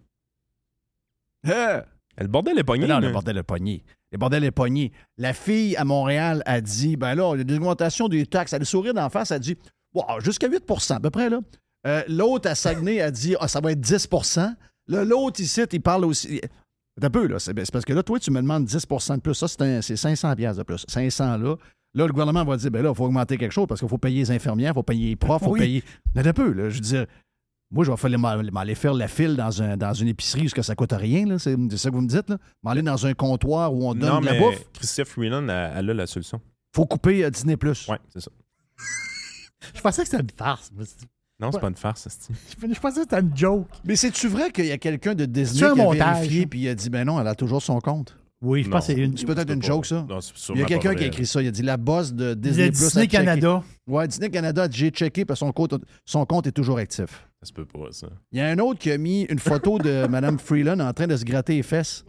Euh, 1.49 1.83
Le 2.19 2.27
bordel 2.29 2.59
est 2.59 2.65
pogné. 2.65 2.87
non, 2.87 2.99
le 3.01 3.11
bordel 3.11 3.39
est 3.39 3.43
pogné. 3.43 3.85
Le 4.11 4.19
bordel 4.19 4.45
est 4.45 4.51
pogné. 4.51 4.93
La 5.17 5.33
fille 5.33 5.77
à 5.77 5.85
Montréal 5.85 6.43
a 6.47 6.61
dit 6.61 6.97
ben 6.97 7.15
là, 7.15 7.33
il 7.35 7.39
y 7.39 7.41
a 7.41 7.43
une 7.55 7.61
augmentation 7.63 8.09
des 8.09 8.27
taxes. 8.27 8.53
Elle 8.53 8.63
a 8.63 8.65
sourire 8.67 8.93
d'en 8.95 9.09
face, 9.09 9.31
elle 9.31 9.37
a 9.37 9.41
dit 9.41 9.57
wow, 9.95 10.21
jusqu'à 10.21 10.49
8% 10.49 10.95
à 10.97 11.01
peu 11.01 11.11
près. 11.11 11.31
là. 11.31 11.41
Euh, 11.87 12.03
L'autre 12.09 12.49
à 12.51 12.55
Saguenay 12.55 13.01
a 13.01 13.11
dit 13.11 13.35
ah, 13.41 13.49
ça 13.49 13.61
va 13.61 13.73
être 13.73 13.81
10% 13.81 14.55
Là, 14.89 15.05
L'autre 15.05 15.41
ici, 15.41 15.63
il 15.73 15.81
parle 15.81 16.05
aussi. 16.05 16.41
C'est 16.97 17.05
un 17.05 17.11
peu, 17.11 17.27
là. 17.27 17.39
C'est 17.39 17.57
c'est 17.59 17.73
parce 17.73 17.85
que 17.85 17.93
là, 17.93 18.03
toi, 18.03 18.19
tu 18.19 18.31
me 18.33 18.41
demandes 18.43 18.67
10% 18.67 19.17
de 19.17 19.21
plus. 19.21 19.35
Ça, 19.35 19.47
c'est 19.49 19.63
un- 19.63 19.81
c'est 19.81 19.97
500 19.97 20.35
pièces 20.37 20.57
de 20.57 20.65
plus. 20.65 20.85
500 20.89 21.39
là. 21.39 21.57
Là, 21.95 22.07
le 22.07 22.13
gouvernement 22.13 22.45
va 22.45 22.57
dire, 22.57 22.71
ben 22.71 22.83
là, 22.83 22.91
il 22.91 22.95
faut 22.97 23.05
augmenter 23.05 23.37
quelque 23.37 23.53
chose 23.53 23.67
parce 23.69 23.81
qu'il 23.81 23.89
faut 23.89 23.99
payer 23.99 24.21
les 24.21 24.31
infirmières, 24.31 24.71
il 24.73 24.75
faut 24.75 24.83
payer 24.83 25.09
les 25.11 25.17
profs, 25.17 25.43
il 25.43 25.45
faut 25.45 25.51
Oui. 25.53 25.61
payer. 25.61 25.85
Mais 26.15 26.27
un 26.27 26.33
peu, 26.33 26.51
là. 26.53 26.69
Je 26.71 26.75
veux 26.77 26.81
dire, 26.81 27.07
moi, 27.71 27.85
je 27.85 27.91
vais 27.91 27.97
faire- 27.97 28.19
m'aller 28.19 28.75
faire 28.75 28.95
la 28.95 29.09
file 29.09 29.37
dans, 29.37 29.63
un, 29.63 29.77
dans 29.77 29.93
une 29.93 30.09
épicerie 30.09 30.43
parce 30.43 30.55
que 30.55 30.63
ça 30.63 30.75
coûte 30.75 30.93
rien, 30.93 31.27
là. 31.27 31.39
C'est 31.39 31.57
c'est 31.71 31.77
ça 31.77 31.91
que 31.91 31.95
vous 31.95 32.01
me 32.03 32.09
dites, 32.09 32.31
là? 32.31 32.39
M'aller 32.63 32.83
dans 32.83 33.07
un 33.07 33.13
comptoir 33.15 33.75
où 33.75 33.87
on 33.89 33.95
donne 33.95 34.09
Non, 34.09 34.21
de 34.21 34.27
la 34.27 34.33
mais 34.33 34.39
bouffe? 34.39 34.63
Christophe 34.73 35.09
Freeland, 35.09 35.49
elle, 35.49 35.73
elle 35.77 35.91
a 35.91 35.95
la 35.95 36.07
solution. 36.07 36.41
faut 36.75 36.87
couper 36.87 37.25
euh, 37.25 37.31
Disney 37.31 37.57
Plus. 37.59 37.87
Oui, 37.91 37.97
c'est 38.11 38.21
ça. 38.21 38.31
Je 39.75 39.81
pensais 39.81 40.03
que 40.03 40.09
c'était 40.09 40.23
une 40.23 40.31
farce. 40.37 40.71
mais 40.75 40.85
c'est- 40.85 41.07
Non, 41.41 41.53
c'est 41.53 41.61
pas 41.61 41.69
une 41.69 41.77
farce, 41.77 42.09
c'est 42.09 42.33
Je 42.75 42.81
pensais 42.81 42.97
que 42.97 43.01
c'était 43.03 43.21
une 43.21 43.37
joke. 43.37 43.67
Mais 43.85 43.97
c'est-tu 43.97 44.29
vrai 44.29 44.51
qu'il 44.51 44.67
y 44.67 44.73
a 44.73 44.79
quelqu'un 44.79 45.15
de 45.15 45.25
Disney 45.27 45.59
qui 45.59 45.65
a 45.65 45.75
montage, 45.85 46.17
vérifié 46.21 46.41
ça. 46.43 46.47
puis 46.49 46.61
il 46.61 46.69
a 46.69 46.75
dit, 46.75 46.89
ben 46.91 47.05
non, 47.05 47.21
elle 47.21 47.27
a 47.29 47.35
toujours 47.35 47.63
son 47.63 47.81
compte? 47.81 48.17
Oui, 48.43 48.65
je 48.65 48.69
pense 48.69 48.89
que 48.89 48.93
c'est 48.93 49.01
une. 49.01 49.17
C'est 49.17 49.25
peut-être 49.25 49.53
une 49.53 49.63
joke, 49.63 49.87
ça. 49.87 50.05
Non, 50.09 50.21
c'est 50.21 50.53
Il 50.53 50.59
y 50.59 50.63
a 50.63 50.67
quelqu'un 50.67 50.95
qui 50.97 51.05
a 51.05 51.07
écrit 51.07 51.27
ça. 51.27 51.41
Il 51.41 51.47
a 51.47 51.51
dit 51.53 51.63
la 51.63 51.77
boss 51.77 52.13
de 52.13 52.35
Disney 52.35 52.71
Plus. 52.71 52.83
a 52.83 52.87
Disney. 52.89 53.07
Canada. 53.07 53.63
Ouais, 53.87 54.09
Disney 54.09 54.31
Canada, 54.31 54.67
j'ai 54.71 54.91
checké 54.91 55.25
parce 55.25 55.39
que 55.41 55.47
son 55.47 55.53
compte, 55.53 55.75
son 56.05 56.27
compte 56.27 56.49
est 56.49 56.53
toujours 56.53 56.79
actif. 56.79 57.29
Ça 57.41 57.47
se 57.47 57.53
peut 57.53 57.65
pas, 57.65 57.93
ça. 57.93 58.09
Il 58.33 58.39
y 58.39 58.41
a 58.41 58.49
un 58.49 58.59
autre 58.59 58.81
qui 58.81 58.91
a 58.91 58.99
mis 58.99 59.23
une 59.23 59.39
photo 59.39 59.79
de 59.79 60.07
Mme 60.11 60.39
Freeland 60.41 60.81
en 60.81 60.93
train 60.93 61.07
de 61.07 61.17
se 61.17 61.25
gratter 61.25 61.55
les 61.55 61.63
fesses. 61.63 62.05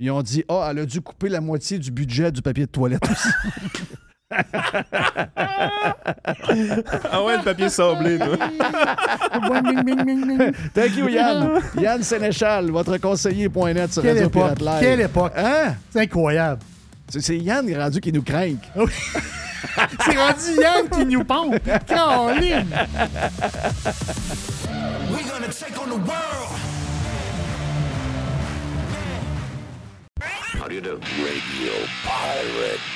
Ils 0.00 0.10
ont 0.10 0.22
dit 0.22 0.44
Ah, 0.48 0.68
elle 0.72 0.80
a 0.80 0.86
dû 0.86 1.00
couper 1.00 1.28
la 1.28 1.40
moitié 1.40 1.78
du 1.78 1.92
budget 1.92 2.32
du 2.32 2.42
papier 2.42 2.66
de 2.66 2.70
toilette 2.70 3.08
aussi. 3.08 3.28
Ah 7.10 7.22
ouais, 7.24 7.36
le 7.36 7.44
papier 7.44 7.68
sablé, 7.68 8.18
toi. 8.18 8.36
Thank 10.74 10.96
you, 10.96 11.08
Yann. 11.08 11.60
Yann 11.80 12.02
Sénéchal, 12.02 12.70
votre 12.70 12.96
conseiller.net 12.98 13.92
sur 13.92 14.02
Quelle 14.02 14.14
Radio 14.14 14.28
époque. 14.28 14.58
Pirate 14.58 14.60
Live. 14.60 14.80
Quelle 14.80 15.00
époque. 15.02 15.32
Hein? 15.36 15.74
C'est 15.90 16.00
incroyable. 16.00 16.60
C'est 17.08 17.38
Yann 17.38 17.72
rendu 17.76 18.00
qui 18.00 18.12
nous 18.12 18.22
craint. 18.22 18.56
C'est 20.04 20.16
rendu 20.16 20.60
Yann 20.60 20.88
qui 20.90 21.06
nous 21.06 21.24
pompe. 21.24 21.58
Caroline. 21.86 22.66
How 30.58 30.68
do 30.68 30.74
you 30.74 30.80
do? 30.80 30.98
Radio 30.98 31.72
Pirate. 32.02 32.95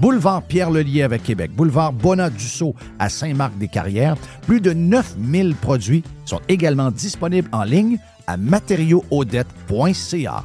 Boulevard 0.00 0.42
Pierre-Lelier 0.42 1.02
avec 1.02 1.22
Québec. 1.22 1.50
Boulevard 1.54 1.92
Bonnat-Dussault 1.92 2.74
à 2.98 3.10
Saint-Marc-des-Carrières. 3.10 4.16
Plus 4.46 4.62
de 4.62 4.72
9000 4.72 5.54
produits 5.56 6.02
sont 6.24 6.40
également 6.48 6.90
disponibles 6.90 7.50
en 7.52 7.64
ligne 7.64 7.98
à 8.26 8.38
matériauxaudette.ca. 8.38 10.44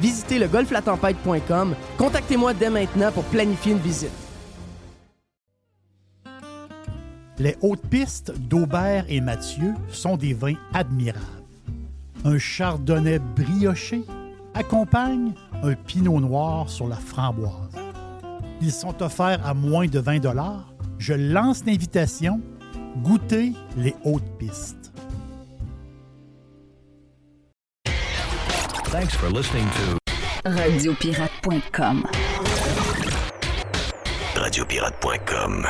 visitez 0.00 0.38
le 0.38 0.48
golflatempête.com. 0.48 1.74
Contactez-moi 1.98 2.54
dès 2.54 2.70
maintenant 2.70 3.12
pour 3.12 3.24
planifier 3.24 3.72
une 3.72 3.78
visite. 3.78 4.10
Les 7.38 7.56
hautes 7.62 7.86
pistes 7.88 8.32
d'Aubert 8.38 9.06
et 9.08 9.20
Mathieu 9.20 9.74
sont 9.88 10.16
des 10.16 10.34
vins 10.34 10.56
admirables. 10.74 11.24
Un 12.24 12.38
chardonnay 12.38 13.18
brioché 13.18 14.02
accompagne 14.52 15.32
un 15.62 15.74
pinot 15.74 16.20
noir 16.20 16.68
sur 16.68 16.86
la 16.86 16.96
framboise. 16.96 17.70
Ils 18.60 18.72
sont 18.72 19.02
offerts 19.02 19.46
à 19.46 19.54
moins 19.54 19.86
de 19.86 19.98
20 19.98 20.20
Je 20.98 21.14
lance 21.14 21.64
l'invitation. 21.64 22.40
Goûtez 23.02 23.54
les 23.78 23.94
hautes 24.04 24.38
pistes. 24.38 24.79
Thanks 28.90 29.14
for 29.14 29.30
listening 29.30 29.70
to 29.70 29.98
Radiopirate.com. 30.50 32.08
Radiopirate.com. 34.34 35.66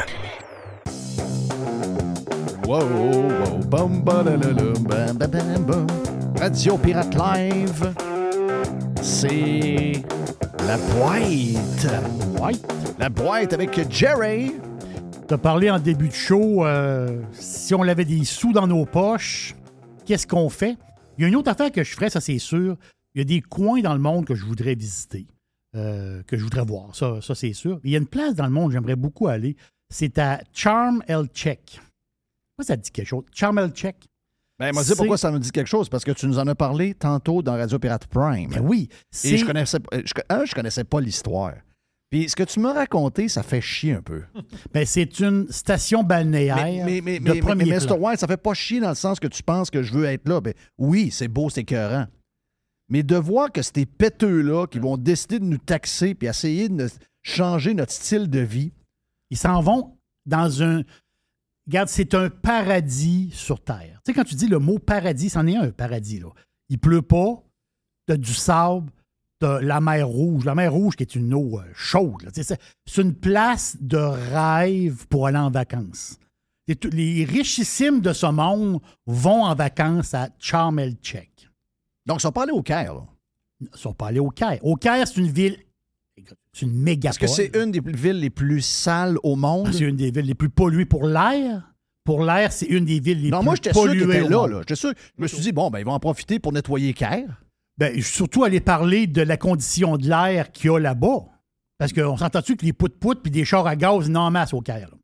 Wow, 2.65 2.87
wow, 2.89 3.59
bum, 3.69 4.03
badalala, 4.03 4.73
bam, 4.89 5.19
bam, 5.19 5.31
bam, 5.31 5.65
bam. 5.67 5.87
Radio 6.39 6.79
Pirate 6.79 7.15
Live, 7.15 7.93
c'est 9.03 10.01
la 10.67 10.79
boîte. 10.79 11.87
Boîte. 12.39 12.97
La 12.99 13.11
boîte 13.11 13.53
avec 13.53 13.91
Jerry. 13.91 14.55
Tu 15.29 15.35
as 15.35 15.39
parlé 15.39 15.71
en 15.71 15.79
début 15.79 16.09
de 16.09 16.15
show, 16.15 16.65
euh, 16.65 17.21
si 17.33 17.75
on 17.75 17.83
avait 17.83 18.07
des 18.07 18.25
sous 18.25 18.55
dans 18.55 18.67
nos 18.67 18.87
poches, 18.87 19.55
qu'est-ce 20.07 20.27
qu'on 20.27 20.49
fait? 20.49 20.79
Il 21.19 21.23
y 21.23 21.25
a 21.27 21.29
une 21.29 21.37
autre 21.37 21.51
affaire 21.51 21.71
que 21.71 21.85
je 21.85 21.95
ferais, 21.95 22.09
ça 22.09 22.23
c'est 22.23 22.39
sûr. 22.39 22.77
Il 23.15 23.19
y 23.19 23.23
a 23.23 23.25
des 23.25 23.41
coins 23.41 23.81
dans 23.81 23.93
le 23.95 24.01
monde 24.01 24.25
que 24.27 24.35
je 24.35 24.45
voudrais 24.45 24.75
visiter, 24.75 25.27
euh, 25.77 26.23
que 26.25 26.37
je 26.37 26.45
voudrais 26.45 26.65
voir, 26.65 26.95
ça, 26.95 27.21
ça 27.21 27.35
c'est 27.35 27.53
sûr. 27.53 27.81
Il 27.85 27.91
y 27.91 27.95
a 27.97 27.99
une 27.99 28.07
place 28.07 28.35
dans 28.35 28.45
le 28.47 28.53
monde 28.53 28.69
que 28.69 28.75
j'aimerais 28.75 28.97
beaucoup 28.97 29.27
aller, 29.29 29.57
c'est 29.93 30.19
à 30.19 30.41
Charm 30.53 31.03
El 31.09 31.27
Check. 31.35 31.81
Pourquoi 32.57 32.67
ça 32.67 32.77
te 32.77 32.83
dit 32.83 32.91
quelque 32.91 33.09
chose? 33.09 33.25
Charm 33.35 33.59
El 33.59 33.71
Check. 33.71 33.97
Ben, 34.59 34.73
moi, 34.75 34.83
dis 34.83 34.89
C'est- 34.91 34.97
pourquoi 34.97 35.17
ça 35.17 35.31
me 35.33 35.39
dit 35.39 35.51
quelque 35.51 35.67
chose, 35.69 35.89
parce 35.89 36.05
que 36.05 36.13
tu 36.13 36.27
nous 36.27 36.39
en 36.39 36.47
as 36.47 36.55
parlé 36.55 36.93
tantôt 36.95 37.41
dans 37.43 37.53
Radio 37.57 37.79
Pirate 37.79 38.07
Prime. 38.07 38.51
Ben 38.51 38.61
oui, 38.61 38.89
Et 39.25 39.39
je 39.39 39.45
connaissais, 39.47 39.79
je, 39.93 40.13
un, 40.29 40.45
je 40.45 40.55
connaissais 40.55 40.85
pas 40.85 41.01
l'histoire. 41.01 41.55
Puis 42.11 42.29
ce 42.29 42.37
que 42.37 42.43
tu 42.43 42.61
m'as 42.61 42.75
raconté, 42.75 43.29
ça 43.29 43.43
fait 43.43 43.61
chier 43.63 43.95
un 43.95 44.03
peu. 44.03 44.23
ben, 44.75 44.85
c'est 44.85 45.19
une 45.21 45.47
station 45.51 46.03
balnéaire 46.03 46.57
Mais, 46.57 47.01
mais, 47.01 47.01
mais, 47.01 47.19
de 47.21 47.33
mais, 47.33 47.41
premier 47.41 47.65
mais, 47.65 47.79
plan. 47.79 47.97
Mr. 47.97 47.99
White, 48.01 48.21
ça 48.21 48.27
fait 48.27 48.37
pas 48.37 48.53
chier 48.53 48.81
dans 48.81 48.91
le 48.91 48.95
sens 48.97 49.19
que 49.19 49.29
tu 49.29 49.43
penses 49.43 49.71
que 49.71 49.83
je 49.83 49.93
veux 49.95 50.05
être 50.05 50.29
là. 50.29 50.41
Ben, 50.43 50.53
oui, 50.77 51.11
c'est 51.11 51.29
beau, 51.29 51.49
c'est 51.49 51.63
écœurant. 51.63 52.07
Mais 52.91 53.03
de 53.03 53.17
voir 53.17 53.53
que 53.53 53.63
ces 53.63 53.87
péteux-là 53.87 54.67
qui 54.67 54.79
vont 54.79 54.97
décider 54.97 55.39
de 55.39 55.45
nous 55.45 55.59
taxer 55.59 56.15
puis 56.15 56.29
essayer 56.29 56.69
de 56.69 56.89
changer 57.23 57.73
notre 57.75 57.93
style 57.93 58.29
de 58.29 58.41
vie, 58.41 58.73
Ils 59.31 59.39
s'en 59.39 59.61
vont 59.61 59.97
dans 60.27 60.63
un. 60.63 60.83
Regarde, 61.67 61.89
c'est 61.89 62.15
un 62.15 62.29
paradis 62.31 63.31
sur 63.33 63.63
Terre. 63.63 64.01
Tu 64.05 64.11
sais, 64.11 64.15
quand 64.15 64.25
tu 64.25 64.35
dis 64.35 64.49
le 64.49 64.59
mot 64.59 64.79
paradis, 64.81 65.31
c'en 65.31 65.47
est 65.47 65.57
un, 65.57 65.71
paradis. 65.71 66.19
Là. 66.19 66.31
Il 66.69 66.79
pleut 66.79 67.03
pas, 67.03 67.41
tu 68.09 68.19
du 68.19 68.35
sable, 68.35 68.91
tu 69.41 69.47
la 69.65 69.81
mer 69.81 70.09
Rouge. 70.09 70.45
La 70.45 70.57
mer 70.57 70.73
Rouge 70.73 70.97
qui 70.97 71.05
est 71.05 71.15
une 71.15 71.33
eau 71.33 71.61
euh, 71.61 71.65
chaude. 71.75 72.29
C'est 72.35 72.59
une 73.01 73.15
place 73.15 73.77
de 73.81 73.99
rêve 73.99 75.07
pour 75.07 75.29
aller 75.29 75.39
en 75.39 75.51
vacances. 75.51 76.19
Tout- 76.81 76.91
les 76.93 77.25
richissimes 77.25 78.01
de 78.01 78.13
ce 78.13 78.27
monde 78.27 78.81
vont 79.07 79.45
en 79.45 79.55
vacances 79.55 80.15
à 80.15 80.29
Charm 80.39 80.79
El 80.79 80.95
Check. 81.03 81.30
Donc 82.07 82.19
ils 82.19 82.23
sont 82.23 82.33
pas 82.33 82.43
allés 82.45 82.53
au 82.53 82.63
Caire. 82.63 82.95
là. 82.95 83.03
Ils 83.61 83.69
ne 83.73 83.77
sont 83.77 83.93
pas 83.93 84.09
allés 84.09 84.21
au 84.21 84.31
Caire. 84.31 84.59
Au 84.63 84.77
Caire, 84.77 85.07
c'est 85.07 85.21
une 85.21 85.31
ville. 85.31 85.59
C'est 86.53 86.67
une 86.67 86.73
méga 86.75 87.11
Est-ce 87.11 87.19
que 87.19 87.27
c'est 87.27 87.55
une 87.57 87.71
des 87.71 87.81
villes 87.81 88.21
les 88.21 88.31
plus 88.31 88.61
sales 88.63 89.17
au 89.23 89.37
monde? 89.37 89.67
Ah, 89.69 89.73
C'est 89.73 89.85
une 89.85 89.97
des 89.97 90.11
villes 90.11 90.27
les 90.27 90.35
plus 90.35 90.51
polluées 90.51 90.85
pour 90.85 91.07
l'air? 91.07 91.73
Pour 92.05 92.25
l'air, 92.25 92.53
c'est 92.53 92.67
une 92.67 92.85
des 92.85 93.01
villes 93.01 93.23
les 93.23 93.31
Non, 93.31 93.39
plus 93.41 93.45
moi, 93.47 93.57
sûr 93.63 93.73
polluées 93.73 94.21
au 94.23 94.29
là, 94.29 94.37
monde. 94.37 94.51
là. 94.51 94.59
J'étais 94.61 94.75
sûr. 94.75 94.93
Je 95.17 95.23
me 95.23 95.27
suis 95.29 95.41
dit, 95.41 95.53
bon, 95.53 95.71
ben, 95.71 95.79
ils 95.79 95.85
vont 95.85 95.93
en 95.93 96.01
profiter 96.01 96.39
pour 96.39 96.53
nettoyer 96.53 96.93
Caire. 96.95 97.43
Ben, 97.79 98.01
surtout 98.03 98.45
aller 98.45 98.61
parler 98.61 99.07
de 99.07 99.23
la 99.23 99.37
condition 99.37 99.97
de 99.97 100.09
l'air 100.09 100.51
qu'il 100.53 100.71
y 100.71 100.75
a 100.75 100.79
là-bas. 100.79 101.27
Parce 101.79 101.93
qu'on 101.95 102.17
s'entend-tu 102.17 102.57
que 102.57 102.65
les 102.67 102.73
pout-pout 102.75 103.23
puis 103.23 103.31
des 103.31 103.45
chars 103.45 103.67
à 103.67 103.77
gaz, 103.77 104.11
non 104.11 104.21
en 104.21 104.31
masse 104.31 104.53
au 104.53 104.61
Caire. 104.61 104.91
là? 104.91 104.97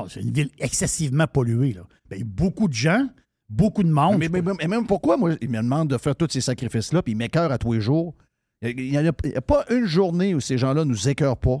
Non, 0.00 0.06
c'est 0.08 0.20
une 0.22 0.32
ville 0.32 0.50
excessivement 0.58 1.26
polluée. 1.26 1.72
Là. 1.74 1.82
Ben, 2.08 2.22
beaucoup 2.24 2.66
de 2.68 2.72
gens, 2.74 3.06
beaucoup 3.50 3.82
de 3.82 3.90
monde. 3.90 4.16
Mais, 4.18 4.28
mais- 4.28 4.40
mais 4.42 4.68
même 4.68 4.86
pourquoi, 4.86 5.16
moi, 5.16 5.32
ils 5.40 5.48
me 5.50 5.58
demandent 5.58 5.90
de 5.90 5.98
faire 5.98 6.16
tous 6.16 6.28
ces 6.30 6.40
sacrifices-là, 6.40 7.02
puis 7.02 7.12
ils 7.12 7.16
m'écœurent 7.16 7.52
à 7.52 7.58
tous 7.58 7.72
les 7.74 7.80
jours. 7.80 8.14
Il 8.62 8.76
n'y 8.90 8.96
a, 8.96 9.02
il 9.02 9.40
pas 9.40 9.64
une 9.70 9.86
journée 9.86 10.34
où 10.34 10.40
ces 10.40 10.56
gens-là 10.58 10.84
nous 10.84 11.08
écœurent 11.08 11.36
pas 11.36 11.60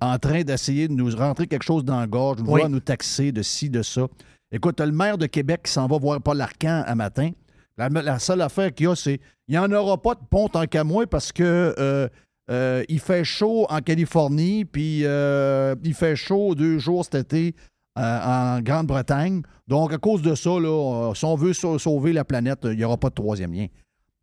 en 0.00 0.18
train 0.18 0.42
d'essayer 0.42 0.88
de 0.88 0.92
nous 0.94 1.14
rentrer 1.14 1.46
quelque 1.46 1.62
chose 1.62 1.84
dans 1.84 2.00
la 2.00 2.06
gorge, 2.08 2.40
Oui. 2.40 2.46
vouloir 2.48 2.68
nous 2.68 2.80
taxer 2.80 3.30
de 3.30 3.42
ci, 3.42 3.70
de 3.70 3.82
ça. 3.82 4.08
Écoute, 4.50 4.80
le 4.80 4.90
maire 4.90 5.16
de 5.16 5.26
Québec 5.26 5.62
qui 5.64 5.72
s'en 5.72 5.86
va 5.86 5.96
voir 5.98 6.20
Paul 6.20 6.40
Arcan 6.40 6.82
à 6.86 6.94
matin. 6.94 7.30
La, 7.78 7.88
la 7.88 8.18
seule 8.18 8.40
affaire 8.42 8.74
qu'il 8.74 8.86
y 8.86 8.88
a, 8.88 8.96
c'est 8.96 9.20
il 9.48 9.52
n'y 9.52 9.58
en 9.58 9.70
aura 9.72 10.00
pas 10.00 10.14
de 10.14 10.20
pont 10.28 10.48
tant 10.48 10.66
qu'à 10.66 10.82
moi 10.84 11.06
parce 11.06 11.30
que 11.32 11.74
euh, 11.78 12.08
euh, 12.50 12.82
il 12.88 12.98
fait 13.00 13.24
chaud 13.24 13.66
en 13.70 13.80
Californie, 13.80 14.64
puis 14.64 15.04
euh, 15.04 15.74
il 15.84 15.94
fait 15.94 16.16
chaud 16.16 16.54
deux 16.54 16.78
jours 16.78 17.04
cet 17.04 17.14
été 17.32 17.54
en 17.96 18.60
Grande-Bretagne. 18.60 19.42
Donc, 19.68 19.92
à 19.92 19.98
cause 19.98 20.22
de 20.22 20.34
ça, 20.34 20.50
là, 20.58 21.10
euh, 21.10 21.14
si 21.14 21.24
on 21.24 21.34
veut 21.36 21.52
sau- 21.52 21.78
sauver 21.78 22.12
la 22.12 22.24
planète, 22.24 22.60
il 22.64 22.76
n'y 22.76 22.84
aura 22.84 22.96
pas 22.96 23.08
de 23.10 23.14
troisième 23.14 23.52
lien. 23.52 23.66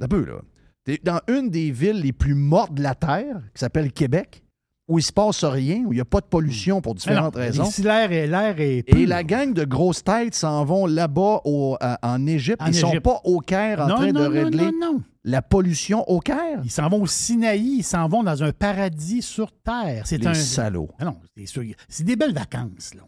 Un 0.02 0.08
peu, 0.08 0.26
là. 0.26 0.42
T'es 0.86 1.00
dans 1.04 1.20
une 1.28 1.50
des 1.50 1.72
villes 1.72 2.02
les 2.02 2.14
plus 2.14 2.36
mortes 2.36 2.74
de 2.74 2.82
la 2.82 2.96
Terre, 2.96 3.42
qui 3.54 3.60
s'appelle 3.60 3.92
Québec, 3.92 4.44
où 4.88 4.98
il 4.98 5.04
se 5.04 5.12
passe 5.14 5.44
rien, 5.44 5.84
où 5.86 5.92
il 5.94 5.98
n'y 5.98 6.02
a 6.02 6.06
pas 6.06 6.20
de 6.22 6.26
pollution 6.26 6.82
pour 6.82 6.96
différentes 6.96 7.36
raisons. 7.36 7.66
Si 7.66 7.84
l'air 7.84 8.12
est, 8.12 8.26
l'air 8.26 8.60
est 8.60 8.86
Et 8.88 9.06
la 9.06 9.24
gang 9.24 9.54
de 9.54 9.64
grosses 9.66 10.04
têtes 10.04 10.34
s'en 10.34 10.66
vont 10.66 10.88
là-bas 10.88 11.42
au- 11.46 11.78
en 12.02 12.26
Égypte. 12.26 12.62
En 12.62 12.68
Ils 12.68 12.74
sont 12.74 12.88
Égypte. 12.90 13.04
pas 13.04 13.22
au 13.24 13.40
Caire 13.40 13.82
en 13.82 13.88
non, 13.88 13.96
train 13.98 14.12
non, 14.12 14.22
de 14.22 14.26
régler 14.26 14.72
non, 14.72 14.94
non. 14.94 15.02
la 15.26 15.44
pollution 15.44 16.10
au 16.10 16.20
Caire? 16.22 16.62
Ils 16.64 16.72
s'en 16.72 16.90
vont 16.90 17.04
au 17.04 17.08
Sinaï, 17.08 17.78
ils 17.80 17.84
s'en 17.84 18.08
vont 18.08 18.24
dans 18.24 18.42
un 18.42 18.52
paradis 18.52 19.22
sur 19.22 19.52
Terre. 19.52 20.04
C'est 20.06 20.18
Les 20.18 20.26
un. 20.28 20.34
salauds. 20.34 20.90
Ah 20.98 21.06
non, 21.06 21.18
c'est 21.38 21.46
sûr. 21.46 21.64
C'est 21.88 22.04
des 22.06 22.16
belles 22.16 22.34
vacances, 22.34 22.96
là. 22.96 23.04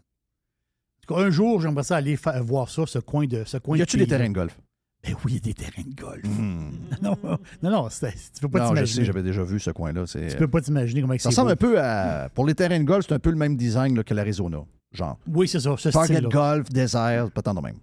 En 1.12 1.14
tout 1.14 1.20
cas, 1.20 1.26
un 1.26 1.30
jour, 1.30 1.60
j'aimerais 1.60 1.82
ça 1.84 1.96
aller 1.96 2.18
voir 2.42 2.68
ça, 2.68 2.84
ce 2.86 2.98
coin 2.98 3.26
de 3.26 3.44
ce 3.44 3.58
coin 3.58 3.76
Y 3.78 3.82
a-tu 3.82 3.96
des 3.96 4.06
terrains 4.06 4.28
de 4.28 4.34
golf? 4.34 4.58
Ben 5.04 5.16
oui, 5.24 5.32
il 5.32 5.34
y 5.34 5.38
a 5.38 5.40
des 5.40 5.54
terrains 5.54 5.82
de 5.84 5.94
golf. 5.94 6.22
Non, 7.02 7.16
non, 7.62 7.70
non, 7.70 7.88
c'est- 7.90 8.12
tu 8.34 8.40
peux 8.40 8.48
pas 8.48 8.60
non, 8.60 8.64
je 8.66 8.74
t'imaginer. 8.74 9.00
sais, 9.00 9.04
j'avais 9.04 9.22
déjà 9.24 9.42
vu 9.42 9.58
ce 9.58 9.70
coin-là. 9.70 10.04
Tu 10.06 10.36
peux 10.36 10.46
pas 10.48 10.60
t'imaginer 10.60 11.00
comment 11.00 11.14
Ça 11.14 11.18
c'est 11.18 11.28
ressemble 11.30 11.48
beau. 11.48 11.52
un 11.52 11.56
peu 11.56 11.80
à. 11.80 12.28
Pour 12.34 12.46
les 12.46 12.54
terrains 12.54 12.78
de 12.78 12.84
golf, 12.84 13.04
c'est 13.08 13.14
un 13.14 13.18
peu 13.18 13.30
le 13.30 13.36
même 13.36 13.56
design 13.56 13.96
là, 13.96 14.04
que 14.04 14.14
l'Arizona. 14.14 14.58
Genre. 14.92 15.18
Oui, 15.26 15.48
c'est 15.48 15.58
ça, 15.60 15.74
ce 15.76 15.88
Target 15.88 16.20
golf, 16.22 16.68
désert, 16.68 17.30
pas 17.32 17.42
tant 17.42 17.54
de 17.54 17.60
même. 17.60 17.76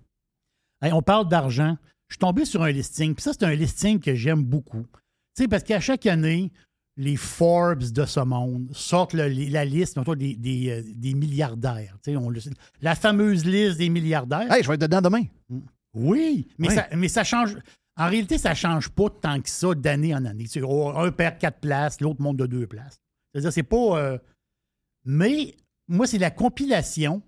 Hey, 0.82 0.94
on 0.94 1.02
parle 1.02 1.28
d'argent. 1.28 1.76
Je 2.08 2.14
suis 2.14 2.20
tombé 2.20 2.46
sur 2.46 2.64
un 2.64 2.72
listing. 2.72 3.14
Puis 3.16 3.24
ça, 3.24 3.34
c'est 3.34 3.44
un 3.44 3.54
listing 3.54 4.00
que 4.00 4.16
j'aime 4.16 4.44
beaucoup. 4.44 4.84
Tu 5.36 5.44
sais, 5.44 5.48
parce 5.50 5.64
qu'à 5.64 5.80
chaque 5.82 6.06
année, 6.06 6.52
les 7.02 7.16
Forbes 7.16 7.84
de 7.92 8.06
ce 8.06 8.20
monde 8.20 8.68
sortent 8.74 9.14
le- 9.14 9.30
la 9.50 9.64
liste 9.64 9.96
mettons, 9.98 10.16
des, 10.16 10.36
des, 10.36 10.70
euh, 10.70 10.84
des 10.96 11.14
milliardaires. 11.14 11.98
On 12.08 12.30
le 12.30 12.42
la 12.82 12.94
fameuse 12.94 13.46
liste 13.46 13.78
des 13.78 13.88
milliardaires. 13.90 14.52
Hey, 14.52 14.62
je 14.64 14.68
vais 14.68 14.76
être 14.76 14.82
dedans 14.82 15.02
demain. 15.02 15.24
Oui, 15.94 16.48
mais, 16.58 16.68
Oui. 16.68 16.76
Ça, 16.76 16.88
mais 16.96 17.08
ça 17.08 17.24
change. 17.24 17.56
En 17.96 18.10
réalité, 18.10 18.38
ça 18.38 18.50
ne 18.50 18.56
change 18.56 18.90
pas 18.90 19.10
tant 19.10 19.40
que 19.42 19.50
ça 19.50 19.74
d'année 19.76 20.14
en 20.14 20.26
année. 20.26 20.46
Oh, 20.62 20.92
un 20.96 21.12
perd 21.12 21.38
quatre 21.38 21.60
places, 21.60 22.02
l'autre 22.02 22.22
monte 22.22 22.38
de 22.38 22.46
deux 22.46 22.68
places. 22.68 23.00
C'est-à-dire, 23.32 23.54
c'est 23.54 23.64
pas. 23.64 23.98
euh, 23.98 24.18
Mais 25.06 25.56
moi, 25.88 26.06
c'est 26.06 26.18
la 26.18 26.32
compilation. 26.32 27.22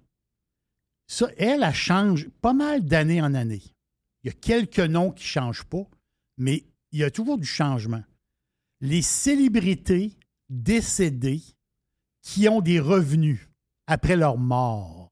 Ça, 1.08 1.28
elle, 1.38 1.64
elle 1.64 1.74
change 1.74 2.28
pas 2.42 2.54
mal 2.54 2.84
d'année 2.86 3.22
en 3.22 3.34
année. 3.34 3.64
Il 4.24 4.28
y 4.28 4.30
a 4.30 4.34
quelques 4.34 4.80
noms 4.80 5.12
qui 5.12 5.24
ne 5.24 5.28
changent 5.28 5.64
pas, 5.66 5.84
mais 6.38 6.64
il 6.92 7.00
y 7.00 7.04
a 7.04 7.12
toujours 7.12 7.38
du 7.38 7.46
changement. 7.48 8.04
Les 8.82 9.02
célébrités 9.02 10.18
décédées 10.50 11.42
qui 12.22 12.50
ont 12.50 12.62
des 12.62 12.80
revenus 12.80 13.48
après 13.88 14.16
leur 14.16 14.38
mort. 14.38 15.10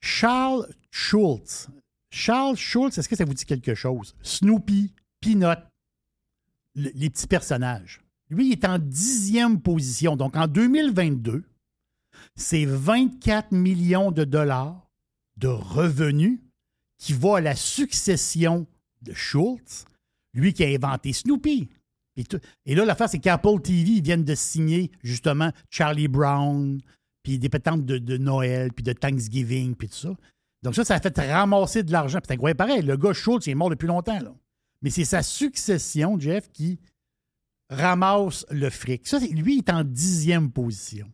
Charles 0.00 0.68
Schultz. 0.90 1.68
Charles 2.10 2.56
Schultz, 2.56 2.98
est-ce 2.98 3.08
que 3.08 3.16
ça 3.16 3.24
vous 3.24 3.34
dit 3.34 3.44
quelque 3.44 3.74
chose? 3.74 4.14
Snoopy, 4.22 4.92
Peanut, 5.20 5.58
le- 6.74 6.90
les 6.94 7.10
petits 7.10 7.26
personnages. 7.26 8.00
Lui, 8.28 8.52
est 8.52 8.64
en 8.64 8.78
dixième 8.78 9.60
position. 9.60 10.16
Donc, 10.16 10.36
en 10.36 10.46
2022, 10.46 11.44
c'est 12.34 12.64
24 12.64 13.52
millions 13.52 14.10
de 14.10 14.24
dollars 14.24 14.90
de 15.36 15.48
revenus 15.48 16.40
qui 16.98 17.12
vont 17.12 17.34
à 17.34 17.40
la 17.40 17.54
succession 17.56 18.66
de 19.02 19.12
Schultz, 19.12 19.84
lui 20.34 20.52
qui 20.52 20.64
a 20.64 20.68
inventé 20.68 21.12
Snoopy. 21.12 21.68
Et, 22.16 22.24
et 22.66 22.74
là, 22.74 22.84
l'affaire, 22.84 23.08
c'est 23.08 23.18
qu'Apple 23.18 23.60
TV 23.62 23.90
ils 23.90 24.02
viennent 24.02 24.24
de 24.24 24.34
signer 24.34 24.90
justement 25.02 25.50
Charlie 25.70 26.08
Brown, 26.08 26.80
puis 27.22 27.38
des 27.38 27.48
pétantes 27.48 27.84
de, 27.86 27.98
de 27.98 28.16
Noël, 28.18 28.72
puis 28.72 28.82
de 28.82 28.92
Thanksgiving, 28.92 29.74
puis 29.74 29.88
tout 29.88 29.94
ça. 29.94 30.14
Donc 30.62 30.74
ça, 30.74 30.84
ça 30.84 30.94
a 30.94 31.00
fait 31.00 31.16
ramasser 31.18 31.82
de 31.82 31.90
l'argent. 31.92 32.18
C'est 32.22 32.32
incroyable. 32.32 32.58
Pareil, 32.58 32.82
le 32.82 32.96
gars 32.96 33.12
Schultz, 33.12 33.46
il 33.46 33.50
est 33.50 33.54
mort 33.54 33.70
depuis 33.70 33.86
longtemps. 33.88 34.20
Là. 34.20 34.34
Mais 34.82 34.90
c'est 34.90 35.04
sa 35.04 35.22
succession, 35.22 36.18
Jeff, 36.20 36.50
qui 36.52 36.78
ramasse 37.70 38.44
le 38.50 38.68
fric. 38.70 39.06
Ça, 39.06 39.18
lui, 39.18 39.54
il 39.54 39.58
est 39.58 39.70
en 39.70 39.82
dixième 39.84 40.50
position. 40.52 41.10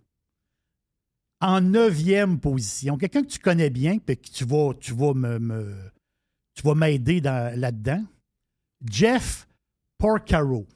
En 1.41 1.61
neuvième 1.61 2.41
position, 2.41 2.99
quelqu'un 2.99 3.23
que 3.23 3.29
tu 3.29 3.39
connais 3.39 3.71
bien, 3.71 3.99
puis 3.99 4.17
que 4.17 4.29
tu 4.29 4.45
vas, 4.45 4.73
tu 4.75 4.93
vas 4.93 5.15
me, 5.15 5.93
tu 6.55 6.63
vas 6.63 6.75
m'aider 6.75 7.21
dans- 7.21 7.57
là-dedans. 7.59 8.05
Jeff 8.85 9.49
Porcaro. 9.99 10.67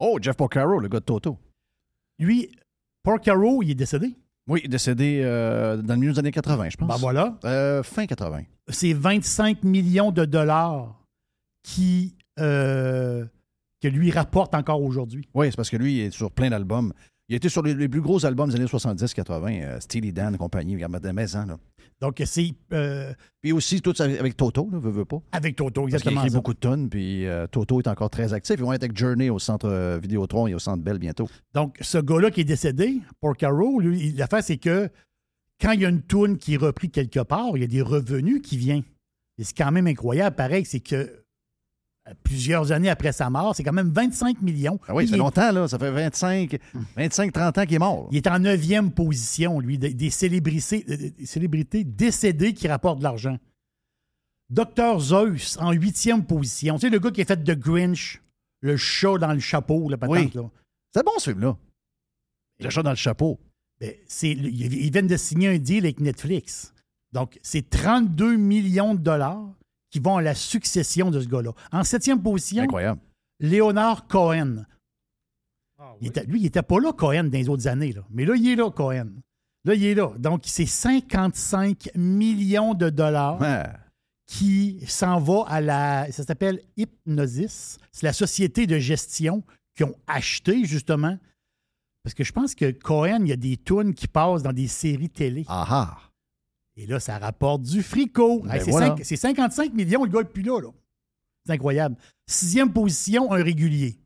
Oh, 0.00 0.18
Jeff 0.20 0.36
Porcaro, 0.36 0.78
le 0.78 0.88
gars 0.88 1.00
de 1.00 1.04
Toto. 1.04 1.38
Lui, 2.18 2.50
Porcaro, 3.02 3.62
il 3.62 3.70
est 3.70 3.74
décédé. 3.74 4.14
Oui, 4.48 4.62
décédé 4.66 5.20
euh, 5.22 5.76
dans 5.76 5.94
le 5.94 6.00
milieu 6.00 6.12
des 6.12 6.18
années 6.18 6.30
80, 6.32 6.70
je 6.70 6.76
pense. 6.76 6.88
Ben 6.88 6.96
voilà. 6.96 7.38
Euh, 7.44 7.82
fin 7.82 8.06
80. 8.06 8.42
c'est 8.68 8.94
25 8.94 9.62
millions 9.62 10.10
de 10.10 10.24
dollars 10.24 11.02
qui, 11.62 12.16
euh, 12.40 13.26
que 13.82 13.88
lui 13.88 14.10
rapporte 14.10 14.54
encore 14.54 14.82
aujourd'hui. 14.82 15.28
Oui, 15.34 15.48
c'est 15.50 15.56
parce 15.56 15.68
que 15.68 15.76
lui, 15.76 15.98
il 15.98 16.00
est 16.00 16.10
sur 16.10 16.32
plein 16.32 16.48
d'albums. 16.48 16.94
Il 17.28 17.36
était 17.36 17.48
sur 17.48 17.62
les, 17.62 17.74
les 17.74 17.88
plus 17.88 18.00
gros 18.00 18.24
albums 18.24 18.48
des 18.48 18.56
années 18.56 18.64
70-80, 18.64 19.62
euh, 19.62 19.80
Steely 19.80 20.12
Dan 20.12 20.34
et 20.34 20.38
compagnie, 20.38 20.74
regarde, 20.74 21.00
de 21.00 21.10
maison, 21.10 21.44
là. 21.46 21.58
Donc, 22.00 22.22
c'est 22.24 22.54
euh, 22.72 23.12
Puis 23.40 23.50
aussi, 23.50 23.80
tout 23.80 23.92
avec, 24.00 24.36
Toto, 24.36 24.68
là, 24.70 24.78
veut, 24.78 24.90
veut 24.90 25.04
pas. 25.04 25.20
avec 25.32 25.56
Toto, 25.56 25.82
Parce 25.82 25.94
exactement. 25.94 26.20
écrit 26.20 26.30
ça. 26.30 26.36
beaucoup 26.36 26.54
de 26.54 26.58
tonnes, 26.58 26.88
puis 26.88 27.26
euh, 27.26 27.48
Toto 27.48 27.80
est 27.80 27.88
encore 27.88 28.08
très 28.08 28.32
actif. 28.32 28.54
Ils 28.56 28.62
vont 28.62 28.72
être 28.72 28.84
avec 28.84 28.96
Journey 28.96 29.30
au 29.30 29.40
centre 29.40 29.98
Vidéotron 30.00 30.46
et 30.46 30.54
au 30.54 30.60
centre 30.60 30.82
Bell 30.82 30.98
bientôt. 30.98 31.28
Donc, 31.54 31.76
ce 31.80 31.98
gars-là 31.98 32.30
qui 32.30 32.42
est 32.42 32.44
décédé, 32.44 33.00
Porcaro, 33.20 33.80
lui, 33.80 34.12
l'affaire, 34.12 34.44
c'est 34.44 34.58
que 34.58 34.88
quand 35.60 35.72
il 35.72 35.80
y 35.80 35.86
a 35.86 35.88
une 35.88 36.02
toune 36.02 36.38
qui 36.38 36.54
est 36.54 36.58
reprise 36.58 36.90
quelque 36.92 37.20
part, 37.20 37.50
il 37.56 37.62
y 37.62 37.64
a 37.64 37.68
des 37.68 37.82
revenus 37.82 38.42
qui 38.42 38.56
viennent. 38.56 38.84
Et 39.38 39.44
c'est 39.44 39.56
quand 39.56 39.72
même 39.72 39.88
incroyable, 39.88 40.36
pareil, 40.36 40.64
c'est 40.64 40.80
que 40.80 41.24
plusieurs 42.22 42.72
années 42.72 42.88
après 42.90 43.12
sa 43.12 43.30
mort, 43.30 43.54
c'est 43.56 43.62
quand 43.64 43.72
même 43.72 43.90
25 43.90 44.40
millions. 44.42 44.78
Ah 44.88 44.94
oui, 44.94 45.06
ça 45.06 45.12
fait 45.12 45.18
longtemps, 45.18 45.52
là. 45.52 45.68
Ça 45.68 45.78
fait 45.78 45.90
25, 45.90 46.58
25-30 46.96 47.60
ans 47.60 47.64
qu'il 47.64 47.74
est 47.74 47.78
mort. 47.78 48.08
Il 48.10 48.16
est 48.16 48.26
en 48.26 48.38
neuvième 48.38 48.90
position, 48.92 49.60
lui, 49.60 49.78
des, 49.78 49.92
des 49.94 50.10
célébrités, 50.10 50.84
des 50.84 51.26
célébrités 51.26 51.84
décédées 51.84 52.54
qui 52.54 52.68
rapportent 52.68 52.98
de 52.98 53.04
l'argent. 53.04 53.38
Dr. 54.50 54.98
Zeus 55.00 55.58
en 55.60 55.72
huitième 55.72 56.24
position. 56.24 56.76
Tu 56.76 56.82
sais, 56.82 56.90
le 56.90 56.98
gars 56.98 57.10
qui 57.10 57.20
a 57.20 57.24
fait 57.24 57.36
The 57.42 57.58
Grinch, 57.58 58.22
le 58.60 58.76
chat 58.76 59.18
dans 59.18 59.32
le 59.32 59.40
chapeau, 59.40 59.88
la 59.90 59.98
patente, 59.98 60.16
Oui. 60.16 60.30
là. 60.34 60.42
C'est 60.94 61.04
bon, 61.04 61.12
ce 61.18 61.30
film-là. 61.30 61.56
Le 62.60 62.70
chat 62.70 62.82
dans 62.82 62.90
le 62.90 62.96
chapeau. 62.96 63.38
Ben, 63.80 63.92
ils 64.22 64.90
viennent 64.90 65.06
de 65.06 65.16
signer 65.16 65.48
un 65.48 65.58
deal 65.58 65.84
avec 65.84 66.00
Netflix. 66.00 66.72
Donc, 67.12 67.38
c'est 67.42 67.68
32 67.70 68.36
millions 68.36 68.94
de 68.94 69.00
dollars 69.00 69.46
qui 69.90 69.98
vont 70.00 70.16
à 70.16 70.22
la 70.22 70.34
succession 70.34 71.10
de 71.10 71.20
ce 71.20 71.28
gars-là. 71.28 71.52
En 71.72 71.84
septième 71.84 72.22
position, 72.22 72.62
Incroyable. 72.64 73.00
Léonard 73.40 74.06
Cohen. 74.06 74.64
Il 76.00 76.08
était- 76.08 76.24
lui, 76.24 76.40
il 76.40 76.42
n'était 76.42 76.62
pas 76.62 76.80
là, 76.80 76.92
Cohen, 76.92 77.24
dans 77.24 77.38
les 77.38 77.48
autres 77.48 77.68
années. 77.68 77.92
Là. 77.92 78.02
Mais 78.10 78.24
là, 78.24 78.34
il 78.36 78.48
est 78.48 78.56
là, 78.56 78.70
Cohen. 78.70 79.10
Là, 79.64 79.74
il 79.74 79.84
est 79.84 79.94
là. 79.94 80.12
Donc, 80.18 80.42
c'est 80.44 80.66
55 80.66 81.90
millions 81.94 82.74
de 82.74 82.90
dollars 82.90 83.40
Ouais. 83.40 83.64
qui 84.26 84.80
s'en 84.86 85.20
va 85.20 85.44
à 85.46 85.60
la. 85.60 86.10
Ça 86.12 86.24
s'appelle 86.24 86.60
Hypnosis. 86.76 87.78
C'est 87.92 88.06
la 88.06 88.12
société 88.12 88.66
de 88.66 88.78
gestion 88.78 89.42
qui 89.76 89.84
ont 89.84 89.94
acheté, 90.06 90.64
justement. 90.64 91.16
Parce 92.02 92.14
que 92.14 92.24
je 92.24 92.32
pense 92.32 92.54
que 92.54 92.70
Cohen, 92.72 93.20
il 93.22 93.28
y 93.28 93.32
a 93.32 93.36
des 93.36 93.56
tunes 93.56 93.94
qui 93.94 94.08
passent 94.08 94.42
dans 94.42 94.52
des 94.52 94.68
séries 94.68 95.10
télé. 95.10 95.44
Ah 95.48 95.66
ah. 95.68 95.98
Et 96.80 96.86
là, 96.86 97.00
ça 97.00 97.18
rapporte 97.18 97.62
du 97.62 97.82
fricot. 97.82 98.40
Ben 98.44 98.52
Hey, 98.54 98.60
c'est 98.64 98.70
voilà. 98.70 98.86
cinq- 98.96 99.00
c'est 99.04 99.16
55 99.16 99.74
millions, 99.74 100.04
le 100.04 100.10
gars 100.10 100.20
n'est 100.20 100.24
plus 100.28 100.42
là. 100.42 100.60
là. 100.60 100.68
C'est 101.44 101.52
incroyable. 101.52 101.96
Sixième 102.26 102.72
position, 102.72 103.32
un 103.32 103.42
régulier. 103.42 103.98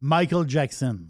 Michael 0.00 0.48
Jackson. 0.48 1.00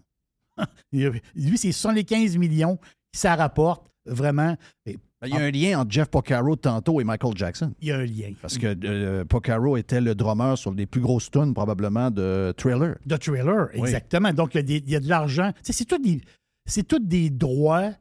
Lui, 0.93 1.59
c'est 1.59 1.73
75 1.73 2.37
millions 2.39 2.79
ça 3.13 3.37
rapporte 3.37 3.87
vraiment. 4.07 4.57
Et 4.87 4.97
Ben, 5.21 5.29
Il 5.29 5.35
y 5.35 5.37
a 5.37 5.41
un 5.41 5.51
lien 5.51 5.79
entre 5.81 5.91
Jeff 5.93 6.09
Porcaro 6.09 6.57
tantôt 6.57 7.01
et 7.01 7.05
Michael 7.05 7.37
Jackson. 7.37 7.73
il 7.81 7.89
y 7.89 7.93
a 7.93 7.99
un 7.99 8.05
lien. 8.05 8.33
Parce 8.43 8.59
que 8.59 8.77
euh, 8.85 9.25
Porcaro 9.25 9.77
était 9.77 10.01
le 10.01 10.15
drummer 10.15 10.57
sur 10.59 10.73
les 10.73 10.87
plus 10.87 11.01
grosses 11.01 11.31
tunes, 11.31 11.55
probablement, 11.55 12.11
de 12.11 12.53
Thriller. 12.57 12.97
De 13.07 13.17
trailer, 13.17 13.69
Oui. 13.75 13.81
exactement. 13.89 14.33
Donc, 14.33 14.55
il 14.55 14.59
y 14.59 14.61
a, 14.61 14.63
des- 14.63 14.83
il 14.85 14.91
y 14.91 14.97
a 14.97 15.01
de 15.01 15.09
l'argent. 15.09 15.53
C'est 15.63 15.85
tout 15.87 15.99
des, 15.99 16.21
c'est 16.67 16.83
tous 16.87 16.99
des 16.99 17.31
droits 17.31 17.93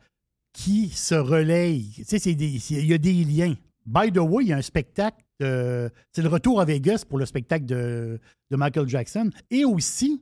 qui 0.54 0.90
se 0.90 1.16
relayent. 1.16 1.92
Tu 2.08 2.20
sais, 2.20 2.32
il 2.32 2.86
y 2.86 2.94
a 2.94 2.98
des 2.98 3.24
liens. 3.26 3.56
By 3.86 4.12
the 4.12 4.20
way, 4.20 4.44
il 4.46 4.50
y 4.50 4.54
a 4.54 4.58
un 4.58 4.62
spectacle. 4.62 5.18
euh, 5.42 5.90
c'est 6.14 6.22
le 6.22 6.30
retour 6.30 6.62
à 6.62 6.66
Vegas 6.66 7.04
pour 7.08 7.18
le 7.18 7.26
spectacle 7.26 7.66
de, 7.66 8.20
de 8.50 8.56
Michael 8.56 8.88
Jackson. 8.88 9.30
Et 9.50 9.66
aussi, 9.66 10.22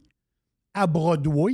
à 0.73 0.87
Broadway, 0.87 1.53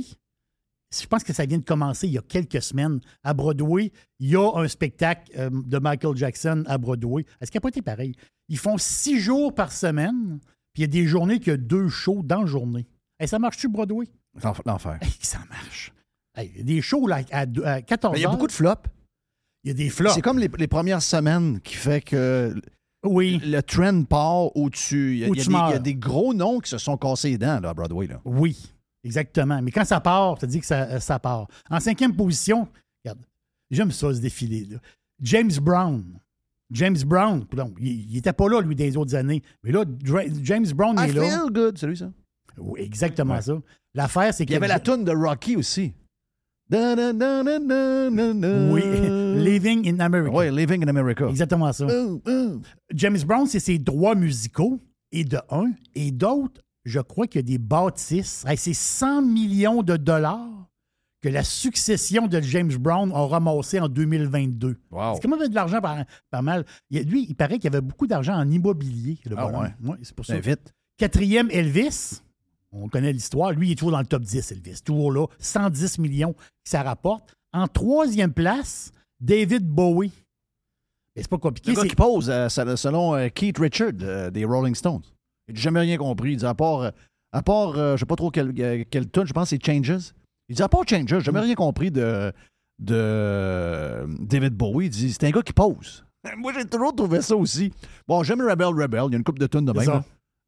je 0.98 1.06
pense 1.06 1.22
que 1.22 1.34
ça 1.34 1.44
vient 1.44 1.58
de 1.58 1.64
commencer 1.64 2.06
il 2.06 2.14
y 2.14 2.18
a 2.18 2.22
quelques 2.22 2.62
semaines. 2.62 3.00
À 3.22 3.34
Broadway, 3.34 3.92
il 4.20 4.30
y 4.30 4.36
a 4.36 4.50
un 4.56 4.68
spectacle 4.68 5.30
euh, 5.36 5.50
de 5.52 5.78
Michael 5.78 6.16
Jackson 6.16 6.62
à 6.66 6.78
Broadway. 6.78 7.24
Est-ce 7.40 7.50
qu'il 7.50 7.58
n'a 7.58 7.62
pas 7.62 7.68
été 7.68 7.82
pareil? 7.82 8.14
Ils 8.48 8.56
font 8.58 8.78
six 8.78 9.18
jours 9.20 9.54
par 9.54 9.70
semaine, 9.72 10.38
puis 10.72 10.78
il 10.78 10.80
y 10.82 10.84
a 10.84 10.86
des 10.86 11.06
journées 11.06 11.40
qu'il 11.40 11.48
y 11.48 11.54
a 11.54 11.56
deux 11.58 11.88
shows 11.88 12.22
dans 12.22 12.40
la 12.42 12.46
journée. 12.46 12.86
Et 13.20 13.26
ça 13.26 13.38
marche-tu, 13.38 13.68
Broadway? 13.68 14.06
L'enf- 14.42 14.62
L'enfer. 14.64 14.98
Hey, 15.02 15.10
ça 15.20 15.40
marche. 15.50 15.92
Hey, 16.38 16.50
il 16.54 16.58
y 16.58 16.60
a 16.60 16.64
des 16.64 16.80
shows 16.82 17.06
là, 17.06 17.20
à, 17.32 17.46
deux- 17.46 17.64
à 17.64 17.82
14 17.82 18.12
Mais 18.12 18.18
il 18.20 18.22
y 18.22 18.24
a 18.24 18.28
heures. 18.28 18.34
beaucoup 18.34 18.46
de 18.46 18.52
flops. 18.52 18.88
Il 19.64 19.68
y 19.68 19.70
a 19.72 19.74
des 19.74 19.90
flops. 19.90 20.14
C'est 20.14 20.22
comme 20.22 20.38
les, 20.38 20.48
les 20.56 20.68
premières 20.68 21.02
semaines 21.02 21.60
qui 21.60 21.74
fait 21.74 22.00
que 22.00 22.54
Oui, 23.04 23.40
le 23.44 23.60
trend 23.60 24.04
part 24.04 24.56
où 24.56 24.70
tu. 24.70 25.14
Il 25.14 25.18
y, 25.18 25.24
a- 25.24 25.28
Où 25.28 25.34
il 25.34 25.38
y 25.38 25.40
a 25.40 25.44
tu 25.44 25.48
des- 25.50 25.54
il 25.54 25.58
y 25.58 25.60
a 25.60 25.68
meurs. 25.70 25.80
des 25.80 25.94
gros 25.94 26.32
noms 26.34 26.60
qui 26.60 26.70
se 26.70 26.78
sont 26.78 26.96
cassés 26.96 27.30
les 27.30 27.38
dents 27.38 27.58
là, 27.60 27.70
à 27.70 27.74
Broadway. 27.74 28.06
Là. 28.06 28.20
oui, 28.24 28.56
exactement. 29.04 29.60
Mais 29.62 29.70
quand 29.72 29.84
ça 29.84 30.00
part, 30.00 30.38
tu 30.38 30.46
dis 30.46 30.60
que 30.60 30.66
ça, 30.66 31.00
ça 31.00 31.18
part. 31.18 31.48
En 31.70 31.80
cinquième 31.80 32.14
position, 32.14 32.68
regarde, 33.04 33.20
j'aime 33.70 33.90
ça, 33.90 34.14
ce 34.14 34.20
défilé. 34.20 34.64
là. 34.70 34.78
James 35.20 35.50
Brown. 35.60 36.04
James 36.70 36.98
Brown, 37.06 37.44
pardon, 37.46 37.74
il 37.80 38.12
n'était 38.12 38.32
pas 38.34 38.46
là, 38.48 38.60
lui, 38.60 38.74
des 38.76 38.96
autres 38.96 39.14
années. 39.14 39.42
Mais 39.64 39.72
là, 39.72 39.84
Dra- 39.86 40.22
James 40.42 40.66
Brown 40.74 40.96
I 40.98 41.08
est 41.08 41.12
là. 41.14 41.22
feel 41.24 41.50
good, 41.52 41.78
c'est 41.78 41.86
lui 41.86 41.96
ça. 41.96 42.12
Oui, 42.58 42.80
exactement 42.82 43.34
Ouais. 43.36 43.42
ça. 43.42 43.54
L'affaire, 43.94 44.34
c'est 44.34 44.44
qu'il 44.44 44.52
il 44.52 44.54
y 44.54 44.56
avait 44.58 44.68
la 44.68 44.78
toune 44.78 45.02
de 45.02 45.10
Rocky 45.12 45.56
aussi. 45.56 45.94
Da, 46.70 46.94
da, 46.94 47.12
da. 47.12 47.42
Oui, 48.70 48.82
Living 49.42 49.88
in 49.88 50.00
America. 50.00 50.34
Ouais, 50.34 50.50
Living 50.50 50.84
in 50.84 50.88
America. 50.88 51.26
Exactement 51.28 51.72
ça. 51.72 51.86
James 52.92 53.18
Brown, 53.26 53.46
c'est 53.46 53.60
ses 53.60 53.78
droits 53.78 54.14
musicaux, 54.14 54.80
et 55.12 55.24
de 55.24 55.38
un, 55.50 55.72
et 55.94 56.10
d'autre, 56.10 56.60
je 56.84 57.00
crois 57.00 57.26
qu'il 57.26 57.40
y 57.40 57.44
a 57.44 57.46
des 57.46 57.58
bâtisses. 57.58 58.44
Hey, 58.46 58.56
c'est 58.56 58.74
100 58.74 59.22
millions 59.22 59.82
de 59.82 59.96
dollars 59.96 60.68
que 61.20 61.28
la 61.28 61.42
succession 61.42 62.26
de 62.26 62.40
James 62.40 62.72
Brown 62.78 63.10
a 63.12 63.26
ramassé 63.26 63.80
en 63.80 63.88
2022. 63.88 64.76
Wow. 64.90 65.14
C'est 65.14 65.20
quand 65.22 65.36
même 65.36 65.48
de 65.48 65.54
l'argent 65.54 65.80
par, 65.80 66.04
par 66.30 66.42
mal. 66.42 66.64
Il 66.90 67.02
lui, 67.08 67.26
il 67.28 67.34
paraît 67.34 67.54
qu'il 67.58 67.64
y 67.64 67.74
avait 67.74 67.80
beaucoup 67.80 68.06
d'argent 68.06 68.34
en 68.34 68.48
immobilier. 68.48 69.18
le 69.24 69.36
Ah 69.36 69.46
ouais? 69.48 69.74
Ouais, 69.82 69.96
c'est 70.02 70.14
pour 70.14 70.24
ça. 70.24 70.34
Ben, 70.34 70.42
vite. 70.42 70.74
Quatrième, 70.96 71.48
Elvis. 71.50 72.20
On 72.72 72.88
connaît 72.88 73.12
l'histoire. 73.12 73.52
Lui, 73.52 73.68
il 73.68 73.72
est 73.72 73.74
toujours 73.76 73.92
dans 73.92 74.00
le 74.00 74.06
top 74.06 74.22
10, 74.22 74.52
Elvis. 74.52 74.80
Toujours 74.84 75.10
là. 75.12 75.26
110 75.38 75.98
millions 75.98 76.32
que 76.34 76.40
ça 76.64 76.82
rapporte. 76.82 77.34
En 77.52 77.66
troisième 77.66 78.32
place, 78.32 78.92
David 79.20 79.66
Bowie. 79.66 80.12
Mais 81.16 81.22
c'est 81.22 81.30
pas 81.30 81.38
compliqué. 81.38 81.70
Le 81.70 81.76
gars 81.76 81.82
c'est- 81.82 81.88
qui 81.88 81.96
pose, 81.96 82.28
euh, 82.30 82.48
sel- 82.48 82.76
selon 82.76 83.14
euh, 83.14 83.28
Keith 83.34 83.58
Richard 83.58 83.92
euh, 84.02 84.30
des 84.30 84.44
Rolling 84.44 84.74
Stones. 84.74 85.02
Il 85.48 85.54
n'a 85.54 85.60
jamais 85.60 85.80
rien 85.80 85.96
compris. 85.96 86.32
Il 86.32 86.36
dit 86.36 86.44
à 86.46 86.54
part, 86.54 86.92
à 87.32 87.42
part 87.42 87.72
je 87.74 87.96
sais 88.00 88.06
pas 88.06 88.16
trop 88.16 88.30
quelle 88.30 88.52
tune, 88.52 89.24
je 89.26 89.32
pense 89.32 89.50
que 89.50 89.56
c'est 89.56 89.64
Changes. 89.64 90.12
Il 90.50 90.56
dit 90.56 90.62
à 90.62 90.68
part 90.68 90.86
Changes, 90.86 91.06
j'ai 91.08 91.20
jamais 91.20 91.40
rien 91.40 91.54
compris 91.54 91.90
de, 91.90 92.32
de 92.78 94.06
David 94.20 94.54
Bowie. 94.54 94.86
Il 94.86 94.90
dit 94.90 95.12
c'est 95.12 95.24
un 95.24 95.30
gars 95.30 95.42
qui 95.42 95.52
pose. 95.52 96.04
Moi, 96.36 96.52
j'ai 96.52 96.64
toujours 96.66 96.94
trouvé 96.94 97.22
ça 97.22 97.36
aussi. 97.36 97.72
Bon, 98.06 98.22
j'aime 98.22 98.40
Rebel 98.42 98.66
Rebel. 98.66 99.04
Il 99.08 99.12
y 99.12 99.14
a 99.14 99.18
une 99.18 99.24
coupe 99.24 99.38
de 99.38 99.46
tunes 99.46 99.64
de 99.64 99.72
même. 99.72 100.02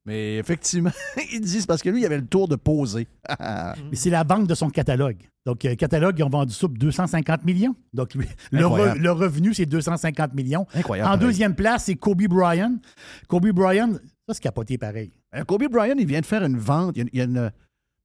Mais 0.07 0.39
effectivement, 0.39 0.91
il 1.33 1.41
dit 1.41 1.61
c'est 1.61 1.67
parce 1.67 1.83
que 1.83 1.91
lui, 1.91 2.01
il 2.01 2.07
avait 2.07 2.19
le 2.19 2.27
tour 2.27 2.49
de 2.49 2.57
poser. 2.57 3.07
Mais 3.39 3.95
c'est 3.97 4.11
la 4.11 4.25
vente 4.25 4.47
de 4.47 4.55
son 4.55 4.71
catalogue. 4.71 5.19
Donc, 5.47 5.65
euh, 5.65 5.75
catalogue, 5.75 6.19
ils 6.19 6.23
ont 6.23 6.29
vendu 6.29 6.53
ça 6.53 6.69
pour 6.69 6.77
250 6.77 7.45
millions. 7.45 7.75
Donc, 7.95 8.15
lui, 8.15 8.27
le, 8.51 8.65
re- 8.65 8.99
le 8.99 9.11
revenu, 9.11 9.55
c'est 9.55 9.67
250 9.67 10.35
millions. 10.35 10.67
Incroyable. 10.75 11.09
En 11.09 11.13
pareil. 11.13 11.27
deuxième 11.27 11.55
place, 11.55 11.85
c'est 11.85 11.97
Kobe 11.97 12.23
Bryant. 12.25 12.77
Kobe 13.29 13.49
Bryant, 13.51 13.93
ça, 13.95 14.35
c'est 14.35 14.43
capoté 14.43 14.77
pareil. 14.79 15.13
Euh, 15.35 15.45
Kobe 15.45 15.65
Bryant, 15.71 15.97
il 15.99 16.07
vient 16.07 16.21
de 16.21 16.27
faire 16.27 16.45
une 16.45 16.59
vente. 16.59 16.97
Il 16.97 17.09
y 17.13 17.21
a, 17.21 17.25
une... 17.25 17.51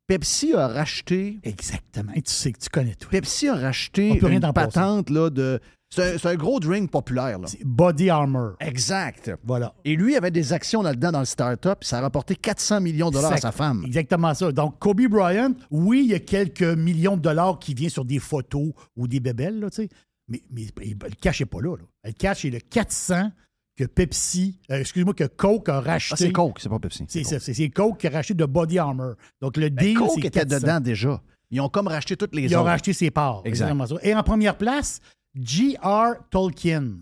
Pepsi 0.08 0.54
a 0.54 0.68
racheté 0.68 1.40
Exactement. 1.44 2.12
Et 2.14 2.22
tu 2.22 2.32
sais 2.32 2.52
que 2.52 2.60
tu 2.60 2.70
connais 2.70 2.94
tout. 2.96 3.10
Pepsi 3.10 3.48
a 3.50 3.56
racheté 3.56 4.20
une 4.20 4.54
patente 4.54 5.10
là, 5.10 5.30
de. 5.30 5.60
C'est 5.90 6.26
un, 6.26 6.36
gros 6.36 6.60
drink 6.60 6.92
populaire. 6.92 7.40
Là. 7.40 7.48
C'est 7.48 7.64
Body 7.64 8.10
Armor. 8.10 8.56
Exact. 8.60 9.32
Voilà. 9.44 9.74
Et 9.86 9.96
lui 9.96 10.16
avait 10.16 10.32
des 10.32 10.52
actions 10.52 10.82
là-dedans 10.82 11.12
dans 11.12 11.20
le 11.20 11.26
start-up. 11.26 11.84
Ça 11.84 12.00
a 12.00 12.02
rapporté 12.02 12.36
400 12.36 12.82
millions 12.82 13.10
de 13.10 13.16
dollars 13.16 13.34
à 13.34 13.38
sa 13.38 13.52
femme. 13.52 13.84
Exactement 13.86 14.34
ça. 14.34 14.52
Donc, 14.52 14.80
Kobe 14.80 15.08
Bryant, 15.08 15.54
oui, 15.72 16.02
il 16.06 16.12
y 16.12 16.16
a 16.16 16.20
quelques 16.20 16.64
millions 16.64 17.16
de 17.16 17.22
dollars 17.22 17.60
qui 17.60 17.74
viennent 17.74 17.90
sur 17.90 18.04
des 18.04 18.20
photos 18.20 18.72
ou 18.98 19.08
des 19.08 19.20
bébelles, 19.20 19.60
là, 19.60 19.70
tu 19.70 19.84
sais. 19.84 19.90
Mais, 20.28 20.42
mais 20.52 20.66
le 20.88 21.16
cash 21.22 21.40
n'est 21.40 21.46
pas 21.46 21.62
là, 21.62 21.78
là. 21.78 21.84
Le 22.04 22.12
cash 22.12 22.46
est 22.46 22.50
le 22.50 22.60
400 22.60 23.30
que 23.78 23.84
Pepsi, 23.84 24.60
euh, 24.72 24.80
excuse-moi, 24.80 25.14
que 25.14 25.26
Coke 25.26 25.70
a 25.70 25.82
racheté. 25.82 26.14
Ah, 26.14 26.18
c'est 26.18 26.32
Coke, 26.32 26.60
c'est 26.60 26.70
pas 26.70 26.80
Pepsi. 26.80 27.06
C'est 27.08 27.70
Coke. 27.70 28.00
qui 28.00 28.08
a 28.08 28.10
racheté 28.10 28.34
de 28.34 28.46
Body 28.46 28.80
Armor. 28.80 29.16
Donc, 29.42 29.58
le 29.58 29.70
Ben, 29.70 29.86
deal, 29.86 29.98
Coke 29.98 30.18
était 30.20 30.46
400. 30.46 30.60
dedans 30.60 30.80
déjà. 30.80 31.22
Ils 31.52 31.62
ont 31.62 31.70
comme 31.70 31.88
racheté 31.88 32.18
toutes 32.18 32.34
les 32.34 32.44
Ils 32.44 32.58
ont 32.58 32.64
racheté 32.64 32.94
ses 32.94 33.12
parts. 33.12 33.42
Exact. 33.46 33.66
Exactement 33.70 33.86
ça. 33.86 33.96
Et 34.02 34.16
en 34.16 34.24
première 34.24 34.58
place, 34.58 35.00
G.R. 35.36 36.16
Tolkien. 36.30 36.94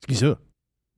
C'est 0.00 0.08
qui 0.14 0.16
ça? 0.16 0.38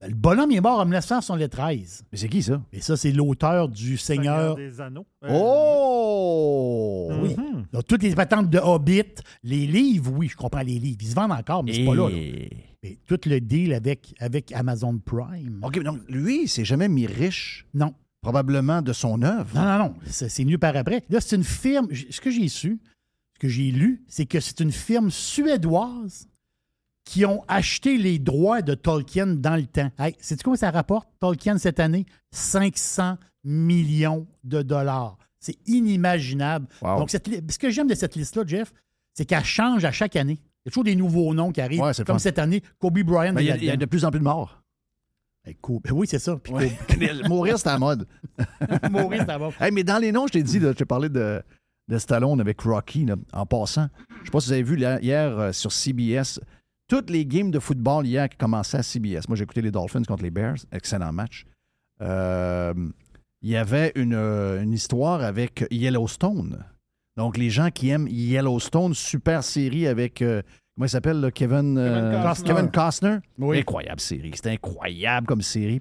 Ben, 0.00 0.08
Le 0.08 0.14
bonhomme 0.14 0.50
est 0.52 0.60
mort 0.60 0.78
en 0.80 0.84
1973. 0.84 2.04
Mais 2.12 2.18
c'est 2.18 2.28
qui 2.28 2.42
ça? 2.42 2.60
Et 2.72 2.80
ça, 2.80 2.96
c'est 2.96 3.12
l'auteur 3.12 3.68
du 3.68 3.96
Seigneur. 3.96 4.54
des 4.56 4.80
Anneaux. 4.80 5.06
Euh, 5.24 5.28
Oh! 5.32 7.08
Oui. 7.22 7.34
mhm. 7.36 7.66
Donc, 7.72 7.86
toutes 7.86 8.02
les 8.02 8.14
patentes 8.14 8.50
de 8.50 8.58
Hobbit, 8.58 9.02
les 9.42 9.66
livres, 9.66 10.12
oui, 10.14 10.28
je 10.28 10.36
comprends 10.36 10.60
les 10.62 10.78
livres. 10.78 10.98
Ils 11.00 11.08
se 11.08 11.14
vendent 11.14 11.32
encore, 11.32 11.64
mais 11.64 11.72
c'est 11.72 11.84
pas 11.84 11.94
là. 11.94 12.08
là. 12.08 12.14
Et- 12.16 12.50
Mais 12.82 12.98
tout 13.06 13.18
le 13.26 13.40
deal 13.40 13.72
avec, 13.74 14.14
avec 14.20 14.52
Amazon 14.52 14.98
Prime. 14.98 15.60
OK, 15.64 15.82
donc 15.82 15.98
lui, 16.08 16.42
il 16.44 16.48
s'est 16.48 16.64
jamais 16.64 16.88
mis 16.88 17.06
riche, 17.06 17.66
Non. 17.74 17.94
probablement 18.22 18.80
de 18.82 18.92
son 18.92 19.22
œuvre. 19.22 19.54
Non, 19.56 19.64
non, 19.64 19.78
non. 19.78 19.94
C'est 20.06 20.44
mieux 20.44 20.58
par 20.58 20.76
après. 20.76 21.02
Là, 21.08 21.20
c'est 21.20 21.36
une 21.36 21.42
firme. 21.44 21.88
Ce 22.10 22.20
que 22.20 22.30
j'ai 22.30 22.48
su, 22.48 22.78
ce 23.34 23.38
que 23.40 23.48
j'ai 23.48 23.70
lu, 23.72 24.04
c'est 24.08 24.26
que 24.26 24.38
c'est 24.40 24.60
une 24.60 24.72
firme 24.72 25.10
suédoise 25.10 26.28
qui 27.06 27.24
ont 27.24 27.42
acheté 27.48 27.96
les 27.96 28.18
droits 28.18 28.60
de 28.60 28.74
Tolkien 28.74 29.28
dans 29.28 29.56
le 29.56 29.64
temps. 29.66 29.90
Hey, 29.98 30.14
sais-tu 30.18 30.42
quoi 30.44 30.56
ça 30.56 30.70
rapporte, 30.70 31.08
Tolkien, 31.20 31.56
cette 31.56 31.80
année? 31.80 32.04
500 32.32 33.16
millions 33.44 34.26
de 34.44 34.60
dollars. 34.62 35.16
C'est 35.38 35.56
inimaginable. 35.66 36.66
Wow. 36.82 36.98
Donc, 36.98 37.10
cette 37.10 37.28
ce 37.50 37.58
que 37.58 37.70
j'aime 37.70 37.86
de 37.86 37.94
cette 37.94 38.16
liste-là, 38.16 38.42
Jeff, 38.46 38.72
c'est 39.14 39.24
qu'elle 39.24 39.44
change 39.44 39.84
à 39.84 39.92
chaque 39.92 40.16
année. 40.16 40.38
Il 40.42 40.66
y 40.66 40.68
a 40.68 40.70
toujours 40.72 40.84
des 40.84 40.96
nouveaux 40.96 41.32
noms 41.32 41.52
qui 41.52 41.60
arrivent. 41.60 41.80
Ouais, 41.80 41.94
c'est 41.94 42.04
comme 42.04 42.16
fun. 42.16 42.18
cette 42.18 42.38
année, 42.40 42.60
Kobe 42.80 42.98
Bryant. 43.00 43.32
Ben, 43.34 43.40
il 43.40 43.46
y, 43.46 43.70
a- 43.70 43.74
y 43.74 43.78
de 43.78 43.86
plus 43.86 44.04
en 44.04 44.10
plus 44.10 44.18
de 44.18 44.24
morts. 44.24 44.62
Kobe- 45.62 45.82
ben 45.84 45.92
oui, 45.92 46.08
c'est 46.08 46.18
ça. 46.18 46.36
Puis 46.36 46.52
Ouais. 46.52 46.72
Mourir, 47.28 47.56
c'est 47.56 47.68
à 47.68 47.74
la 47.74 47.78
mode. 47.78 48.08
Mourir, 48.90 49.24
ça 49.24 49.38
va. 49.38 49.50
Hey, 49.60 49.70
mais 49.70 49.84
dans 49.84 49.98
les 49.98 50.10
noms, 50.10 50.26
je 50.26 50.32
t'ai 50.32 50.42
dit, 50.42 50.58
là, 50.58 50.72
je 50.72 50.76
t'ai 50.78 50.84
parlé 50.84 51.08
de, 51.08 51.40
de 51.86 51.98
Stallone 51.98 52.40
avec 52.40 52.60
Rocky, 52.62 53.04
là, 53.04 53.14
en 53.32 53.46
passant. 53.46 53.88
Je 54.20 54.24
sais 54.24 54.30
pas 54.32 54.40
si 54.40 54.48
vous 54.48 54.52
avez 54.54 54.62
vu 54.64 54.74
là, 54.76 55.00
hier 55.00 55.38
euh, 55.38 55.52
sur 55.52 55.70
CBS, 55.70 56.40
toutes 56.88 57.10
les 57.10 57.26
games 57.26 57.50
de 57.50 57.58
football 57.58 58.06
hier 58.06 58.28
qui 58.28 58.36
commençaient 58.36 58.78
à 58.78 58.82
CBS. 58.82 59.28
Moi, 59.28 59.36
j'ai 59.36 59.44
écouté 59.44 59.62
les 59.62 59.70
Dolphins 59.70 60.02
contre 60.02 60.22
les 60.22 60.30
Bears. 60.30 60.58
Excellent 60.72 61.12
match. 61.12 61.44
Euh, 62.00 62.74
il 63.42 63.50
y 63.50 63.56
avait 63.56 63.92
une, 63.94 64.14
euh, 64.14 64.62
une 64.62 64.72
histoire 64.72 65.22
avec 65.22 65.64
Yellowstone. 65.70 66.64
Donc, 67.16 67.38
les 67.38 67.50
gens 67.50 67.70
qui 67.70 67.88
aiment 67.90 68.08
Yellowstone, 68.08 68.94
super 68.94 69.42
série 69.42 69.86
avec, 69.86 70.20
euh, 70.20 70.42
comment 70.74 70.86
il 70.86 70.90
s'appelle, 70.90 71.30
Kevin, 71.34 71.78
euh, 71.78 72.22
Costner. 72.22 72.54
Kevin 72.54 72.70
Costner. 72.70 73.18
Oui. 73.38 73.58
Incroyable 73.58 74.00
série. 74.00 74.32
C'était 74.34 74.50
incroyable 74.50 75.26
comme 75.26 75.42
série. 75.42 75.80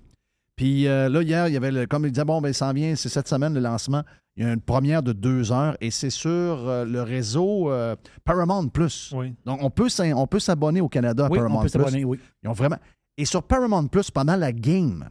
Puis 0.56 0.88
euh, 0.88 1.10
là, 1.10 1.22
hier, 1.22 1.48
il 1.48 1.54
y 1.54 1.58
avait, 1.58 1.72
le- 1.72 1.86
comme 1.86 2.06
il 2.06 2.12
disait, 2.12 2.24
bon, 2.26 2.40
ben, 2.42 2.54
ça 2.54 2.68
s'en 2.68 2.74
vient, 2.74 2.96
c'est 2.96 3.10
cette 3.10 3.28
semaine 3.28 3.54
le 3.54 3.60
lancement. 3.60 4.04
Il 4.38 4.44
y 4.44 4.48
a 4.48 4.54
une 4.54 4.62
première 4.62 5.02
de 5.04 5.12
deux 5.14 5.52
heures 5.52 5.78
et 5.82 5.92
c'est 5.92 6.10
sur 6.10 6.30
euh, 6.30 6.86
le 6.86 7.02
réseau 7.02 7.72
euh, 7.72 7.96
Paramount 8.24 8.68
Plus. 8.70 9.14
Oui. 9.16 9.34
Donc, 9.46 9.60
on 9.62 9.70
peut, 9.70 9.88
on 10.16 10.28
peut 10.28 10.40
s'abonner 10.40 10.82
au 10.82 10.90
Canada 10.90 11.26
à 11.26 11.30
Oui, 11.30 11.38
Paramount 11.38 11.60
on 11.60 11.64
peut 11.64 11.70
Plus. 11.70 11.84
s'abonner, 11.84 12.04
oui. 12.06 12.20
Ils 12.44 12.50
ont 12.50 12.54
vraiment. 12.54 12.78
Et 13.18 13.26
sur 13.26 13.44
Paramount 13.44 13.88
Plus, 13.88 14.12
pendant 14.12 14.36
la 14.36 14.52
game, 14.52 15.10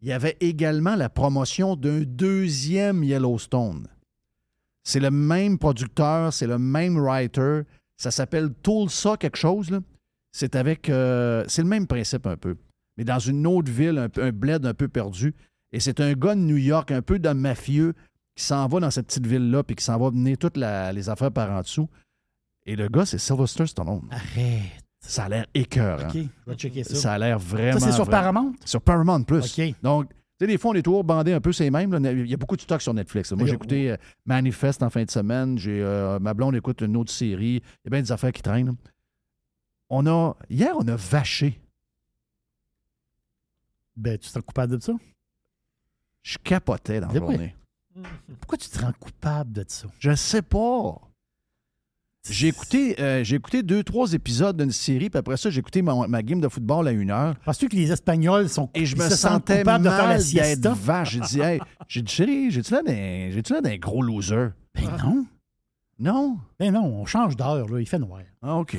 il 0.00 0.08
y 0.08 0.12
avait 0.12 0.36
également 0.40 0.96
la 0.96 1.08
promotion 1.08 1.76
d'un 1.76 2.02
deuxième 2.04 3.04
Yellowstone. 3.04 3.86
C'est 4.82 5.00
le 5.00 5.10
même 5.10 5.58
producteur, 5.58 6.32
c'est 6.32 6.46
le 6.46 6.58
même 6.58 6.98
writer. 6.98 7.62
Ça 7.96 8.10
s'appelle 8.10 8.50
Tulsa 8.62 9.16
quelque 9.16 9.38
chose. 9.38 9.78
C'est 10.32 10.56
avec. 10.56 10.86
c'est 10.86 11.62
le 11.62 11.68
même 11.68 11.86
principe 11.86 12.26
un 12.26 12.36
peu. 12.36 12.56
Mais 12.96 13.04
dans 13.04 13.18
une 13.18 13.46
autre 13.46 13.70
ville, 13.70 14.08
un, 14.16 14.30
bled 14.32 14.64
un 14.66 14.74
peu 14.74 14.88
perdu. 14.88 15.34
Et 15.72 15.80
c'est 15.80 16.00
un 16.00 16.12
gars 16.12 16.34
de 16.34 16.40
New 16.40 16.56
York, 16.56 16.90
un 16.92 17.02
peu 17.02 17.18
d'un 17.18 17.34
mafieux, 17.34 17.94
qui 18.36 18.44
s'en 18.44 18.66
va 18.68 18.80
dans 18.80 18.90
cette 18.90 19.06
petite 19.06 19.26
ville-là, 19.26 19.62
puis 19.62 19.76
qui 19.76 19.84
s'en 19.84 19.98
va 19.98 20.10
mener 20.10 20.36
toutes 20.36 20.56
la- 20.56 20.92
les 20.92 21.08
affaires 21.08 21.30
par 21.32 21.50
en 21.50 21.60
dessous. 21.62 21.88
Et 22.66 22.76
le 22.76 22.88
gars, 22.88 23.04
c'est 23.06 23.18
Sylvester 23.18 23.66
Stallone. 23.66 24.08
Arrête. 24.10 24.62
Ça 25.00 25.24
a 25.24 25.28
l'air 25.28 25.46
écœurant. 25.52 26.08
OK, 26.08 26.14
je 26.14 26.50
vais 26.50 26.56
checker 26.56 26.82
ça. 26.84 26.94
Ça 26.94 27.12
a 27.12 27.18
l'air 27.18 27.38
vraiment. 27.38 27.78
Ça, 27.78 27.86
c'est 27.86 27.92
sur 27.92 28.04
vraiment- 28.04 28.32
Paramount? 28.32 28.52
Sur 28.64 28.80
Paramount 28.80 29.22
Plus. 29.24 29.58
OK. 29.58 29.74
Donc, 29.82 30.08
tu 30.08 30.14
sais, 30.40 30.46
des 30.46 30.56
fois, 30.56 30.70
on 30.70 30.74
est 30.74 30.82
toujours 30.82 31.04
bandés 31.04 31.32
un 31.34 31.40
peu, 31.40 31.52
c'est 31.52 31.68
même. 31.70 31.92
là. 31.92 32.10
Il 32.12 32.26
y 32.26 32.32
a 32.34 32.36
beaucoup 32.38 32.56
de 32.56 32.62
stock 32.62 32.80
sur 32.80 32.94
Netflix. 32.94 33.30
là. 33.30 33.36
Moi, 33.36 33.46
j'ai 33.46 33.54
écouté 33.54 33.90
euh, 33.90 33.96
Manifest 34.24 34.82
en 34.82 34.88
fin 34.90 35.04
de 35.04 35.10
semaine. 35.10 35.58
J'ai 35.58 35.82
euh, 35.82 36.18
Ma 36.20 36.32
blonde 36.32 36.56
écoute 36.56 36.80
une 36.80 36.96
autre 36.96 37.12
série. 37.12 37.56
Il 37.56 37.84
y 37.84 37.88
a 37.88 37.90
bien 37.90 38.00
des 38.00 38.10
affaires 38.12 38.32
qui 38.32 38.40
traînent. 38.42 38.74
On 39.90 40.06
a. 40.06 40.34
Hier, 40.48 40.74
on 40.78 40.88
a 40.88 40.96
vaché. 40.96 41.60
Ben, 43.96 44.18
tu 44.18 44.28
te 44.28 44.34
rends 44.34 44.42
coupable 44.42 44.76
de 44.76 44.82
ça? 44.82 44.92
Je 46.22 46.38
capotais 46.38 47.00
dans 47.00 47.08
la 47.08 47.14
journée. 47.14 47.54
Pourquoi 48.40 48.58
tu 48.58 48.68
te 48.68 48.78
rends 48.80 48.92
coupable 48.98 49.52
de 49.52 49.64
ça? 49.68 49.86
Je 49.98 50.14
sais 50.14 50.42
pas. 50.42 51.00
J'ai 52.30 52.48
écouté, 52.48 52.98
euh, 53.00 53.22
j'ai 53.22 53.36
écouté 53.36 53.62
deux, 53.62 53.84
trois 53.84 54.14
épisodes 54.14 54.56
d'une 54.56 54.72
série, 54.72 55.10
puis 55.10 55.18
après 55.18 55.36
ça, 55.36 55.50
j'ai 55.50 55.58
écouté 55.58 55.82
ma, 55.82 56.06
ma 56.08 56.22
game 56.22 56.40
de 56.40 56.48
football 56.48 56.88
à 56.88 56.92
une 56.92 57.10
heure. 57.10 57.36
Penses-tu 57.44 57.68
que 57.68 57.76
les 57.76 57.92
Espagnols 57.92 58.48
sont 58.48 58.70
Et 58.74 58.86
je 58.86 58.96
me 58.96 59.02
se 59.10 59.14
sentais 59.14 59.58
coupables 59.58 59.84
de 59.84 59.90
faire 59.90 60.08
la 60.08 60.16
mal 60.16 60.78
vache. 60.78 61.10
J'ai 61.10 61.20
dit, 61.20 61.40
hey, 61.40 61.60
j'ai 61.86 62.00
dit, 62.00 62.12
chérie, 62.12 62.50
j'ai-tu 62.50 62.72
là 62.72 62.82
d'un, 62.82 63.30
j'ai-tu 63.30 63.52
là 63.52 63.60
d'un 63.60 63.76
gros 63.76 64.00
loser? 64.00 64.48
Ben 64.74 64.90
non. 65.04 65.26
Non? 65.98 66.38
Ben 66.58 66.72
non, 66.72 66.84
on 66.84 67.06
change 67.06 67.36
d'heure, 67.36 67.68
là. 67.68 67.80
Il 67.80 67.86
fait 67.86 67.98
noir. 67.98 68.22
Ah, 68.42 68.56
OK. 68.56 68.76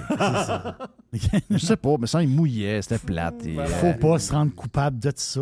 je 1.49 1.57
sais 1.57 1.77
pas, 1.77 1.97
mais 1.97 2.07
ça, 2.07 2.21
il 2.21 2.29
mouillait, 2.29 2.81
c'était 2.81 2.99
plate. 2.99 3.45
et, 3.45 3.57
euh, 3.57 3.65
Faut 3.65 3.93
pas 3.93 4.19
se 4.19 4.33
rendre 4.33 4.53
coupable 4.53 4.99
de 4.99 5.11
ça. 5.15 5.41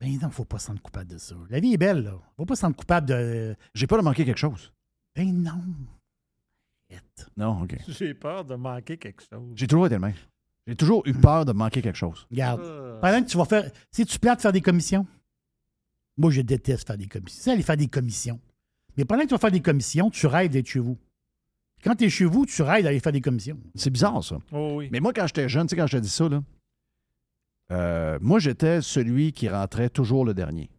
Ben 0.00 0.18
non, 0.20 0.30
faut 0.30 0.44
pas 0.44 0.58
se 0.58 0.68
rendre 0.68 0.82
coupable 0.82 1.10
de 1.10 1.18
ça. 1.18 1.34
La 1.48 1.60
vie 1.60 1.72
est 1.72 1.78
belle, 1.78 2.04
là. 2.04 2.14
Faut 2.36 2.44
pas 2.44 2.56
se 2.56 2.62
rendre 2.62 2.76
coupable 2.76 3.08
de. 3.08 3.56
J'ai 3.74 3.86
pas 3.86 3.96
de 3.96 4.02
manquer 4.02 4.24
quelque 4.24 4.38
chose. 4.38 4.72
Ben 5.16 5.32
non. 5.32 5.60
Non, 7.36 7.62
OK. 7.62 7.76
J'ai 7.88 8.14
peur 8.14 8.44
de 8.44 8.54
manquer 8.54 8.96
quelque 8.96 9.22
chose. 9.22 9.52
J'ai 9.56 9.66
toujours 9.66 9.86
été 9.86 9.96
le 9.96 10.00
même. 10.00 10.14
J'ai 10.66 10.76
toujours 10.76 11.02
eu 11.06 11.12
peur 11.12 11.44
de 11.44 11.52
manquer 11.52 11.82
quelque 11.82 11.96
chose. 11.96 12.26
Regarde. 12.30 12.60
Euh. 12.60 13.00
Pendant 13.00 13.22
que 13.22 13.28
tu 13.28 13.36
vas 13.36 13.44
faire. 13.44 13.70
Si 13.90 14.06
tu 14.06 14.18
plates 14.18 14.40
faire 14.40 14.52
des 14.52 14.60
commissions, 14.60 15.06
moi, 16.16 16.30
je 16.30 16.40
déteste 16.40 16.86
faire 16.86 16.96
des 16.96 17.06
commissions. 17.06 17.38
Tu 17.38 17.42
sais, 17.42 17.50
aller 17.50 17.62
faire 17.62 17.76
des 17.76 17.88
commissions. 17.88 18.40
Mais 18.96 19.04
pendant 19.04 19.22
que 19.22 19.28
tu 19.28 19.34
vas 19.34 19.38
faire 19.38 19.50
des 19.50 19.60
commissions, 19.60 20.10
tu 20.10 20.26
rêves 20.26 20.50
d'être 20.50 20.68
chez 20.68 20.78
vous. 20.78 20.96
Quand 21.84 21.94
tu 21.94 22.04
es 22.04 22.08
chez 22.08 22.24
vous, 22.24 22.46
tu 22.46 22.62
rêves 22.62 22.82
d'aller 22.82 22.98
faire 23.00 23.12
des 23.12 23.20
commissions. 23.20 23.58
C'est 23.74 23.90
bizarre, 23.90 24.24
ça. 24.24 24.36
Oh 24.52 24.72
oui. 24.76 24.88
Mais 24.90 25.00
moi, 25.00 25.12
quand 25.12 25.26
j'étais 25.26 25.48
jeune, 25.48 25.66
tu 25.66 25.70
sais, 25.70 25.76
quand 25.76 25.86
je 25.86 25.96
te 25.98 26.02
dis 26.02 26.08
ça, 26.08 26.28
là, 26.28 26.42
euh, 27.72 28.18
moi, 28.20 28.38
j'étais 28.38 28.80
celui 28.82 29.32
qui 29.32 29.48
rentrait 29.48 29.88
toujours 29.90 30.24
le 30.24 30.34
dernier. 30.34 30.70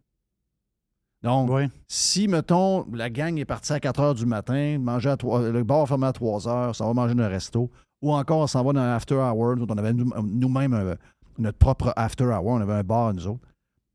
Donc, 1.22 1.48
si, 1.88 2.28
mettons, 2.28 2.86
la 2.92 3.10
gang 3.10 3.36
est 3.38 3.44
partie 3.44 3.72
à 3.72 3.80
4 3.80 4.00
heures 4.00 4.14
du 4.14 4.26
matin, 4.26 4.78
manger 4.78 5.10
à 5.10 5.16
trois- 5.16 5.48
le 5.48 5.64
bar 5.64 5.86
fermé 5.88 6.06
à 6.06 6.12
3 6.12 6.46
heures, 6.48 6.74
ça 6.76 6.84
va 6.86 6.92
manger 6.92 7.14
dans 7.14 7.24
un 7.24 7.28
resto, 7.28 7.70
ou 8.02 8.12
encore, 8.12 8.40
on 8.40 8.46
s'en 8.46 8.62
va 8.62 8.72
dans 8.72 8.80
un 8.80 8.94
after 8.94 9.14
hour, 9.14 9.56
on 9.58 9.78
avait 9.78 9.92
nous- 9.92 10.10
nous-mêmes 10.22 10.74
euh, 10.74 10.94
notre 11.38 11.58
propre 11.58 11.92
after 11.96 12.24
hour, 12.24 12.46
on 12.46 12.60
avait 12.60 12.74
un 12.74 12.84
bar, 12.84 13.12
nous 13.14 13.26
autres. 13.26 13.40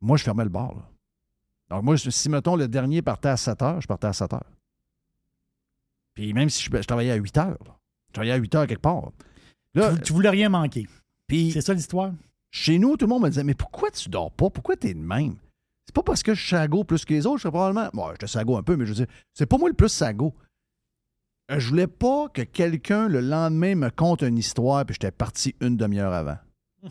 Moi, 0.01 0.17
je 0.17 0.23
fermais 0.23 0.43
le 0.43 0.49
bar. 0.49 0.73
là. 0.75 0.81
Donc, 1.69 1.83
moi, 1.83 1.97
si, 1.97 2.29
mettons, 2.29 2.55
le 2.55 2.67
dernier 2.67 3.01
partait 3.01 3.29
à 3.29 3.37
7 3.37 3.61
heures, 3.61 3.79
je 3.79 3.87
partais 3.87 4.07
à 4.07 4.13
7 4.13 4.33
heures. 4.33 4.43
Puis 6.15 6.33
même 6.33 6.49
si 6.49 6.63
je, 6.63 6.69
je 6.75 6.87
travaillais 6.87 7.11
à 7.11 7.15
8 7.15 7.37
heures, 7.37 7.57
là. 7.65 7.77
je 8.09 8.13
travaillais 8.13 8.33
à 8.33 8.37
8 8.37 8.55
heures 8.55 8.67
quelque 8.67 8.81
part. 8.81 9.11
Là, 9.73 9.95
Tu, 9.95 10.01
tu 10.01 10.13
voulais 10.13 10.29
rien 10.29 10.49
manquer. 10.49 10.87
puis 11.27 11.51
C'est 11.51 11.61
ça 11.61 11.73
l'histoire? 11.73 12.11
chez 12.53 12.77
nous, 12.79 12.97
tout 12.97 13.05
le 13.05 13.09
monde 13.09 13.23
me 13.23 13.29
disait 13.29 13.43
Mais 13.45 13.53
pourquoi 13.53 13.89
tu 13.91 14.09
dors 14.09 14.31
pas? 14.31 14.49
Pourquoi 14.49 14.75
tu 14.75 14.87
es 14.87 14.93
de 14.93 14.99
même? 14.99 15.35
C'est 15.87 15.95
pas 15.95 16.03
parce 16.03 16.21
que 16.23 16.33
je 16.33 16.39
suis 16.41 16.49
sago 16.49 16.83
plus 16.83 17.05
que 17.05 17.13
les 17.13 17.25
autres, 17.25 17.37
je 17.37 17.43
serais 17.43 17.51
probablement. 17.51 17.89
Bon, 17.93 18.09
j'étais 18.11 18.27
sago 18.27 18.57
un 18.57 18.63
peu, 18.63 18.75
mais 18.75 18.85
je 18.85 18.89
veux 18.91 19.05
dire, 19.05 19.07
c'est 19.33 19.45
pas 19.45 19.57
moi 19.57 19.69
le 19.69 19.75
plus 19.75 19.89
sago. 19.89 20.33
Euh, 21.51 21.59
Je 21.59 21.69
voulais 21.69 21.87
pas 21.87 22.27
que 22.29 22.41
quelqu'un 22.43 23.07
le 23.07 23.19
lendemain 23.21 23.75
me 23.75 23.89
conte 23.89 24.21
une 24.21 24.37
histoire 24.37 24.85
puis 24.85 24.93
j'étais 24.95 25.11
parti 25.11 25.55
une 25.61 25.77
demi-heure 25.77 26.13
avant. 26.13 26.37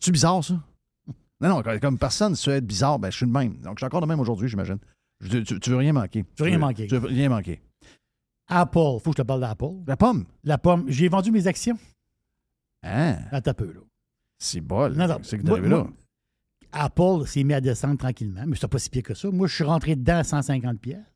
C'est 0.00 0.12
bizarre, 0.12 0.44
ça? 0.44 0.54
Non, 1.40 1.48
non, 1.62 1.62
comme- 1.80 1.98
personne, 1.98 2.34
si 2.36 2.44
tu 2.44 2.50
veux 2.50 2.56
être 2.56 2.66
bizarre, 2.66 2.98
ben, 2.98 3.10
je 3.10 3.16
suis 3.16 3.26
le 3.26 3.32
même. 3.32 3.56
Donc, 3.58 3.78
je 3.78 3.80
suis 3.80 3.86
encore 3.86 4.00
le 4.00 4.06
même 4.06 4.20
aujourd'hui, 4.20 4.48
j'imagine. 4.48 4.78
Je- 5.20 5.38
Tu, 5.38 5.58
tu 5.60 5.70
veux 5.70 5.76
rien 5.76 5.92
manquer. 5.92 6.24
Tu 6.36 6.42
veux 6.42 6.48
rien 6.48 6.58
manquer. 6.58 6.86
Tu 6.86 6.96
veux 6.96 7.08
rien 7.08 7.28
manquer. 7.28 7.60
Apple. 8.48 8.78
Faut 9.02 9.10
que 9.10 9.16
je 9.18 9.22
te 9.22 9.26
parle 9.26 9.40
d'Apple. 9.40 9.66
La 9.86 9.96
pomme. 9.96 10.24
La 10.44 10.58
pomme. 10.58 10.84
J'ai 10.88 11.08
vendu 11.08 11.30
mes 11.30 11.46
actions. 11.46 11.78
Hein? 12.82 13.18
Attends 13.30 13.50
un 13.50 13.54
peu, 13.54 13.72
là. 13.72 13.80
C'est 14.38 14.60
bol. 14.60 14.94
Non, 14.94 15.06
non. 15.08 15.18
C'est 15.22 15.38
que 15.38 15.46
Moi- 15.46 15.60
là. 15.60 15.68
moi, 15.68 15.90
Apple 16.72 17.26
s'est 17.26 17.42
mis 17.44 17.54
à 17.54 17.60
descendre 17.60 17.98
tranquillement, 17.98 18.44
mais 18.46 18.56
c'est 18.56 18.68
pas 18.68 18.78
si 18.78 18.88
pire 18.90 19.02
que 19.02 19.14
ça. 19.14 19.30
Moi, 19.30 19.46
je 19.48 19.54
suis 19.54 19.64
rentré 19.64 19.96
dedans 19.96 20.18
à 20.18 20.24
150 20.24 20.80
pièces. 20.80 21.14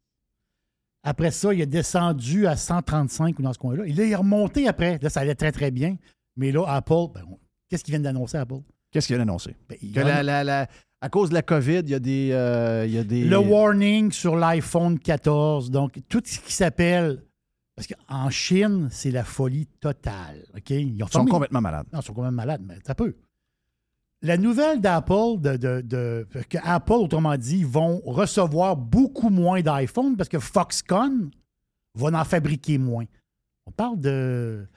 Après 1.04 1.30
ça, 1.30 1.52
il 1.52 1.60
a 1.62 1.66
descendu 1.66 2.46
à 2.46 2.56
135 2.56 3.38
ou 3.38 3.42
dans 3.42 3.52
ce 3.52 3.58
coin-là. 3.58 3.84
Et 3.86 3.92
là, 3.92 4.04
il 4.04 4.12
est 4.12 4.16
remonté 4.16 4.68
après. 4.68 4.98
Là, 5.02 5.10
ça 5.10 5.20
allait 5.20 5.34
très, 5.34 5.50
très 5.52 5.70
bien. 5.70 5.96
Mais 6.36 6.52
là, 6.52 6.64
Apple, 6.66 7.08
ben, 7.14 7.24
qu'est-ce 7.68 7.82
qu'ils 7.84 7.92
viennent 7.92 8.02
d'annoncer, 8.02 8.38
Apple? 8.38 8.60
Qu'est-ce 8.90 9.06
qu'il 9.08 9.16
vient 9.16 9.24
d'annoncer? 9.24 9.56
Ben, 9.68 9.76
Que 9.78 10.00
la- 10.00 10.22
la- 10.22 10.44
la- 10.44 10.68
à 11.02 11.08
cause 11.08 11.30
de 11.30 11.34
la 11.34 11.42
COVID, 11.42 11.80
il 11.80 11.90
y 11.90 11.94
a 11.94 11.98
des. 11.98 12.30
euh, 12.32 12.86
il 12.86 12.92
y 12.94 12.98
a 12.98 13.02
des 13.04 13.24
Le 13.24 13.36
warning 13.38 14.12
sur 14.12 14.36
l'iPhone 14.36 14.98
14. 15.00 15.70
Donc, 15.70 15.98
tout 16.08 16.22
ce 16.24 16.38
qui 16.38 16.52
s'appelle. 16.52 17.24
Parce 17.74 17.88
qu'en 17.88 18.30
Chine, 18.30 18.88
c'est 18.90 19.10
la 19.10 19.24
folie 19.24 19.66
totale. 19.80 20.44
OK? 20.56 20.70
Ils, 20.70 21.02
ont 21.02 21.06
Ils 21.08 21.12
sont 21.12 21.24
complètement 21.24 21.60
malades. 21.60 21.86
Non, 21.92 22.00
ils 22.00 22.04
sont 22.04 22.22
même 22.22 22.34
malades, 22.34 22.62
mais 22.64 22.76
ça 22.86 22.94
peut. 22.94 23.16
La 24.20 24.36
nouvelle 24.36 24.80
d'Apple, 24.80 25.40
de, 25.40 25.56
de, 25.56 25.80
de- 25.80 26.26
que 26.48 26.58
Apple, 26.62 26.92
autrement 26.92 27.36
dit, 27.36 27.64
vont 27.64 28.00
recevoir 28.04 28.76
beaucoup 28.76 29.30
moins 29.30 29.60
d'iPhone 29.60 30.16
parce 30.16 30.28
que 30.28 30.38
Foxconn 30.38 31.30
va 31.96 32.20
en 32.20 32.24
fabriquer 32.24 32.78
moins. 32.78 33.06
On 33.66 33.72
parle 33.72 33.98
de. 33.98 34.68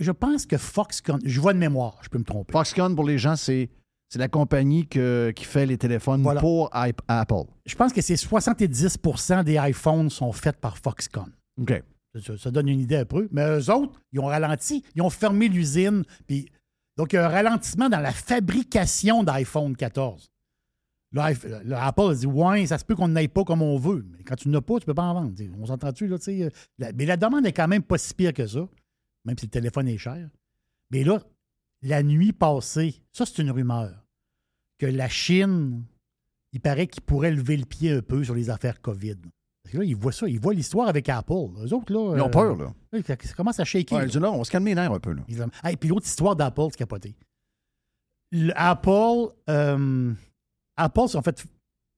Je 0.00 0.10
pense 0.10 0.46
que 0.46 0.56
Foxconn. 0.56 1.20
Je 1.24 1.40
vois 1.40 1.52
de 1.52 1.58
mémoire, 1.58 1.98
je 2.02 2.08
peux 2.08 2.18
me 2.18 2.24
tromper. 2.24 2.52
Foxconn, 2.52 2.96
pour 2.96 3.04
les 3.04 3.18
gens, 3.18 3.36
c'est, 3.36 3.70
c'est 4.10 4.18
la 4.18 4.28
compagnie 4.28 4.86
que- 4.86 5.32
qui 5.34 5.44
fait 5.44 5.64
les 5.64 5.78
téléphones 5.78 6.22
Voilà. 6.22 6.40
pour 6.40 6.68
Apple. 6.72 7.44
Je 7.64 7.74
pense 7.76 7.92
que 7.94 8.02
c'est 8.02 8.16
70% 8.16 9.42
des 9.44 9.54
iPhones 9.56 10.10
sont 10.10 10.32
faits 10.32 10.56
par 10.60 10.76
Foxconn. 10.76 11.32
OK. 11.58 11.82
Ça, 12.22 12.36
ça 12.36 12.50
donne 12.50 12.68
une 12.68 12.80
idée 12.80 12.96
un 12.96 13.04
peu. 13.04 13.28
Mais 13.30 13.42
eux 13.46 13.70
autres, 13.70 13.92
ils 14.12 14.18
ont 14.20 14.26
ralenti. 14.26 14.82
Ils 14.96 15.02
ont 15.02 15.10
fermé 15.10 15.46
l'usine. 15.48 16.02
Puis, 16.26 16.48
donc, 16.96 17.12
il 17.12 17.16
y 17.16 17.18
a 17.20 17.26
un 17.26 17.28
ralentissement 17.28 17.88
dans 17.88 18.00
la 18.00 18.10
fabrication 18.10 19.22
d'iPhone 19.22 19.76
14. 19.76 20.28
Là, 21.12 21.30
Apple 21.76 22.00
a 22.10 22.14
dit 22.14 22.26
Ouais, 22.26 22.66
ça 22.66 22.78
se 22.78 22.84
peut 22.84 22.94
qu'on 22.96 23.08
n'aille 23.08 23.28
pas 23.28 23.44
comme 23.44 23.62
on 23.62 23.76
veut. 23.78 24.04
Mais 24.10 24.24
quand 24.24 24.34
tu 24.36 24.48
n'as 24.48 24.60
pas, 24.60 24.78
tu 24.80 24.86
peux 24.86 24.94
pas 24.94 25.02
en 25.04 25.14
vendre. 25.14 25.32
On 25.60 25.66
s'entend-tu, 25.66 26.08
là, 26.08 26.18
tu 26.18 26.24
sais. 26.24 26.42
euh, 26.42 26.92
Mais 26.96 27.06
la 27.06 27.16
demande 27.16 27.46
est 27.46 27.52
quand 27.52 27.68
même 27.68 27.82
pas 27.82 27.98
si 27.98 28.12
pire 28.14 28.32
que 28.32 28.46
ça, 28.46 28.66
même 29.24 29.36
si 29.38 29.46
le 29.46 29.50
téléphone 29.50 29.86
est 29.88 29.98
cher. 29.98 30.28
Mais 30.90 31.04
là, 31.04 31.20
la 31.82 32.02
nuit 32.02 32.32
passée, 32.32 33.02
ça, 33.12 33.24
c'est 33.26 33.42
une 33.42 33.50
rumeur, 33.50 34.06
que 34.78 34.86
la 34.86 35.08
Chine, 35.08 35.84
il 36.52 36.60
paraît 36.60 36.86
qu'il 36.86 37.02
pourrait 37.02 37.30
lever 37.32 37.56
le 37.56 37.64
pied 37.64 37.92
un 37.92 38.02
peu 38.02 38.24
sur 38.24 38.34
les 38.34 38.50
affaires 38.50 38.80
COVID. 38.80 39.16
Parce 39.62 39.72
que 39.72 39.78
là, 39.78 39.84
ils 39.84 39.96
voient 39.96 40.12
ça, 40.12 40.26
ils 40.26 40.40
voient 40.40 40.54
l'histoire 40.54 40.88
avec 40.88 41.08
Apple. 41.08 41.32
Eux 41.62 41.72
autres, 41.74 41.92
là. 41.92 42.16
Ils 42.16 42.22
ont 42.22 42.26
euh, 42.26 42.30
peur, 42.30 42.56
là. 42.56 42.72
oui, 42.92 43.02
ça, 43.06 43.14
ça 43.22 43.34
commence 43.34 43.60
à 43.60 43.64
shaker. 43.64 43.98
Ouais, 43.98 44.06
là. 44.06 44.20
là, 44.20 44.32
on 44.32 44.42
se 44.42 44.50
calmer 44.50 44.70
les 44.70 44.74
nerfs 44.76 44.92
un 44.92 45.00
peu. 45.00 45.12
Là. 45.12 45.22
Hey, 45.62 45.76
puis 45.76 45.88
l'autre 45.88 46.06
histoire 46.06 46.34
d'Apple, 46.34 46.62
c'est 46.70 46.78
capoté. 46.78 47.14
Le- 48.32 48.52
Apple, 48.56 49.32
euh, 49.48 50.12
Apple 50.76 51.08
s'est 51.08 51.18
en 51.18 51.22
fait 51.22 51.44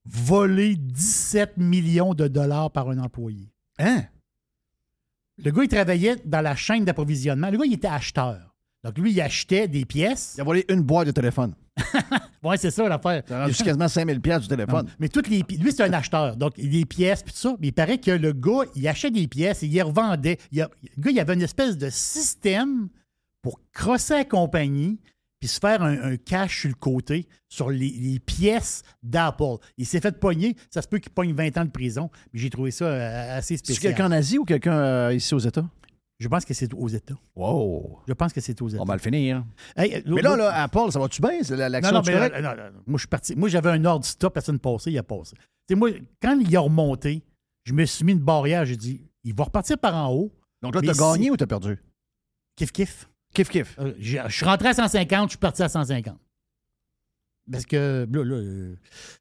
volé 0.05 0.77
17 0.77 1.57
millions 1.59 2.15
de 2.15 2.27
dollars 2.27 2.71
par 2.73 2.89
un 2.91 2.99
employé. 2.99 3.53
Hein? 3.79 4.05
Le 5.39 5.51
gars, 5.51 5.63
il 5.63 5.69
travaillait 5.69 6.17
dans 6.25 6.41
la 6.41 6.57
chaîne 6.57 6.85
d'approvisionnement. 6.85 7.51
Le 7.51 7.59
gars, 7.59 7.65
il 7.65 7.75
était 7.75 7.89
acheteur. 7.89 8.52
Donc, 8.85 8.99
lui, 8.99 9.13
il 9.13 9.21
achetait 9.21 9.69
des 9.69 9.85
pièces. 9.85 10.35
Il 10.37 10.41
a 10.41 10.45
volé 10.45 10.65
une 10.69 10.83
boîte 10.83 11.07
de 11.07 11.13
téléphone. 11.13 11.55
Ouais, 12.43 12.57
c'est 12.57 12.73
ça 12.73 12.89
l'affaire. 12.89 13.23
Ça 13.29 13.39
a 13.39 13.45
rendu 13.45 13.55
quasiment 13.55 13.87
5000 13.87 14.21
pièces 14.21 14.41
du 14.43 14.49
téléphone. 14.49 14.89
Mais 14.99 15.09
toutes 15.09 15.29
les 15.29 15.45
lui, 15.61 15.71
c'est 15.71 15.85
un 15.85 15.93
acheteur. 15.93 16.37
Donc, 16.37 16.57
des 16.59 16.85
pièces, 16.85 17.23
puis 17.23 17.33
tout 17.33 17.39
ça. 17.39 17.55
Mais 17.61 17.69
il 17.69 17.73
paraît 17.73 17.99
que 17.99 18.11
le 18.11 18.33
gars, 18.33 18.65
il 18.75 18.89
achetait 18.89 19.13
des 19.13 19.29
pièces 19.29 19.63
et 19.63 19.67
il 19.67 19.73
les 19.75 19.83
revendait. 19.83 20.39
Il 20.51 20.61
a- 20.61 20.69
le 20.97 21.01
gars, 21.03 21.11
il 21.13 21.21
avait 21.21 21.35
une 21.35 21.43
espèce 21.43 21.79
de 21.79 21.89
système 21.89 22.89
pour 23.43 23.61
crosser 23.73 24.15
la 24.15 24.25
compagnie 24.25 24.99
puis 25.39 25.49
se 25.49 25.61
faire 25.61 25.83
un, 25.83 26.13
un 26.13 26.17
cash 26.17 26.61
sur 26.63 26.69
le 26.69 26.75
côté 26.75 27.29
sur 27.49 27.71
les, 27.71 27.91
les 27.91 28.19
pièces 28.19 28.83
d'Apple. 29.05 29.59
Il 29.79 29.87
s'est 29.87 30.01
fait 30.01 30.19
pogner. 30.19 30.57
Ça 30.69 30.83
se 30.83 30.89
peut 30.89 30.99
qu'il 30.99 31.13
pogne 31.13 31.33
20 31.33 31.59
ans 31.59 31.65
de 31.65 31.71
prison. 31.71 32.11
Mais 32.33 32.41
j'ai 32.41 32.51
trouvé 32.51 32.73
ça 32.73 32.87
euh, 32.87 33.39
assez 33.39 33.57
C'est 33.57 33.67
spécial. 33.73 33.93
quelqu'un 33.95 34.09
en 34.09 34.13
Asie 34.13 34.39
ou 34.39 34.45
quelqu'un 34.45 34.77
euh, 34.79 35.15
ici 35.15 35.33
aux 35.33 35.39
États? 35.39 35.65
Je 36.23 36.29
pense 36.29 36.45
que 36.45 36.55
c'est 36.55 36.73
aux 36.73 36.89
États. 36.89 37.17
Wow! 37.35 38.01
Je 38.07 38.13
pense 38.13 38.33
que 38.33 38.41
c'est 38.41 38.61
aux 38.63 38.69
États. 38.69 38.81
On 38.81 38.85
va 38.85 38.95
le 38.95 39.01
finir. 39.01 39.45
Hey, 39.77 39.97
euh, 39.97 40.03
Mais 40.07 40.23
là, 40.23 40.37
là, 40.37 40.63
Apple, 40.63 40.91
ça 40.93 41.01
va-tu 41.01 41.21
bien? 41.21 41.41
Non, 41.51 41.57
L'action 41.69 41.93
non, 41.95 42.03
tu 42.03 42.13
mais 42.13 42.29
non, 42.41 42.51
non, 42.51 42.57
non. 42.57 42.81
Moi, 42.87 42.97
je 42.97 42.99
suis 42.99 43.09
parti. 43.09 43.35
Moi, 43.35 43.49
j'avais 43.49 43.71
un 43.71 43.85
ordre 43.85 44.05
stop, 44.05 44.33
personne 44.33 44.59
passé, 44.61 44.93
il 44.93 44.99
a 44.99 45.03
passé. 45.03 45.35
Tu 45.37 45.43
sais, 45.71 45.75
moi, 45.75 45.91
quand 46.23 46.39
il 46.39 46.57
a 46.57 46.61
remonté, 46.61 47.25
je 47.65 47.73
me 47.73 47.85
suis 47.85 48.05
mis 48.05 48.13
une 48.13 48.21
barrière, 48.21 48.65
j'ai 48.65 48.77
dit, 48.77 49.05
il 49.25 49.35
va 49.35 49.45
repartir 49.45 49.79
par 49.79 49.97
en 49.97 50.13
haut. 50.15 50.33
Donc 50.63 50.75
là, 50.77 50.81
t'as 50.81 50.95
si- 50.95 51.01
gagné 51.01 51.31
ou 51.33 51.37
t'as 51.37 51.47
perdu? 51.47 51.77
Kiff, 52.57 52.71
kiff. 52.71 53.09
Kiff, 53.35 53.49
kiff. 53.49 53.77
Euh, 53.81 53.93
je 53.99 54.19
suis 54.29 54.45
rentré 54.45 54.69
à 54.69 54.75
150, 54.75 55.25
je 55.29 55.31
suis 55.31 55.39
parti 55.39 55.63
à 55.63 55.69
150. 55.69 56.17
Parce 57.51 57.67
que, 57.67 58.07
là, 58.11 58.25
là, 58.25 58.37
euh, 58.37 58.77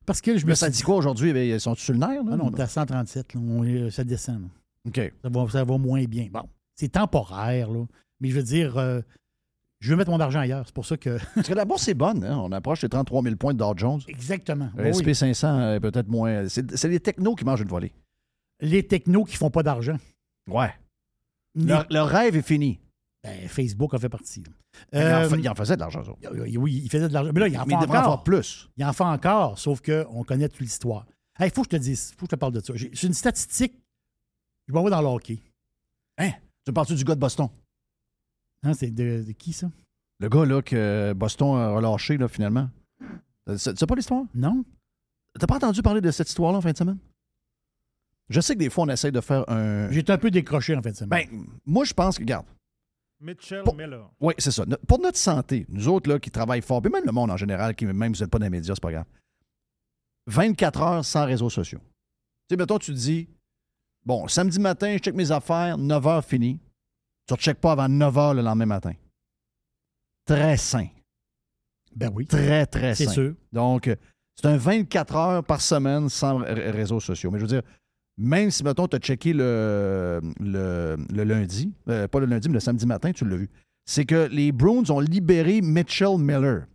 parce 0.05 0.21
que 0.21 0.37
je 0.37 0.45
me 0.45 0.53
ça 0.53 0.69
dit 0.69 0.83
quoi 0.83 0.95
aujourd'hui? 0.95 1.33
Ben, 1.33 1.47
Ils 1.49 1.59
sont 1.59 1.73
sur 1.73 1.93
le 1.93 1.99
nerf? 1.99 2.23
Là? 2.23 2.31
Ah 2.33 2.37
non, 2.37 2.51
on 2.53 2.55
est 2.55 2.61
à 2.61 2.67
137, 2.67 3.33
là. 3.33 3.39
On 3.41 3.89
ça 3.89 4.03
descend. 4.03 4.41
là. 4.43 4.47
OK. 4.87 5.13
Ça 5.23 5.29
va, 5.29 5.49
ça 5.49 5.63
va 5.63 5.77
moins 5.79 6.03
bien. 6.03 6.27
Bon, 6.31 6.47
c'est 6.81 6.89
temporaire, 6.89 7.69
là. 7.71 7.85
Mais 8.19 8.29
je 8.29 8.35
veux 8.35 8.43
dire, 8.43 8.77
euh, 8.77 9.01
je 9.79 9.91
veux 9.91 9.95
mettre 9.97 10.11
mon 10.11 10.19
argent 10.19 10.39
ailleurs. 10.39 10.63
C'est 10.65 10.73
pour 10.75 10.85
ça 10.85 10.97
que. 10.97 11.17
Parce 11.35 11.47
que 11.47 11.53
la 11.53 11.65
bourse 11.65 11.87
est 11.87 11.93
bonne. 11.93 12.23
hein? 12.23 12.37
On 12.37 12.51
approche 12.51 12.81
les 12.83 12.89
33 12.89 13.23
000 13.23 13.35
points 13.35 13.53
de 13.53 13.59
Dow 13.59 13.73
Jones. 13.77 14.01
Exactement. 14.07 14.69
Le 14.75 14.85
Oui. 14.95 15.03
SP500 15.03 15.75
est 15.75 15.79
peut-être 15.79 16.07
moins. 16.07 16.47
C'est 16.49 16.75
c'est 16.75 16.89
les 16.89 16.99
technos 16.99 17.35
qui 17.35 17.45
mangent 17.45 17.61
une 17.61 17.67
volée. 17.67 17.93
Les 18.59 18.85
technos 18.85 19.25
qui 19.25 19.37
font 19.37 19.49
pas 19.49 19.63
d'argent. 19.63 19.97
Ouais. 20.49 20.71
Leur, 21.55 22.07
rêve 22.07 22.35
est 22.35 22.41
fini. 22.41 22.79
Ben, 23.23 23.47
Facebook 23.47 23.93
en 23.93 23.97
fait 23.99 24.09
partie. 24.09 24.41
là. 24.43 24.49
Il, 24.93 24.97
en 24.99 25.33
Euh, 25.33 25.37
il 25.39 25.49
en 25.49 25.55
faisait 25.55 25.75
de 25.75 25.79
l'argent, 25.81 26.03
ça. 26.03 26.11
oui, 26.31 26.81
il 26.83 26.89
faisait 26.89 27.07
de 27.07 27.13
l'argent. 27.13 27.31
Mais 27.33 27.39
là, 27.39 27.47
il 27.47 27.57
en 27.57 27.65
Mais 27.65 27.73
fait 27.75 27.79
il 27.79 27.81
devrait 27.83 27.97
en 27.97 28.01
encore. 28.01 28.13
faire 28.15 28.23
plus. 28.23 28.69
Il 28.77 28.85
en 28.85 28.93
fait 28.93 29.03
encore, 29.03 29.59
sauf 29.59 29.81
qu'on 29.81 30.23
connaît 30.23 30.47
toute 30.49 30.61
l'histoire. 30.61 31.05
Il 31.39 31.49
faut 31.51 31.61
que 31.63 31.67
je 31.71 31.77
te 31.77 31.81
dise, 31.81 32.11
il 32.13 32.19
faut 32.19 32.25
que 32.25 32.31
je 32.31 32.35
te 32.35 32.39
parle 32.39 32.53
de 32.53 32.59
ça. 32.59 32.73
J'ai 32.75 32.89
j'ai 32.93 33.07
une 33.07 33.13
statistique. 33.13 33.73
Je 34.67 34.73
m'en 34.73 34.83
vais 34.83 34.89
dans 34.91 35.01
le 35.01 35.07
hockey. 35.07 35.39
Hein? 36.19 36.31
Tu 36.65 36.71
me 36.71 36.73
parles 36.73 36.87
du 36.95 37.03
gars 37.03 37.15
de 37.15 37.19
Boston? 37.19 37.47
Hein, 38.63 38.73
c'est 38.73 38.91
de, 38.91 39.23
de 39.25 39.31
qui, 39.31 39.53
ça? 39.53 39.71
Le 40.19 40.29
gars 40.29 40.45
là, 40.45 40.61
que 40.61 41.13
Boston 41.13 41.57
a 41.57 41.69
relâché, 41.71 42.17
là, 42.17 42.27
finalement. 42.27 42.69
Tu 43.47 43.57
sais 43.57 43.71
tu 43.73 43.77
sais 43.79 43.87
pas 43.87 43.95
l'histoire? 43.95 44.23
Non? 44.35 44.63
T'as 45.39 45.47
pas 45.47 45.55
entendu 45.55 45.81
parler 45.81 46.01
de 46.01 46.11
cette 46.11 46.29
histoire-là 46.29 46.59
en 46.59 46.61
fin 46.61 46.71
de 46.71 46.77
semaine? 46.77 46.99
Je 48.29 48.39
sais 48.39 48.53
que 48.53 48.59
des 48.59 48.69
fois, 48.69 48.83
on 48.85 48.89
essaie 48.89 49.11
de 49.11 49.19
faire 49.21 49.49
un. 49.49 49.89
J'étais 49.91 50.13
un 50.13 50.17
peu 50.17 50.29
décroché 50.31 50.75
en 50.75 50.81
fin 50.81 50.91
de 50.91 50.95
semaine. 50.95 51.09
Ben, 51.09 51.45
moi, 51.65 51.83
je 51.85 51.93
pense 51.93 52.17
que, 52.17 52.23
regarde, 52.23 52.45
Mitchell 53.19 53.63
Pour- 53.63 53.75
Miller. 53.75 54.09
Oui, 54.19 54.33
c'est 54.37 54.51
ça. 54.51 54.63
Pour 54.87 54.99
notre 54.99 55.17
santé, 55.17 55.65
nous 55.69 55.87
autres 55.87 56.09
là, 56.09 56.19
qui 56.19 56.29
travaillent 56.31 56.61
fort, 56.61 56.81
puis 56.81 56.91
même 56.91 57.05
le 57.05 57.11
monde 57.11 57.31
en 57.31 57.37
général, 57.37 57.75
qui 57.75 57.85
même 57.85 58.13
vous 58.13 58.19
n'êtes 58.19 58.29
pas 58.29 58.39
dans 58.39 58.45
les 58.45 58.49
médias, 58.49 58.75
c'est 58.75 58.81
pas 58.81 58.91
grave. 58.91 59.05
24 60.27 60.81
heures 60.81 61.05
sans 61.05 61.25
réseaux 61.25 61.49
sociaux. 61.49 61.79
Tu 62.47 62.53
sais, 62.53 62.57
mettons, 62.57 62.77
tu 62.77 62.91
te 62.93 62.97
dis, 62.97 63.27
bon, 64.05 64.27
samedi 64.27 64.59
matin, 64.59 64.93
je 64.93 64.99
check 64.99 65.15
mes 65.15 65.31
affaires, 65.31 65.77
9 65.77 66.07
heures 66.07 66.25
fini. 66.25 66.59
Tu 67.27 67.33
ne 67.33 67.37
checkes 67.39 67.59
pas 67.59 67.73
avant 67.73 67.87
9 67.89 68.17
heures 68.17 68.33
le 68.33 68.41
lendemain 68.41 68.65
matin. 68.65 68.93
Très 70.25 70.57
sain. 70.57 70.87
ben 71.95 72.11
oui. 72.13 72.25
Très, 72.25 72.65
très 72.65 72.95
C'est 72.95 73.05
sain. 73.05 73.11
sûr. 73.11 73.33
Donc, 73.51 73.87
euh, 73.87 73.95
c'est 74.35 74.47
un 74.47 74.57
24 74.57 75.15
heures 75.15 75.43
par 75.43 75.61
semaine 75.61 76.09
sans 76.09 76.37
réseaux 76.37 76.99
sociaux. 76.99 77.31
Mais 77.31 77.39
je 77.39 77.43
veux 77.43 77.49
dire, 77.49 77.61
même 78.17 78.51
si, 78.51 78.63
mettons, 78.63 78.87
tu 78.87 78.95
as 78.95 78.99
checké 78.99 79.33
le, 79.33 80.21
le, 80.39 80.97
le 81.11 81.23
lundi, 81.23 81.71
euh, 81.89 82.07
pas 82.07 82.19
le 82.19 82.25
lundi, 82.27 82.47
mais 82.49 82.55
le 82.55 82.59
samedi 82.59 82.85
matin, 82.85 83.11
tu 83.11 83.25
l'as 83.27 83.35
vu, 83.37 83.49
c'est 83.85 84.05
que 84.05 84.27
les 84.31 84.51
Bruins 84.51 84.89
ont 84.89 84.99
libéré 84.99 85.61
Mitchell 85.61 86.17
Miller. 86.17 86.65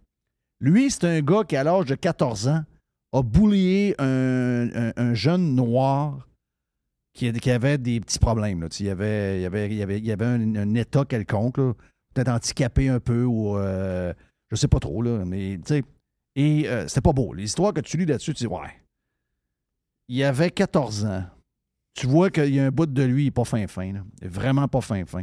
Lui, 0.61 0.91
c'est 0.91 1.05
un 1.05 1.21
gars 1.21 1.45
qui, 1.45 1.57
à 1.57 1.65
l'âge 1.65 1.87
de 1.87 1.95
14 1.95 2.49
ans, 2.49 2.65
a 3.13 3.23
boulié 3.23 3.95
un, 3.99 4.69
un- 4.75 4.93
un 4.97 5.15
jeune 5.15 5.55
noir 5.55 6.27
qui, 7.17 7.51
avait 7.51 7.79
des 7.79 8.01
petits 8.01 8.19
problèmes. 8.19 8.69
Il 8.79 8.87
y 8.87 8.91
avait, 8.91 9.45
avait, 9.45 9.83
avait, 9.83 10.11
avait 10.11 10.25
un, 10.25 10.75
état 10.75 11.05
quelconque, 11.05 11.57
peut-être 11.57 12.29
handicapé 12.29 12.89
un 12.89 13.01
peu 13.01 13.25
ou 13.25 13.57
euh, 13.57 14.13
je 14.51 14.57
sais 14.57 14.69
pas 14.69 14.79
trop, 14.79 15.03
là, 15.03 15.25
mais 15.25 15.59
tu 15.59 15.75
sais. 15.75 15.83
Et 16.37 16.69
euh, 16.69 16.87
c'était 16.87 17.01
pas 17.01 17.15
beau. 17.15 17.33
L'histoire 17.33 17.73
que 17.73 17.81
tu 17.81 17.97
lis 17.97 18.05
là-dessus, 18.05 18.35
tu 18.35 18.45
dis, 18.45 18.47
ouais. 18.47 18.83
Il 20.09 20.23
avait 20.23 20.51
14 20.51 21.07
ans. 21.07 21.25
Tu 21.95 22.07
vois 22.07 22.31
qu'il 22.31 22.55
y 22.55 22.61
a 22.61 22.67
un 22.67 22.71
bout 22.71 22.87
de 22.87 23.03
lui, 23.03 23.23
il 23.23 23.25
n'est 23.27 23.31
pas 23.31 23.45
fin 23.45 23.67
fin. 23.67 23.93
vraiment 24.23 24.69
pas 24.69 24.83
fin 24.83 25.05
fin. 25.07 25.23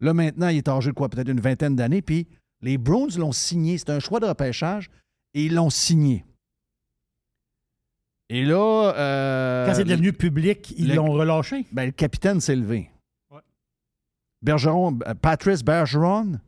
Là, 0.00 0.14
maintenant, 0.14 0.48
il 0.48 0.56
est 0.56 0.68
âgé 0.68 0.90
de 0.90 0.94
quoi? 0.94 1.08
Peut-être 1.08 1.28
une 1.28 1.40
vingtaine 1.40 1.76
d'années. 1.76 2.02
Puis 2.02 2.26
les 2.62 2.78
Browns 2.78 3.16
l'ont 3.18 3.32
signé. 3.32 3.76
C'est 3.76 3.90
un 3.90 4.00
choix 4.00 4.20
de 4.20 4.26
repêchage 4.26 4.90
et 5.34 5.44
ils 5.44 5.54
l'ont 5.54 5.70
signé. 5.70 6.24
Et 8.30 8.44
là. 8.44 8.94
euh, 8.96 9.66
Quand 9.66 9.74
c'est 9.74 9.84
devenu 9.84 10.12
public, 10.12 10.72
ils 10.78 10.88
le- 10.88 10.94
l'ont 10.94 11.12
relâché. 11.12 11.66
ben, 11.72 11.86
le 11.86 11.92
capitaine 11.92 12.40
s'est 12.40 12.56
levé. 12.56 12.90
Ouais. 13.30 13.40
Bergeron, 14.42 14.98
euh, 15.06 15.14
Patrice 15.14 15.62
Bergeron. 15.62 16.38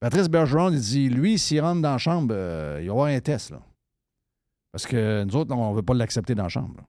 Patrice 0.00 0.28
Bergeron, 0.28 0.70
il 0.72 0.80
dit 0.80 1.08
lui, 1.08 1.38
s'il 1.38 1.60
rentre 1.60 1.82
dans 1.82 1.92
la 1.92 1.98
chambre, 1.98 2.34
euh, 2.36 2.78
il 2.80 2.86
va 2.86 2.86
y 2.86 2.90
avoir 2.90 3.06
un 3.06 3.20
test. 3.20 3.50
Là. 3.50 3.60
Parce 4.72 4.86
que 4.86 5.22
nous 5.24 5.36
autres, 5.36 5.54
on 5.54 5.70
ne 5.70 5.76
veut 5.76 5.82
pas 5.82 5.94
l'accepter 5.94 6.34
dans 6.34 6.44
la 6.44 6.48
chambre. 6.48 6.74
là. 6.78 6.84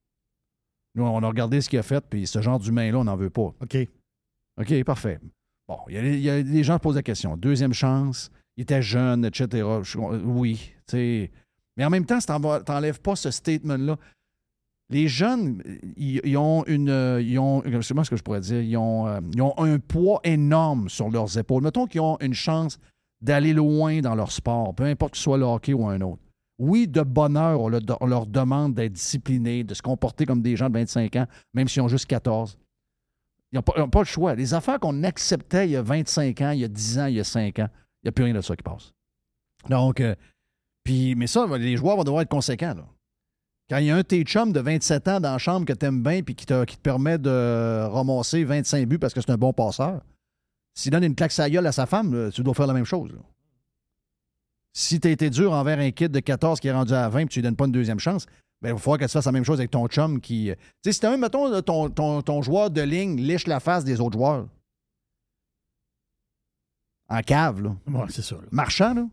Nous, 0.95 1.03
on 1.03 1.23
a 1.23 1.27
regardé 1.27 1.59
ce 1.59 1.69
qu'il 1.69 1.79
a 1.79 1.83
fait, 1.83 2.03
puis 2.07 2.27
ce 2.27 2.41
genre 2.41 2.59
d'humain-là, 2.59 2.99
on 2.99 3.03
n'en 3.03 3.15
veut 3.15 3.29
pas. 3.31 3.53
OK. 3.61 3.77
OK, 4.59 4.83
parfait. 4.83 5.19
Bon, 5.67 5.79
il 5.87 5.95
y, 5.95 5.97
a, 5.97 6.01
il 6.03 6.19
y 6.21 6.29
a 6.29 6.43
des 6.43 6.63
gens 6.63 6.77
qui 6.77 6.83
posent 6.83 6.95
la 6.95 7.01
question. 7.03 7.35
Deuxième 7.35 7.73
chance, 7.73 8.29
il 8.57 8.61
était 8.61 8.81
jeune, 8.81 9.25
etc. 9.25 9.47
Je- 9.81 9.97
oui, 9.97 10.71
tu 10.87 10.91
sais. 10.97 11.31
Mais 11.77 11.85
en 11.85 11.89
même 11.89 12.05
temps, 12.05 12.19
tu 12.19 12.31
n'enlèves 12.71 13.01
pas 13.01 13.15
ce 13.15 13.31
statement-là. 13.31 13.97
Les 14.89 15.07
jeunes, 15.07 15.63
ils, 15.97 16.37
ont 16.37 16.63
une. 16.65 16.89
euh, 16.89 17.21
Ils 17.21 17.39
ont, 17.39 17.63
est-ce 17.63 18.09
que 18.09 18.15
je 18.15 18.21
pourrais 18.21 18.41
dire? 18.41 18.61
Ils 18.61 18.77
ont, 18.77 19.07
euh, 19.07 19.19
ils 19.33 19.41
ont 19.41 19.57
un 19.57 19.79
poids 19.79 20.19
énorme 20.23 20.89
sur 20.89 21.09
leurs 21.09 21.37
épaules. 21.37 21.63
Mettons 21.63 21.87
qu'ils 21.87 22.01
ont 22.01 22.17
une 22.19 22.33
chance 22.33 22.77
d'aller 23.21 23.53
loin 23.53 24.01
dans 24.01 24.13
leur 24.15 24.31
sport, 24.31 24.75
peu 24.75 24.83
importe 24.83 25.13
que 25.13 25.17
ce 25.17 25.23
soit 25.23 25.37
le 25.37 25.45
hockey 25.45 25.73
ou 25.73 25.87
un 25.87 25.99
autre. 26.01 26.21
Oui, 26.59 26.87
de 26.87 27.01
bonne 27.01 27.37
heure, 27.37 27.61
on, 27.61 27.69
leur- 27.69 28.27
demande 28.27 28.75
d'être 28.75 28.91
disciplinés, 28.93 29.63
de 29.63 29.73
se 29.73 29.81
comporter 29.81 30.25
comme 30.25 30.41
des 30.41 30.55
gens 30.55 30.69
de 30.69 30.73
25 30.77 31.15
ans, 31.15 31.25
même 31.53 31.67
s'ils 31.67 31.81
ont 31.81 31.87
juste 31.87 32.05
14. 32.05 32.57
Ils 33.51 33.55
n'ont 33.77 33.89
pas 33.89 33.99
le 33.99 34.05
choix. 34.05 34.35
Les 34.35 34.53
affaires 34.53 34.79
qu'on 34.79 35.03
acceptait 35.03 35.67
il 35.67 35.71
y 35.71 35.75
a 35.75 35.81
25 35.81 36.41
ans, 36.41 36.51
il 36.51 36.59
y 36.59 36.63
a 36.65 36.67
10 36.67 36.99
ans, 36.99 37.05
il 37.05 37.15
y 37.15 37.19
a 37.19 37.23
5 37.23 37.59
ans, 37.59 37.69
il 38.03 38.05
n'y 38.05 38.09
a 38.09 38.11
plus 38.11 38.25
rien 38.25 38.33
de 38.33 38.41
ça 38.41 38.55
qui 38.55 38.63
passe. 38.63 38.91
Donc, 39.69 40.01
euh, 40.01 40.13
puis, 40.83 41.15
mais 41.15 41.27
ça, 41.27 41.45
les 41.57 41.77
joueurs 41.77 41.97
vont 41.97 42.03
devoir 42.03 42.21
être 42.21 42.29
conséquents. 42.29 42.73
là. 42.75 42.85
Quand 43.69 43.77
il 43.77 43.85
y 43.85 43.91
a 43.91 43.95
un 43.95 43.99
de 43.99 44.01
tes 44.03 44.23
chums 44.23 44.51
de 44.51 44.59
27 44.59 45.07
ans 45.07 45.19
dans 45.21 45.31
la 45.31 45.37
chambre 45.37 45.65
que 45.65 45.73
tu 45.73 45.85
aimes 45.85 46.03
bien 46.03 46.21
puis 46.21 46.35
qui 46.35 46.45
te, 46.45 46.65
qui 46.65 46.75
te 46.75 46.81
permet 46.81 47.17
de 47.17 47.83
ramasser 47.89 48.43
25 48.43 48.87
buts 48.87 48.99
parce 48.99 49.13
que 49.13 49.21
c'est 49.21 49.31
un 49.31 49.37
bon 49.37 49.53
passeur, 49.53 50.01
s'il 50.75 50.91
donne 50.91 51.03
une 51.03 51.15
claque 51.15 51.31
sa 51.31 51.49
gueule 51.49 51.65
à 51.67 51.71
sa 51.71 51.85
femme, 51.85 52.13
là, 52.13 52.31
tu 52.31 52.43
dois 52.43 52.53
faire 52.53 52.67
la 52.67 52.73
même 52.73 52.85
chose. 52.85 53.11
là. 53.11 53.19
Si 54.73 54.99
tu 54.99 55.07
as 55.07 55.11
été 55.11 55.29
dur 55.29 55.53
envers 55.53 55.79
un 55.79 55.91
kid 55.91 56.11
de 56.11 56.19
14 56.19 56.59
qui 56.59 56.67
est 56.67 56.71
rendu 56.73 56.93
à 56.93 57.07
20 57.07 57.19
et 57.19 57.25
tu 57.27 57.39
lui 57.39 57.43
donnes 57.43 57.55
pas 57.55 57.65
une 57.65 57.71
deuxième 57.71 57.99
chance, 57.99 58.25
ben, 58.61 58.69
il 58.69 58.73
va 58.73 58.79
falloir 58.79 58.97
que 58.99 59.05
tu 59.05 59.11
fasses 59.11 59.25
la 59.25 59.31
même 59.31 59.43
chose 59.45 59.59
avec 59.59 59.71
ton 59.71 59.87
chum 59.87 60.19
qui. 60.19 60.49
euh, 60.51 60.55
Tu 60.55 60.61
sais, 60.85 60.93
si 60.93 60.99
t'as 60.99 61.11
un, 61.13 61.17
mettons, 61.17 61.61
ton, 61.61 61.89
ton, 61.89 62.21
ton 62.21 62.41
joueur 62.41 62.69
de 62.71 62.81
ligne 62.81 63.17
liche 63.21 63.45
la 63.47 63.59
face 63.59 63.83
des 63.83 64.01
autres 64.01 64.17
joueurs. 64.17 64.47
En 67.09 67.21
cave, 67.21 67.61
là. 67.61 67.75
Ouais, 67.87 68.05
c'est 68.09 68.21
ça. 68.21 68.35
là. 68.35 68.41
Marchand, 68.51 68.93
là. 68.93 69.05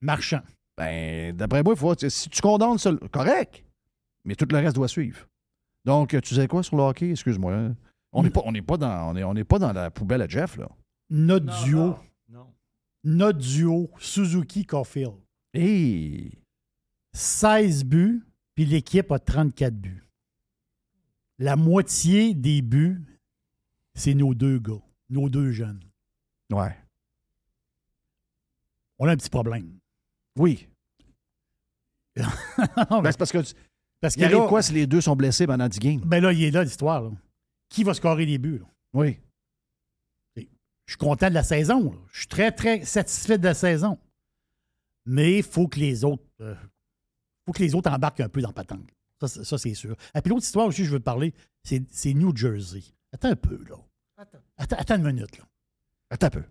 Marchand. 0.00 0.40
Ben, 0.76 1.36
d'après 1.36 1.62
moi, 1.62 1.74
il 1.74 1.78
faut, 1.78 1.94
si 2.08 2.28
tu 2.30 2.40
condamnes 2.40 2.78
ça, 2.78 2.92
correct, 3.12 3.64
mais 4.24 4.34
tout 4.34 4.46
le 4.50 4.56
reste 4.58 4.74
doit 4.76 4.88
suivre. 4.88 5.26
Donc, 5.84 6.18
tu 6.22 6.34
sais 6.34 6.46
quoi 6.48 6.62
sur 6.62 6.76
le 6.76 6.82
hockey? 6.82 7.10
Excuse-moi. 7.10 7.52
hein. 7.54 7.76
On 8.12 8.22
n'est 8.22 8.30
pas, 8.30 8.42
on 8.44 8.52
n'est 8.52 8.62
pas, 8.62 8.76
dans, 8.76 9.10
on 9.12 9.16
est, 9.16 9.24
on 9.24 9.34
n'est 9.34 9.44
pas 9.44 9.58
dans 9.58 9.72
la 9.72 9.90
poubelle 9.90 10.22
à 10.22 10.28
Jeff, 10.28 10.56
là. 10.56 10.68
Notre 11.10 11.46
Non, 11.46 11.64
duo. 11.64 11.78
non, 11.86 11.96
non. 12.28 12.54
Notre 13.04 13.38
duo 13.38 13.90
Suzuki-Caulfield. 13.98 15.14
Hey! 15.54 16.38
16 17.14 17.84
buts, 17.84 18.24
puis 18.54 18.64
l'équipe 18.64 19.10
a 19.12 19.18
34 19.18 19.74
buts. 19.74 20.02
La 21.38 21.56
moitié 21.56 22.32
des 22.34 22.62
buts, 22.62 23.02
c'est 23.94 24.14
nos 24.14 24.34
deux 24.34 24.58
gars, 24.58 24.80
nos 25.10 25.28
deux 25.28 25.50
jeunes. 25.52 25.80
Ouais. 26.50 26.74
On 28.98 29.06
a 29.08 29.12
un 29.12 29.16
petit 29.16 29.30
problème. 29.30 29.78
Oui. 30.38 30.68
Non, 32.90 33.00
Ben, 33.02 33.10
c'est 33.10 33.18
parce 33.18 33.32
que 33.32 33.38
tu- 33.38 33.54
parce 34.00 34.16
il 34.16 34.24
arrive 34.24 34.38
là, 34.38 34.48
quoi 34.48 34.62
si 34.62 34.72
les 34.72 34.86
deux 34.86 35.00
sont 35.00 35.16
blessés 35.16 35.46
pendant 35.46 35.68
10 35.68 35.78
games? 35.78 36.00
ben 36.04 36.20
là, 36.22 36.32
il 36.32 36.42
est 36.42 36.50
là 36.50 36.62
l'histoire. 36.64 37.10
Qui 37.68 37.84
va 37.84 37.94
scorer 37.94 38.26
les 38.26 38.38
buts? 38.38 38.58
là? 38.58 38.66
Oui. 38.94 39.18
Je 40.36 40.94
suis 40.94 40.98
content 40.98 41.28
de 41.28 41.34
la 41.34 41.44
saison. 41.44 41.92
là. 41.92 41.98
Je 42.12 42.18
suis 42.18 42.26
très, 42.28 42.50
très 42.52 42.84
satisfait 42.84 43.38
de 43.38 43.44
la 43.44 43.54
saison. 43.54 43.98
Mais 45.06 45.38
il 45.38 45.42
faut 45.44 45.68
que 45.68 45.78
les 45.78 46.04
autres. 46.04 46.24
euh, 46.40 46.54
faut 47.46 47.52
que 47.52 47.62
les 47.62 47.74
autres 47.74 47.90
embarquent 47.90 48.20
un 48.20 48.28
peu 48.28 48.42
dans 48.42 48.48
le 48.48 48.54
patente. 48.54 48.86
Ça, 49.20 49.28
c'est- 49.28 49.44
ça, 49.44 49.56
c'est 49.58 49.74
sûr. 49.74 49.96
Et 50.14 50.20
puis 50.20 50.30
l'autre 50.30 50.44
histoire 50.44 50.66
aussi, 50.66 50.84
je 50.84 50.90
veux 50.90 50.98
te 50.98 51.04
parler, 51.04 51.32
c'est 51.62 51.82
c'est 51.90 52.12
New 52.12 52.36
Jersey. 52.36 52.82
Attends 53.12 53.30
un 53.30 53.36
peu, 53.36 53.62
là. 53.68 53.76
Attends, 54.58 54.76
attends 54.76 54.96
une 54.96 55.04
minute, 55.12 55.38
là. 55.38 55.44
Attends 56.10 56.26
un 56.26 56.30
peu. 56.30 56.44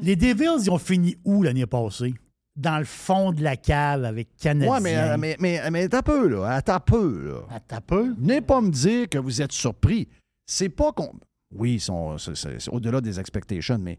Les 0.00 0.16
Devils, 0.16 0.64
ils 0.64 0.70
ont 0.70 0.78
fini 0.78 1.16
où 1.24 1.42
l'année 1.42 1.66
passée? 1.66 2.14
Dans 2.54 2.78
le 2.78 2.84
fond 2.84 3.32
de 3.32 3.42
la 3.42 3.56
cave 3.56 4.04
avec 4.04 4.36
Canadien. 4.36 4.70
Ouais, 4.72 4.80
mais, 4.80 4.96
euh, 4.96 5.16
mais, 5.18 5.36
mais, 5.40 5.70
mais 5.70 5.84
attends 5.84 5.98
un 5.98 6.02
peu, 6.02 6.28
là. 6.28 6.48
Attends 6.50 6.74
un 6.74 6.80
peu, 6.80 7.28
là. 7.28 7.40
Attends 7.56 7.76
un 7.76 7.80
peu? 7.80 8.14
Venez 8.18 8.40
pas 8.42 8.60
me 8.60 8.70
dire 8.70 9.08
que 9.08 9.16
vous 9.18 9.40
êtes 9.40 9.52
surpris. 9.52 10.08
C'est 10.46 10.68
pas 10.68 10.92
qu'on. 10.92 11.12
Oui, 11.54 11.80
sont- 11.80 12.18
c'est 12.18 12.68
au-delà 12.68 13.00
des 13.00 13.18
expectations, 13.18 13.78
mais 13.78 13.98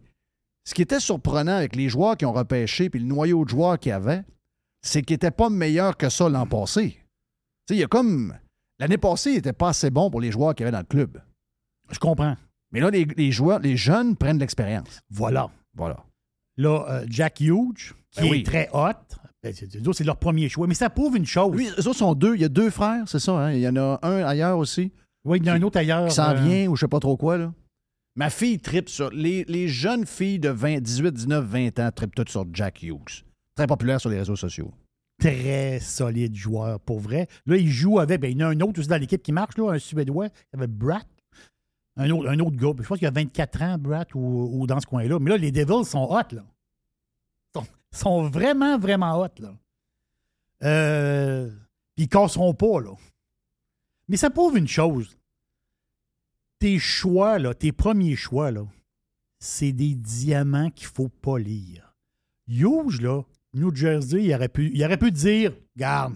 ce 0.66 0.74
qui 0.76 0.84
était 0.84 1.00
surprenant 1.00 1.56
avec 1.58 1.76
les 1.76 1.90
joueurs 1.90 2.16
qui 2.16 2.26
ont 2.26 2.32
repêché 2.34 2.90
puis 2.90 3.00
le 3.00 3.06
noyau 3.08 3.44
de 3.44 3.50
joueurs 3.50 3.80
qu'il 3.80 3.90
y 3.90 3.94
avait, 3.94 4.24
c'est 4.82 5.02
qu'ils 5.02 5.16
n'étaient 5.16 5.32
pas 5.32 5.50
meilleurs 5.50 5.98
que 5.98 6.10
ça 6.10 6.30
l'an 6.30 6.46
passé. 6.46 6.92
Tu 6.92 7.74
sais, 7.74 7.76
il 7.76 7.80
y 7.80 7.84
a 7.84 7.88
comme. 7.88 8.38
L'année 8.80 8.98
passée, 8.98 9.32
il 9.32 9.36
n'était 9.36 9.54
pas 9.54 9.70
assez 9.70 9.90
bon 9.90 10.10
pour 10.12 10.20
les 10.22 10.32
joueurs 10.32 10.54
qu'il 10.54 10.64
y 10.64 10.68
avait 10.68 10.72
dans 10.72 10.80
le 10.80 10.86
club. 10.86 11.22
Je 11.92 12.00
comprends. 12.00 12.36
Mais 12.72 12.80
là, 12.80 12.90
les, 12.90 13.06
les 13.06 13.32
joueurs, 13.32 13.60
les 13.60 13.78
jeunes 13.78 14.16
prennent 14.16 14.38
de 14.38 14.42
l'expérience. 14.42 15.00
Voilà. 15.10 15.50
Voilà. 15.76 16.04
Là, 16.58 16.86
euh, 16.90 17.06
Jack 17.08 17.40
Hughes, 17.40 17.94
qui 18.14 18.22
Ben 18.22 18.28
est 18.28 18.32
oui. 18.32 18.44
très 18.44 18.70
hot, 18.74 18.92
Ben, 19.44 19.54
c'est- 19.54 20.04
leur 20.04 20.18
premier 20.18 20.48
choix. 20.50 20.68
Mais 20.68 20.74
ça 20.74 20.90
prouve 20.90 21.18
une 21.18 21.26
chose. 21.26 21.54
Lui, 21.56 21.68
eux 21.68 21.88
autres 21.88 21.96
sont 22.00 22.14
deux. 22.16 22.36
Il 22.36 22.42
y 22.42 22.46
a 22.46 22.50
deux 22.50 22.70
frères, 22.70 23.04
c'est 23.08 23.20
ça. 23.20 23.34
hein? 23.34 23.52
Il 23.52 23.60
y 23.60 23.68
en 23.68 23.76
a 23.76 24.00
un 24.04 24.24
ailleurs 24.24 24.58
aussi 24.58 24.92
oui, 25.26 25.38
il 25.42 25.46
y 25.46 25.50
en 25.50 25.54
a 25.54 25.56
un 25.56 25.62
autre 25.62 25.78
ailleurs. 25.78 26.08
qui 26.10 26.16
s'en 26.16 26.32
euh, 26.32 26.34
vient 26.34 26.68
ou 26.68 26.76
je 26.76 26.82
sais 26.82 26.88
pas 26.90 27.00
trop 27.00 27.16
quoi. 27.16 27.38
Là. 27.38 27.54
Ma 28.18 28.30
fille 28.30 28.60
tripe 28.60 28.90
sur. 28.90 29.10
Les, 29.12 29.46
les 29.48 29.70
jeunes 29.70 30.06
filles 30.06 30.38
de 30.40 30.50
20, 30.50 30.82
18, 30.82 31.12
19, 31.14 31.46
20 31.46 31.80
ans 31.80 31.90
trippent 31.96 32.14
toutes 32.14 32.28
sur 32.30 32.46
Jack 32.54 32.84
Hughes. 32.84 33.24
Très 33.56 33.66
populaire 33.66 34.02
sur 34.02 34.10
les 34.10 34.18
réseaux 34.20 34.36
sociaux. 34.36 34.72
Très 35.20 35.80
solide 35.80 36.36
joueur, 36.36 36.80
pour 36.82 37.00
vrai. 37.00 37.28
Là, 37.46 37.56
il 37.56 37.70
joue 37.70 38.00
avec. 38.00 38.20
Ben, 38.20 38.32
il 38.32 38.38
y 38.38 38.44
en 38.44 38.48
a 38.48 38.50
un 38.52 38.60
autre 38.60 38.80
aussi 38.80 38.90
dans 38.90 38.98
l'équipe 38.98 39.24
qui 39.24 39.32
marche, 39.32 39.58
là, 39.58 39.72
un 39.72 39.80
Suédois. 39.80 40.26
Il 40.28 40.32
s'appelle 40.52 40.68
Bratt. 40.76 41.08
Un 41.96 42.10
autre, 42.10 42.28
un 42.30 42.40
autre 42.40 42.58
gars. 42.58 42.72
Je 42.82 42.88
pense 42.88 42.98
qu'il 42.98 43.08
a 43.08 43.12
24 43.12 43.62
ans, 43.62 43.78
Bratt, 43.80 44.14
ou, 44.16 44.50
ou 44.52 44.68
dans 44.68 44.80
ce 44.82 44.86
coin-là. 44.88 45.20
Mais 45.20 45.30
là, 45.30 45.38
les 45.38 45.52
Devils 45.54 45.86
sont 45.86 46.04
hot, 46.12 46.36
là. 46.36 46.44
Sont, 47.94 48.28
vraiment, 48.30 48.78
vraiment 48.78 49.22
hot, 49.22 49.30
là. 49.40 49.54
Euh, 50.64 51.50
puis 51.96 52.06
ils 52.06 52.10
casseront 52.10 52.54
pas, 52.54 52.82
là. 52.82 52.92
Mais 54.08 54.18
ça 54.18 54.30
prouve 54.30 54.58
une 54.58 54.68
chose. 54.68 55.18
Tes 56.60 56.80
choix, 56.80 57.40
là, 57.40 57.54
tes 57.54 57.72
premiers 57.72 58.16
choix, 58.16 58.52
là, 58.52 58.66
c'est 59.40 59.72
des 59.72 59.96
diamants 59.96 60.70
qu'il 60.70 60.88
faut 60.88 61.10
pas 61.10 61.38
lire. 61.38 61.94
Hughes, 62.48 63.02
là, 63.02 63.22
New 63.54 63.74
Jersey, 63.76 64.24
il 64.24 64.34
aurait 64.34 64.50
pu, 64.50 64.72
il 64.74 64.84
aurait 64.84 64.98
pu 64.98 65.12
dire, 65.12 65.54
garde, 65.76 66.16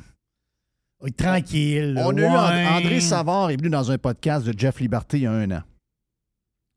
tranquille. 1.17 1.95
On 2.03 2.17
a 2.17 2.21
eu 2.21 2.67
André 2.67 2.99
Savard 2.99 3.51
est 3.51 3.57
venu 3.57 3.69
dans 3.69 3.91
un 3.91 3.97
podcast 3.97 4.45
de 4.45 4.57
Jeff 4.57 4.79
Liberté 4.79 5.17
il 5.17 5.23
y 5.23 5.27
a 5.27 5.31
un 5.31 5.51
an. 5.51 5.63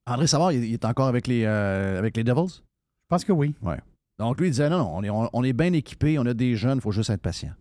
André 0.07 0.27
Savard, 0.27 0.53
il 0.53 0.65
il 0.65 0.75
est 0.75 0.85
encore 0.85 1.09
avec 1.09 1.27
les, 1.27 1.45
euh, 1.45 1.99
avec 1.99 2.17
les 2.17 2.25
Devils? 2.25 2.57
Je 2.57 3.07
pense 3.09 3.25
que 3.25 3.33
oui. 3.33 3.55
Ouais. 3.63 3.79
Donc 4.21 4.39
lui, 4.39 4.49
il 4.49 4.51
disait 4.51 4.69
non, 4.69 4.79
non, 4.79 4.97
on 4.97 5.03
est, 5.03 5.09
on, 5.09 5.31
on 5.33 5.43
est 5.43 5.55
bien 5.55 5.73
équipé, 5.73 6.19
on 6.19 6.27
a 6.27 6.35
des 6.35 6.55
jeunes, 6.55 6.77
il 6.77 6.81
faut 6.83 6.93
juste 6.93 7.09
être 7.09 7.23
patient. 7.23 7.55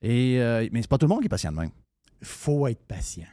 Et, 0.00 0.40
euh, 0.40 0.68
mais 0.70 0.80
c'est 0.80 0.88
pas 0.88 0.96
tout 0.96 1.06
le 1.06 1.08
monde 1.08 1.20
qui 1.20 1.26
est 1.26 1.28
patient 1.28 1.50
de 1.50 1.56
même. 1.56 1.70
faut 2.22 2.68
être 2.68 2.84
patient. 2.86 3.26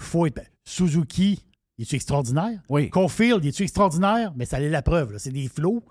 faut 0.00 0.24
être 0.24 0.40
Suzuki, 0.64 1.44
il 1.76 1.82
est 1.82 1.92
extraordinaire? 1.92 2.62
Oui. 2.68 2.88
Caulfield, 2.88 3.44
il 3.44 3.48
est 3.48 3.60
extraordinaire? 3.60 4.32
Mais 4.36 4.44
ça 4.44 4.60
l'est 4.60 4.70
la 4.70 4.82
preuve. 4.82 5.10
là. 5.10 5.18
C'est 5.18 5.32
des 5.32 5.48
flots. 5.48 5.82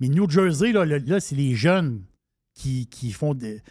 Mais 0.00 0.08
New 0.08 0.28
Jersey, 0.28 0.72
là, 0.72 0.84
là, 0.84 0.98
là, 0.98 1.20
c'est 1.20 1.36
les 1.36 1.54
jeunes 1.54 2.02
qui, 2.54 2.88
qui 2.88 3.12
font 3.12 3.34
des. 3.34 3.62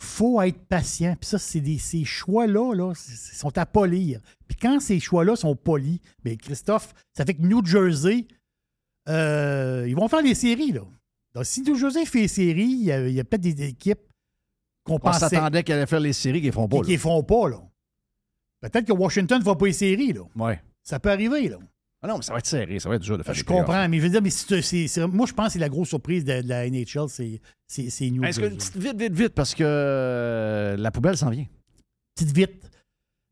faut 0.00 0.40
être 0.42 0.60
patient. 0.68 1.16
Puis 1.18 1.28
ça, 1.28 1.38
c'est 1.38 1.60
des, 1.60 1.78
ces 1.78 2.04
choix-là, 2.04 2.74
là, 2.74 2.92
sont 2.94 3.58
à 3.58 3.66
polir. 3.66 4.20
Puis 4.46 4.56
quand 4.56 4.78
ces 4.78 5.00
choix-là 5.00 5.34
sont 5.34 5.56
polis, 5.56 5.98
bien, 6.22 6.36
Christophe, 6.36 6.94
ça 7.12 7.24
fait 7.24 7.34
que 7.34 7.42
New 7.42 7.64
Jersey, 7.66 8.28
euh, 9.08 9.84
ils 9.88 9.96
vont 9.96 10.06
faire 10.06 10.22
les 10.22 10.36
séries, 10.36 10.70
là. 10.70 10.82
Donc, 11.36 11.44
si 11.44 11.62
Jersey 11.66 12.06
fait 12.06 12.20
les 12.22 12.28
séries, 12.28 12.62
il 12.80 12.84
y 12.84 12.90
a, 12.92 12.96
a 12.96 13.24
peut-être 13.24 13.42
des 13.42 13.62
équipes 13.64 13.98
qu'on 14.84 14.94
On 14.94 14.98
pensait 14.98 15.28
s'attendait 15.28 15.62
qu'elle 15.62 15.76
allait 15.76 15.86
faire 15.86 16.00
les 16.00 16.14
séries 16.14 16.40
qu'ils 16.40 16.50
font 16.50 16.66
pas. 16.66 16.80
qui 16.80 16.96
feront 16.96 17.22
pas, 17.22 17.50
là. 17.50 17.60
Peut-être 18.62 18.86
que 18.86 18.92
Washington 18.94 19.38
ne 19.40 19.44
va 19.44 19.54
pas 19.54 19.66
les 19.66 19.74
séries, 19.74 20.14
là. 20.14 20.22
Ouais. 20.34 20.62
Ça 20.82 20.98
peut 20.98 21.10
arriver, 21.10 21.50
là. 21.50 21.58
Ah 22.00 22.08
non, 22.08 22.16
mais 22.16 22.22
ça 22.22 22.32
va 22.32 22.38
être 22.38 22.46
serré, 22.46 22.78
ça 22.78 22.88
va 22.88 22.94
être 22.94 23.02
dur 23.02 23.18
de 23.18 23.22
faire 23.22 23.34
Je 23.34 23.44
comprends, 23.44 23.86
mais 23.86 23.98
je 23.98 24.02
veux 24.04 24.08
dire, 24.08 24.22
mais 24.22 24.30
c'est- 24.30 25.06
moi, 25.08 25.26
je 25.26 25.34
pense 25.34 25.48
que 25.48 25.52
c'est 25.52 25.58
la 25.58 25.68
grosse 25.68 25.88
surprise 25.88 26.24
de, 26.24 26.40
de 26.40 26.48
la 26.48 26.66
NHL, 26.70 27.08
c'est 27.10 27.42
c'est- 27.66 28.10
New 28.10 28.24
Est-ce 28.24 28.40
que, 28.40 28.46
petite- 28.46 28.76
vite, 28.78 28.96
vite, 28.98 29.12
vite, 29.12 29.34
parce 29.34 29.54
que 29.54 29.62
euh, 29.64 30.76
la 30.78 30.90
poubelle 30.90 31.18
s'en 31.18 31.28
vient. 31.28 31.46
Petite 32.14 32.34
vite. 32.34 32.70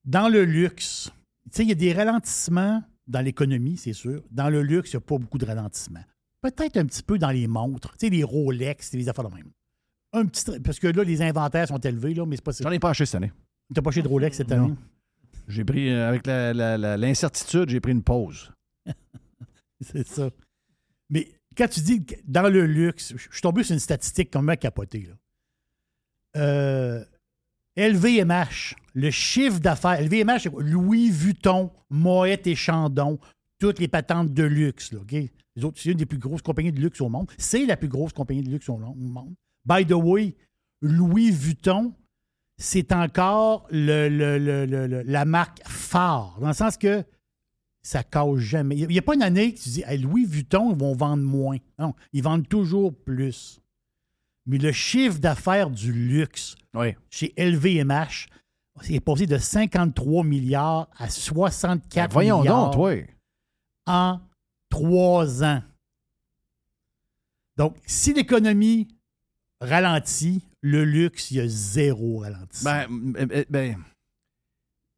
Dans 0.05 0.29
le 0.29 0.45
luxe, 0.45 1.11
tu 1.45 1.57
sais, 1.57 1.63
il 1.63 1.69
y 1.71 1.73
a 1.73 1.77
des 1.77 1.95
ralentissements 1.95 2.83
dans 3.07 3.21
l'économie, 3.23 3.79
c'est 3.79 3.93
sûr. 3.95 4.23
Dans 4.31 4.51
le 4.51 4.61
luxe, 4.63 4.93
il 4.93 4.97
n'y 4.97 4.99
a 4.99 5.07
pas 5.07 5.17
beaucoup 5.17 5.39
de 5.39 5.47
ralentissements. 5.47 6.05
Peut-être 6.45 6.77
un 6.77 6.85
petit 6.85 7.03
peu 7.03 7.17
dans 7.17 7.31
les 7.31 7.47
montres, 7.47 7.93
tu 7.93 8.07
sais, 8.07 8.11
les 8.11 8.23
Rolex, 8.23 8.93
les 8.93 9.09
affaires 9.09 9.27
de 9.31 9.35
même. 9.35 9.51
Un 10.13 10.27
petit, 10.27 10.45
parce 10.61 10.79
que 10.79 10.89
là, 10.89 11.03
les 11.03 11.23
inventaires 11.23 11.67
sont 11.69 11.79
élevés, 11.79 12.13
là, 12.13 12.27
mais 12.27 12.37
c'est 12.37 12.45
pas. 12.45 12.53
J'en 12.61 12.71
ai 12.71 12.79
pas 12.79 12.91
acheté 12.91 13.07
cette 13.07 13.15
année. 13.15 13.33
Tu 13.69 13.79
n'as 13.79 13.83
pas 13.83 13.89
acheté 13.89 14.03
de 14.03 14.09
Rolex 14.09 14.37
cette 14.37 14.53
année? 14.53 14.75
J'ai 15.49 15.65
pris, 15.65 15.89
euh, 15.89 16.07
avec 16.07 16.27
l'incertitude, 16.27 17.71
j'ai 17.71 17.81
pris 17.81 17.93
une 17.93 18.03
pause. 18.03 18.53
C'est 19.81 20.07
ça. 20.07 20.29
Mais 21.09 21.33
quand 21.57 21.67
tu 21.67 21.81
dis 21.81 22.05
dans 22.27 22.51
le 22.51 22.67
luxe, 22.67 23.15
je 23.17 23.33
suis 23.33 23.41
tombé 23.41 23.63
sur 23.63 23.73
une 23.73 23.81
statistique 23.81 24.31
comme 24.31 24.51
à 24.51 24.59
capoter. 24.59 25.09
Là. 25.09 25.15
Euh, 26.43 27.05
LVMH, 27.79 28.75
le 28.93 29.11
chiffre 29.11 29.61
d'affaires, 29.61 29.99
LVMH, 29.99 30.41
c'est 30.41 30.51
quoi? 30.51 30.63
Louis 30.63 31.09
Vuitton, 31.09 31.73
Moet 31.89 32.47
et 32.47 32.55
Chandon, 32.55 33.19
toutes 33.59 33.79
les 33.79 33.89
patentes 33.89 34.35
de 34.35 34.43
luxe. 34.43 34.93
Là, 34.93 35.01
OK? 35.01 35.15
Les 35.57 35.65
autres, 35.65 35.79
c'est 35.81 35.91
une 35.91 35.99
des 35.99 36.07
plus 36.07 36.19
grosses 36.19 36.43
compagnies 36.43 36.73
de 36.73 36.81
luxe 36.81 37.01
au 37.01 37.09
monde. 37.09 37.31
C'est 37.39 37.65
la 37.67 37.77
plus 37.77 37.89
grosse 37.89 38.13
compagnie 38.13 38.43
de 38.43 38.51
luxe 38.51 38.69
au 38.69 38.77
monde. 38.77 39.35
By 39.65 39.87
the 39.87 39.93
way, 39.93 40.35
Louis 40.83 41.31
Vuitton, 41.31 41.95
c'est 42.59 42.93
encore 42.93 43.67
le- 43.71 44.09
le- 44.09 44.39
le- 44.39 45.03
la 45.03 45.25
marque 45.25 45.61
phare, 45.67 46.37
dans 46.41 46.49
le 46.49 46.55
sens 46.55 46.77
que 46.77 47.05
ça 47.83 48.03
casse 48.03 48.37
jamais. 48.39 48.77
Il 48.77 48.89
n'y 48.89 48.99
a 48.99 49.03
pas 49.03 49.15
une 49.15 49.23
année 49.23 49.55
que 49.55 49.61
tu 49.61 49.69
dis 49.69 49.83
Hey, 49.87 49.99
Louis 49.99 50.25
Vuitton, 50.25 50.71
ils 50.73 50.79
vont 50.79 50.95
vendre 50.95 51.23
moins. 51.23 51.59
Non, 51.79 51.95
ils 52.13 52.23
vendent 52.23 52.49
toujours 52.49 52.93
plus. 52.95 53.61
Mais 54.47 54.59
le 54.59 54.73
chiffre 54.73 55.19
d'affaires 55.21 55.71
du 55.71 55.93
luxe 55.93 56.57
Oui. 56.75 56.95
chez 57.11 57.33
LVMH 57.37 58.27
est 58.91 59.01
passé 59.01 59.27
de 59.27 59.39
53 59.39 60.25
milliards 60.25 60.89
à 60.99 61.09
64 61.09 62.09
Ben, 62.09 62.13
voyons 62.13 62.41
milliards 62.41 62.65
donc, 62.71 62.75
toi. 62.75 62.95
en 63.87 64.21
trois 64.75 65.45
ans. 65.45 65.63
Donc, 67.57 67.77
si 67.87 68.13
l'économie 68.13 68.89
ralentit, 69.61 70.43
le 70.61 70.85
luxe, 70.85 71.31
il 71.31 71.37
y 71.37 71.41
a 71.41 71.47
zéro 71.47 72.19
ralentissement. 72.19 72.71
Ben, 72.89 73.15
euh, 73.17 73.27
euh, 73.31 73.45
ben, 73.49 73.77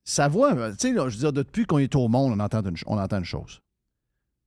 ça 0.04 0.28
voit, 0.28 0.54
euh, 0.54 0.70
tu 0.70 0.88
sais, 0.88 0.92
là, 0.92 1.08
je 1.08 1.16
veux 1.16 1.20
dire, 1.20 1.32
depuis 1.32 1.66
qu'on 1.66 1.78
est 1.78 1.94
au 1.94 2.08
monde, 2.08 2.32
on 2.32 2.40
entend 2.40 2.62
une, 2.62 2.76
on 2.86 2.98
entend 2.98 3.18
une 3.18 3.24
chose. 3.24 3.60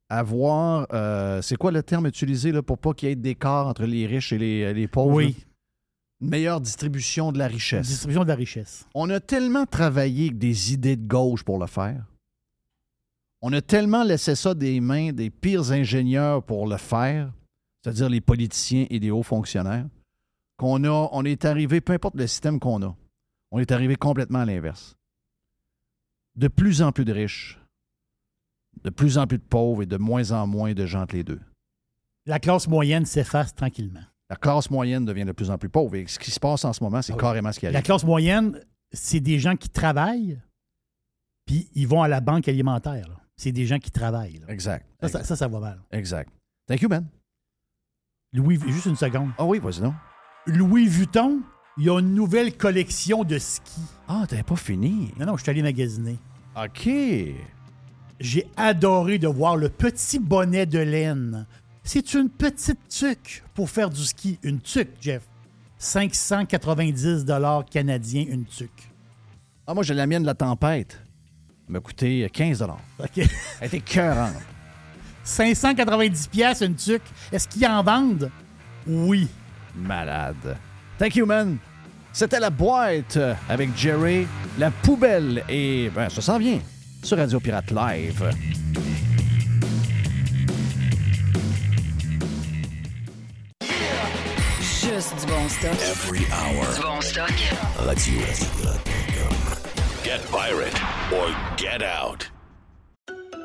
Avoir, 0.10 0.88
euh, 0.94 1.42
c'est 1.44 1.56
quoi 1.58 1.72
le 1.72 1.84
terme 1.84 2.08
utilisé 2.08 2.52
là, 2.52 2.64
pour 2.64 2.80
pas 2.80 2.94
qu'il 2.94 3.10
y 3.10 3.12
ait 3.12 3.16
d'écart 3.16 3.68
entre 3.68 3.84
les 3.84 4.08
riches 4.08 4.34
et 4.34 4.40
les, 4.40 4.74
les 4.74 4.88
pauvres? 4.88 5.14
oui, 5.14 5.36
là? 5.38 5.46
Une 6.22 6.30
meilleure 6.30 6.60
distribution 6.60 7.32
de 7.32 7.38
la 7.38 7.48
richesse. 7.48 7.88
distribution 7.88 8.24
de 8.24 8.30
la 8.30 8.36
richesse. 8.36 8.86
On 8.94 9.10
a 9.10 9.20
tellement 9.20 9.66
travaillé 9.66 10.26
avec 10.26 10.38
des 10.38 10.74
idées 10.74 10.98
de 10.98 11.08
gauche 11.08 11.44
pour 11.44 11.60
le 11.60 11.68
faire. 11.68 12.04
On 13.42 13.54
a 13.54 13.62
tellement 13.62 14.04
laissé 14.04 14.36
ça 14.36 14.54
des 14.54 14.80
mains 14.82 15.12
des 15.14 15.30
pires 15.30 15.72
ingénieurs 15.72 16.44
pour 16.44 16.68
le 16.68 16.78
faire, 16.78 17.32
c'est-à-dire 17.82 18.10
les 18.10 18.22
politiciens 18.22 18.86
et 18.90 19.00
les 19.00 19.12
hauts 19.12 19.24
fonctionnaires, 19.24 19.86
qu'on 20.58 20.84
a, 20.84 21.10
on 21.14 21.24
est 21.24 21.46
arrivé, 21.46 21.80
peu 21.80 21.94
importe 21.94 22.16
le 22.16 22.28
système 22.28 22.60
qu'on 22.60 22.82
a, 22.84 22.96
on 23.52 23.60
est 23.60 23.72
arrivé 23.72 23.96
complètement 23.96 24.40
à 24.40 24.46
l'inverse. 24.46 24.96
De 26.36 26.48
plus 26.50 26.82
en 26.82 26.92
plus 26.92 27.06
de 27.06 27.14
riches, 27.14 27.60
de 28.84 28.90
plus 28.90 29.18
en 29.18 29.26
plus 29.28 29.38
de 29.38 29.44
pauvres 29.44 29.84
et 29.84 29.86
de 29.86 29.98
moins 29.98 30.32
en 30.32 30.46
moins 30.48 30.74
de 30.74 30.86
gens 30.86 31.02
entre 31.04 31.16
les 31.16 31.24
deux. 31.24 31.40
La 32.26 32.40
classe 32.40 32.68
moyenne 32.68 33.06
s'efface 33.06 33.56
tranquillement. 33.56 34.04
La 34.30 34.36
classe 34.36 34.70
moyenne 34.70 35.06
devient 35.06 35.26
de 35.26 35.32
plus 35.32 35.50
en 35.50 35.58
plus 35.58 35.70
pauvre. 35.70 35.96
Et 35.96 36.06
ce 36.06 36.20
qui 36.20 36.30
se 36.30 36.40
passe 36.40 36.64
en 36.64 36.72
ce 36.74 36.84
moment, 36.84 37.02
c'est 37.02 37.14
Ah 37.14 37.16
oui. 37.16 37.22
carrément 37.22 37.52
ce 37.52 37.60
qui 37.60 37.66
La 37.66 37.72
arrive. 37.72 37.84
classe 37.86 38.04
moyenne, 38.04 38.62
c'est 38.92 39.20
des 39.22 39.40
gens 39.40 39.56
qui 39.56 39.70
travaillent, 39.70 40.40
puis 41.46 41.68
ils 41.74 41.88
vont 41.88 42.04
à 42.04 42.08
la 42.08 42.22
banque 42.22 42.48
alimentaire. 42.48 43.08
là. 43.08 43.16
C'est 43.40 43.54
des 43.54 43.66
gens 43.66 43.80
qui 43.80 43.90
travaillent. 43.90 44.42
là. 44.46 44.48
Exact. 44.54 44.86
Ça, 45.00 45.08
ça, 45.08 45.24
ça, 45.24 45.36
ça 45.38 45.48
va 45.48 45.62
mal. 45.62 45.80
Exact. 45.92 46.30
Thank 46.68 46.82
you, 46.82 46.90
man. 46.90 47.08
Louis, 48.34 48.60
juste 48.68 48.88
une 48.88 48.98
seconde. 48.98 49.30
Ah 49.38 49.46
oui, 49.46 49.60
vas-y. 49.60 49.90
Louis 50.46 50.88
Vuitton, 50.88 51.40
il 51.78 51.86
y 51.86 51.90
a 51.90 51.98
une 52.00 52.14
nouvelle 52.14 52.58
collection 52.58 53.24
de 53.24 53.40
ski. 53.40 53.80
Ah, 54.10 54.26
t'avais 54.28 54.44
pas 54.44 54.58
fini. 54.58 55.14
Non, 55.18 55.26
non, 55.26 55.38
je 55.38 55.44
suis 55.44 55.50
allé 55.52 55.62
magasiner. 55.62 56.18
OK. 56.62 56.90
J'ai 58.20 58.46
adoré 58.58 59.20
de 59.20 59.30
voir 59.30 59.56
le 59.56 59.70
petit 59.70 60.20
bonnet 60.20 60.66
de 60.66 60.80
laine. 60.80 61.48
C'est 61.86 62.16
une 62.16 62.30
petite 62.30 62.90
tuque 62.90 63.46
pour 63.54 63.70
faire 63.70 63.90
du 63.90 64.04
ski. 64.04 64.38
Une 64.44 64.60
tuque, 64.60 64.98
Jeff. 65.00 65.24
590 65.78 67.26
canadiens, 67.72 68.26
une 68.28 68.44
tuque. 68.44 68.92
Ah, 69.66 69.74
moi, 69.74 69.84
j'ai 69.84 69.94
la 69.94 70.08
mienne 70.08 70.24
de 70.24 70.28
la 70.28 70.36
tempête. 70.36 71.02
M'a 71.70 71.80
coûté 71.80 72.28
15 72.34 72.64
OK. 72.64 73.08
Elle 73.16 73.68
était 73.68 73.78
écœurante. 73.78 74.34
590 75.24 76.28
pièces 76.28 76.62
une 76.62 76.76
tuque. 76.76 77.04
Est-ce 77.32 77.48
qu'ils 77.48 77.68
en 77.68 77.84
vendent? 77.84 78.32
Oui. 78.88 79.28
Malade. 79.76 80.58
Thank 80.98 81.16
you, 81.16 81.28
man. 81.28 81.58
C'était 82.12 82.40
la 82.40 82.50
boîte 82.50 83.18
euh, 83.18 83.36
avec 83.48 83.70
Jerry, 83.78 84.26
la 84.58 84.72
poubelle 84.72 85.44
et 85.48 85.92
ben, 85.94 86.10
ça 86.10 86.22
s'en 86.22 86.40
vient 86.40 86.60
sur 87.04 87.18
Radio 87.18 87.40
Pirate 87.40 87.70
Live. 87.70 88.32
Juste 94.60 95.14
du 95.20 95.28
bon 95.28 95.48
stock. 95.48 95.72
Every 95.74 96.26
hour. 96.32 96.76
Du 96.76 96.82
bon 96.82 97.02
stock. 97.02 97.32
Radio 97.78 98.99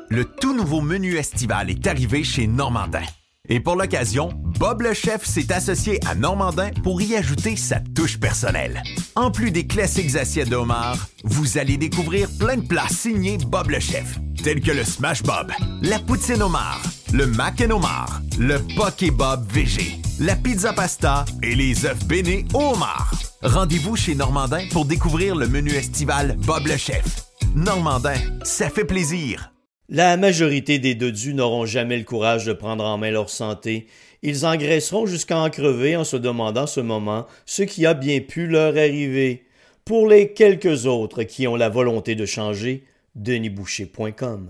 Le 0.09 0.25
tout 0.25 0.55
nouveau 0.55 0.81
menu 0.81 1.15
estival 1.15 1.69
est 1.69 1.85
arrivé 1.85 2.23
chez 2.23 2.47
Normandin. 2.47 3.03
Et 3.47 3.59
pour 3.59 3.75
l'occasion, 3.75 4.29
Bob 4.33 4.81
le 4.81 4.95
chef 4.95 5.23
s'est 5.23 5.53
associé 5.53 5.99
à 6.07 6.15
Normandin 6.15 6.71
pour 6.83 6.99
y 7.03 7.15
ajouter 7.15 7.55
sa 7.55 7.79
touche 7.79 8.19
personnelle. 8.19 8.81
En 9.15 9.29
plus 9.29 9.51
des 9.51 9.67
classiques 9.67 10.15
assiettes 10.15 10.49
de 10.49 10.55
homard, 10.55 11.07
vous 11.23 11.59
allez 11.59 11.77
découvrir 11.77 12.29
plein 12.39 12.57
de 12.57 12.65
plats 12.65 12.89
signés 12.89 13.37
Bob 13.37 13.69
le 13.69 13.79
chef, 13.79 14.17
tels 14.43 14.61
que 14.61 14.71
le 14.71 14.83
Smash 14.83 15.21
Bob, 15.21 15.51
la 15.83 15.99
poutine 15.99 16.41
homard, 16.41 16.81
le 17.15 17.27
mac 17.27 17.61
and 17.61 17.71
homard, 17.71 18.21
le 18.37 18.57
Poké 18.75 19.09
Bob 19.09 19.49
VG, 19.49 20.01
la 20.19 20.35
pizza 20.35 20.73
pasta 20.73 21.23
et 21.41 21.55
les 21.55 21.85
œufs 21.85 22.05
bénis 22.07 22.43
au 22.53 22.73
homard. 22.73 23.13
Rendez-vous 23.41 23.95
chez 23.95 24.15
Normandin 24.15 24.67
pour 24.71 24.83
découvrir 24.83 25.33
le 25.33 25.47
menu 25.47 25.71
estival 25.71 26.35
Bob 26.39 26.67
le 26.67 26.75
chef. 26.75 27.05
Normandin, 27.55 28.15
ça 28.43 28.69
fait 28.69 28.83
plaisir. 28.83 29.53
La 29.87 30.17
majorité 30.17 30.77
des 30.77 30.93
dodus 30.93 31.33
n'auront 31.33 31.65
jamais 31.65 31.97
le 31.97 32.03
courage 32.03 32.45
de 32.45 32.51
prendre 32.51 32.83
en 32.83 32.97
main 32.97 33.11
leur 33.11 33.29
santé. 33.29 33.87
Ils 34.21 34.45
engraisseront 34.45 35.05
jusqu'à 35.05 35.37
en 35.37 35.49
crever 35.49 35.95
en 35.95 36.03
se 36.03 36.17
demandant 36.17 36.67
ce 36.67 36.81
moment 36.81 37.27
ce 37.45 37.63
qui 37.63 37.85
a 37.85 37.93
bien 37.93 38.19
pu 38.19 38.45
leur 38.47 38.75
arriver. 38.75 39.45
Pour 39.85 40.09
les 40.09 40.33
quelques 40.33 40.85
autres 40.85 41.23
qui 41.23 41.47
ont 41.47 41.55
la 41.55 41.69
volonté 41.69 42.15
de 42.15 42.25
changer, 42.25 42.83
denisboucher.com. 43.15 44.49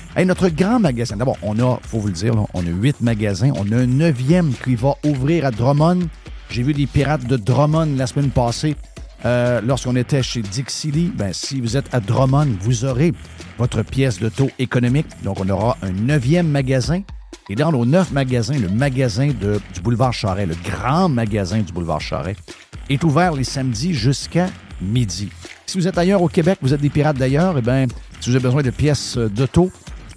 Et 0.17 0.25
notre 0.25 0.49
grand 0.49 0.79
magasin, 0.79 1.15
d'abord, 1.15 1.37
on 1.41 1.57
a, 1.59 1.79
faut 1.83 1.99
vous 1.99 2.07
le 2.07 2.13
dire, 2.13 2.33
on 2.53 2.61
a 2.61 2.69
huit 2.69 2.99
magasins. 2.99 3.51
On 3.55 3.71
a 3.71 3.77
un 3.77 3.87
neuvième 3.87 4.51
qui 4.63 4.75
va 4.75 4.95
ouvrir 5.05 5.45
à 5.45 5.51
Drummond. 5.51 5.99
J'ai 6.49 6.63
vu 6.63 6.73
des 6.73 6.85
pirates 6.85 7.25
de 7.25 7.37
Drummond 7.37 7.95
la 7.95 8.07
semaine 8.07 8.29
passée. 8.29 8.75
Euh, 9.23 9.61
lorsqu'on 9.61 9.95
était 9.95 10.23
chez 10.23 10.41
Dixie 10.41 11.11
ben, 11.15 11.31
si 11.31 11.61
vous 11.61 11.77
êtes 11.77 11.93
à 11.93 11.99
Drummond, 11.99 12.57
vous 12.59 12.83
aurez 12.83 13.13
votre 13.57 13.83
pièce 13.83 14.19
de 14.19 14.27
taux 14.27 14.49
économique. 14.59 15.07
Donc, 15.23 15.39
on 15.39 15.47
aura 15.47 15.77
un 15.81 15.91
neuvième 15.91 16.47
magasin. 16.47 17.03
Et 17.49 17.55
dans 17.55 17.71
nos 17.71 17.85
neuf 17.85 18.11
magasins, 18.11 18.57
le 18.57 18.69
magasin 18.69 19.27
du 19.27 19.81
boulevard 19.81 20.13
Charret, 20.13 20.45
le 20.45 20.55
grand 20.63 21.07
magasin 21.07 21.59
du 21.59 21.71
boulevard 21.71 22.01
Charret, 22.01 22.35
est 22.89 23.03
ouvert 23.03 23.33
les 23.33 23.43
samedis 23.45 23.93
jusqu'à 23.93 24.47
midi. 24.81 25.29
Si 25.65 25.77
vous 25.77 25.87
êtes 25.87 25.97
ailleurs 25.97 26.21
au 26.21 26.27
Québec, 26.27 26.59
vous 26.61 26.73
êtes 26.73 26.81
des 26.81 26.89
pirates 26.89 27.17
d'ailleurs, 27.17 27.57
eh 27.57 27.61
bien, 27.61 27.85
si 28.19 28.29
vous 28.29 28.35
avez 28.35 28.43
besoin 28.43 28.61
de 28.61 28.71
pièces 28.71 29.17
d'auto, 29.17 29.71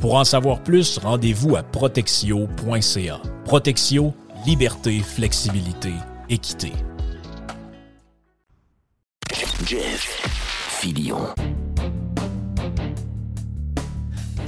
Pour 0.00 0.14
en 0.14 0.24
savoir 0.24 0.62
plus, 0.62 0.96
rendez-vous 0.96 1.56
à 1.56 1.62
protexio.ca. 1.62 3.20
Protexio, 3.44 4.14
liberté, 4.46 5.00
flexibilité, 5.00 5.92
équité. 6.30 6.72
Jeff 9.66 10.22
Filion. 10.80 11.18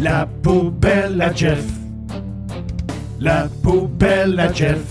La 0.01 0.25
poubelle 0.43 1.21
à 1.21 1.35
Jeff. 1.35 1.67
La 3.21 3.47
poubelle 3.63 4.41
à 4.41 4.51
Jeff. 4.51 4.83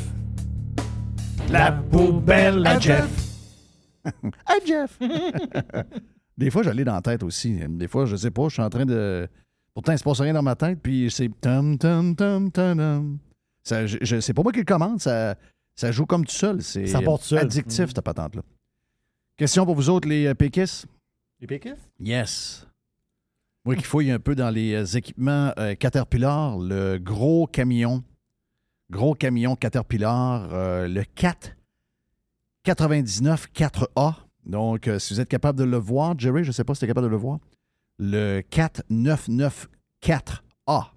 La 1.49 1.71
poubelle 1.71 2.65
à 2.67 2.79
Jeff. 2.79 3.09
Hey 4.47 4.61
Jeff! 4.65 4.99
Des 6.37 6.49
fois, 6.49 6.63
j'allais 6.63 6.83
dans 6.83 6.95
la 6.95 7.01
tête 7.01 7.23
aussi. 7.23 7.59
Des 7.67 7.87
fois, 7.87 8.05
je 8.05 8.15
sais 8.15 8.31
pas, 8.31 8.43
je 8.47 8.53
suis 8.53 8.61
en 8.61 8.69
train 8.69 8.85
de. 8.85 9.27
Pourtant, 9.73 9.93
il 9.93 9.97
se 9.99 10.03
passe 10.03 10.19
rien 10.21 10.33
dans 10.33 10.41
ma 10.43 10.55
tête, 10.55 10.79
puis 10.81 11.09
c'est 11.09 11.29
tum 11.39 11.77
tum 11.77 12.15
tum 12.15 12.51
tum 12.51 12.77
tum. 12.77 13.19
Ça, 13.63 13.85
je, 13.85 13.97
je- 14.01 14.19
c'est 14.19 14.33
pas 14.33 14.43
moi 14.43 14.51
qui 14.51 14.59
le 14.59 14.65
commande, 14.65 14.99
ça, 14.99 15.35
ça 15.75 15.91
joue 15.91 16.05
comme 16.05 16.25
tout 16.25 16.33
seul. 16.33 16.61
C'est 16.61 16.87
Ça 16.87 16.99
tout 16.99 17.17
seul. 17.21 17.39
addictif, 17.39 17.87
cette 17.87 18.01
patente-là. 18.01 18.41
Question 19.37 19.65
pour 19.65 19.75
vous 19.75 19.89
autres, 19.89 20.07
les 20.09 20.25
euh, 20.27 20.33
péquistes? 20.33 20.85
Les 21.39 21.47
péquistes? 21.47 21.89
Yes. 21.99 22.67
Moi 23.63 23.75
qui 23.75 23.83
fouille 23.83 24.11
un 24.11 24.19
peu 24.19 24.35
dans 24.35 24.49
les 24.49 24.73
euh, 24.73 24.97
équipements 24.97 25.53
euh, 25.57 25.75
Caterpillar, 25.75 26.57
le 26.57 26.97
gros 26.97 27.47
camion, 27.47 28.03
gros 28.89 29.13
camion 29.15 29.55
Caterpillar, 29.55 30.49
euh, 30.53 30.87
le 30.87 31.03
4 31.03 31.55
99 32.63 33.47
4A. 33.55 34.15
Donc, 34.45 34.87
euh, 34.87 34.99
si 34.99 35.13
vous 35.13 35.19
êtes 35.21 35.29
capable 35.29 35.59
de 35.59 35.63
le 35.63 35.77
voir, 35.77 36.17
Jerry, 36.17 36.43
je 36.43 36.49
ne 36.49 36.53
sais 36.53 36.63
pas 36.63 36.73
si 36.73 36.79
tu 36.79 36.85
es 36.85 36.87
capable 36.87 37.05
de 37.07 37.11
le 37.11 37.17
voir, 37.17 37.39
le 38.01 38.41
4994A. 38.51 40.87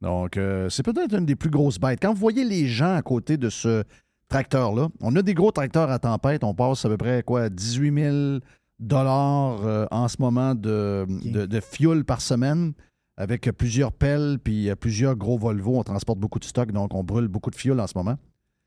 Donc, 0.00 0.36
euh, 0.36 0.68
c'est 0.68 0.84
peut-être 0.84 1.14
une 1.14 1.26
des 1.26 1.34
plus 1.34 1.50
grosses 1.50 1.80
bêtes. 1.80 1.98
Quand 2.00 2.14
vous 2.14 2.20
voyez 2.20 2.44
les 2.44 2.68
gens 2.68 2.94
à 2.94 3.02
côté 3.02 3.36
de 3.36 3.50
ce 3.50 3.82
tracteur-là, 4.28 4.88
on 5.00 5.16
a 5.16 5.22
des 5.22 5.34
gros 5.34 5.50
tracteurs 5.50 5.90
à 5.90 5.98
tempête, 5.98 6.44
on 6.44 6.54
passe 6.54 6.84
à 6.84 6.88
peu 6.88 6.96
près 6.96 7.22
quoi, 7.22 7.48
18 7.48 8.02
000 8.02 8.38
dollars 8.78 9.64
euh, 9.64 9.86
en 9.90 10.08
ce 10.08 10.16
moment 10.20 10.54
de, 10.54 11.06
de, 11.08 11.46
de 11.46 11.60
fuel 11.60 12.04
par 12.04 12.20
semaine 12.20 12.72
avec 13.16 13.50
plusieurs 13.52 13.92
pelles 13.92 14.38
puis 14.42 14.70
euh, 14.70 14.76
plusieurs 14.76 15.16
gros 15.16 15.38
Volvo. 15.38 15.78
On 15.78 15.82
transporte 15.82 16.18
beaucoup 16.18 16.38
de 16.38 16.44
stock, 16.44 16.70
donc 16.70 16.94
on 16.94 17.02
brûle 17.02 17.28
beaucoup 17.28 17.50
de 17.50 17.56
fuel 17.56 17.80
en 17.80 17.86
ce 17.86 17.96
moment. 17.96 18.16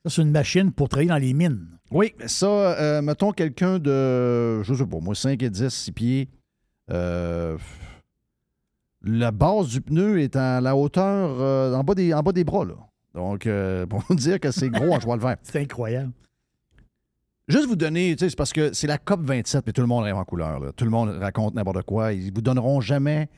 Ça, 0.03 0.09
c'est 0.09 0.21
une 0.21 0.31
machine 0.31 0.71
pour 0.71 0.89
travailler 0.89 1.09
dans 1.09 1.17
les 1.17 1.33
mines. 1.33 1.67
Oui, 1.91 2.13
ça, 2.25 2.47
euh, 2.47 3.01
mettons 3.01 3.31
quelqu'un 3.31 3.79
de, 3.79 4.61
je 4.63 4.73
sais 4.73 4.85
pas, 4.85 4.99
moi, 4.99 5.15
5 5.15 5.41
et 5.41 5.49
10, 5.49 5.69
6 5.69 5.91
pieds. 5.91 6.29
Euh, 6.91 7.57
la 9.03 9.31
base 9.31 9.69
du 9.69 9.81
pneu 9.81 10.19
est 10.19 10.35
à 10.35 10.61
la 10.61 10.75
hauteur, 10.75 11.37
euh, 11.39 11.73
en, 11.73 11.83
bas 11.83 11.95
des, 11.95 12.13
en 12.13 12.21
bas 12.21 12.31
des 12.31 12.43
bras, 12.43 12.65
là. 12.65 12.75
Donc, 13.13 13.47
euh, 13.47 13.85
pour 13.87 13.99
vous 14.07 14.15
dire 14.15 14.39
que 14.39 14.51
c'est 14.51 14.69
gros 14.69 14.93
en 14.93 14.99
joie 14.99 15.15
le 15.15 15.21
vert. 15.21 15.37
C'est 15.43 15.61
incroyable. 15.61 16.11
Juste 17.47 17.67
vous 17.67 17.77
donner, 17.77 18.15
c'est 18.19 18.35
parce 18.35 18.51
que 18.51 18.73
c'est 18.73 18.87
la 18.87 18.97
COP 18.97 19.21
27, 19.21 19.65
mais 19.65 19.71
tout 19.71 19.81
le 19.81 19.87
monde 19.87 20.03
rêve 20.03 20.17
en 20.17 20.25
couleur. 20.25 20.59
là. 20.59 20.71
Tout 20.73 20.83
le 20.83 20.91
monde 20.91 21.09
raconte 21.09 21.55
n'importe 21.55 21.83
quoi. 21.83 22.11
Ils 22.11 22.33
vous 22.33 22.41
donneront 22.41 22.81
jamais 22.81 23.29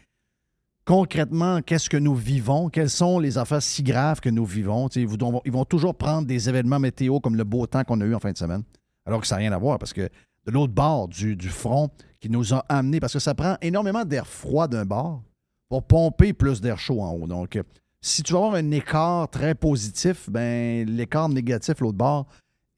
concrètement 0.83 1.61
qu'est-ce 1.61 1.91
que 1.91 1.97
nous 1.97 2.15
vivons, 2.15 2.69
quelles 2.69 2.89
sont 2.89 3.19
les 3.19 3.37
affaires 3.37 3.61
si 3.61 3.83
graves 3.83 4.19
que 4.19 4.29
nous 4.29 4.45
vivons. 4.45 4.87
Ils, 4.95 5.05
vous 5.05 5.17
ils 5.45 5.51
vont 5.51 5.65
toujours 5.65 5.93
prendre 5.93 6.25
des 6.25 6.49
événements 6.49 6.79
météo 6.79 7.19
comme 7.19 7.35
le 7.35 7.43
beau 7.43 7.67
temps 7.67 7.83
qu'on 7.83 8.01
a 8.01 8.05
eu 8.05 8.15
en 8.15 8.19
fin 8.19 8.31
de 8.31 8.37
semaine, 8.37 8.63
alors 9.05 9.21
que 9.21 9.27
ça 9.27 9.35
n'a 9.35 9.41
rien 9.41 9.51
à 9.51 9.59
voir 9.59 9.77
parce 9.77 9.93
que 9.93 10.09
de 10.45 10.51
l'autre 10.51 10.73
bord 10.73 11.07
du, 11.07 11.49
front 11.49 11.89
qui 12.19 12.29
nous 12.29 12.53
a 12.53 12.65
amenés, 12.69 12.99
parce 12.99 13.13
que 13.13 13.19
ça 13.19 13.33
prend 13.33 13.57
énormément 13.61 14.05
d'air 14.05 14.27
froid 14.27 14.67
d'un 14.67 14.85
bord 14.85 15.21
pour 15.69 15.83
pomper 15.83 16.33
plus 16.33 16.61
d'air 16.61 16.79
chaud 16.79 17.01
en 17.01 17.11
haut. 17.11 17.27
Donc, 17.27 17.55
euh, 17.55 17.63
si 18.01 18.23
tu 18.23 18.33
vas 18.33 18.39
avoir 18.39 18.55
un 18.55 18.71
écart 18.71 19.29
très 19.29 19.55
positif, 19.55 20.29
ben 20.29 20.87
l'écart 20.87 21.29
négatif, 21.29 21.79
l'autre 21.79 21.97
bord, 21.97 22.27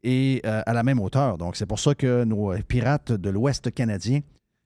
est 0.04 0.46
euh, 0.46 0.62
à 0.66 0.74
la 0.74 0.84
même 0.84 1.00
hauteur. 1.00 1.38
Donc, 1.38 1.56
c'est 1.56 1.66
pour 1.66 1.80
ça 1.80 1.96
que 1.96 2.24
nos 2.24 2.54
pirates 2.68 3.12
de 3.12 3.30
l'Ouest 3.30 3.72
canadien 3.74 4.22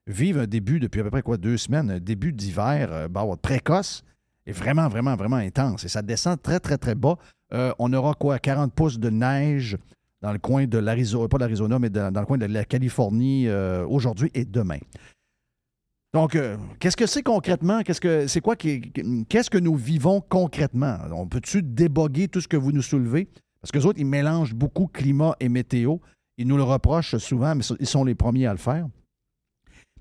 vivent 0.06 0.38
un 0.38 0.46
début, 0.46 0.80
depuis 0.80 1.00
à 1.00 1.04
peu 1.04 1.10
près 1.10 1.22
quoi, 1.22 1.36
deux 1.36 1.56
semaines, 1.56 1.90
un 1.90 2.00
début 2.00 2.32
d'hiver 2.32 2.88
euh, 2.92 3.08
bon, 3.08 3.36
précoce 3.36 4.04
et 4.46 4.52
vraiment, 4.52 4.88
vraiment, 4.88 5.16
vraiment 5.16 5.36
intense. 5.36 5.84
Et 5.84 5.88
ça 5.88 6.02
descend 6.02 6.40
très, 6.40 6.60
très, 6.60 6.78
très 6.78 6.94
bas. 6.94 7.16
Euh, 7.52 7.72
on 7.78 7.92
aura 7.92 8.14
quoi, 8.14 8.38
40 8.38 8.72
pouces 8.72 8.98
de 8.98 9.10
neige 9.10 9.76
dans 10.22 10.32
le 10.32 10.38
coin 10.38 10.66
de 10.66 10.78
l'Arizona, 10.78 11.28
pas 11.28 11.38
l'Arizona, 11.38 11.78
mais 11.78 11.90
dans, 11.90 12.12
le 12.12 12.26
coin 12.26 12.38
de 12.38 12.46
la 12.46 12.64
Californie 12.64 13.48
euh, 13.48 13.86
aujourd'hui 13.86 14.30
et 14.34 14.44
demain. 14.44 14.78
Donc, 16.14 16.34
euh, 16.34 16.56
qu'est-ce 16.80 16.96
que 16.96 17.06
c'est 17.06 17.22
concrètement? 17.22 17.82
Qu'est-ce 17.82 18.00
que 18.00 18.26
c'est 18.26 18.40
quoi 18.40 18.56
qu'est-ce 18.56 19.50
que 19.50 19.58
nous 19.58 19.76
vivons 19.76 20.22
concrètement? 20.22 20.98
On 21.12 21.26
peut-tu 21.26 21.62
déboguer 21.62 22.28
tout 22.28 22.40
ce 22.40 22.48
que 22.48 22.56
vous 22.56 22.72
nous 22.72 22.82
soulevez? 22.82 23.28
Parce 23.60 23.70
que 23.70 23.78
les 23.78 23.86
autres, 23.86 23.98
ils 23.98 24.06
mélangent 24.06 24.54
beaucoup 24.54 24.86
climat 24.86 25.36
et 25.40 25.48
météo. 25.48 25.96
Ils 26.38 26.46
nous 26.46 26.56
le 26.56 26.62
reprochent 26.62 27.16
souvent, 27.18 27.54
mais 27.54 27.64
ils 27.80 27.86
sont 27.86 28.04
les 28.04 28.14
premiers 28.14 28.46
à 28.46 28.52
le 28.52 28.58
faire. 28.58 28.86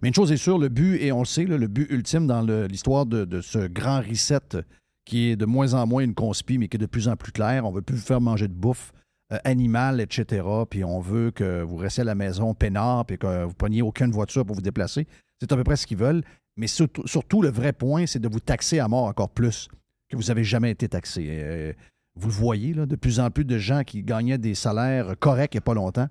Mais 0.01 0.09
une 0.09 0.13
chose 0.13 0.31
est 0.31 0.37
sûre, 0.37 0.57
le 0.57 0.69
but, 0.69 0.97
et 1.01 1.11
on 1.11 1.19
le 1.19 1.25
sait, 1.25 1.45
le 1.45 1.67
but 1.67 1.87
ultime 1.89 2.27
dans 2.27 2.41
l'histoire 2.41 3.05
de, 3.05 3.25
de 3.25 3.41
ce 3.41 3.67
grand 3.67 4.01
reset 4.01 4.63
qui 5.05 5.29
est 5.29 5.35
de 5.35 5.45
moins 5.45 5.73
en 5.73 5.85
moins 5.85 6.03
une 6.03 6.15
conspi, 6.15 6.57
mais 6.57 6.67
qui 6.67 6.77
est 6.77 6.79
de 6.79 6.85
plus 6.85 7.07
en 7.07 7.15
plus 7.15 7.31
clair. 7.31 7.65
On 7.65 7.71
ne 7.71 7.75
veut 7.75 7.81
plus 7.81 7.97
faire 7.97 8.21
manger 8.21 8.47
de 8.47 8.53
bouffe 8.53 8.91
euh, 9.31 9.37
animale, 9.43 10.01
etc. 10.01 10.45
Puis 10.69 10.83
on 10.83 10.99
veut 10.99 11.31
que 11.31 11.61
vous 11.61 11.77
restiez 11.77 12.01
à 12.01 12.05
la 12.05 12.15
maison 12.15 12.53
peinard, 12.53 13.05
puis 13.05 13.17
que 13.17 13.45
vous 13.45 13.53
preniez 13.53 13.81
aucune 13.81 14.11
voiture 14.11 14.45
pour 14.45 14.55
vous 14.55 14.61
déplacer. 14.61 15.07
C'est 15.39 15.51
à 15.51 15.55
peu 15.55 15.63
près 15.63 15.75
ce 15.75 15.87
qu'ils 15.87 15.97
veulent. 15.97 16.23
Mais 16.57 16.67
surtout, 16.67 17.05
surtout, 17.07 17.41
le 17.41 17.49
vrai 17.49 17.73
point, 17.73 18.05
c'est 18.05 18.19
de 18.19 18.29
vous 18.29 18.39
taxer 18.39 18.79
à 18.79 18.87
mort 18.87 19.05
encore 19.05 19.29
plus 19.29 19.67
que 20.09 20.15
vous 20.15 20.23
n'avez 20.23 20.43
jamais 20.43 20.71
été 20.71 20.87
taxé. 20.87 21.25
Euh, 21.29 21.73
vous 22.17 22.27
le 22.27 22.33
voyez, 22.33 22.73
là, 22.73 22.85
de 22.85 22.95
plus 22.95 23.19
en 23.19 23.29
plus 23.29 23.43
de 23.43 23.57
gens 23.57 23.83
qui 23.83 24.03
gagnaient 24.03 24.37
des 24.37 24.55
salaires 24.55 25.15
corrects 25.19 25.53
il 25.53 25.57
n'y 25.57 25.59
a 25.59 25.61
pas 25.61 25.73
longtemps 25.73 26.07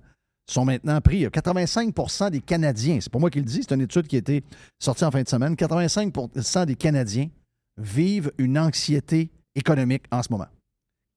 sont 0.47 0.65
maintenant 0.65 1.01
pris. 1.01 1.25
85% 1.25 2.31
des 2.31 2.41
Canadiens, 2.41 2.99
c'est 3.01 3.11
pas 3.11 3.19
moi 3.19 3.29
qui 3.29 3.39
le 3.39 3.45
dis, 3.45 3.63
c'est 3.63 3.73
une 3.73 3.81
étude 3.81 4.07
qui 4.07 4.15
a 4.15 4.19
été 4.19 4.43
sortie 4.79 5.03
en 5.03 5.11
fin 5.11 5.23
de 5.23 5.27
semaine, 5.27 5.55
85% 5.55 6.65
des 6.65 6.75
Canadiens 6.75 7.29
vivent 7.77 8.31
une 8.37 8.57
anxiété 8.57 9.29
économique 9.55 10.03
en 10.11 10.21
ce 10.21 10.31
moment. 10.31 10.47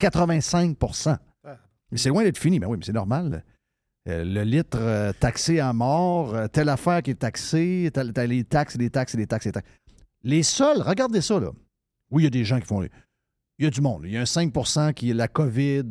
85 0.00 0.76
Mais 1.90 1.98
c'est 1.98 2.09
loin 2.09 2.23
d'être 2.23 2.39
fini, 2.39 2.59
mais 2.59 2.66
oui, 2.66 2.77
mais 2.78 2.85
c'est 2.85 2.93
normal. 2.93 3.43
Euh, 4.09 4.24
le 4.24 4.43
litre 4.43 4.78
euh, 4.81 5.12
taxé 5.12 5.60
à 5.60 5.73
mort, 5.73 6.35
euh, 6.35 6.48
telle 6.48 6.69
affaire 6.69 7.02
qui 7.02 7.10
est 7.10 7.15
taxée, 7.15 7.90
t'as, 7.93 8.10
t'as 8.10 8.27
les 8.27 8.44
taxes, 8.44 8.77
les 8.77 8.90
taxes, 8.90 9.15
les 9.15 9.27
taxes, 9.27 9.47
les 9.47 9.52
taxes. 9.52 9.69
Les 10.23 10.43
seuls, 10.43 10.81
regardez 10.81 11.20
ça, 11.20 11.39
là. 11.39 11.51
Oui, 12.10 12.23
il 12.23 12.24
y 12.24 12.27
a 12.27 12.31
des 12.31 12.44
gens 12.44 12.59
qui 12.59 12.66
font. 12.66 12.82
Il 12.82 13.65
y 13.65 13.66
a 13.66 13.70
du 13.70 13.81
monde. 13.81 14.02
Il 14.05 14.12
y 14.12 14.16
a 14.16 14.20
un 14.20 14.24
5% 14.24 14.94
qui 14.94 15.10
est 15.10 15.15
la 15.15 15.28
COVID, 15.28 15.85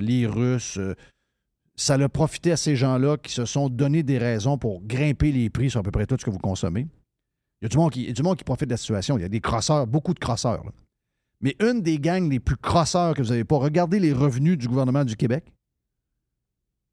les 0.00 0.26
Russes. 0.26 0.80
ça 1.76 1.94
a 1.94 2.08
profité 2.08 2.52
à 2.52 2.56
ces 2.56 2.74
gens-là 2.74 3.18
qui 3.18 3.32
se 3.32 3.44
sont 3.44 3.68
donné 3.68 4.02
des 4.02 4.18
raisons 4.18 4.58
pour 4.58 4.82
grimper 4.82 5.30
les 5.30 5.48
prix 5.48 5.70
sur 5.70 5.80
à 5.80 5.82
peu 5.82 5.92
près 5.92 6.06
tout 6.06 6.16
ce 6.18 6.24
que 6.24 6.30
vous 6.30 6.38
consommez. 6.38 6.88
Il 7.60 7.64
y 7.64 7.66
a 7.66 7.68
du 7.68 7.76
monde 7.76 7.92
qui, 7.92 8.12
du 8.12 8.22
monde 8.22 8.36
qui 8.36 8.44
profite 8.44 8.66
de 8.68 8.72
la 8.72 8.78
situation. 8.78 9.16
Il 9.16 9.22
y 9.22 9.24
a 9.24 9.28
des 9.28 9.40
crosseurs, 9.40 9.86
beaucoup 9.86 10.14
de 10.14 10.18
crosseurs. 10.18 10.64
Mais 11.42 11.56
une 11.60 11.82
des 11.82 11.98
gangs 11.98 12.30
les 12.30 12.40
plus 12.40 12.56
crosseurs 12.56 13.14
que 13.14 13.22
vous 13.22 13.28
n'avez 13.30 13.44
pas, 13.44 13.56
regardez 13.58 13.98
les 13.98 14.12
revenus 14.12 14.56
du 14.56 14.68
gouvernement 14.68 15.04
du 15.04 15.16
Québec. 15.16 15.52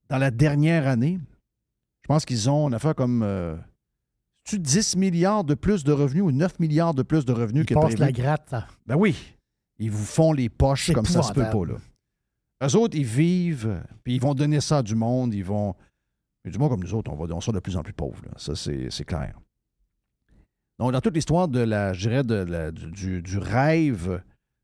Dans 0.09 0.17
la 0.17 0.31
dernière 0.31 0.88
année, 0.88 1.19
je 2.03 2.07
pense 2.07 2.26
qu'ils 2.26 2.49
ont 2.49 2.67
une 2.67 2.73
affaire 2.73 2.95
comme 2.95 3.21
euh, 3.21 3.55
tu 4.43 4.57
10 4.57 4.95
milliards 4.95 5.43
de 5.43 5.53
plus 5.53 5.84
de 5.84 5.91
revenus 5.91 6.23
ou 6.23 6.31
9 6.31 6.59
milliards 6.59 6.95
de 6.95 7.03
plus 7.03 7.26
de 7.26 7.31
revenus 7.31 7.63
Ils 7.63 7.67
que 7.67 7.73
passent 7.76 7.97
la 7.99 8.11
gratte. 8.11 8.51
là. 8.51 8.67
Ben 8.88 8.95
oui. 8.95 9.15
Ils 9.77 9.91
vous 9.91 10.03
font 10.03 10.34
les 10.34 10.49
poches 10.49 10.91
comme 10.91 11.05
ça 11.05 11.21
se 11.21 11.31
peut 11.34 11.43
pas, 11.49 11.65
là. 11.65 11.76
Eux 12.67 12.76
autres, 12.76 12.97
ils 12.97 13.05
vivent, 13.05 13.81
puis 14.03 14.15
ils 14.15 14.21
vont 14.21 14.34
donner 14.34 14.59
ça 14.59 14.80
à 14.80 14.84
du 14.84 14.95
monde, 14.95 15.34
ils 15.34 15.45
vont. 15.45 15.76
Mais 16.43 16.51
du 16.51 16.57
monde 16.57 16.71
comme 16.71 16.84
nous 16.84 16.93
autres, 16.93 17.11
on 17.11 17.15
va 17.15 17.34
on 17.34 17.39
sera 17.39 17.53
de 17.53 17.59
plus 17.59 17.77
en 17.77 17.84
plus 17.84 17.93
pauvres. 17.93 18.21
là. 18.26 18.31
Ça, 18.38 18.55
c'est 18.55 19.05
clair. 19.05 19.39
Donc, 20.80 20.91
dans 20.91 21.01
toute 21.01 21.13
l'histoire 21.15 21.47
de 21.47 21.59
la, 21.59 21.93
je 21.93 22.07
dirais, 22.09 22.23
de 22.23 22.34
la- 22.35 22.71
du, 22.71 22.88
du- 22.91 23.21
du 23.21 23.38
rêve 23.38 24.21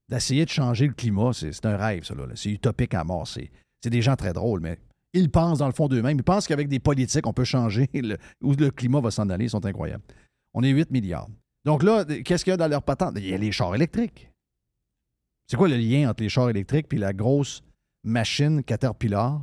d'essayer 0.09 0.45
de 0.45 0.49
changer 0.49 0.87
le 0.87 0.93
climat, 0.93 1.31
c'est 1.33 1.65
un 1.65 1.77
rêve, 1.77 2.03
ça. 2.03 2.13
C'est 2.35 2.51
utopique 2.51 2.93
à 2.93 3.03
mort. 3.03 3.27
C'est 3.27 3.49
des 3.89 4.01
gens 4.01 4.15
très 4.15 4.33
drôles, 4.33 4.61
mais 4.61 4.77
ils 5.13 5.29
pensent 5.29 5.59
dans 5.59 5.67
le 5.67 5.73
fond 5.73 5.87
d'eux-mêmes. 5.87 6.17
Ils 6.17 6.23
pensent 6.23 6.47
qu'avec 6.47 6.67
des 6.67 6.79
politiques, 6.79 7.25
on 7.25 7.33
peut 7.33 7.45
changer 7.45 7.89
où 8.41 8.53
le 8.53 8.71
climat 8.71 8.99
va 8.99 9.11
s'en 9.11 9.29
aller. 9.29 9.45
Ils 9.45 9.49
sont 9.51 9.65
incroyables. 9.65 10.03
On 10.53 10.63
est 10.63 10.69
8 10.69 10.91
milliards. 10.91 11.27
Donc 11.63 11.83
là, 11.83 12.05
qu'est-ce 12.05 12.43
qu'il 12.43 12.51
y 12.51 12.53
a 12.53 12.57
dans 12.57 12.67
leur 12.67 12.83
patente? 12.83 13.13
Il 13.17 13.27
y 13.27 13.33
a 13.33 13.37
les 13.37 13.51
chars 13.51 13.73
électriques. 13.73 14.29
C'est 15.47 15.57
quoi 15.57 15.67
le 15.67 15.77
lien 15.77 16.09
entre 16.09 16.23
les 16.23 16.29
chars 16.29 16.49
électriques 16.49 16.87
et 16.91 16.97
la 16.97 17.13
grosse 17.13 17.63
machine 18.03 18.63
Caterpillar 18.63 19.41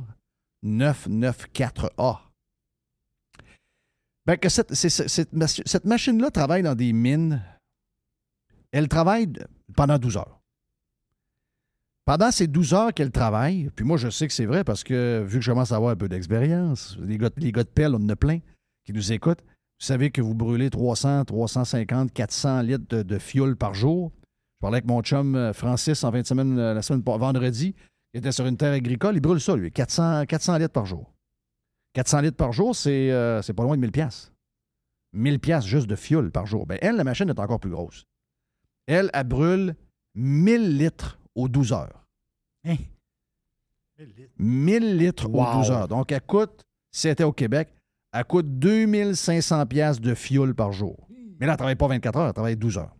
994A? 0.65 2.19
Ben, 4.25 4.37
que 4.37 4.47
cette, 4.47 5.85
machine-là 5.85 6.31
travaille 6.31 6.63
dans 6.63 6.75
des 6.75 6.93
mines. 6.93 7.43
Elle 8.71 8.87
travaille 8.87 9.27
pendant 9.75 9.97
12 9.97 10.17
heures. 10.17 10.39
Pendant 12.05 12.31
ces 12.31 12.47
12 12.47 12.73
heures 12.73 12.93
qu'elle 12.93 13.11
travaille, 13.11 13.69
puis 13.75 13.85
moi 13.85 13.95
je 13.95 14.09
sais 14.09 14.27
que 14.27 14.33
c'est 14.33 14.45
vrai 14.45 14.65
parce 14.65 14.83
que 14.83 15.23
vu 15.25 15.39
que 15.39 15.45
je 15.45 15.51
commence 15.51 15.71
à 15.71 15.77
avoir 15.77 15.91
un 15.91 15.95
peu 15.95 16.09
d'expérience, 16.09 16.97
les 16.99 17.17
gars, 17.17 17.29
de 17.29 17.63
pelle, 17.63 17.95
on 17.95 18.03
en 18.03 18.09
a 18.09 18.15
plein 18.17 18.39
qui 18.83 18.91
nous 18.91 19.13
écoutent. 19.13 19.41
Vous 19.79 19.85
savez 19.85 20.11
que 20.11 20.21
vous 20.21 20.35
brûlez 20.35 20.69
300, 20.69 21.23
350, 21.23 22.11
400 22.11 22.61
litres 22.61 22.85
de, 22.89 23.03
de 23.03 23.17
fioul 23.17 23.55
par 23.55 23.73
jour. 23.73 24.11
Je 24.15 24.59
parlais 24.61 24.77
avec 24.77 24.87
mon 24.87 25.01
chum 25.01 25.35
euh, 25.35 25.53
Francis 25.53 26.03
en 26.03 26.11
fin 26.11 26.21
de 26.21 26.27
semaine, 26.27 26.59
euh, 26.59 26.73
la 26.73 26.81
semaine 26.81 27.01
vendredi. 27.05 27.73
Il 28.13 28.19
était 28.19 28.31
sur 28.33 28.45
une 28.45 28.57
terre 28.57 28.73
agricole. 28.73 29.15
Il 29.15 29.21
brûle 29.21 29.41
ça, 29.41 29.55
lui. 29.55 29.71
400, 29.71 30.25
400 30.25 30.57
litres 30.57 30.73
par 30.73 30.85
jour. 30.85 31.13
400 31.93 32.21
litres 32.21 32.37
par 32.37 32.51
jour, 32.51 32.75
c'est 32.75 33.11
euh, 33.11 33.41
pas 33.41 33.63
loin 33.63 33.75
de 33.75 33.81
1000 33.81 33.91
pièces. 33.91 34.31
1000 35.13 35.39
pièces 35.39 35.65
juste 35.65 35.87
de 35.87 35.95
fioul 35.95 36.31
par 36.31 36.45
jour. 36.45 36.65
Ben, 36.65 36.77
elle, 36.81 36.95
la 36.95 37.03
machine 37.03 37.29
est 37.29 37.39
encore 37.39 37.59
plus 37.59 37.71
grosse. 37.71 38.05
Elle, 38.87 39.09
elle 39.13 39.27
brûle 39.27 39.75
1000 40.15 40.77
litres 40.77 41.19
aux 41.35 41.47
12 41.47 41.73
heures. 41.73 42.05
Hein? 42.65 42.75
1000 44.37 44.97
litres 44.97 45.29
Wow. 45.29 45.43
aux 45.43 45.53
12 45.59 45.71
heures. 45.71 45.87
Donc, 45.87 46.11
elle 46.11 46.21
coûte, 46.21 46.63
si 46.91 47.01
c'était 47.01 47.23
au 47.23 47.31
Québec, 47.33 47.69
elle 48.11 48.25
coûte 48.25 48.59
2500 48.59 49.65
pièces 49.67 49.99
de 50.01 50.13
fioul 50.13 50.53
par 50.55 50.71
jour. 50.71 51.07
Mais 51.39 51.45
là, 51.47 51.53
elle 51.53 51.55
ne 51.55 51.57
travaille 51.57 51.75
pas 51.75 51.87
24 51.87 52.17
heures, 52.17 52.27
elle 52.27 52.33
travaille 52.33 52.57
12 52.57 52.77
heures. 52.77 52.95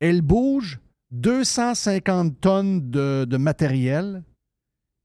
Elle 0.00 0.22
bouge 0.22 0.80
250 1.10 2.40
tonnes 2.40 2.90
de, 2.90 3.26
de 3.28 3.36
matériel. 3.36 4.22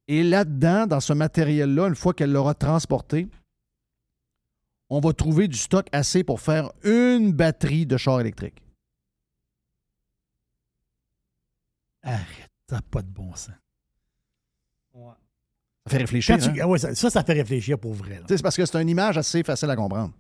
Et 0.08 0.24
là-dedans, 0.24 0.86
dans 0.88 1.00
ce 1.00 1.14
matériel-là, 1.14 1.88
une 1.88 1.96
fois 1.96 2.14
qu'elle 2.14 2.32
l'aura 2.32 2.54
transporté, 2.54 3.28
on 4.90 5.00
va 5.00 5.14
trouver 5.14 5.48
du 5.48 5.58
stock 5.58 5.88
assez 5.92 6.24
pour 6.24 6.40
faire 6.40 6.72
une 6.84 7.34
batterie 7.34 7.86
de 7.88 7.98
char 7.98 8.22
électrique. 8.22 8.62
Arrête, 12.06 12.50
ça 12.70 12.76
n'a 12.78 12.82
pas 12.82 13.02
de 13.02 13.08
bon 13.10 13.34
sens. 13.36 13.52
Ça 14.94 15.92
fait 15.92 15.98
réfléchir. 15.98 16.38
Tu- 16.40 16.50
hein? 16.50 16.54
ah 16.62 16.68
ouais, 16.68 16.80
ça, 16.80 16.96
ça, 16.96 17.10
ça 17.10 17.24
fait 17.24 17.34
réfléchir 17.34 17.78
pour 17.78 17.94
vrai. 17.94 18.22
C'est 18.28 18.42
parce 18.42 18.56
que 18.56 18.66
c'est 18.66 18.82
une 18.82 18.90
image 18.90 19.18
assez 19.18 19.44
facile 19.44 19.70
à 19.70 19.76
comprendre. 19.76 20.14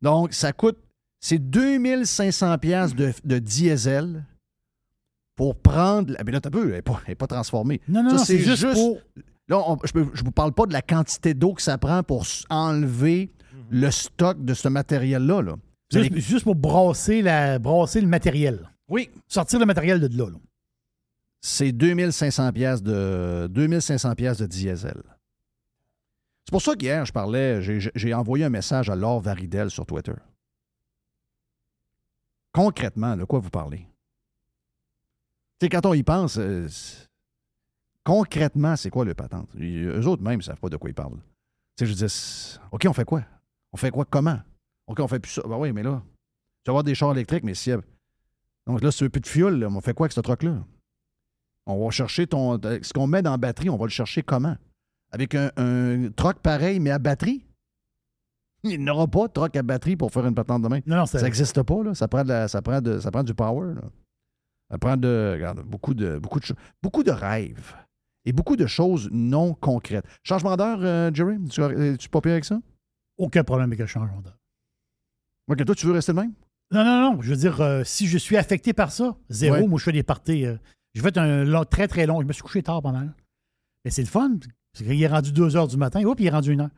Donc, 0.00 0.32
ça 0.32 0.52
coûte, 0.52 0.78
c'est 1.20 1.38
2500 1.38 2.58
pièces 2.58 2.94
de, 2.94 3.12
de 3.24 3.38
diesel 3.38 4.24
pour 5.34 5.56
prendre. 5.56 6.14
Mais 6.24 6.32
là, 6.32 6.40
t'as 6.40 6.50
peu, 6.50 6.68
elle 6.68 6.72
n'est 6.76 6.82
pas, 6.82 7.00
elle 7.06 7.12
est 7.12 7.16
pas 7.16 7.26
transformée. 7.26 7.80
Non, 7.88 8.02
non, 8.02 8.12
non, 8.12 8.18
c'est 8.18 8.38
juste 8.38 8.72
pour- 8.72 8.98
Là, 9.48 9.58
on- 9.68 9.78
je 9.84 9.96
ne 9.98 10.04
vous 10.24 10.32
parle 10.32 10.52
pas 10.52 10.66
de 10.66 10.72
la 10.72 10.82
quantité 10.82 11.32
d'eau 11.34 11.52
que 11.54 11.62
ça 11.62 11.78
prend 11.78 12.02
pour 12.02 12.24
enlever 12.50 13.30
le 13.70 13.90
stock 13.90 14.44
de 14.44 14.54
ce 14.54 14.66
matériel-là. 14.68 15.40
Là. 15.42 15.56
Juste, 15.92 16.10
allez- 16.10 16.20
juste 16.20 16.44
pour 16.44 16.56
brasser, 16.56 17.22
la, 17.22 17.58
brasser 17.60 18.00
le 18.00 18.08
matériel. 18.08 18.68
Oui. 18.88 19.08
Sortir 19.28 19.58
le 19.60 19.66
matériel 19.66 20.00
de 20.00 20.16
là. 20.18 20.30
là. 20.30 20.38
C'est 21.46 21.70
2500 21.70 22.52
pièces 22.52 22.82
de 22.82 23.46
2500 23.50 24.16
pièces 24.16 24.38
de 24.38 24.46
diesel. 24.46 25.00
C'est 26.44 26.50
pour 26.50 26.60
ça 26.60 26.74
qu'hier, 26.74 27.06
je 27.06 27.12
parlais, 27.12 27.62
j'ai- 27.62 28.14
envoyé 28.14 28.44
un 28.44 28.50
message 28.50 28.90
à 28.90 28.96
Laure 28.96 29.20
Varidel 29.20 29.70
sur 29.70 29.86
Twitter. 29.86 30.14
Concrètement, 32.52 33.16
de 33.16 33.22
quoi 33.24 33.38
vous 33.38 33.50
parlez? 33.50 33.86
Sais, 35.62 35.68
quand 35.68 35.86
on 35.86 35.94
y 35.94 36.02
pense, 36.02 36.36
euh, 36.38 36.66
concrètement, 38.04 38.74
c'est 38.74 38.90
quoi 38.90 39.04
le 39.04 39.14
patente? 39.14 39.48
Ils- 39.54 39.86
Eux 39.86 40.06
autres 40.08 40.22
même 40.24 40.38
ne 40.38 40.42
savent 40.42 40.60
pas 40.60 40.68
de 40.68 40.76
quoi 40.76 40.90
ils 40.90 40.94
parlent. 40.94 41.20
Je 41.80 41.92
dis, 41.92 42.58
OK, 42.72 42.86
on 42.88 42.92
fait 42.92 43.04
quoi? 43.04 43.22
On 43.72 43.76
fait 43.76 43.90
quoi? 43.92 44.04
Comment? 44.04 44.40
OK, 44.88 44.98
on 44.98 45.08
fait 45.08 45.20
plus 45.20 45.30
ça. 45.32 45.42
Ben 45.42 45.56
oui, 45.58 45.72
mais 45.72 45.84
là, 45.84 46.02
tu 46.64 46.68
vas 46.68 46.72
avoir 46.72 46.84
des 46.84 46.94
chars 46.96 47.12
électriques, 47.12 47.44
mais 47.44 47.54
si. 47.54 47.70
Donc 48.66 48.82
là, 48.82 48.90
si 48.90 48.98
tu 48.98 49.04
veux 49.04 49.10
plus 49.10 49.20
de 49.20 49.26
fioul, 49.28 49.64
on 49.64 49.80
fait 49.80 49.94
quoi 49.94 50.06
avec 50.06 50.12
ce 50.12 50.20
truc-là? 50.20 50.64
On 51.66 51.84
va 51.84 51.90
chercher 51.90 52.26
ton. 52.26 52.60
Ce 52.62 52.92
qu'on 52.92 53.06
met 53.06 53.22
dans 53.22 53.32
la 53.32 53.36
batterie, 53.36 53.70
on 53.70 53.76
va 53.76 53.84
le 53.86 53.90
chercher 53.90 54.22
comment? 54.22 54.56
Avec 55.12 55.34
un, 55.34 55.50
un 55.56 56.10
troc 56.14 56.38
pareil, 56.38 56.78
mais 56.80 56.90
à 56.90 56.98
batterie? 56.98 57.44
Il 58.62 58.82
n'y 58.82 58.90
aura 58.90 59.06
pas 59.06 59.28
de 59.28 59.32
troc 59.32 59.54
à 59.56 59.62
batterie 59.62 59.96
pour 59.96 60.10
faire 60.12 60.26
une 60.26 60.34
patente 60.34 60.62
de 60.62 60.68
main. 60.68 60.80
Non, 60.86 61.06
ça 61.06 61.20
n'existe 61.22 61.62
pas, 61.62 61.82
là. 61.84 61.94
Ça 61.94 62.08
prend, 62.08 62.24
de 62.24 62.28
la- 62.28 62.48
ça, 62.48 62.62
prend 62.62 62.80
de- 62.80 62.98
ça 62.98 63.10
prend 63.10 63.22
du 63.22 63.34
power, 63.34 63.74
là. 63.74 63.82
Ça 64.70 64.78
prend 64.78 64.96
de, 64.96 65.30
regarde, 65.34 65.62
beaucoup, 65.62 65.94
de, 65.94 66.18
beaucoup, 66.18 66.40
de, 66.40 66.44
cho- 66.46 66.54
beaucoup 66.82 67.04
de 67.04 67.12
rêves 67.12 67.74
et 68.24 68.32
beaucoup 68.32 68.56
de 68.56 68.66
choses 68.66 69.08
non 69.12 69.54
concrètes. 69.54 70.04
Changement 70.24 70.56
d'heure, 70.56 70.78
euh, 70.82 71.10
Jerry? 71.14 71.36
Tu 71.48 71.60
es 71.62 72.08
pas 72.10 72.20
pire 72.20 72.32
avec 72.32 72.44
ça? 72.44 72.60
Aucun 73.18 73.44
problème 73.44 73.68
avec 73.68 73.78
le 73.78 73.86
changement 73.86 74.20
d'heure. 74.20 74.38
OK, 75.48 75.64
toi, 75.64 75.74
tu 75.76 75.86
veux 75.86 75.92
rester 75.92 76.12
le 76.12 76.20
même? 76.22 76.32
Non, 76.72 76.84
non, 76.84 77.12
non. 77.12 77.22
Je 77.22 77.30
veux 77.30 77.36
dire, 77.36 77.60
euh, 77.60 77.84
si 77.84 78.08
je 78.08 78.18
suis 78.18 78.36
affecté 78.36 78.72
par 78.72 78.90
ça, 78.90 79.16
zéro. 79.28 79.54
Ouais. 79.54 79.66
Moi, 79.68 79.78
je 79.78 79.84
fais 79.84 79.92
des 79.92 80.02
parties. 80.02 80.44
euh, 80.46 80.56
j'ai 80.96 81.02
fait 81.02 81.16
un 81.18 81.44
long- 81.44 81.64
très, 81.64 81.86
très 81.86 82.06
long. 82.06 82.20
Je 82.22 82.26
me 82.26 82.32
suis 82.32 82.42
couché 82.42 82.62
tard 82.62 82.80
pas 82.82 82.90
mal. 82.92 83.12
Mais 83.84 83.90
c'est 83.90 84.02
le 84.02 84.08
fun. 84.08 84.32
C'est 84.72 84.84
qu'il 84.84 85.00
est 85.02 85.06
rendu 85.06 85.30
2 85.32 85.56
heures 85.56 85.68
du 85.68 85.76
matin. 85.76 86.02
Oh, 86.06 86.14
puis 86.14 86.24
il 86.24 86.26
est 86.28 86.30
rendu 86.30 86.52
1 86.54 86.60
heure. 86.60 86.70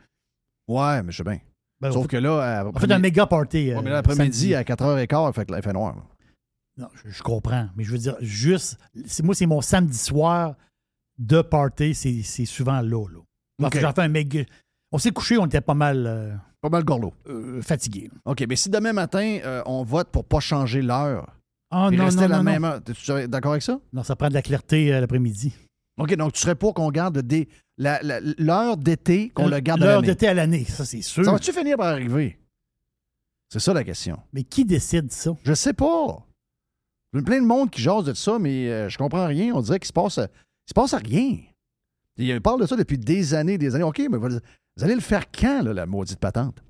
Ouais, 0.69 1.03
mais 1.03 1.13
je 1.13 1.19
sais 1.19 1.25
bien. 1.25 1.39
Ben, 1.81 1.93
Sauf 1.93 2.07
que 2.09 2.17
là, 2.17 2.65
On 2.75 2.79
fait 2.79 2.91
un 2.91 2.99
méga 2.99 3.27
party. 3.27 3.69
Ouais, 3.71 3.77
euh, 3.77 3.81
mais 3.83 3.91
l'après-midi, 3.91 4.51
samedi. 4.51 4.55
à 4.55 4.63
4h15, 4.65 5.31
il 5.31 5.33
fait, 5.35 5.49
il 5.57 5.63
fait 5.63 5.73
noir. 5.73 5.95
là. 5.97 6.03
Non, 6.77 6.89
je, 6.95 7.11
je 7.11 7.23
comprends. 7.23 7.69
Mais 7.77 7.85
je 7.85 7.93
veux 7.93 7.99
dire, 7.99 8.17
juste. 8.21 8.79
Moi, 9.23 9.35
c'est 9.35 9.47
mon 9.47 9.61
samedi 9.61 9.97
soir 9.97 10.57
de 11.19 11.41
party. 11.43 11.95
C'est 11.95 12.45
souvent 12.45 12.81
là. 12.81 13.07
là. 13.09 13.21
Parce 13.59 13.73
que 13.73 13.79
OK. 13.79 13.83
j'en 13.83 13.93
fais 13.93 14.03
un 14.03 14.09
méga. 14.09 14.43
On 14.93 14.99
s'est 14.99 15.11
couché, 15.13 15.39
on 15.39 15.47
était 15.47 15.61
pas 15.61 15.75
mal. 15.75 16.05
euh, 16.07 16.35
Pas 16.61 16.69
mal 16.69 16.85
gorlot. 16.85 17.13
euh, 17.29 17.63
fatigué. 17.63 18.11
OK, 18.25 18.45
mais 18.49 18.57
si 18.57 18.71
demain 18.71 18.93
matin, 18.93 19.39
euh, 19.45 19.63
on 19.67 19.83
vote 19.85 20.09
pour 20.11 20.25
pas 20.25 20.41
changer 20.41 20.83
l'heure, 20.83 21.35
Puis 21.71 21.97
non, 21.99 22.05
rester 22.05 22.21
non, 22.21 22.25
à 22.25 22.29
la 22.29 22.37
non, 22.39 22.43
même 22.45 22.65
heure, 22.65 22.83
tu 22.83 22.95
serais 22.95 23.29
d'accord 23.29 23.53
avec 23.53 23.63
ça? 23.63 23.79
Non, 23.93 24.03
ça 24.03 24.17
prend 24.17 24.29
de 24.29 24.35
la 24.35 24.43
clarté 24.43 24.93
euh, 24.93 25.01
l'après-midi. 25.01 25.53
OK, 25.99 26.15
donc 26.17 26.33
tu 26.33 26.41
serais 26.41 26.55
pour 26.55 26.75
qu'on 26.75 26.91
garde 26.91 27.23
l'heure 27.79 28.77
d'été, 28.77 29.31
qu'on 29.31 29.49
le 29.49 29.61
garde 29.61 29.83
à 29.83 29.87
L'heure 29.87 30.03
d'été 30.03 30.29
à 30.29 30.35
l'année, 30.35 30.65
ça, 30.65 30.85
c'est 30.85 31.03
sûr. 31.03 31.25
Ça 31.25 31.33
va-tu 31.33 31.53
finir 31.53 31.77
par 31.77 31.89
arriver? 31.89 32.39
C'est 33.51 33.61
ça 33.61 33.73
la 33.75 33.85
question. 33.85 34.19
Mais 34.33 34.45
qui 34.45 34.65
décide 34.65 35.11
ça? 35.13 35.33
Je 35.43 35.55
sais 35.55 35.73
pas. 35.73 36.25
Il 37.13 37.19
y 37.19 37.21
a 37.21 37.25
plein 37.25 37.41
de 37.41 37.47
monde 37.47 37.71
qui 37.71 37.81
jase 37.83 38.05
de 38.05 38.15
ça, 38.15 38.39
mais 38.39 38.69
euh, 38.69 38.89
je 38.89 38.99
comprends 38.99 39.27
rien. 39.27 39.55
On 39.55 39.61
dirait 39.61 39.79
qu'il 39.79 39.89
se 39.89 39.93
passe, 39.93 40.19
il 40.19 40.69
se 40.69 40.75
passe 40.75 40.95
rien. 40.95 41.39
Il 42.17 42.41
parle 42.41 42.61
de 42.61 42.67
ça 42.67 42.77
depuis 42.77 42.99
des 42.99 43.35
années, 43.35 43.59
des 43.59 43.75
années. 43.75 43.85
OK, 43.85 43.99
mais 44.11 44.19
vous 44.19 44.29
vous 44.29 44.85
allez 44.85 44.95
le 44.95 45.01
faire 45.01 45.31
quand, 45.31 45.63
là, 45.63 45.73
la 45.73 45.87
maudite 45.87 46.19
patente? 46.21 46.63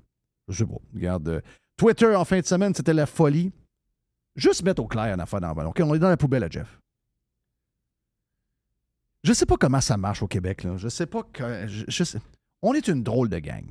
Je 0.47 0.57
sais 0.57 0.65
pas. 0.65 0.77
Regarde. 0.93 1.27
euh, 1.27 1.41
Twitter, 1.77 2.15
en 2.15 2.25
fin 2.25 2.39
de 2.39 2.45
semaine, 2.45 2.73
c'était 2.73 2.93
la 2.93 3.05
folie. 3.05 3.51
Juste 4.35 4.63
mettre 4.63 4.81
au 4.81 4.87
clair 4.87 5.13
une 5.13 5.19
affaire 5.19 5.41
dans 5.41 5.53
le 5.53 5.83
on 5.83 5.95
est 5.95 5.99
dans 5.99 6.09
la 6.09 6.17
poubelle, 6.17 6.41
là, 6.41 6.47
Jeff. 6.49 6.79
Je 9.23 9.33
sais 9.33 9.45
pas 9.45 9.57
comment 9.57 9.81
ça 9.81 9.97
marche 9.97 10.23
au 10.23 10.27
Québec. 10.27 10.63
Là. 10.63 10.77
Je 10.77 10.87
sais 10.87 11.05
pas 11.05 11.23
que. 11.23 11.67
On 12.61 12.73
est 12.73 12.87
une 12.87 13.03
drôle 13.03 13.29
de 13.29 13.39
gang. 13.39 13.65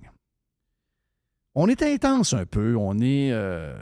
On 1.55 1.69
est 1.69 1.83
intense 1.83 2.35
un 2.35 2.45
peu. 2.45 2.77
On 2.77 2.99
est. 3.01 3.33
euh, 3.33 3.77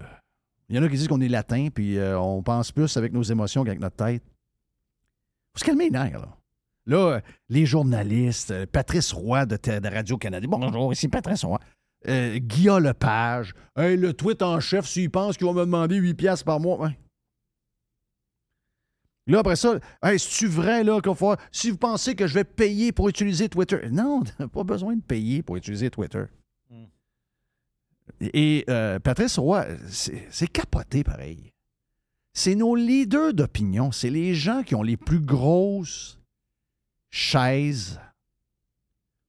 Il 0.69 0.77
y 0.77 0.79
en 0.79 0.83
a 0.83 0.89
qui 0.89 0.97
disent 0.97 1.09
qu'on 1.09 1.21
est 1.21 1.29
latin, 1.29 1.69
puis 1.75 1.99
euh, 1.99 2.19
on 2.19 2.43
pense 2.43 2.71
plus 2.73 2.97
avec 2.97 3.13
nos 3.13 3.23
émotions 3.23 3.65
qu'avec 3.65 3.81
notre 3.81 3.97
tête. 3.97 4.23
Faut 5.53 5.59
se 5.61 5.65
calmer 5.65 5.85
les 5.85 5.91
nerfs, 5.91 6.21
là. 6.21 6.37
Là, 6.89 6.97
euh, 6.99 7.21
les 7.49 7.67
journalistes, 7.67 8.53
euh, 8.53 8.67
Patrice 8.67 9.13
Roy 9.13 9.45
de 9.45 9.89
Radio-Canada, 9.89 10.47
bonjour, 10.49 10.93
ici 10.93 11.09
Patrice 11.09 11.43
Roy. 11.45 11.59
Euh, 12.09 12.39
Guillaume 12.39 12.85
Lepage, 12.85 13.55
hey, 13.77 13.97
le 13.97 14.13
tweet 14.13 14.43
en 14.43 14.61
chef, 14.61 14.87
s'il 14.87 15.11
pense 15.11 15.37
qu'il 15.37 15.47
va 15.47 15.53
me 15.53 15.61
demander 15.61 15.97
8 15.97 16.15
piastres 16.15 16.45
par 16.45 16.61
mois. 16.61 16.79
Ouais. 16.81 16.99
Là, 19.29 19.41
après 19.41 19.57
ça, 19.57 19.81
hey, 20.05 20.19
c'est-tu 20.19 20.47
vrai, 20.47 20.85
là, 20.85 21.01
va 21.05 21.15
falloir- 21.15 21.39
si 21.51 21.71
vous 21.73 21.79
pensez 21.79 22.15
que 22.15 22.27
je 22.29 22.35
vais 22.35 22.45
payer 22.45 22.93
pour 22.93 23.09
utiliser 23.09 23.49
Twitter? 23.49 23.81
Non, 23.91 24.23
t'as 24.23 24.47
pas 24.47 24.63
besoin 24.63 24.95
de 24.95 25.03
payer 25.03 25.43
pour 25.43 25.57
utiliser 25.57 25.91
Twitter. 25.91 26.25
Et 28.21 28.65
euh, 28.71 29.01
Patrice 29.01 29.37
Roy, 29.37 29.67
c'est 29.89 30.29
c'est 30.31 30.47
capoté 30.47 31.03
pareil. 31.03 31.53
C'est 32.33 32.55
nos 32.55 32.77
leaders 32.77 33.35
d'opinion, 33.35 33.91
c'est 33.91 34.11
les 34.11 34.33
gens 34.33 34.63
qui 34.63 34.77
ont 34.77 34.83
les 34.85 34.97
plus 34.97 35.19
grosses 35.19 36.21
chaises 37.11 38.01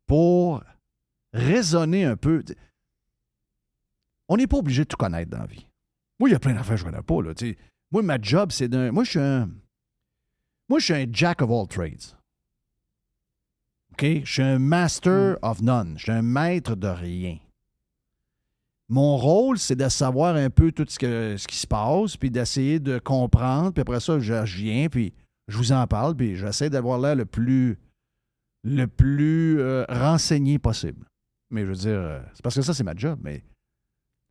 pour 0.05 0.63
raisonner 1.33 2.05
un 2.05 2.15
peu. 2.15 2.43
On 4.29 4.37
n'est 4.37 4.47
pas 4.47 4.57
obligé 4.57 4.83
de 4.83 4.87
tout 4.87 4.97
connaître 4.97 5.31
dans 5.31 5.39
la 5.39 5.45
vie. 5.45 5.67
Moi, 6.19 6.29
il 6.29 6.33
y 6.33 6.35
a 6.35 6.39
plein 6.39 6.53
d'affaires 6.53 6.75
que 6.75 6.81
je 6.81 6.85
ne 6.85 6.91
connais 6.91 7.03
pas. 7.03 7.21
Là, 7.21 7.53
moi, 7.91 8.01
ma 8.01 8.19
job, 8.21 8.51
c'est 8.51 8.67
d'un. 8.67 8.91
Moi, 8.91 9.03
je 9.03 9.11
suis 9.11 9.19
un. 9.19 9.49
Moi, 10.69 10.79
je 10.79 10.85
suis 10.85 10.93
un 10.93 11.05
jack 11.11 11.41
of 11.41 11.49
all 11.49 11.67
trades. 11.67 12.17
OK? 13.93 14.05
Je 14.23 14.31
suis 14.31 14.41
un 14.41 14.59
master 14.59 15.37
of 15.41 15.61
none. 15.61 15.97
Je 15.97 16.03
suis 16.03 16.11
un 16.11 16.21
maître 16.21 16.75
de 16.75 16.87
rien. 16.87 17.37
Mon 18.89 19.17
rôle, 19.17 19.57
c'est 19.57 19.75
de 19.75 19.89
savoir 19.89 20.35
un 20.35 20.49
peu 20.49 20.71
tout 20.71 20.85
ce, 20.87 20.97
que, 20.97 21.35
ce 21.37 21.47
qui 21.47 21.57
se 21.57 21.67
passe, 21.67 22.15
puis 22.15 22.31
d'essayer 22.31 22.79
de 22.79 22.99
comprendre, 22.99 23.73
puis 23.73 23.81
après 23.81 23.99
ça, 23.99 24.17
je, 24.19 24.33
viens, 24.45 24.87
puis 24.87 25.13
je 25.49 25.57
vous 25.57 25.73
en 25.73 25.85
parle, 25.87 26.15
puis 26.15 26.37
j'essaie 26.37 26.69
d'avoir 26.69 26.97
l'air 26.97 27.15
le 27.15 27.25
plus, 27.25 27.77
le 28.63 28.85
plus 28.87 29.59
euh, 29.59 29.83
renseigné 29.89 30.57
possible. 30.57 31.05
Mais 31.49 31.63
je 31.63 31.67
veux 31.67 31.75
dire, 31.75 31.99
euh, 31.99 32.21
c'est 32.33 32.41
parce 32.41 32.55
que 32.55 32.61
ça, 32.61 32.73
c'est 32.73 32.83
ma 32.83 32.95
job, 32.95 33.19
mais 33.21 33.43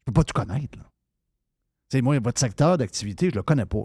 peux 0.07 0.13
pas 0.13 0.25
tout 0.25 0.33
connaître. 0.33 0.79
Là. 0.79 2.03
Moi, 2.03 2.19
votre 2.19 2.41
secteur 2.41 2.79
d'activité, 2.79 3.31
je 3.31 3.35
le 3.35 3.43
connais 3.43 3.67
pas. 3.67 3.85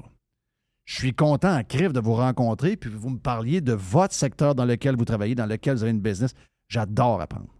Je 0.85 0.95
suis 0.95 1.13
content 1.13 1.55
en 1.55 1.63
crif 1.63 1.93
de 1.93 1.99
vous 1.99 2.15
rencontrer, 2.15 2.75
puis 2.75 2.89
vous 2.89 3.09
me 3.09 3.19
parliez 3.19 3.61
de 3.61 3.73
votre 3.73 4.13
secteur 4.13 4.55
dans 4.55 4.65
lequel 4.65 4.95
vous 4.95 5.05
travaillez, 5.05 5.35
dans 5.35 5.45
lequel 5.45 5.75
vous 5.75 5.83
avez 5.83 5.91
une 5.91 6.01
business. 6.01 6.33
J'adore 6.67 7.21
apprendre. 7.21 7.53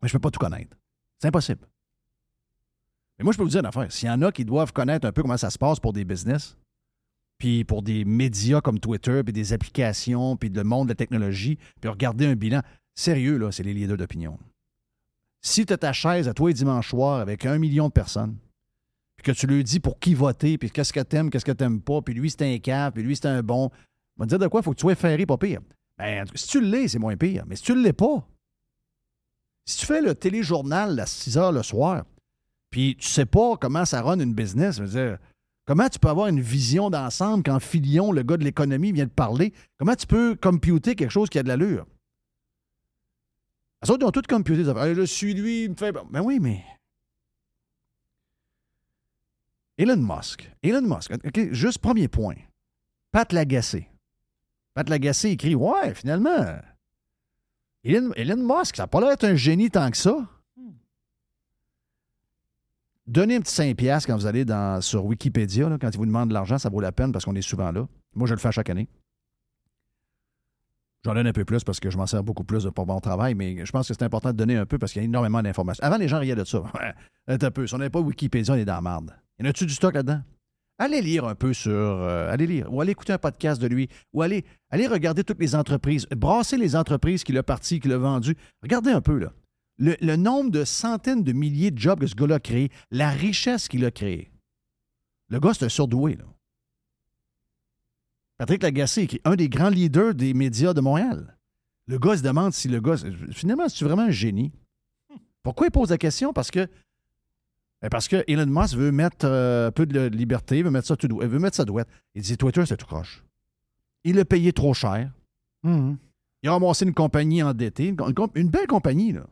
Mais 0.00 0.08
je 0.08 0.12
peux 0.14 0.20
pas 0.20 0.30
tout 0.30 0.40
connaître. 0.40 0.76
C'est 1.20 1.28
impossible. 1.28 1.66
Mais 3.18 3.24
moi, 3.24 3.32
je 3.32 3.38
peux 3.38 3.44
vous 3.44 3.50
dire 3.50 3.60
une 3.60 3.66
affaire. 3.66 3.90
S'il 3.92 4.08
y 4.08 4.10
en 4.10 4.22
a 4.22 4.32
qui 4.32 4.44
doivent 4.44 4.72
connaître 4.72 5.06
un 5.06 5.12
peu 5.12 5.22
comment 5.22 5.36
ça 5.36 5.50
se 5.50 5.58
passe 5.58 5.78
pour 5.78 5.92
des 5.92 6.04
business, 6.04 6.56
puis 7.38 7.64
pour 7.64 7.82
des 7.82 8.04
médias 8.04 8.60
comme 8.60 8.80
Twitter, 8.80 9.22
puis 9.22 9.32
des 9.32 9.52
applications, 9.52 10.36
puis 10.36 10.48
le 10.48 10.64
monde 10.64 10.88
de 10.88 10.92
la 10.92 10.96
technologie, 10.96 11.58
puis 11.80 11.90
regarder 11.90 12.26
un 12.26 12.34
bilan, 12.34 12.62
sérieux, 12.94 13.36
là, 13.36 13.52
c'est 13.52 13.62
les 13.62 13.74
leaders 13.74 13.96
d'opinion. 13.96 14.38
Si 15.44 15.66
tu 15.66 15.74
as 15.74 15.76
ta 15.76 15.92
chaise 15.92 16.26
à 16.26 16.32
toi 16.32 16.50
et 16.50 16.54
dimanche 16.54 16.88
soir 16.88 17.20
avec 17.20 17.44
un 17.44 17.58
million 17.58 17.88
de 17.88 17.92
personnes, 17.92 18.36
puis 19.16 19.24
que 19.24 19.38
tu 19.38 19.46
lui 19.46 19.62
dis 19.62 19.78
pour 19.78 19.98
qui 19.98 20.14
voter, 20.14 20.56
puis 20.56 20.70
qu'est-ce 20.70 20.92
que 20.92 21.00
t'aimes, 21.00 21.28
qu'est-ce 21.28 21.44
que 21.44 21.52
t'aimes 21.52 21.82
pas, 21.82 22.00
puis 22.00 22.14
lui, 22.14 22.30
c'est 22.30 22.54
un 22.54 22.58
cave, 22.58 22.92
puis 22.94 23.02
lui, 23.02 23.14
c'est 23.14 23.26
un 23.26 23.42
bon, 23.42 23.70
va 24.16 24.24
te 24.24 24.30
dire 24.30 24.38
de 24.38 24.46
quoi, 24.46 24.62
faut 24.62 24.70
que 24.70 24.76
tu 24.76 24.82
sois 24.82 24.94
ferré, 24.94 25.26
pas 25.26 25.36
pire. 25.36 25.60
Ben, 25.98 26.24
si 26.34 26.48
tu 26.48 26.62
l'es, 26.62 26.88
c'est 26.88 26.98
moins 26.98 27.16
pire. 27.18 27.44
Mais 27.46 27.56
si 27.56 27.62
tu 27.62 27.72
ne 27.72 27.82
l'es 27.82 27.92
pas, 27.92 28.26
si 29.66 29.78
tu 29.78 29.86
fais 29.86 30.00
le 30.00 30.14
téléjournal 30.14 30.98
à 30.98 31.04
6 31.04 31.36
heures 31.36 31.52
le 31.52 31.62
soir, 31.62 32.04
puis 32.70 32.96
tu 32.96 33.06
sais 33.06 33.26
pas 33.26 33.56
comment 33.58 33.84
ça 33.84 34.00
run 34.00 34.20
une 34.20 34.34
business, 34.34 34.80
dire, 34.80 35.18
comment 35.66 35.90
tu 35.90 35.98
peux 35.98 36.08
avoir 36.08 36.28
une 36.28 36.40
vision 36.40 36.88
d'ensemble 36.88 37.42
quand 37.42 37.60
Filion, 37.60 38.12
le 38.12 38.22
gars 38.22 38.38
de 38.38 38.44
l'économie, 38.44 38.92
vient 38.92 39.04
de 39.04 39.10
parler? 39.10 39.52
Comment 39.78 39.94
tu 39.94 40.06
peux 40.06 40.36
computer 40.36 40.94
quelque 40.94 41.10
chose 41.10 41.28
qui 41.28 41.38
a 41.38 41.42
de 41.42 41.48
l'allure? 41.48 41.86
Les 43.84 43.90
autres, 43.90 44.02
ils 44.02 44.08
ont 44.08 44.12
tout 44.12 44.22
computé. 44.26 44.62
Hey, 44.62 44.94
je 44.94 45.02
suis 45.02 45.34
lui, 45.34 45.64
il. 45.64 45.74
Ben 45.74 46.22
oui, 46.22 46.40
mais. 46.40 46.64
Elon 49.76 49.96
Musk. 49.96 50.50
Elon 50.62 50.82
Musk. 50.82 51.12
Juste 51.52 51.78
premier 51.78 52.08
point. 52.08 52.36
Pat 53.12 53.32
Lagacé. 53.32 53.88
Pat 54.72 54.88
Lagacé 54.88 55.30
écrit 55.30 55.54
Ouais, 55.54 55.94
finalement. 55.94 56.58
Elon, 57.84 58.12
Musk, 58.38 58.76
ça 58.76 58.84
n'a 58.84 58.86
pas 58.86 59.00
l'air 59.00 59.10
d'être 59.10 59.24
un 59.24 59.36
génie 59.36 59.70
tant 59.70 59.90
que 59.90 59.96
ça. 59.96 60.16
Donnez 63.06 63.36
un 63.36 63.40
petit 63.40 63.54
5$ 63.54 63.74
piastres 63.74 64.06
quand 64.06 64.16
vous 64.16 64.24
allez 64.24 64.46
sur 64.80 65.04
Wikipédia. 65.04 65.76
quand 65.78 65.90
ils 65.90 65.98
vous 65.98 66.06
demandent 66.06 66.30
de 66.30 66.34
l'argent, 66.34 66.56
ça 66.56 66.70
vaut 66.70 66.80
la 66.80 66.92
peine 66.92 67.12
parce 67.12 67.26
qu'on 67.26 67.34
est 67.34 67.42
souvent 67.42 67.70
là. 67.70 67.86
Moi, 68.14 68.26
je 68.26 68.32
le 68.32 68.40
fais 68.40 68.50
chaque 68.50 68.70
année. 68.70 68.88
J'en 71.04 71.14
donne 71.14 71.26
un 71.26 71.32
peu 71.32 71.44
plus 71.44 71.62
parce 71.64 71.80
que 71.80 71.90
je 71.90 71.98
m'en 71.98 72.06
sers 72.06 72.22
beaucoup 72.22 72.44
plus 72.44 72.66
pour 72.74 72.86
mon 72.86 72.98
travail, 73.00 73.34
mais 73.34 73.64
je 73.66 73.70
pense 73.72 73.88
que 73.88 73.94
c'est 73.94 74.04
important 74.04 74.30
de 74.30 74.36
donner 74.36 74.56
un 74.56 74.64
peu 74.64 74.78
parce 74.78 74.92
qu'il 74.92 75.02
y 75.02 75.04
a 75.04 75.06
énormément 75.06 75.42
d'informations. 75.42 75.84
Avant, 75.84 75.98
les 75.98 76.08
gens 76.08 76.18
riaient 76.18 76.34
de 76.34 76.44
ça. 76.44 76.62
Un 77.26 77.36
peu. 77.38 77.66
Si 77.66 77.74
on 77.74 77.78
n'avait 77.78 77.90
pas 77.90 78.00
Wikipédia, 78.00 78.54
on 78.54 78.56
est 78.56 78.64
dans 78.64 78.74
la 78.74 78.80
marde. 78.80 79.10
Y 79.38 79.46
en 79.46 79.50
a-tu 79.50 79.66
du 79.66 79.74
stock 79.74 79.94
là-dedans? 79.94 80.22
Allez 80.78 81.00
lire 81.02 81.24
un 81.24 81.34
peu 81.34 81.52
sur. 81.52 81.70
euh, 81.72 82.32
allez 82.32 82.46
lire. 82.46 82.72
Ou 82.72 82.80
allez 82.80 82.92
écouter 82.92 83.12
un 83.12 83.18
podcast 83.18 83.60
de 83.60 83.66
lui. 83.66 83.88
Ou 84.12 84.22
allez, 84.22 84.44
regarder 84.72 85.22
toutes 85.24 85.40
les 85.40 85.54
entreprises. 85.54 86.06
Brasser 86.16 86.56
les 86.56 86.74
entreprises 86.74 87.22
qu'il 87.22 87.38
a 87.38 87.42
parties, 87.42 87.80
qu'il 87.80 87.92
a 87.92 87.98
vendues. 87.98 88.36
Regardez 88.62 88.90
un 88.90 89.00
peu, 89.00 89.18
là. 89.18 89.32
Le, 89.78 89.96
le 90.00 90.16
nombre 90.16 90.50
de 90.50 90.64
centaines 90.64 91.22
de 91.22 91.32
milliers 91.32 91.70
de 91.70 91.78
jobs 91.78 92.00
que 92.00 92.06
ce 92.06 92.14
gars-là 92.14 92.36
a 92.36 92.40
créé, 92.40 92.70
la 92.90 93.10
richesse 93.10 93.68
qu'il 93.68 93.84
a 93.84 93.90
créée. 93.90 94.30
Le 95.28 95.38
gars, 95.40 95.52
c'est 95.54 95.64
un 95.64 95.68
surdoué, 95.68 96.16
là. 96.16 96.24
Patrick 98.38 98.62
Lagacé, 98.62 99.06
qui 99.06 99.16
est 99.16 99.20
un 99.28 99.36
des 99.36 99.48
grands 99.48 99.68
leaders 99.68 100.14
des 100.14 100.34
médias 100.34 100.74
de 100.74 100.80
Montréal. 100.80 101.36
Le 101.86 101.98
gars 101.98 102.16
se 102.16 102.22
demande 102.22 102.52
si 102.52 102.68
le 102.68 102.80
gars. 102.80 102.96
Finalement, 103.32 103.68
c'est 103.68 103.84
vraiment 103.84 104.02
un 104.02 104.10
génie? 104.10 104.52
Pourquoi 105.42 105.66
il 105.66 105.70
pose 105.70 105.90
la 105.90 105.98
question? 105.98 106.32
Parce 106.32 106.50
que. 106.50 106.66
ben 107.82 107.88
parce 107.90 108.08
que 108.08 108.24
Elon 108.26 108.46
Musk 108.46 108.74
veut 108.76 108.90
mettre 108.92 109.26
euh, 109.26 109.68
un 109.68 109.70
peu 109.70 109.84
de 109.86 110.06
liberté, 110.06 110.62
veut 110.62 110.70
mettre 110.70 110.86
ça 110.88 110.96
tout, 110.96 111.06
il 111.20 111.28
veut 111.28 111.38
mettre 111.38 111.56
ça 111.56 111.64
douette. 111.64 111.88
Il 112.14 112.22
dit 112.22 112.36
Twitter, 112.36 112.64
c'est 112.66 112.76
tout 112.78 112.86
croche. 112.86 113.22
Il 114.04 114.18
a 114.18 114.24
payé 114.24 114.52
trop 114.52 114.72
cher. 114.74 115.12
Mhm. 115.62 115.96
Il 116.42 116.48
a 116.48 116.52
ramassé 116.52 116.84
une 116.86 116.94
compagnie 116.94 117.42
endettée, 117.42 117.88
une, 117.88 117.96
une 118.00 118.14
comp- 118.14 118.36
une 118.36 118.48
belle 118.48 118.66
compagnie, 118.66 119.12
là. 119.12 119.26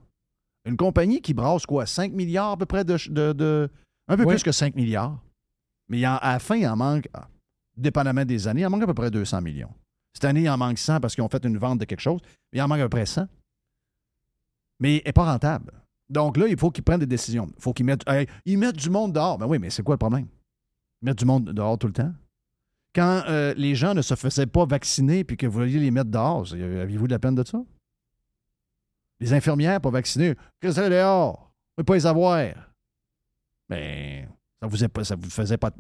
Une 0.65 0.77
compagnie 0.77 1.21
qui 1.21 1.35
brasse 1.35 1.67
quoi? 1.67 1.87
5 1.87 2.13
milliards 2.13 2.53
à 2.53 2.57
peu 2.57 2.67
près 2.67 2.85
de. 2.85 2.97
de- 3.11 3.33
de- 3.33 3.69
un 4.09 4.17
peu 4.17 4.27
plus 4.27 4.43
que 4.43 4.53
5 4.53 4.75
milliards. 4.77 5.19
Mais 5.89 5.99
il 5.99 6.07
en- 6.07 6.17
à 6.19 6.35
la 6.35 6.39
fin, 6.39 6.57
il 6.57 6.67
en 6.67 6.77
manque. 6.77 7.09
ah, 7.15 7.29
dépendamment 7.77 8.25
des 8.25 8.47
années, 8.49 8.63
il 8.63 8.67
en 8.67 8.71
manque 8.71 8.83
à 8.83 8.87
peu 8.87 8.95
près 8.95 9.11
200 9.11 9.41
millions. 9.43 9.73
Cette 10.15 10.25
année, 10.27 10.43
il 10.43 10.51
en 10.51 10.59
manque 10.59 10.79
100 10.79 11.01
parce 11.01 11.15
qu'ils 11.15 11.25
ont 11.25 11.29
fait 11.29 11.45
une 11.45 11.57
vente 11.59 11.79
de 11.81 11.85
quelque 11.85 12.01
chose. 12.01 12.21
Il 12.53 12.61
en 12.61 12.69
manque 12.69 12.81
à 12.81 12.85
peu 12.85 12.89
près 12.91 13.07
100. 13.07 13.27
Mais 14.81 14.97
elle 14.99 15.03
n'est 15.07 15.13
pas 15.13 15.25
rentable. 15.31 15.73
Donc 16.11 16.37
là, 16.37 16.47
il 16.49 16.59
faut 16.59 16.71
qu'ils 16.71 16.85
prennent 16.85 17.01
des 17.01 17.07
décisions. 17.07 17.51
Il 17.57 17.63
faut 17.63 17.73
qu'ils 17.73 17.87
mettent, 17.87 18.05
ils 18.45 18.59
mettent 18.59 18.77
du 18.77 18.91
monde 18.91 19.13
dehors. 19.15 19.39
Ben 19.39 19.47
oui, 19.47 19.59
mais 19.59 19.71
c'est 19.71 19.83
quoi 19.83 19.95
le 19.95 19.99
problème? 19.99 20.27
Ils 21.01 21.07
mettent 21.07 21.19
du 21.19 21.25
monde 21.25 21.45
dehors 21.51 21.79
tout 21.79 21.87
le 21.87 21.93
temps. 21.95 22.13
Quand 22.95 23.23
euh, 23.29 23.55
les 23.57 23.75
gens 23.75 23.95
ne 23.95 24.03
se 24.03 24.15
faisaient 24.15 24.47
pas 24.47 24.67
vacciner 24.67 25.25
puis 25.25 25.39
que 25.39 25.47
vous 25.47 25.61
vouliez 25.61 25.79
les 25.79 25.91
mettre 25.91 26.11
dehors, 26.11 26.47
c'est- 26.47 26.61
avez-vous 26.63 27.07
de 27.07 27.13
la 27.13 27.19
peine 27.19 27.35
de 27.35 27.47
ça? 27.47 27.59
Les 29.21 29.33
infirmières 29.33 29.81
pas 29.81 29.91
vaccinées, 29.91 30.35
qu'est-ce 30.61 30.81
dehors? 30.91 31.51
Vous 31.79 31.85
pouvez 31.85 31.87
pas 31.87 31.95
les 31.95 32.07
avoir. 32.07 32.55
Mais 33.71 34.29
ça 34.61 34.67
vous, 34.67 34.85
est 34.85 34.89
pas- 34.89 35.05
ça 35.05 35.17
vous 35.17 35.31
faisait 35.31 35.57
pas 35.57 35.71
de... 35.71 35.77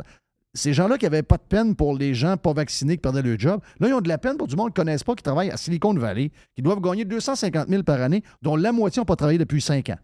Ces 0.54 0.74
gens-là 0.74 0.98
qui 0.98 1.06
n'avaient 1.06 1.22
pas 1.22 1.38
de 1.38 1.42
peine 1.42 1.74
pour 1.74 1.96
les 1.96 2.14
gens 2.14 2.36
pas 2.36 2.52
vaccinés 2.52 2.96
qui 2.96 3.00
perdaient 3.00 3.22
leur 3.22 3.38
job, 3.38 3.62
là, 3.80 3.88
ils 3.88 3.94
ont 3.94 4.02
de 4.02 4.08
la 4.08 4.18
peine 4.18 4.36
pour 4.36 4.46
du 4.46 4.54
monde 4.54 4.68
qu'ils 4.68 4.82
ne 4.82 4.84
connaissent 4.84 5.04
pas, 5.04 5.14
qui 5.14 5.22
travaille 5.22 5.50
à 5.50 5.56
Silicon 5.56 5.94
Valley, 5.94 6.30
qui 6.54 6.62
doivent 6.62 6.80
gagner 6.80 7.04
250 7.06 7.68
000 7.68 7.82
par 7.82 8.00
année, 8.02 8.22
dont 8.42 8.56
la 8.56 8.70
moitié 8.70 9.00
n'ont 9.00 9.06
pas 9.06 9.16
travaillé 9.16 9.38
depuis 9.38 9.62
5 9.62 9.88
ans. 9.90 9.98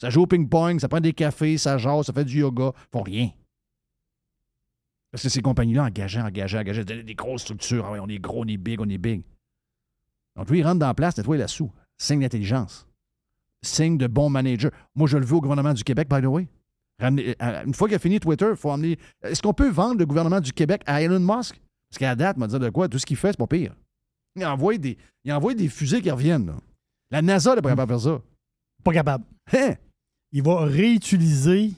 Ça 0.00 0.10
joue 0.10 0.22
au 0.22 0.26
ping-pong, 0.26 0.80
ça 0.80 0.88
prend 0.88 1.00
des 1.00 1.12
cafés, 1.12 1.56
ça 1.56 1.78
jase, 1.78 2.06
ça 2.06 2.12
fait 2.12 2.24
du 2.24 2.40
yoga, 2.40 2.72
ils 2.74 2.90
font 2.90 3.02
rien. 3.02 3.30
Parce 5.12 5.22
que 5.22 5.28
ces 5.28 5.42
compagnies-là 5.42 5.84
engageaient, 5.84 6.20
engageaient, 6.20 6.58
engageaient, 6.58 6.84
des, 6.84 7.14
grosses 7.14 7.42
structures. 7.42 7.86
Ah 7.86 7.96
on 8.02 8.08
est 8.08 8.18
gros, 8.18 8.42
on 8.42 8.48
est 8.48 8.56
big, 8.56 8.80
on 8.80 8.88
est 8.88 8.98
big. 8.98 9.22
Donc 10.34 10.50
lui, 10.50 10.58
il 10.58 10.62
rentre 10.64 10.80
dans 10.80 10.88
la 10.88 10.94
place, 10.94 11.16
nettoie 11.16 11.36
la 11.36 11.46
sous. 11.46 11.70
Signe 11.96 12.20
d'intelligence. 12.20 12.88
Signe 13.62 13.96
de 13.96 14.08
bon 14.08 14.28
manager. 14.28 14.72
Moi, 14.96 15.06
je 15.06 15.16
le 15.16 15.24
veux 15.24 15.36
au 15.36 15.40
gouvernement 15.40 15.72
du 15.72 15.84
Québec, 15.84 16.08
by 16.10 16.20
the 16.20 16.26
way. 16.26 16.48
Ramener- 17.00 17.34
euh, 17.42 17.64
une 17.64 17.74
fois 17.74 17.88
qu'il 17.88 17.96
a 17.96 17.98
fini 17.98 18.20
Twitter, 18.20 18.46
il 18.50 18.56
faut 18.56 18.70
emmener. 18.70 18.98
Est-ce 19.22 19.42
qu'on 19.42 19.52
peut 19.54 19.68
vendre 19.70 19.98
le 19.98 20.06
gouvernement 20.06 20.40
du 20.40 20.52
Québec 20.52 20.82
à 20.86 21.02
Elon 21.02 21.20
Musk? 21.20 21.60
Parce 21.90 21.98
qu'à 21.98 22.06
la 22.08 22.16
date, 22.16 22.36
m'a 22.36 22.46
dit 22.46 22.58
de 22.58 22.70
quoi? 22.70 22.88
Tout 22.88 22.98
ce 22.98 23.06
qu'il 23.06 23.16
fait, 23.16 23.28
c'est 23.32 23.38
pas 23.38 23.46
pire. 23.46 23.74
Il 24.36 24.44
envoie 24.46 24.76
des, 24.78 24.96
il 25.24 25.32
envoie 25.32 25.54
des 25.54 25.68
fusées 25.68 26.00
qui 26.02 26.10
reviennent. 26.10 26.46
là. 26.46 26.56
La 27.10 27.22
NASA 27.22 27.54
n'est 27.54 27.62
pas 27.62 27.68
capable 27.70 27.92
de 27.92 27.98
faire 27.98 28.12
ça. 28.18 28.22
Pas 28.82 28.92
capable. 28.92 29.24
Hein? 29.52 29.74
Il 30.32 30.42
va 30.42 30.64
réutiliser 30.64 31.70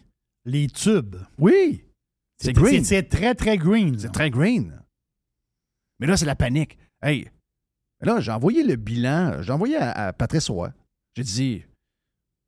les 0.45 0.67
tubes. 0.69 1.17
Oui. 1.39 1.83
C'est 2.39 2.53
green. 2.53 2.85
C'est 2.85 3.03
très, 3.09 3.35
très 3.35 3.57
green. 3.59 3.99
C'est 3.99 4.13
très 4.13 4.31
green. 4.31 4.81
Mais 5.99 6.07
là, 6.07 6.17
c'est 6.17 6.27
la 6.27 6.37
panique. 6.37 6.79
Hey, 7.03 7.31
là, 8.01 8.21
j'ai 8.21 8.31
envoyé 8.31 8.63
le 8.63 8.77
bilan, 8.77 9.43
j'ai 9.43 9.53
envoyé 9.53 9.77
à, 9.77 9.91
à 10.09 10.13
Patrice 10.13 10.49
Roy. 10.51 10.73
J'ai 11.17 11.23
dit, 11.25 11.65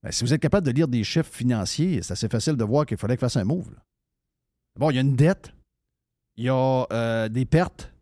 ben, 0.03 0.11
si 0.13 0.25
vous 0.25 0.33
êtes 0.33 0.41
capable 0.41 0.67
de 0.67 0.73
lire 0.73 0.89
des 0.89 1.03
chiffres 1.05 1.33
financiers, 1.33 2.03
c'est 2.03 2.13
assez 2.13 2.29
facile 2.29 2.57
de 2.57 2.65
voir 2.65 2.87
qu'il 2.87 2.97
fallait 2.97 3.15
qu'il 3.17 3.21
fasse 3.21 3.37
un 3.37 3.45
move. 3.45 3.71
là. 3.73 3.79
Bon, 4.79 4.91
il 4.91 4.95
y 4.95 4.99
a 4.99 5.01
une 5.03 5.17
dette, 5.17 5.53
il 6.37 6.45
y 6.45 6.49
a 6.49 6.87
euh, 6.93 7.29
des 7.29 7.45
pertes, 7.45 7.93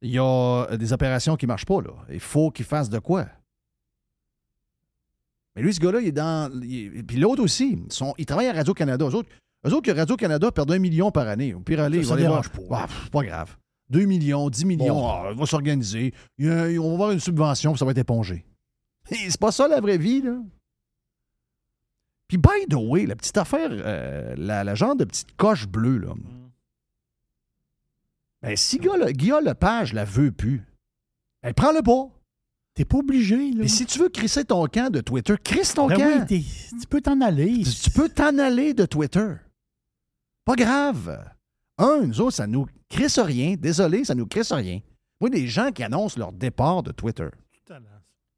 il 0.00 0.10
y 0.10 0.18
a 0.18 0.22
euh, 0.70 0.76
des 0.76 0.92
opérations 0.92 1.36
qui 1.36 1.46
ne 1.46 1.48
marchent 1.48 1.66
pas. 1.66 1.80
Là. 1.80 1.90
Il 2.10 2.20
faut 2.20 2.50
qu'il 2.50 2.64
fasse 2.64 2.88
de 2.88 2.98
quoi. 3.00 3.26
Mais 5.56 5.62
lui, 5.62 5.72
ce 5.74 5.80
gars-là, 5.80 6.00
il 6.00 6.08
est 6.08 6.12
dans. 6.12 6.50
il 6.62 7.04
puis 7.04 7.16
l'autre 7.16 7.42
aussi, 7.42 7.78
il 8.18 8.26
travaille 8.26 8.48
à 8.48 8.52
Radio-Canada. 8.52 9.04
Eux 9.08 9.14
autres, 9.14 9.28
eux 9.66 9.72
autres, 9.72 9.82
que 9.92 9.96
Radio-Canada 9.96 10.50
perdent 10.52 10.72
un 10.72 10.78
million 10.78 11.10
par 11.10 11.28
année. 11.28 11.54
Au 11.54 11.60
pire, 11.60 11.80
aller, 11.80 12.02
Ça, 12.02 12.10
ça 12.10 12.14
vont 12.14 12.20
aller 12.20 12.26
voir. 12.28 12.42
dérange 12.42 12.68
pas. 12.68 12.80
Ah, 12.82 12.86
pff, 12.86 13.10
pas 13.10 13.22
grave. 13.24 13.56
2 13.90 14.04
millions, 14.06 14.48
10 14.50 14.64
millions, 14.64 14.94
Bon. 14.94 15.08
ah, 15.08 15.28
ils 15.30 15.36
vont 15.36 15.46
s'organiser. 15.46 16.12
On 16.40 16.44
va 16.88 16.92
avoir 16.94 17.10
une 17.12 17.20
subvention, 17.20 17.72
puis 17.72 17.78
ça 17.78 17.84
va 17.84 17.90
être 17.92 17.98
épongé. 17.98 18.44
C'est 19.10 19.38
pas 19.38 19.52
ça 19.52 19.68
la 19.68 19.80
vraie 19.80 19.98
vie, 19.98 20.22
là. 20.22 20.36
Puis, 22.34 22.38
by 22.38 22.66
the 22.68 22.74
way, 22.76 23.06
la 23.06 23.14
petite 23.14 23.36
affaire, 23.38 23.68
euh, 23.70 24.34
la, 24.36 24.64
la 24.64 24.74
genre 24.74 24.96
de 24.96 25.04
petite 25.04 25.36
coche 25.36 25.68
bleue, 25.68 25.98
là. 25.98 26.14
Ben, 28.42 28.56
si 28.56 28.78
Guillaume, 28.78 29.04
Guillaume 29.12 29.44
Lepage 29.44 29.92
la 29.92 30.04
veut 30.04 30.32
plus, 30.32 30.62
elle 31.42 31.54
prend 31.54 31.70
le 31.72 31.80
pas. 31.82 32.08
T'es 32.74 32.84
pas 32.84 32.98
obligé, 32.98 33.36
là. 33.52 33.58
Mais 33.60 33.68
si 33.68 33.86
tu 33.86 34.00
veux 34.00 34.08
crisser 34.08 34.44
ton 34.44 34.66
camp 34.66 34.90
de 34.90 35.00
Twitter, 35.00 35.36
crisse 35.42 35.74
ton 35.74 35.86
Ben 35.86 35.96
camp. 35.96 36.26
oui, 36.28 36.44
tu 36.80 36.86
peux 36.88 37.00
t'en 37.00 37.20
aller. 37.20 37.62
Tu, 37.62 37.70
tu 37.84 37.90
peux 37.90 38.08
t'en 38.08 38.36
aller 38.38 38.74
de 38.74 38.84
Twitter. 38.84 39.34
Pas 40.44 40.56
grave. 40.56 41.24
Un, 41.78 42.00
nous 42.00 42.20
autres, 42.20 42.34
ça 42.36 42.48
nous 42.48 42.66
crisse 42.88 43.20
rien. 43.20 43.54
Désolé, 43.56 44.04
ça 44.04 44.16
nous 44.16 44.26
crisse 44.26 44.50
rien. 44.50 44.80
Moi, 45.20 45.30
des 45.30 45.46
gens 45.46 45.70
qui 45.70 45.84
annoncent 45.84 46.18
leur 46.18 46.32
départ 46.32 46.82
de 46.82 46.90
Twitter. 46.90 47.28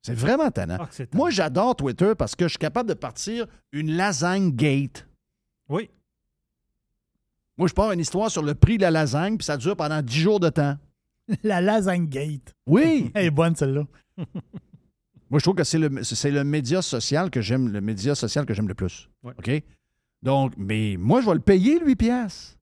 C'est 0.06 0.14
vraiment 0.14 0.50
tannant. 0.50 0.78
Ah, 0.80 0.88
Moi, 1.12 1.30
j'adore 1.30 1.74
Twitter 1.76 2.12
parce 2.16 2.34
que 2.34 2.44
je 2.44 2.50
suis 2.50 2.58
capable 2.58 2.88
de 2.88 2.94
partir 2.94 3.46
une 3.72 3.92
lasagne 3.92 4.52
gate. 4.52 5.06
Oui. 5.68 5.90
Moi, 7.56 7.68
je 7.68 7.74
pars 7.74 7.92
une 7.92 8.00
histoire 8.00 8.30
sur 8.30 8.42
le 8.42 8.54
prix 8.54 8.76
de 8.76 8.82
la 8.82 8.90
lasagne, 8.90 9.36
puis 9.36 9.44
ça 9.44 9.56
dure 9.56 9.76
pendant 9.76 10.02
10 10.02 10.14
jours 10.20 10.40
de 10.40 10.48
temps. 10.48 10.76
La 11.42 11.60
lasagne 11.60 12.06
gate. 12.06 12.54
Oui. 12.66 13.10
Elle 13.14 13.26
est 13.26 13.30
bonne, 13.30 13.56
celle-là. 13.56 13.84
Moi, 15.30 15.40
je 15.40 15.42
trouve 15.42 15.56
que 15.56 15.64
c'est 15.64 15.78
le, 15.78 16.04
c'est 16.04 16.30
le 16.30 16.44
média 16.44 16.80
social 16.82 17.30
que 17.30 17.40
j'aime, 17.40 17.68
le 17.72 17.80
média 17.80 18.14
social 18.14 18.46
que 18.46 18.54
j'aime 18.54 18.68
le 18.68 18.74
plus. 18.74 19.08
Ouais. 19.24 19.32
OK? 19.38 19.62
Donc, 20.22 20.52
mais 20.56 20.96
moi, 20.98 21.20
je 21.20 21.26
vais 21.26 21.34
le 21.34 21.40
payer, 21.40 21.78
lui, 21.80 21.96
pièce. 21.96 22.56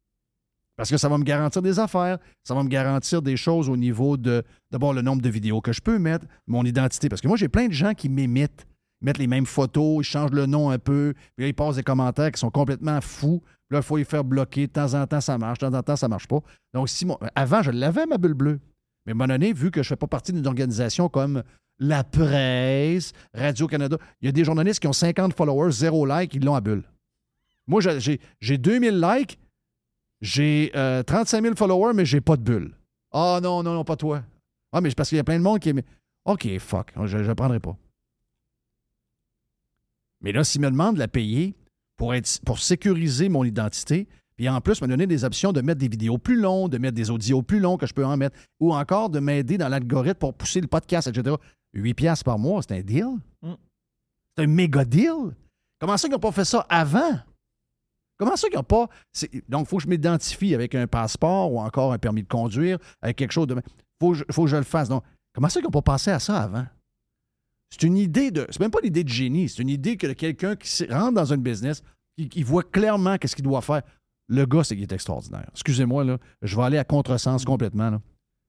Parce 0.77 0.91
que 0.91 0.97
ça 0.97 1.09
va 1.09 1.19
me 1.19 1.25
garantir 1.25 1.63
des 1.63 1.79
affaires. 1.79 2.19
Ça 2.43 2.55
va 2.55 2.63
me 2.65 2.69
garantir 2.69 3.23
des 3.23 3.37
choses 3.37 3.69
au 3.69 3.77
niveau 3.77 4.17
de, 4.17 4.43
d'abord, 4.71 4.93
le 4.93 5.03
nombre 5.03 5.23
de 5.23 5.29
vidéos 5.29 5.61
que 5.61 5.73
je 5.73 5.81
peux 5.81 5.99
mettre, 5.99 6.27
mon 6.47 6.65
identité. 6.65 7.09
Parce 7.09 7.21
que 7.21 7.29
moi, 7.29 7.37
j'ai 7.37 7.49
plein 7.49 7.69
de 7.69 7.73
gens 7.73 7.95
qui 7.95 8.09
m'imitent, 8.09 8.67
Ils 9.01 9.05
mettent 9.07 9.19
les 9.19 9.27
mêmes 9.29 9.47
photos, 9.47 10.05
ils 10.05 10.09
changent 10.09 10.33
le 10.33 10.47
nom 10.47 10.71
un 10.71 10.79
peu, 10.79 11.15
puis 11.37 11.45
là, 11.45 11.49
ils 11.49 11.55
passent 11.55 11.77
des 11.77 11.83
commentaires 11.83 12.33
qui 12.33 12.41
sont 12.41 12.51
complètement 12.51 13.01
fous. 13.01 13.43
Là, 13.71 13.79
il 13.79 13.83
faut 13.85 13.97
les 13.97 14.05
faire 14.05 14.25
bloquer. 14.25 14.67
De 14.67 14.73
temps 14.73 14.95
en 14.95 15.07
temps, 15.07 15.21
ça 15.21 15.39
marche. 15.39 15.59
De 15.59 15.69
temps 15.69 15.77
en 15.77 15.83
temps, 15.83 15.97
ça 15.97 16.09
marche 16.09 16.27
pas. 16.27 16.41
Donc, 16.73 16.89
si 16.89 17.07
mon- 17.07 17.19
avant, 17.35 17.63
je 17.63 17.71
l'avais, 17.71 18.07
ma 18.07 18.19
bulle 18.19 18.35
bleue. 18.35 18.61
Mais 19.07 19.13
à 19.13 19.15
un 19.15 19.19
moment 19.19 19.29
donné, 19.29 19.53
vu 19.53 19.71
que 19.71 19.83
je 19.83 19.87
ne 19.87 19.89
fais 19.91 19.97
pas 19.97 20.07
partie 20.07 20.33
d'une 20.33 20.47
organisation 20.47 21.09
comme 21.09 21.43
la 21.79 22.05
presse, 22.05 23.13
Radio-Canada, 23.35 23.97
il 24.23 24.27
y 24.27 24.29
a 24.29 24.33
des 24.33 24.45
journalistes 24.45 24.81
qui 24.81 24.87
ont 24.87 24.93
50 24.93 25.35
followers, 25.35 25.73
zéro 25.73 26.07
like, 26.07 26.35
ils 26.35 26.45
l'ont 26.45 26.55
à 26.55 26.61
bulle. 26.61 26.85
Moi, 27.67 27.81
j'ai 27.81 28.59
2000 28.59 29.01
likes, 29.01 29.39
j'ai 30.25 30.73
euh, 30.75 31.03
35 31.03 31.43
000 31.43 31.55
followers, 31.55 31.93
mais 31.95 32.07
j'ai 32.07 32.21
pas 32.23 32.37
de 32.37 32.43
bulle. 32.43 32.75
Ah 33.13 33.41
non, 33.43 33.63
non, 33.63 33.75
non, 33.75 33.85
pas 33.85 33.97
toi. 33.97 34.23
Ah, 34.73 34.81
mais 34.81 34.89
c'est 34.89 34.95
parce 34.97 35.11
qu'il 35.11 35.17
y 35.17 35.21
a 35.21 35.25
plein 35.25 35.39
de 35.39 35.43
monde 35.45 35.61
qui... 35.61 35.69
aime- 35.69 35.83
OK, 36.25 36.49
fuck, 36.59 36.93
je 37.05 37.19
ne 37.19 37.33
prendrai 37.35 37.61
pas. 37.61 37.77
Mais 40.23 40.33
là, 40.33 40.43
s'il 40.45 40.63
me 40.63 40.71
demande 40.71 40.95
de 40.95 40.99
la 41.01 41.09
payer 41.09 41.55
pour, 41.97 42.15
être, 42.15 42.41
pour 42.47 42.59
sécuriser 42.59 43.29
mon 43.29 43.45
identité, 43.45 44.09
puis 44.37 44.49
en 44.49 44.61
plus 44.61 44.81
me 44.81 44.89
donner 44.89 45.07
des 45.07 45.25
options 45.25 45.53
de 45.53 45.61
mettre 45.61 45.79
des 45.81 45.89
vidéos 45.89 46.17
plus 46.19 46.41
longues, 46.41 46.71
de 46.71 46.79
mettre 46.79 46.95
des 46.95 47.11
audios 47.11 47.43
plus 47.43 47.61
longs 47.61 47.77
que 47.77 47.87
je 47.87 47.93
peux 47.95 48.05
en 48.07 48.17
mettre, 48.17 48.37
ou 48.59 48.75
encore 48.75 49.11
de 49.11 49.21
m'aider 49.21 49.59
dans 49.59 49.69
l'algorithme 49.69 50.19
pour 50.19 50.35
pousser 50.35 50.61
le 50.63 50.67
podcast, 50.67 51.07
etc. 51.09 51.37
8 51.75 51.95
piastres 51.95 52.25
par 52.25 52.39
mois, 52.39 52.63
c'est 52.63 52.75
un 52.79 52.81
deal? 52.81 53.07
Mm. 53.43 53.53
C'est 54.37 54.45
un 54.45 54.47
méga 54.47 54.85
deal? 54.85 55.35
Comment 55.79 55.97
ça 55.99 56.09
qu'ils 56.09 56.15
n'ont 56.15 56.21
pas 56.21 56.33
fait 56.33 56.45
ça 56.47 56.67
avant? 56.71 57.19
Comment 58.19 58.37
ça 58.37 58.49
qu'ils 58.49 58.57
n'ont 58.57 58.63
pas. 58.63 58.89
Donc, 59.49 59.67
il 59.67 59.69
faut 59.69 59.77
que 59.79 59.83
je 59.83 59.89
m'identifie 59.89 60.55
avec 60.55 60.75
un 60.75 60.87
passeport 60.87 61.53
ou 61.53 61.61
encore 61.61 61.93
un 61.93 61.99
permis 61.99 62.23
de 62.23 62.29
conduire, 62.29 62.79
avec 63.03 63.17
quelque 63.17 63.33
chose 63.33 63.47
de. 63.47 63.57
Il 63.57 63.63
faut, 64.01 64.15
faut 64.31 64.45
que 64.45 64.51
je 64.51 64.57
le 64.57 64.63
fasse. 64.63 64.89
Donc, 64.89 65.03
comment 65.35 65.49
ça 65.49 65.61
qu'ils 65.61 65.67
n'ont 65.67 65.71
pas 65.71 65.83
pensé 65.83 66.11
à 66.11 66.19
ça 66.19 66.41
avant? 66.41 66.67
C'est 67.71 67.83
une 67.83 67.97
idée 67.97 68.31
de. 68.31 68.47
C'est 68.51 68.61
même 68.61 68.71
pas 68.71 68.81
l'idée 68.83 69.03
de 69.03 69.09
génie, 69.09 69.49
c'est 69.49 69.61
une 69.61 69.69
idée 69.69 69.97
que 69.97 70.07
quelqu'un 70.13 70.55
qui 70.55 70.87
rentre 70.87 71.15
dans 71.15 71.33
un 71.33 71.39
business, 71.39 71.83
qui, 72.17 72.43
voit 72.45 72.63
clairement 72.63 73.19
qu'est-ce 73.19 73.35
qu'il 73.35 73.45
doit 73.45 73.63
faire. 73.63 73.83
Le 74.29 74.47
gars, 74.47 74.63
c'est 74.63 74.77
qu'il 74.77 74.85
est 74.85 74.93
extraordinaire. 74.93 75.49
Excusez-moi, 75.53 76.05
là, 76.05 76.19
je 76.41 76.57
vais 76.57 76.63
aller 76.63 76.79
à 76.79 76.85
contresens 76.85 77.45
complètement. 77.45 78.01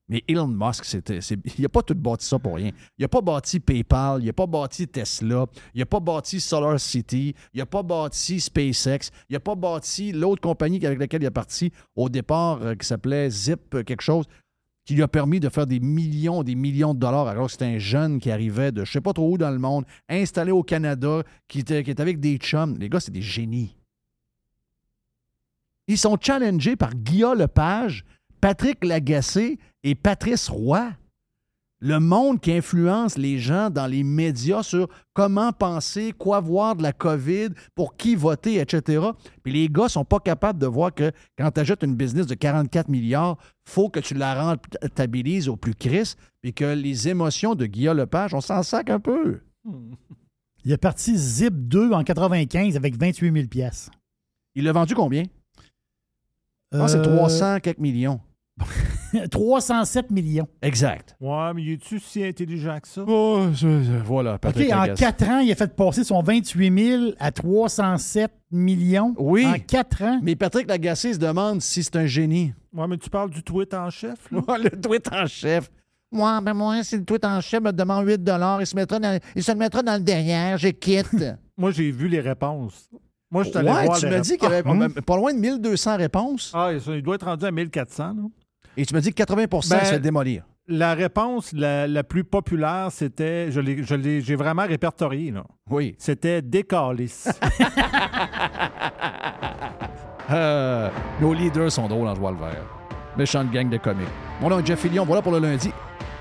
Mais 0.07 0.23
Elon 0.27 0.47
Musk, 0.47 0.85
c'était, 0.85 1.17
il 1.19 1.61
n'a 1.61 1.69
pas 1.69 1.81
tout 1.81 1.95
bâti 1.95 2.27
ça 2.27 2.37
pour 2.37 2.55
rien. 2.55 2.71
Il 2.97 3.01
n'a 3.01 3.07
pas 3.07 3.21
bâti 3.21 3.59
PayPal, 3.59 4.21
il 4.21 4.27
n'a 4.27 4.33
pas 4.33 4.45
bâti 4.45 4.87
Tesla, 4.87 5.47
il 5.73 5.79
n'a 5.79 5.85
pas 5.85 5.99
bâti 5.99 6.39
Solar 6.39 6.79
City, 6.79 7.33
il 7.53 7.57
n'a 7.57 7.65
pas 7.65 7.81
bâti 7.81 8.39
SpaceX, 8.39 9.09
il 9.29 9.33
n'a 9.33 9.39
pas 9.39 9.55
bâti 9.55 10.11
l'autre 10.11 10.41
compagnie 10.41 10.85
avec 10.85 10.99
laquelle 10.99 11.23
il 11.23 11.25
est 11.25 11.31
parti 11.31 11.71
au 11.95 12.07
départ, 12.07 12.61
euh, 12.61 12.75
qui 12.75 12.85
s'appelait 12.85 13.31
Zip, 13.31 13.73
euh, 13.73 13.83
quelque 13.83 14.03
chose, 14.03 14.25
qui 14.85 14.93
lui 14.93 15.01
a 15.01 15.07
permis 15.07 15.39
de 15.39 15.49
faire 15.49 15.65
des 15.65 15.79
millions, 15.79 16.43
des 16.43 16.53
millions 16.53 16.93
de 16.93 16.99
dollars, 16.99 17.27
alors 17.27 17.47
que 17.47 17.53
c'était 17.53 17.65
un 17.65 17.79
jeune 17.79 18.19
qui 18.19 18.29
arrivait 18.29 18.71
de 18.71 18.85
je 18.85 18.91
sais 18.91 19.01
pas 19.01 19.13
trop 19.13 19.31
où 19.31 19.37
dans 19.39 19.49
le 19.49 19.57
monde, 19.57 19.85
installé 20.07 20.51
au 20.51 20.61
Canada, 20.61 21.23
qui 21.47 21.59
était, 21.59 21.83
qui 21.83 21.89
était 21.89 22.01
avec 22.01 22.19
des 22.19 22.37
chums. 22.37 22.77
Les 22.77 22.89
gars, 22.89 22.99
c'est 22.99 23.11
des 23.11 23.23
génies. 23.23 23.75
Ils 25.87 25.97
sont 25.97 26.17
challengés 26.19 26.75
par 26.75 26.93
Guillaume 26.93 27.39
Lepage, 27.39 28.05
Patrick 28.45 28.83
Lagacé 28.85 29.57
et 29.83 29.95
Patrice 29.95 30.49
Roy. 30.49 30.91
Le 31.79 31.99
monde 31.99 32.39
qui 32.39 32.51
influence 32.51 33.17
les 33.17 33.39
gens 33.39 33.71
dans 33.71 33.87
les 33.87 34.03
médias 34.03 34.61
sur 34.61 34.87
comment 35.13 35.51
penser, 35.51 36.13
quoi 36.15 36.41
voir 36.41 36.75
de 36.75 36.83
la 36.83 36.93
COVID, 36.93 37.49
pour 37.73 37.97
qui 37.97 38.13
voter, 38.13 38.59
etc. 38.59 39.03
Puis 39.41 39.51
les 39.51 39.67
gars 39.67 39.89
sont 39.89 40.05
pas 40.05 40.19
capables 40.19 40.59
de 40.59 40.67
voir 40.67 40.93
que 40.93 41.11
quand 41.35 41.49
tu 41.49 41.59
achètes 41.59 41.81
une 41.81 41.95
business 41.95 42.27
de 42.27 42.35
44 42.35 42.87
milliards, 42.87 43.37
faut 43.67 43.89
que 43.89 43.99
tu 43.99 44.13
la 44.13 44.35
rentabilises 44.39 45.49
au 45.49 45.55
plus 45.55 45.73
crisp, 45.73 46.19
puis 46.43 46.53
que 46.53 46.65
les 46.65 47.07
émotions 47.07 47.55
de 47.55 47.65
Guillaume 47.65 47.97
Lepage, 47.97 48.35
on 48.35 48.41
s'en 48.41 48.61
sac 48.61 48.91
un 48.91 48.99
peu. 48.99 49.41
Il 50.63 50.71
est 50.71 50.77
parti 50.77 51.17
Zip 51.17 51.67
2 51.67 51.93
en 51.93 52.03
95 52.03 52.75
avec 52.75 52.95
28 52.95 53.33
000 53.33 53.47
pièces. 53.47 53.89
Il 54.53 54.65
l'a 54.65 54.71
vendu 54.71 54.93
combien? 54.93 55.23
Pense 56.69 56.93
que 56.93 57.03
c'est 57.03 57.09
Euh, 57.09 57.15
300 57.17 57.59
quelques 57.61 57.79
millions. 57.79 58.21
307 59.31 60.11
millions. 60.11 60.47
Exact. 60.61 61.15
Ouais, 61.19 61.53
mais 61.53 61.73
es-tu 61.73 61.99
si 61.99 62.23
intelligent 62.23 62.79
que 62.79 62.87
ça? 62.87 63.03
Oh, 63.07 63.47
voilà, 64.05 64.35
OK, 64.35 64.61
en 64.73 64.93
4 64.93 65.23
ans, 65.29 65.39
il 65.39 65.51
a 65.51 65.55
fait 65.55 65.75
passer 65.75 66.03
son 66.03 66.21
28 66.21 66.87
000 66.87 67.03
à 67.19 67.31
307 67.31 68.31
millions? 68.51 69.13
Oui. 69.17 69.45
En 69.45 69.59
4 69.59 70.03
ans? 70.03 70.19
Mais 70.23 70.35
Patrick 70.35 70.67
Lagacé 70.67 71.13
se 71.13 71.19
demande 71.19 71.61
si 71.61 71.83
c'est 71.83 71.95
un 71.95 72.05
génie. 72.05 72.53
Ouais, 72.73 72.87
mais 72.87 72.97
tu 72.97 73.09
parles 73.09 73.29
du 73.29 73.43
tweet 73.43 73.73
en 73.73 73.89
chef, 73.89 74.31
là? 74.31 74.57
le 74.57 74.69
tweet 74.69 75.09
en 75.11 75.25
chef. 75.27 75.69
Moi, 76.11 76.39
ben 76.41 76.53
moi, 76.53 76.83
si 76.83 76.97
le 76.97 77.03
tweet 77.03 77.25
en 77.25 77.41
chef 77.41 77.61
me 77.61 77.71
demande 77.73 78.07
8 78.07 78.21
il 78.59 78.67
se, 78.67 78.75
mettra 78.75 78.99
dans, 78.99 79.19
il 79.35 79.43
se 79.43 79.51
le 79.51 79.57
mettra 79.57 79.81
dans 79.81 79.95
le 79.95 80.03
derrière, 80.03 80.57
je 80.57 80.69
quitte. 80.69 81.13
Moi, 81.57 81.71
j'ai 81.71 81.89
vu 81.89 82.09
les 82.09 82.19
réponses. 82.19 82.89
Moi, 83.31 83.43
je 83.43 83.49
suis 83.49 83.57
allé 83.57 83.69
ouais, 83.69 83.85
voir 83.85 83.97
tu 83.97 84.07
m'as 84.07 84.19
dit 84.19 84.37
qu'il 84.37 84.43
y 84.43 84.45
avait 84.45 84.57
réponses. 84.57 84.91
euh, 84.97 85.01
pas 85.01 85.15
loin 85.15 85.33
de 85.33 85.39
1200 85.39 85.97
réponses. 85.97 86.51
Ah, 86.53 86.71
il 86.73 87.01
doit 87.01 87.15
être 87.15 87.25
rendu 87.25 87.45
à 87.45 87.51
1400, 87.51 88.13
là. 88.13 88.23
Et 88.77 88.85
tu 88.85 88.93
m'as 88.93 89.01
dit 89.01 89.13
que 89.13 89.23
80% 89.23 89.69
Ben, 89.69 89.79
se 89.79 89.85
fait 89.85 89.99
démolir. 89.99 90.43
La 90.67 90.93
réponse 90.95 91.51
la, 91.53 91.87
la 91.87 92.03
plus 92.03 92.23
populaire, 92.23 92.87
c'était, 92.91 93.51
je 93.51 93.59
l'ai, 93.59 93.83
je 93.83 93.93
l'ai- 93.95 94.21
j'ai 94.21 94.35
vraiment 94.35 94.65
répertorié, 94.65 95.31
là. 95.31 95.43
Oui. 95.69 95.95
C'était 95.97 96.41
décalice. 96.41 97.29
Euh, 100.31 100.89
nos 101.21 101.35
leaders 101.35 101.71
sont 101.71 101.87
drôles 101.87 102.07
en 102.07 102.15
joie 102.15 102.31
le 102.31 102.37
vert. 102.37 102.63
Méchante 103.15 103.51
gang 103.51 103.69
de 103.69 103.77
comiques. 103.77 104.07
Mon 104.41 104.49
nom 104.49 104.59
est 104.59 104.65
Jeff 104.65 104.79
Fillion, 104.79 105.05
voilà 105.05 105.21
pour 105.21 105.31
le 105.31 105.37
lundi. 105.37 105.71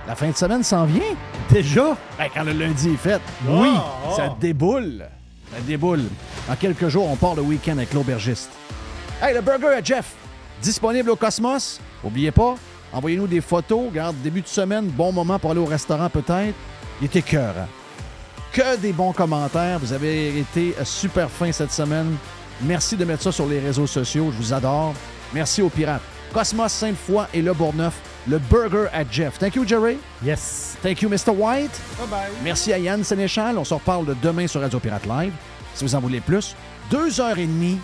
La 0.07 0.15
fin 0.15 0.29
de 0.29 0.37
semaine 0.37 0.63
s'en 0.63 0.85
vient? 0.85 1.17
Déjà? 1.51 1.97
Ben, 2.19 2.27
quand 2.35 2.45
le 2.45 2.53
lundi 2.53 2.91
est 2.91 2.97
fait. 2.99 3.21
Oh, 3.49 3.61
oui, 3.63 3.71
oh. 3.75 4.13
ça 4.15 4.37
déboule. 4.39 5.07
Ça 5.51 5.61
déboule. 5.67 6.03
En 6.51 6.55
quelques 6.57 6.89
jours, 6.89 7.09
on 7.11 7.17
part 7.17 7.35
le 7.35 7.41
week-end 7.43 7.79
avec 7.79 7.95
l'aubergiste. 7.95 8.51
Hey, 9.23 9.35
le 9.35 9.41
burger 9.41 9.69
à 9.69 9.83
Jeff, 9.83 10.13
disponible 10.61 11.09
au 11.09 11.17
Cosmos? 11.17 11.81
Oubliez 12.05 12.31
pas, 12.31 12.57
envoyez-nous 12.93 13.27
des 13.27 13.41
photos. 13.41 13.87
Regarde, 13.89 14.17
début 14.23 14.43
de 14.43 14.49
semaine, 14.49 14.87
bon 14.87 15.13
moment 15.13 15.39
pour 15.39 15.51
aller 15.51 15.61
au 15.61 15.65
restaurant 15.65 16.09
peut-être. 16.09 16.55
Il 17.01 17.07
était 17.07 17.23
cœur. 17.23 17.55
Que 18.53 18.77
des 18.77 18.93
bons 18.93 19.13
commentaires. 19.13 19.79
Vous 19.81 19.93
avez 19.93 20.39
été 20.39 20.75
super 20.85 21.31
fin 21.31 21.51
cette 21.51 21.73
semaine. 21.73 22.17
Merci 22.63 22.97
de 22.97 23.05
mettre 23.05 23.23
ça 23.23 23.33
sur 23.33 23.47
les 23.47 23.59
réseaux 23.59 23.87
sociaux. 23.87 24.31
Je 24.31 24.37
vous 24.37 24.53
adore. 24.53 24.95
Merci 25.33 25.61
aux 25.61 25.69
pirates. 25.69 26.03
Cosmos 26.33 26.73
Sainte-Foy 26.73 27.27
et 27.35 27.43
Le 27.43 27.53
Bourgneuf. 27.53 27.95
Le 28.29 28.39
burger 28.39 28.87
à 28.93 29.03
Jeff. 29.11 29.39
Thank 29.39 29.57
you, 29.57 29.67
Jerry. 29.67 29.99
Yes. 30.25 30.77
Thank 30.83 31.03
you, 31.03 31.09
Mr. 31.09 31.31
White. 31.37 31.79
Bye-bye. 31.99 32.31
Merci 32.43 32.73
à 32.73 32.79
Yann 32.79 33.03
Sénéchal. 33.05 33.59
On 33.59 33.65
se 33.65 33.75
reparle 33.75 34.07
de 34.07 34.17
demain 34.23 34.47
sur 34.47 34.61
Radio 34.61 34.79
Pirate 34.79 35.07
Live. 35.07 35.33
Si 35.75 35.85
vous 35.85 35.95
en 35.95 36.01
voulez 36.01 36.21
plus, 36.21 36.55
deux 36.91 37.21
heures 37.21 37.39
et 37.39 37.47
demie, 37.47 37.79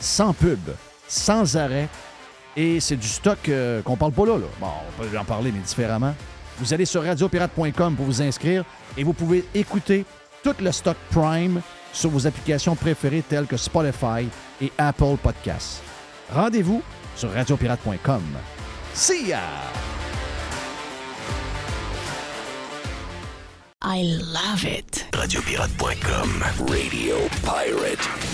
sans 0.00 0.32
pub, 0.32 0.60
sans 1.08 1.56
arrêt. 1.56 1.88
Et 2.56 2.80
c'est 2.80 2.96
du 2.96 3.08
stock 3.08 3.48
euh, 3.48 3.82
qu'on 3.82 3.96
parle 3.96 4.12
pas 4.12 4.26
là, 4.26 4.38
là. 4.38 4.46
Bon, 4.60 4.66
on 4.66 5.02
peut 5.02 5.18
en 5.18 5.24
parler, 5.24 5.50
mais 5.52 5.60
différemment. 5.60 6.14
Vous 6.58 6.72
allez 6.72 6.84
sur 6.84 7.02
radiopirate.com 7.02 7.96
pour 7.96 8.06
vous 8.06 8.22
inscrire 8.22 8.64
et 8.96 9.02
vous 9.02 9.12
pouvez 9.12 9.44
écouter 9.54 10.04
tout 10.42 10.54
le 10.60 10.70
stock 10.70 10.96
Prime 11.10 11.60
sur 11.92 12.10
vos 12.10 12.26
applications 12.26 12.76
préférées 12.76 13.22
telles 13.28 13.46
que 13.46 13.56
Spotify 13.56 14.28
et 14.60 14.70
Apple 14.78 15.16
Podcasts. 15.22 15.82
Rendez-vous 16.32 16.82
sur 17.16 17.32
radiopirate.com. 17.32 18.22
See 18.94 19.28
ya! 19.28 19.40
I 23.86 24.02
love 24.32 24.64
it. 24.64 25.04
Radiopirate.com. 25.12 26.42
Radio 26.68 27.28
Pirate. 27.42 28.33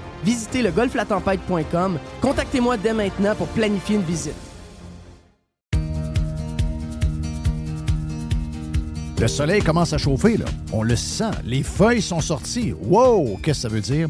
Visitez 0.23 0.61
le 0.61 0.71
golflatempête.com. 0.71 1.99
Contactez-moi 2.21 2.77
dès 2.77 2.93
maintenant 2.93 3.35
pour 3.35 3.47
planifier 3.47 3.95
une 3.95 4.03
visite. 4.03 4.35
Le 9.21 9.27
soleil 9.27 9.61
commence 9.61 9.93
à 9.93 9.99
chauffer, 9.99 10.35
là. 10.37 10.45
On 10.73 10.81
le 10.81 10.95
sent. 10.95 11.29
Les 11.45 11.61
feuilles 11.61 12.01
sont 12.01 12.21
sorties. 12.21 12.73
Wow! 12.81 13.37
Qu'est-ce 13.43 13.67
que 13.67 13.69
ça 13.69 13.69
veut 13.69 13.81
dire? 13.81 14.09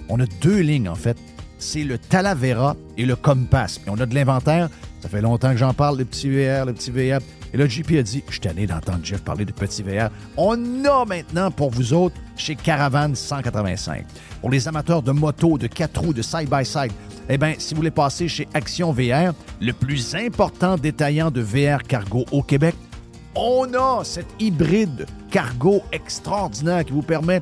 On 0.13 0.19
a 0.19 0.25
deux 0.41 0.59
lignes, 0.59 0.89
en 0.89 0.95
fait. 0.95 1.17
C'est 1.57 1.85
le 1.85 1.97
Talavera 1.97 2.75
et 2.97 3.05
le 3.05 3.15
Compass. 3.15 3.79
On 3.87 3.97
a 3.99 4.05
de 4.05 4.13
l'inventaire. 4.13 4.67
Ça 4.99 5.07
fait 5.07 5.21
longtemps 5.21 5.51
que 5.51 5.57
j'en 5.57 5.73
parle, 5.73 5.97
le 5.99 6.05
petit 6.05 6.29
VR, 6.29 6.65
le 6.65 6.73
petit 6.73 6.91
VR. 6.91 7.21
Et 7.53 7.57
là, 7.57 7.65
JP 7.65 7.91
a 7.97 8.03
dit, 8.03 8.21
je 8.27 8.33
suis 8.33 8.41
tanné 8.41 8.67
d'entendre 8.67 8.99
Jeff 9.03 9.21
parler 9.21 9.45
de 9.45 9.53
petit 9.53 9.83
VR. 9.83 10.09
On 10.35 10.83
a 10.83 11.05
maintenant 11.05 11.49
pour 11.49 11.69
vous 11.69 11.93
autres 11.93 12.15
chez 12.35 12.55
Caravane 12.55 13.15
185. 13.15 14.05
Pour 14.41 14.49
les 14.49 14.67
amateurs 14.67 15.01
de 15.01 15.11
moto, 15.11 15.57
de 15.57 15.67
quatre 15.67 16.01
roues, 16.01 16.13
de 16.13 16.21
side-by-side, 16.21 16.91
eh 17.29 17.37
bien, 17.37 17.53
si 17.57 17.73
vous 17.73 17.77
voulez 17.77 17.91
passer 17.91 18.27
chez 18.27 18.49
Action 18.53 18.91
VR, 18.91 19.33
le 19.61 19.71
plus 19.71 20.13
important 20.15 20.75
détaillant 20.75 21.31
de 21.31 21.39
VR 21.39 21.83
cargo 21.83 22.25
au 22.33 22.43
Québec, 22.43 22.75
on 23.33 23.73
a 23.75 24.03
cet 24.03 24.25
hybride 24.39 25.05
cargo 25.29 25.81
extraordinaire 25.93 26.83
qui 26.83 26.91
vous 26.91 27.01
permet 27.01 27.41